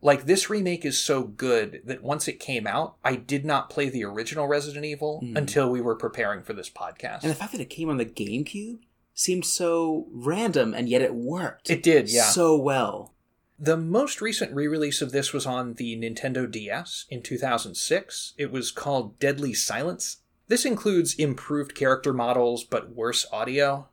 Like, 0.00 0.26
this 0.26 0.48
remake 0.48 0.84
is 0.84 0.96
so 0.98 1.24
good 1.24 1.82
that 1.84 2.04
once 2.04 2.28
it 2.28 2.38
came 2.38 2.68
out, 2.68 2.96
I 3.04 3.16
did 3.16 3.44
not 3.44 3.68
play 3.68 3.88
the 3.88 4.04
original 4.04 4.46
Resident 4.46 4.84
Evil 4.84 5.20
Mm. 5.24 5.36
until 5.36 5.68
we 5.70 5.80
were 5.80 5.96
preparing 5.96 6.44
for 6.44 6.52
this 6.52 6.70
podcast. 6.70 7.22
And 7.22 7.30
the 7.32 7.34
fact 7.34 7.50
that 7.52 7.60
it 7.60 7.68
came 7.68 7.90
on 7.90 7.96
the 7.96 8.06
GameCube 8.06 8.78
seemed 9.12 9.44
so 9.44 10.06
random, 10.12 10.72
and 10.72 10.88
yet 10.88 11.02
it 11.02 11.14
worked. 11.14 11.68
It 11.68 11.82
did, 11.82 12.08
yeah. 12.08 12.22
so 12.22 12.56
well. 12.56 13.12
The 13.60 13.76
most 13.76 14.20
recent 14.20 14.54
re 14.54 14.68
release 14.68 15.02
of 15.02 15.10
this 15.10 15.32
was 15.32 15.44
on 15.44 15.74
the 15.74 15.96
Nintendo 15.96 16.48
DS 16.48 17.06
in 17.10 17.22
2006. 17.22 18.34
It 18.38 18.52
was 18.52 18.70
called 18.70 19.18
Deadly 19.18 19.52
Silence. 19.52 20.18
This 20.46 20.64
includes 20.64 21.14
improved 21.14 21.74
character 21.74 22.12
models 22.12 22.62
but 22.62 22.94
worse 22.94 23.26
audio. 23.32 23.88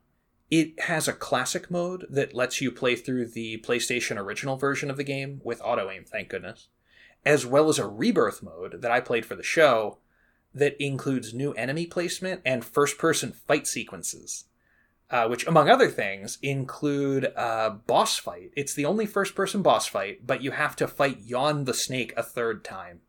It 0.51 0.79
has 0.81 1.07
a 1.07 1.13
classic 1.13 1.71
mode 1.71 2.05
that 2.11 2.35
lets 2.35 2.61
you 2.61 2.71
play 2.71 2.95
through 2.95 3.29
the 3.29 3.57
PlayStation 3.65 4.17
original 4.17 4.55
version 4.55 4.91
of 4.91 4.97
the 4.97 5.03
game 5.03 5.41
with 5.43 5.61
auto 5.63 5.89
aim, 5.89 6.05
thank 6.05 6.29
goodness, 6.29 6.67
as 7.25 7.43
well 7.43 7.67
as 7.67 7.79
a 7.79 7.87
rebirth 7.87 8.43
mode 8.43 8.83
that 8.83 8.91
I 8.91 8.99
played 8.99 9.25
for 9.25 9.35
the 9.35 9.41
show 9.41 9.97
that 10.53 10.79
includes 10.79 11.33
new 11.33 11.53
enemy 11.53 11.87
placement 11.87 12.41
and 12.45 12.63
first 12.63 12.99
person 12.99 13.31
fight 13.31 13.65
sequences 13.65 14.45
uh, 15.11 15.27
which, 15.27 15.45
among 15.45 15.69
other 15.69 15.89
things, 15.89 16.37
include 16.41 17.25
a 17.35 17.71
boss 17.85 18.17
fight. 18.17 18.51
It's 18.55 18.73
the 18.73 18.85
only 18.85 19.05
first 19.05 19.35
person 19.35 19.61
boss 19.61 19.87
fight, 19.87 20.25
but 20.25 20.41
you 20.41 20.51
have 20.51 20.75
to 20.77 20.87
fight 20.87 21.19
Yawn 21.21 21.65
the 21.65 21.73
Snake 21.73 22.13
a 22.17 22.23
third 22.23 22.63
time. 22.63 23.01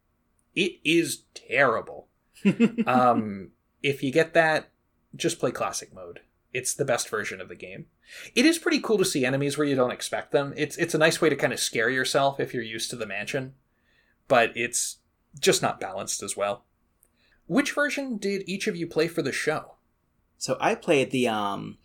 It 0.54 0.78
is 0.84 1.24
terrible. 1.34 2.08
um, 2.86 3.50
if 3.82 4.02
you 4.02 4.12
get 4.12 4.34
that, 4.34 4.70
just 5.14 5.38
play 5.38 5.50
classic 5.50 5.94
mode. 5.94 6.20
It's 6.52 6.74
the 6.74 6.84
best 6.84 7.08
version 7.08 7.40
of 7.40 7.48
the 7.48 7.54
game. 7.54 7.86
It 8.34 8.46
is 8.46 8.58
pretty 8.58 8.80
cool 8.80 8.98
to 8.98 9.04
see 9.04 9.24
enemies 9.24 9.58
where 9.58 9.66
you 9.66 9.74
don't 9.74 9.90
expect 9.90 10.32
them. 10.32 10.54
It's 10.56 10.76
it's 10.76 10.94
a 10.94 10.98
nice 10.98 11.20
way 11.20 11.28
to 11.28 11.36
kind 11.36 11.52
of 11.52 11.58
scare 11.58 11.90
yourself 11.90 12.40
if 12.40 12.54
you're 12.54 12.62
used 12.62 12.88
to 12.90 12.96
the 12.96 13.06
mansion, 13.06 13.54
but 14.28 14.52
it's 14.56 14.98
just 15.38 15.60
not 15.60 15.80
balanced 15.80 16.22
as 16.22 16.36
well. 16.36 16.64
Which 17.46 17.72
version 17.72 18.16
did 18.16 18.48
each 18.48 18.66
of 18.66 18.76
you 18.76 18.86
play 18.86 19.08
for 19.08 19.22
the 19.22 19.32
show? 19.32 19.74
So 20.38 20.56
I 20.60 20.74
played 20.74 21.10
the 21.10 21.28
um 21.28 21.78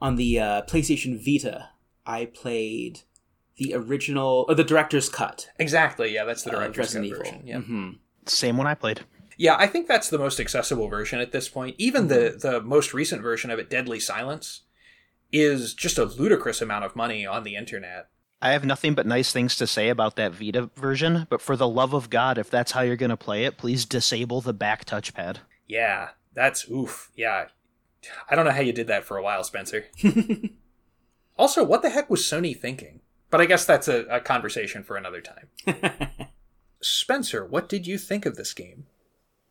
on 0.00 0.16
the 0.16 0.38
uh, 0.40 0.62
PlayStation 0.62 1.18
Vita. 1.22 1.68
I 2.06 2.26
played 2.26 3.00
the 3.56 3.74
original 3.74 4.46
or 4.48 4.54
the 4.54 4.64
director's 4.64 5.08
cut. 5.08 5.50
Exactly, 5.58 6.14
yeah, 6.14 6.24
that's 6.24 6.42
the 6.42 6.50
director's 6.50 6.92
cut 6.94 7.00
Resident 7.00 7.06
Evil. 7.06 7.18
version. 7.18 7.42
Yeah. 7.46 7.56
Mhm. 7.58 7.98
Same 8.26 8.56
one 8.56 8.66
I 8.66 8.74
played. 8.74 9.00
Yeah, 9.36 9.56
I 9.58 9.66
think 9.66 9.86
that's 9.88 10.10
the 10.10 10.18
most 10.18 10.38
accessible 10.40 10.88
version 10.88 11.20
at 11.20 11.32
this 11.32 11.48
point. 11.48 11.76
Even 11.78 12.08
the 12.08 12.36
the 12.40 12.60
most 12.60 12.92
recent 12.94 13.22
version 13.22 13.50
of 13.50 13.58
it, 13.58 13.70
Deadly 13.70 14.00
Silence, 14.00 14.62
is 15.32 15.74
just 15.74 15.98
a 15.98 16.04
ludicrous 16.04 16.60
amount 16.60 16.84
of 16.84 16.96
money 16.96 17.26
on 17.26 17.44
the 17.44 17.56
internet. 17.56 18.08
I 18.42 18.52
have 18.52 18.64
nothing 18.64 18.94
but 18.94 19.06
nice 19.06 19.32
things 19.32 19.54
to 19.56 19.66
say 19.66 19.90
about 19.90 20.16
that 20.16 20.32
Vita 20.32 20.70
version, 20.74 21.26
but 21.28 21.42
for 21.42 21.56
the 21.56 21.68
love 21.68 21.92
of 21.92 22.08
God, 22.08 22.38
if 22.38 22.48
that's 22.48 22.72
how 22.72 22.80
you're 22.80 22.96
going 22.96 23.10
to 23.10 23.16
play 23.16 23.44
it, 23.44 23.58
please 23.58 23.84
disable 23.84 24.40
the 24.40 24.54
back 24.54 24.86
touchpad. 24.86 25.36
Yeah, 25.68 26.10
that's 26.34 26.68
oof. 26.70 27.10
Yeah. 27.14 27.46
I 28.28 28.34
don't 28.34 28.44
know 28.44 28.52
how 28.52 28.60
you 28.60 28.72
did 28.72 28.86
that 28.86 29.04
for 29.04 29.16
a 29.16 29.22
while, 29.22 29.44
Spencer. 29.44 29.86
also, 31.38 31.64
what 31.64 31.82
the 31.82 31.90
heck 31.90 32.08
was 32.08 32.22
Sony 32.22 32.56
thinking? 32.56 33.00
But 33.30 33.40
I 33.40 33.46
guess 33.46 33.64
that's 33.64 33.88
a, 33.88 34.04
a 34.06 34.20
conversation 34.20 34.82
for 34.82 34.96
another 34.96 35.20
time. 35.20 35.48
Spencer, 36.82 37.44
what 37.44 37.68
did 37.68 37.86
you 37.86 37.98
think 37.98 38.26
of 38.26 38.36
this 38.36 38.52
game? 38.52 38.86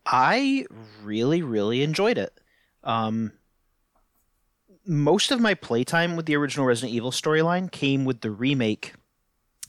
I 0.04 0.66
really, 1.02 1.42
really 1.42 1.82
enjoyed 1.82 2.18
it. 2.18 2.38
Um, 2.82 3.32
most 4.86 5.30
of 5.30 5.40
my 5.40 5.54
playtime 5.54 6.16
with 6.16 6.26
the 6.26 6.36
original 6.36 6.66
Resident 6.66 6.94
Evil 6.94 7.12
storyline 7.12 7.70
came 7.70 8.04
with 8.04 8.20
the 8.20 8.30
remake 8.30 8.94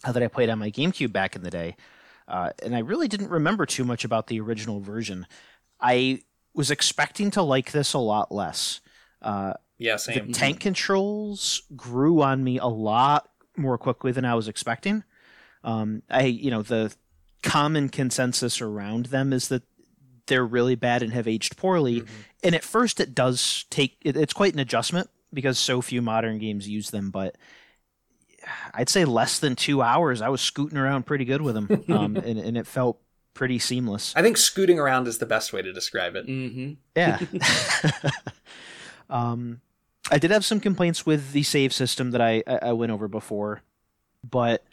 uh, 0.03 0.12
that 0.12 0.24
I 0.24 0.28
played 0.28 0.49
on 0.49 0.60
my 0.60 0.72
GameCube 0.72 1.12
back 1.12 1.36
in 1.36 1.44
the 1.44 1.52
day. 1.52 1.76
Uh, 2.28 2.52
and 2.64 2.76
I 2.76 2.80
really 2.80 3.08
didn't 3.08 3.30
remember 3.30 3.66
too 3.66 3.84
much 3.84 4.03
about 4.06 4.28
the 4.28 4.40
original 4.40 4.80
version. 4.80 5.28
I 5.80 6.22
was 6.53 6.72
expecting 6.72 7.32
to 7.32 7.41
like 7.41 7.72
this 7.72 7.94
a 7.94 7.99
lot 7.99 8.32
less. 8.32 8.82
Uh, 9.22 9.53
yeah, 9.78 9.98
the 9.98 10.32
tank 10.34 10.60
controls 10.60 11.64
grew 11.76 12.22
on 12.22 12.44
me 12.44 12.60
a 12.60 12.68
lot 12.68 13.30
more 13.57 13.78
quickly 13.78 14.11
than 14.11 14.26
I 14.26 14.36
was 14.36 14.48
expecting. 14.48 15.03
Um, 15.64 16.03
I, 16.10 16.23
you 16.26 16.52
know, 16.52 16.61
the 16.61 16.94
common 17.44 17.90
consensus 17.90 18.61
around 18.61 19.07
them 19.07 19.34
is 19.34 19.48
that 19.48 19.64
they're 20.28 20.45
really 20.45 20.76
bad 20.76 21.03
and 21.03 21.14
have 21.14 21.28
aged 21.28 21.57
poorly. 21.57 22.03
And 22.44 22.56
at 22.56 22.64
first, 22.64 22.99
it 22.99 23.15
does 23.15 23.65
take 23.69 23.98
it, 24.02 24.15
it's 24.15 24.34
quite 24.34 24.53
an 24.53 24.60
adjustment 24.60 25.10
because 25.34 25.57
so 25.57 25.82
few 25.82 26.02
modern 26.02 26.38
games 26.38 26.68
use 26.68 26.90
them. 26.90 27.10
But 27.10 27.38
I'd 28.73 28.90
say 28.90 29.06
less 29.06 29.40
than 29.40 29.56
two 29.56 29.82
hours, 29.82 30.22
I 30.22 30.30
was 30.30 30.41
scooting 30.41 30.78
around 30.78 31.06
pretty 31.06 31.26
good 31.26 31.41
with 31.41 31.56
them, 31.56 31.84
um, 31.90 32.15
and, 32.15 32.40
and 32.40 32.57
it 32.57 32.68
felt 32.68 32.99
pretty 33.34 33.60
seamless. 33.60 34.14
I 34.16 34.22
think 34.22 34.38
scooting 34.38 34.80
around 34.80 35.08
is 35.08 35.18
the 35.18 35.26
best 35.26 35.53
way 35.53 35.62
to 35.62 35.72
describe 35.74 36.16
it. 36.16 36.28
Mm-hmm. 36.28 36.74
Yeah. 36.95 37.20
um, 39.10 39.62
I 40.12 40.18
did 40.18 40.32
have 40.32 40.45
some 40.45 40.60
complaints 40.60 41.06
with 41.06 41.32
the 41.32 41.44
save 41.44 41.74
system 41.74 42.12
that 42.12 42.22
I, 42.22 42.44
I 42.48 42.56
I 42.70 42.72
went 42.74 42.91
over 42.91 43.08
before, 43.08 43.62
but 44.30 44.64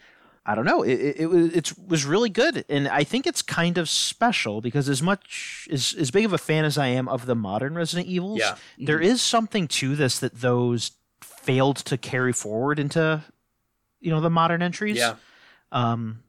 I 0.47 0.55
don't 0.55 0.64
know. 0.64 0.82
It, 0.82 0.94
it, 0.94 1.16
it 1.20 1.26
was 1.26 1.52
it 1.55 1.72
was 1.86 2.05
really 2.06 2.30
good, 2.30 2.64
and 2.68 2.89
I 2.89 3.05
think 3.05 3.26
it's 3.26 3.43
kind 3.43 3.76
of 3.78 3.89
special 3.89 4.60
because 4.60 4.89
as 4.89 5.02
much 5.02 5.68
as 5.70 5.94
as 5.98 6.10
big 6.10 6.24
of 6.24 6.32
a 6.32 6.39
fan 6.39 6.64
as 6.64 6.78
I 6.78 6.86
am 6.89 7.09
of 7.09 7.26
the 7.26 7.35
modern 7.35 7.74
Resident 7.74 8.09
Evils, 8.09 8.40
Yeah. 8.40 8.56
there 8.78 9.01
is 9.01 9.20
something 9.20 9.68
to 9.68 9.94
this 9.94 10.18
that 10.20 10.40
those 10.40 10.93
failed 11.20 11.76
to 11.76 11.97
carry 11.98 12.32
forward 12.32 12.78
into 12.78 13.22
you 14.01 14.10
know 14.10 14.20
the 14.20 14.30
modern 14.30 14.62
entries. 14.62 14.97
Yeah. 14.97 15.16
Um, 15.70 16.22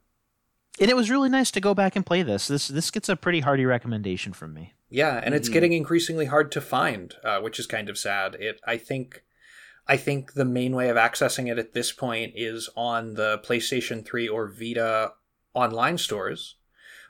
and 0.80 0.90
it 0.90 0.96
was 0.96 1.10
really 1.10 1.28
nice 1.28 1.50
to 1.52 1.60
go 1.60 1.74
back 1.74 1.94
and 1.94 2.04
play 2.06 2.22
this. 2.22 2.48
This 2.48 2.68
this 2.68 2.90
gets 2.90 3.08
a 3.08 3.16
pretty 3.16 3.40
hearty 3.40 3.66
recommendation 3.66 4.32
from 4.32 4.54
me. 4.54 4.74
Yeah, 4.88 5.20
and 5.22 5.34
it's 5.34 5.48
Mhm. 5.48 5.52
getting 5.52 5.72
increasingly 5.72 6.26
hard 6.26 6.50
to 6.52 6.60
find, 6.60 7.14
uh, 7.22 7.40
which 7.40 7.58
is 7.60 7.66
kind 7.66 7.88
of 7.88 7.96
sad. 7.96 8.34
It, 8.36 8.60
I 8.66 8.76
think, 8.76 9.22
I 9.86 9.96
think 9.96 10.32
the 10.32 10.44
main 10.44 10.74
way 10.74 10.88
of 10.88 10.96
accessing 10.96 11.50
it 11.50 11.58
at 11.58 11.74
this 11.74 11.92
point 11.92 12.32
is 12.34 12.68
on 12.76 13.14
the 13.14 13.38
PlayStation 13.44 14.04
3 14.04 14.28
or 14.28 14.48
Vita 14.48 15.12
online 15.54 15.98
stores, 15.98 16.56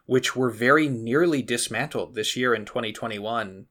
which 0.05 0.37
were 0.37 0.51
very 0.51 0.89
nearly 0.89 1.41
dismantled 1.41 2.15
this 2.15 2.37
year 2.37 2.55
in 2.55 2.65
2021. 2.65 3.67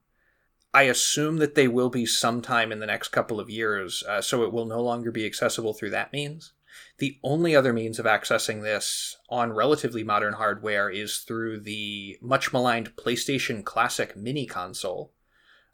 I 0.73 0.83
assume 0.83 1.37
that 1.37 1.55
they 1.55 1.67
will 1.67 1.89
be 1.89 2.05
sometime 2.05 2.71
in 2.71 2.79
the 2.79 2.85
next 2.85 3.09
couple 3.09 3.39
of 3.39 3.49
years, 3.49 4.03
uh, 4.07 4.21
so 4.21 4.43
it 4.43 4.53
will 4.53 4.65
no 4.65 4.81
longer 4.81 5.11
be 5.11 5.25
accessible 5.25 5.73
through 5.73 5.89
that 5.91 6.13
means. 6.13 6.53
The 6.97 7.17
only 7.23 7.55
other 7.55 7.71
means 7.71 7.99
of 7.99 8.05
accessing 8.05 8.61
this 8.61 9.17
on 9.29 9.53
relatively 9.53 10.03
modern 10.03 10.33
hardware 10.33 10.89
is 10.89 11.19
through 11.19 11.61
the 11.61 12.17
much 12.21 12.51
maligned 12.51 12.95
PlayStation 12.95 13.63
Classic 13.63 14.15
mini 14.17 14.45
console, 14.45 15.13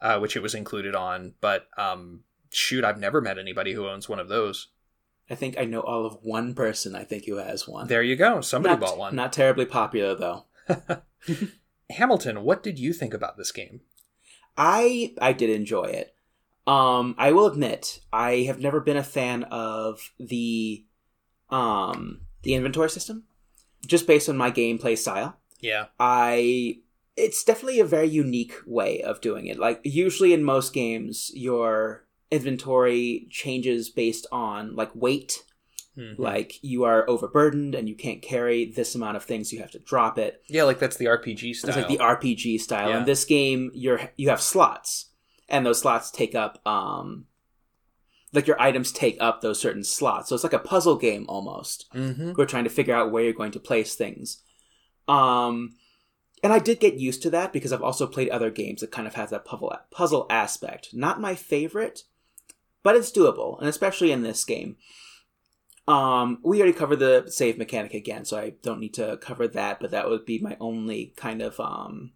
uh, 0.01 0.19
which 0.19 0.35
it 0.35 0.43
was 0.43 0.53
included 0.53 0.95
on. 0.95 1.33
But 1.41 1.67
um, 1.77 2.21
shoot, 2.51 2.83
I've 2.83 2.99
never 2.99 3.21
met 3.21 3.39
anybody 3.39 3.73
who 3.73 3.87
owns 3.87 4.07
one 4.07 4.19
of 4.19 4.29
those. 4.29 4.67
I 5.29 5.35
think 5.35 5.57
I 5.57 5.65
know 5.65 5.81
all 5.81 6.05
of 6.05 6.19
one 6.21 6.53
person. 6.53 6.95
I 6.95 7.03
think 7.03 7.25
who 7.25 7.37
has 7.37 7.67
one. 7.67 7.87
There 7.87 8.03
you 8.03 8.15
go. 8.15 8.41
Somebody 8.41 8.73
not, 8.73 8.81
bought 8.81 8.97
one. 8.97 9.15
Not 9.15 9.33
terribly 9.33 9.65
popular 9.65 10.15
though. 10.15 10.45
Hamilton, 11.89 12.43
what 12.43 12.63
did 12.63 12.79
you 12.79 12.93
think 12.93 13.13
about 13.13 13.37
this 13.37 13.51
game? 13.51 13.81
I 14.57 15.13
I 15.19 15.33
did 15.33 15.49
enjoy 15.49 15.85
it. 15.85 16.15
Um, 16.67 17.13
I 17.17 17.31
will 17.31 17.45
admit 17.45 18.01
I 18.11 18.43
have 18.47 18.59
never 18.59 18.79
been 18.79 18.97
a 18.97 19.03
fan 19.03 19.43
of 19.45 20.11
the 20.19 20.85
um 21.49 22.21
the 22.43 22.53
inventory 22.53 22.89
system, 22.89 23.23
just 23.85 24.07
based 24.07 24.29
on 24.29 24.37
my 24.37 24.51
gameplay 24.51 24.97
style. 24.97 25.37
Yeah. 25.59 25.85
I 25.99 26.79
it's 27.17 27.43
definitely 27.43 27.79
a 27.79 27.85
very 27.85 28.07
unique 28.07 28.53
way 28.65 29.01
of 29.01 29.21
doing 29.21 29.47
it. 29.47 29.57
Like 29.57 29.79
usually 29.83 30.33
in 30.33 30.43
most 30.43 30.73
games, 30.73 31.31
your 31.33 32.05
inventory 32.31 33.27
changes 33.29 33.89
based 33.89 34.27
on 34.31 34.75
like 34.75 34.91
weight. 34.93 35.43
Mhm. 35.97 36.19
Like 36.19 36.61
you 36.61 36.83
are 36.83 37.09
overburdened 37.09 37.73
and 37.73 37.87
you 37.87 37.95
can't 37.95 38.21
carry 38.21 38.65
this 38.65 38.95
amount 38.95 39.15
of 39.15 39.23
things, 39.23 39.53
you 39.53 39.59
have 39.59 39.71
to 39.71 39.79
drop 39.79 40.17
it. 40.19 40.43
Yeah, 40.47 40.63
like 40.63 40.79
that's 40.79 40.97
the 40.97 41.05
RPG 41.05 41.55
style. 41.55 41.69
It's 41.69 41.77
like 41.77 41.87
the 41.87 42.03
RPG 42.03 42.59
style. 42.59 42.89
Yeah. 42.89 42.99
In 42.99 43.05
this 43.05 43.23
game, 43.23 43.71
you're 43.73 44.11
you 44.17 44.29
have 44.29 44.41
slots, 44.41 45.11
and 45.47 45.65
those 45.65 45.79
slots 45.79 46.11
take 46.11 46.35
up 46.35 46.59
um, 46.67 47.27
like 48.35 48.47
your 48.47 48.61
items 48.61 48.91
take 48.91 49.17
up 49.19 49.41
those 49.41 49.59
certain 49.59 49.83
slots. 49.83 50.29
So 50.29 50.35
it's 50.35 50.43
like 50.43 50.53
a 50.53 50.59
puzzle 50.59 50.97
game 50.97 51.25
almost. 51.27 51.87
hmm 51.91 52.33
We're 52.37 52.45
trying 52.45 52.65
to 52.65 52.69
figure 52.69 52.95
out 52.95 53.11
where 53.11 53.23
you're 53.23 53.33
going 53.33 53.51
to 53.53 53.59
place 53.59 53.95
things. 53.95 54.41
Um, 55.07 55.75
and 56.43 56.53
I 56.53 56.59
did 56.59 56.79
get 56.79 56.99
used 56.99 57.23
to 57.23 57.29
that 57.31 57.53
because 57.53 57.73
I've 57.73 57.81
also 57.81 58.05
played 58.05 58.29
other 58.29 58.51
games 58.51 58.81
that 58.81 58.91
kind 58.91 59.07
of 59.07 59.15
have 59.15 59.29
that 59.31 59.45
puzzle 59.45 59.75
puzzle 59.89 60.27
aspect. 60.29 60.89
Not 60.93 61.21
my 61.21 61.33
favorite, 61.33 62.03
but 62.83 62.95
it's 62.95 63.11
doable, 63.11 63.57
and 63.59 63.67
especially 63.67 64.11
in 64.11 64.21
this 64.21 64.45
game. 64.45 64.77
Um, 65.87 66.39
we 66.43 66.59
already 66.59 66.77
covered 66.77 66.99
the 66.99 67.25
save 67.27 67.57
mechanic 67.57 67.93
again, 67.93 68.25
so 68.25 68.37
I 68.37 68.53
don't 68.61 68.79
need 68.79 68.93
to 68.95 69.17
cover 69.17 69.47
that. 69.47 69.79
But 69.79 69.91
that 69.91 70.09
would 70.09 70.25
be 70.25 70.39
my 70.39 70.57
only 70.59 71.13
kind 71.15 71.41
of 71.41 71.59
um, 71.59 72.11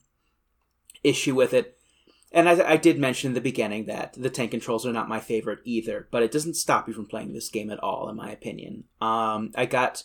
issue 1.03 1.35
with 1.35 1.53
it. 1.53 1.78
And 2.31 2.47
I, 2.47 2.73
I 2.73 2.77
did 2.77 2.99
mention 2.99 3.30
in 3.30 3.34
the 3.34 3.41
beginning 3.41 3.85
that 3.85 4.14
the 4.14 4.30
tank 4.30 4.51
controls 4.51 4.85
are 4.85 4.93
not 4.93 5.10
my 5.10 5.19
favorite 5.19 5.60
either, 5.64 6.07
but 6.11 6.22
it 6.22 6.31
doesn't 6.31 6.53
stop 6.56 6.88
you 6.88 6.93
from 6.93 7.07
playing 7.07 7.34
this 7.34 7.49
game 7.49 7.72
at 7.72 7.80
all, 7.80 8.07
in 8.10 8.15
my 8.15 8.30
opinion. 8.31 8.84
Um, 9.01 9.51
I 9.56 9.65
got 9.65 10.03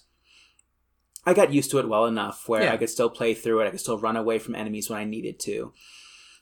I 1.26 1.34
got 1.34 1.52
used 1.52 1.70
to 1.70 1.78
it 1.78 1.88
well 1.88 2.06
enough 2.06 2.48
where 2.48 2.64
Yeah. 2.64 2.72
I 2.72 2.76
could 2.76 2.90
still 2.90 3.10
play 3.10 3.34
through 3.34 3.60
it. 3.60 3.66
I 3.66 3.70
could 3.70 3.80
still 3.80 3.98
run 3.98 4.16
away 4.16 4.38
from 4.38 4.55
enemies 4.55 4.88
when 4.90 4.98
I 4.98 5.05
needed 5.05 5.38
to. 5.40 5.72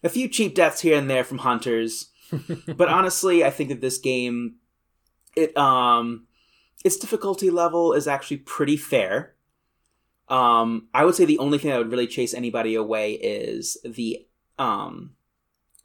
A 0.04 0.08
few 0.08 0.28
cheap 0.28 0.54
deaths 0.54 0.80
here 0.80 0.96
and 0.98 1.08
there 1.08 1.22
from 1.24 1.38
hunters, 1.38 2.10
but 2.66 2.88
honestly, 2.88 3.44
I 3.44 3.50
think 3.50 3.68
that 3.68 3.80
this 3.80 3.98
game, 3.98 4.56
it 5.36 5.56
um, 5.56 6.26
its 6.84 6.96
difficulty 6.96 7.50
level 7.50 7.92
is 7.92 8.08
actually 8.08 8.38
pretty 8.38 8.76
fair. 8.76 9.34
Um, 10.28 10.88
I 10.94 11.04
would 11.04 11.14
say 11.14 11.24
the 11.24 11.38
only 11.38 11.58
thing 11.58 11.70
that 11.70 11.78
would 11.78 11.90
really 11.90 12.06
chase 12.08 12.34
anybody 12.34 12.74
away 12.74 13.12
is 13.12 13.76
the 13.84 14.26
um, 14.58 15.12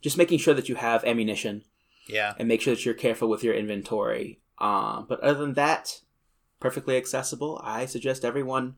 just 0.08 0.18
making 0.18 0.40
sure 0.40 0.54
that 0.54 0.70
you 0.70 0.76
have 0.76 1.04
ammunition 1.06 1.64
Yeah. 2.08 2.34
and 2.40 2.48
make 2.48 2.62
sure 2.62 2.74
that 2.76 2.86
you're 2.86 2.94
careful 2.94 3.28
with 3.30 3.44
your 3.44 3.54
inventory. 3.54 4.40
Um, 4.60 5.06
but 5.08 5.20
other 5.22 5.40
than 5.40 5.54
that, 5.54 6.02
perfectly 6.60 6.98
accessible. 6.98 7.62
I 7.64 7.86
suggest 7.86 8.26
everyone 8.26 8.76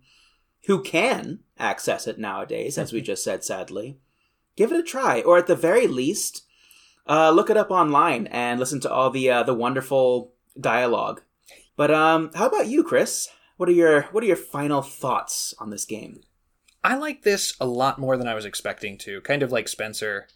who 0.66 0.84
can 0.84 1.40
access 1.58 2.08
it 2.08 2.20
nowadays, 2.20 2.78
as 2.78 2.92
we 2.92 3.02
just 3.12 3.24
said, 3.24 3.44
sadly, 3.44 3.98
give 4.56 4.72
it 4.72 4.80
a 4.80 4.84
try, 4.84 5.22
or 5.22 5.38
at 5.38 5.48
the 5.48 5.56
very 5.56 5.88
least, 5.88 6.44
uh, 7.08 7.32
look 7.32 7.50
it 7.50 7.58
up 7.58 7.72
online 7.72 8.28
and 8.28 8.60
listen 8.60 8.80
to 8.82 8.92
all 8.92 9.10
the 9.10 9.30
uh, 9.30 9.44
the 9.44 9.54
wonderful 9.54 10.34
dialogue. 10.60 11.22
But 11.78 11.92
um, 11.92 12.32
how 12.36 12.48
about 12.48 12.68
you, 12.68 12.84
Chris? 12.84 13.30
What 13.58 13.70
are 13.70 13.74
your 13.74 14.02
what 14.12 14.24
are 14.24 14.28
your 14.28 14.36
final 14.36 14.82
thoughts 14.82 15.54
on 15.60 15.70
this 15.70 15.86
game? 15.86 16.22
I 16.84 16.96
like 16.96 17.24
this 17.24 17.54
a 17.60 17.66
lot 17.66 18.00
more 18.00 18.16
than 18.18 18.28
I 18.28 18.36
was 18.36 18.46
expecting 18.46 18.98
to, 19.00 19.22
kind 19.22 19.44
of 19.44 19.52
like 19.52 19.68
Spencer. 19.68 20.28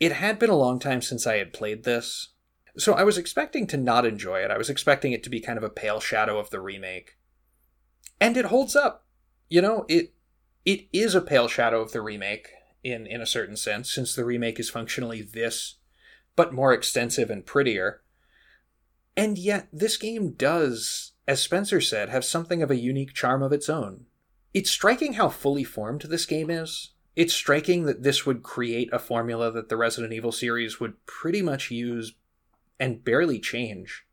It 0.00 0.12
had 0.12 0.38
been 0.38 0.50
a 0.50 0.56
long 0.56 0.78
time 0.78 1.02
since 1.02 1.26
I 1.26 1.36
had 1.36 1.52
played 1.52 1.84
this, 1.84 2.28
so 2.76 2.94
I 2.94 3.02
was 3.02 3.18
expecting 3.18 3.66
to 3.68 3.76
not 3.76 4.06
enjoy 4.06 4.40
it. 4.40 4.50
I 4.50 4.58
was 4.58 4.70
expecting 4.70 5.12
it 5.12 5.22
to 5.24 5.30
be 5.30 5.40
kind 5.40 5.58
of 5.58 5.64
a 5.64 5.70
pale 5.70 6.00
shadow 6.00 6.38
of 6.38 6.50
the 6.50 6.60
remake. 6.60 7.18
And 8.20 8.36
it 8.36 8.46
holds 8.46 8.76
up. 8.76 9.06
You 9.48 9.62
know, 9.62 9.84
it 9.88 10.14
it 10.64 10.88
is 10.92 11.14
a 11.14 11.20
pale 11.20 11.48
shadow 11.48 11.80
of 11.80 11.92
the 11.92 12.02
remake 12.02 12.48
in 12.84 13.06
in 13.06 13.20
a 13.20 13.26
certain 13.26 13.56
sense 13.56 13.92
since 13.92 14.14
the 14.14 14.24
remake 14.24 14.60
is 14.60 14.70
functionally 14.70 15.22
this 15.22 15.76
but 16.36 16.54
more 16.54 16.72
extensive 16.72 17.30
and 17.30 17.44
prettier. 17.44 18.00
And 19.16 19.36
yet 19.36 19.66
this 19.72 19.96
game 19.96 20.34
does, 20.34 21.14
as 21.26 21.42
Spencer 21.42 21.80
said, 21.80 22.10
have 22.10 22.24
something 22.24 22.62
of 22.62 22.70
a 22.70 22.76
unique 22.76 23.12
charm 23.12 23.42
of 23.42 23.52
its 23.52 23.68
own. 23.68 24.06
It's 24.54 24.70
striking 24.70 25.14
how 25.14 25.30
fully 25.30 25.64
formed 25.64 26.02
this 26.02 26.26
game 26.26 26.48
is. 26.48 26.92
It's 27.18 27.34
striking 27.34 27.86
that 27.86 28.04
this 28.04 28.24
would 28.24 28.44
create 28.44 28.90
a 28.92 29.00
formula 29.00 29.50
that 29.50 29.68
the 29.68 29.76
Resident 29.76 30.12
Evil 30.12 30.30
series 30.30 30.78
would 30.78 31.04
pretty 31.04 31.42
much 31.42 31.68
use 31.68 32.12
and 32.78 33.02
barely 33.02 33.40
change 33.40 34.06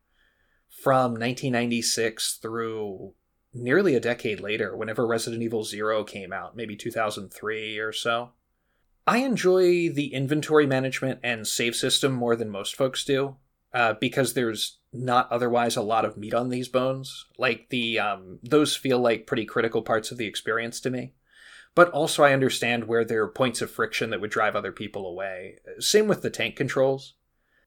from 0.67 1.11
1996 1.11 2.39
through 2.41 3.13
nearly 3.53 3.93
a 3.93 3.99
decade 3.99 4.39
later, 4.39 4.75
whenever 4.75 5.05
Resident 5.05 5.43
Evil 5.43 5.63
Zero 5.63 6.03
came 6.03 6.33
out, 6.33 6.55
maybe 6.55 6.75
2003 6.75 7.77
or 7.77 7.91
so. 7.91 8.31
I 9.05 9.19
enjoy 9.19 9.89
the 9.89 10.11
inventory 10.11 10.65
management 10.65 11.19
and 11.21 11.47
save 11.47 11.75
system 11.75 12.11
more 12.11 12.35
than 12.35 12.49
most 12.49 12.75
folks 12.75 13.05
do, 13.05 13.35
uh, 13.71 13.93
because 14.01 14.33
there's 14.33 14.79
not 14.91 15.31
otherwise 15.31 15.75
a 15.75 15.83
lot 15.83 16.05
of 16.05 16.17
meat 16.17 16.33
on 16.33 16.49
these 16.49 16.69
bones. 16.69 17.25
Like 17.37 17.69
the 17.69 17.99
um, 17.99 18.39
those 18.41 18.75
feel 18.75 18.97
like 18.97 19.27
pretty 19.27 19.45
critical 19.45 19.83
parts 19.83 20.09
of 20.09 20.17
the 20.17 20.25
experience 20.25 20.81
to 20.81 20.89
me. 20.89 21.13
But 21.75 21.91
also, 21.91 22.23
I 22.23 22.33
understand 22.33 22.85
where 22.85 23.03
there 23.03 23.21
are 23.23 23.27
points 23.27 23.61
of 23.61 23.69
friction 23.69 24.09
that 24.09 24.21
would 24.21 24.31
drive 24.31 24.55
other 24.55 24.71
people 24.71 25.05
away. 25.05 25.57
Same 25.79 26.07
with 26.07 26.21
the 26.21 26.29
tank 26.29 26.55
controls. 26.55 27.15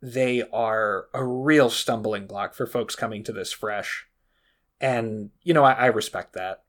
they 0.01 0.43
are 0.53 1.07
a 1.13 1.25
real 1.25 1.71
stumbling 1.71 2.27
block 2.27 2.55
for 2.55 2.67
folks 2.67 2.95
coming 2.95 3.25
to 3.25 3.33
this 3.33 3.53
fresh. 3.53 4.07
And, 4.81 5.31
you 5.43 5.53
know, 5.53 5.65
I, 5.65 5.73
I 5.73 5.87
respect 5.87 6.35
that. 6.35 6.63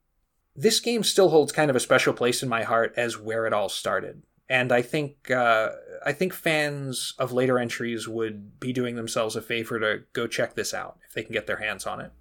This 0.56 0.80
game 0.80 1.04
still 1.04 1.30
holds 1.30 1.52
kind 1.52 1.70
of 1.70 1.76
a 1.76 1.80
special 1.82 2.14
place 2.14 2.42
in 2.42 2.50
my 2.50 2.64
heart 2.64 2.94
as 2.98 3.20
where 3.20 3.46
it 3.46 3.54
all 3.54 3.70
started. 3.70 4.24
And 4.50 4.72
I 4.72 4.82
think 4.82 5.30
uh, 5.30 5.70
I 6.04 6.12
think 6.12 6.34
fans 6.34 7.14
of 7.20 7.32
later 7.32 7.60
entries 7.60 8.08
would 8.08 8.60
be 8.60 8.74
doing 8.74 8.96
themselves 8.96 9.36
a 9.36 9.44
favor 9.44 9.80
to 9.80 10.04
go 10.12 10.26
check 10.26 10.56
this 10.56 10.74
out 10.74 10.98
if 11.08 11.14
they 11.14 11.22
can 11.22 11.34
get 11.34 11.46
their 11.46 11.58
hands 11.58 11.86
on 11.86 12.02
it. 12.02 12.12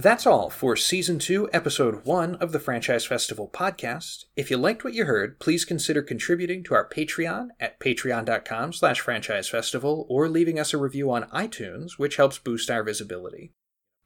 That's 0.00 0.26
all 0.26 0.48
for 0.48 0.76
Season 0.76 1.18
2, 1.18 1.50
Episode 1.52 2.06
1 2.06 2.36
of 2.36 2.52
the 2.52 2.58
Franchise 2.58 3.04
Festival 3.04 3.50
podcast. 3.52 4.24
If 4.34 4.50
you 4.50 4.56
liked 4.56 4.82
what 4.82 4.94
you 4.94 5.04
heard, 5.04 5.38
please 5.38 5.66
consider 5.66 6.00
contributing 6.00 6.64
to 6.64 6.74
our 6.74 6.88
Patreon 6.88 7.48
at 7.60 7.78
patreon.com 7.78 8.72
slash 8.72 9.02
franchisefestival 9.02 10.06
or 10.08 10.30
leaving 10.30 10.58
us 10.58 10.72
a 10.72 10.78
review 10.78 11.10
on 11.10 11.24
iTunes, 11.24 11.98
which 11.98 12.16
helps 12.16 12.38
boost 12.38 12.70
our 12.70 12.82
visibility. 12.82 13.52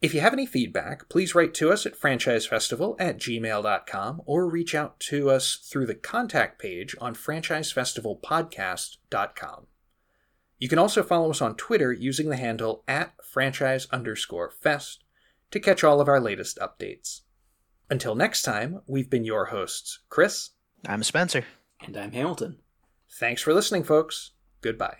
If 0.02 0.14
you 0.14 0.20
have 0.20 0.32
any 0.32 0.46
feedback, 0.46 1.08
please 1.08 1.36
write 1.36 1.54
to 1.54 1.70
us 1.70 1.86
at 1.86 1.96
franchisefestival 1.96 2.96
at 2.98 3.18
gmail.com 3.18 4.22
or 4.26 4.48
reach 4.48 4.74
out 4.74 4.98
to 4.98 5.30
us 5.30 5.64
through 5.70 5.86
the 5.86 5.94
contact 5.94 6.60
page 6.60 6.96
on 7.00 7.14
franchisefestivalpodcast.com. 7.14 9.66
You 10.58 10.68
can 10.68 10.80
also 10.80 11.04
follow 11.04 11.30
us 11.30 11.40
on 11.40 11.54
Twitter 11.54 11.92
using 11.92 12.30
the 12.30 12.36
handle 12.36 12.82
at 12.88 13.14
franchise 13.24 13.86
underscore 13.92 14.50
fest 14.50 15.03
to 15.50 15.60
catch 15.60 15.84
all 15.84 16.00
of 16.00 16.08
our 16.08 16.20
latest 16.20 16.58
updates. 16.58 17.20
Until 17.90 18.14
next 18.14 18.42
time, 18.42 18.80
we've 18.86 19.10
been 19.10 19.24
your 19.24 19.46
hosts, 19.46 20.00
Chris. 20.08 20.50
I'm 20.86 21.02
Spencer. 21.02 21.44
And 21.80 21.96
I'm 21.96 22.12
Hamilton. 22.12 22.58
Thanks 23.10 23.42
for 23.42 23.54
listening, 23.54 23.84
folks. 23.84 24.32
Goodbye. 24.60 24.98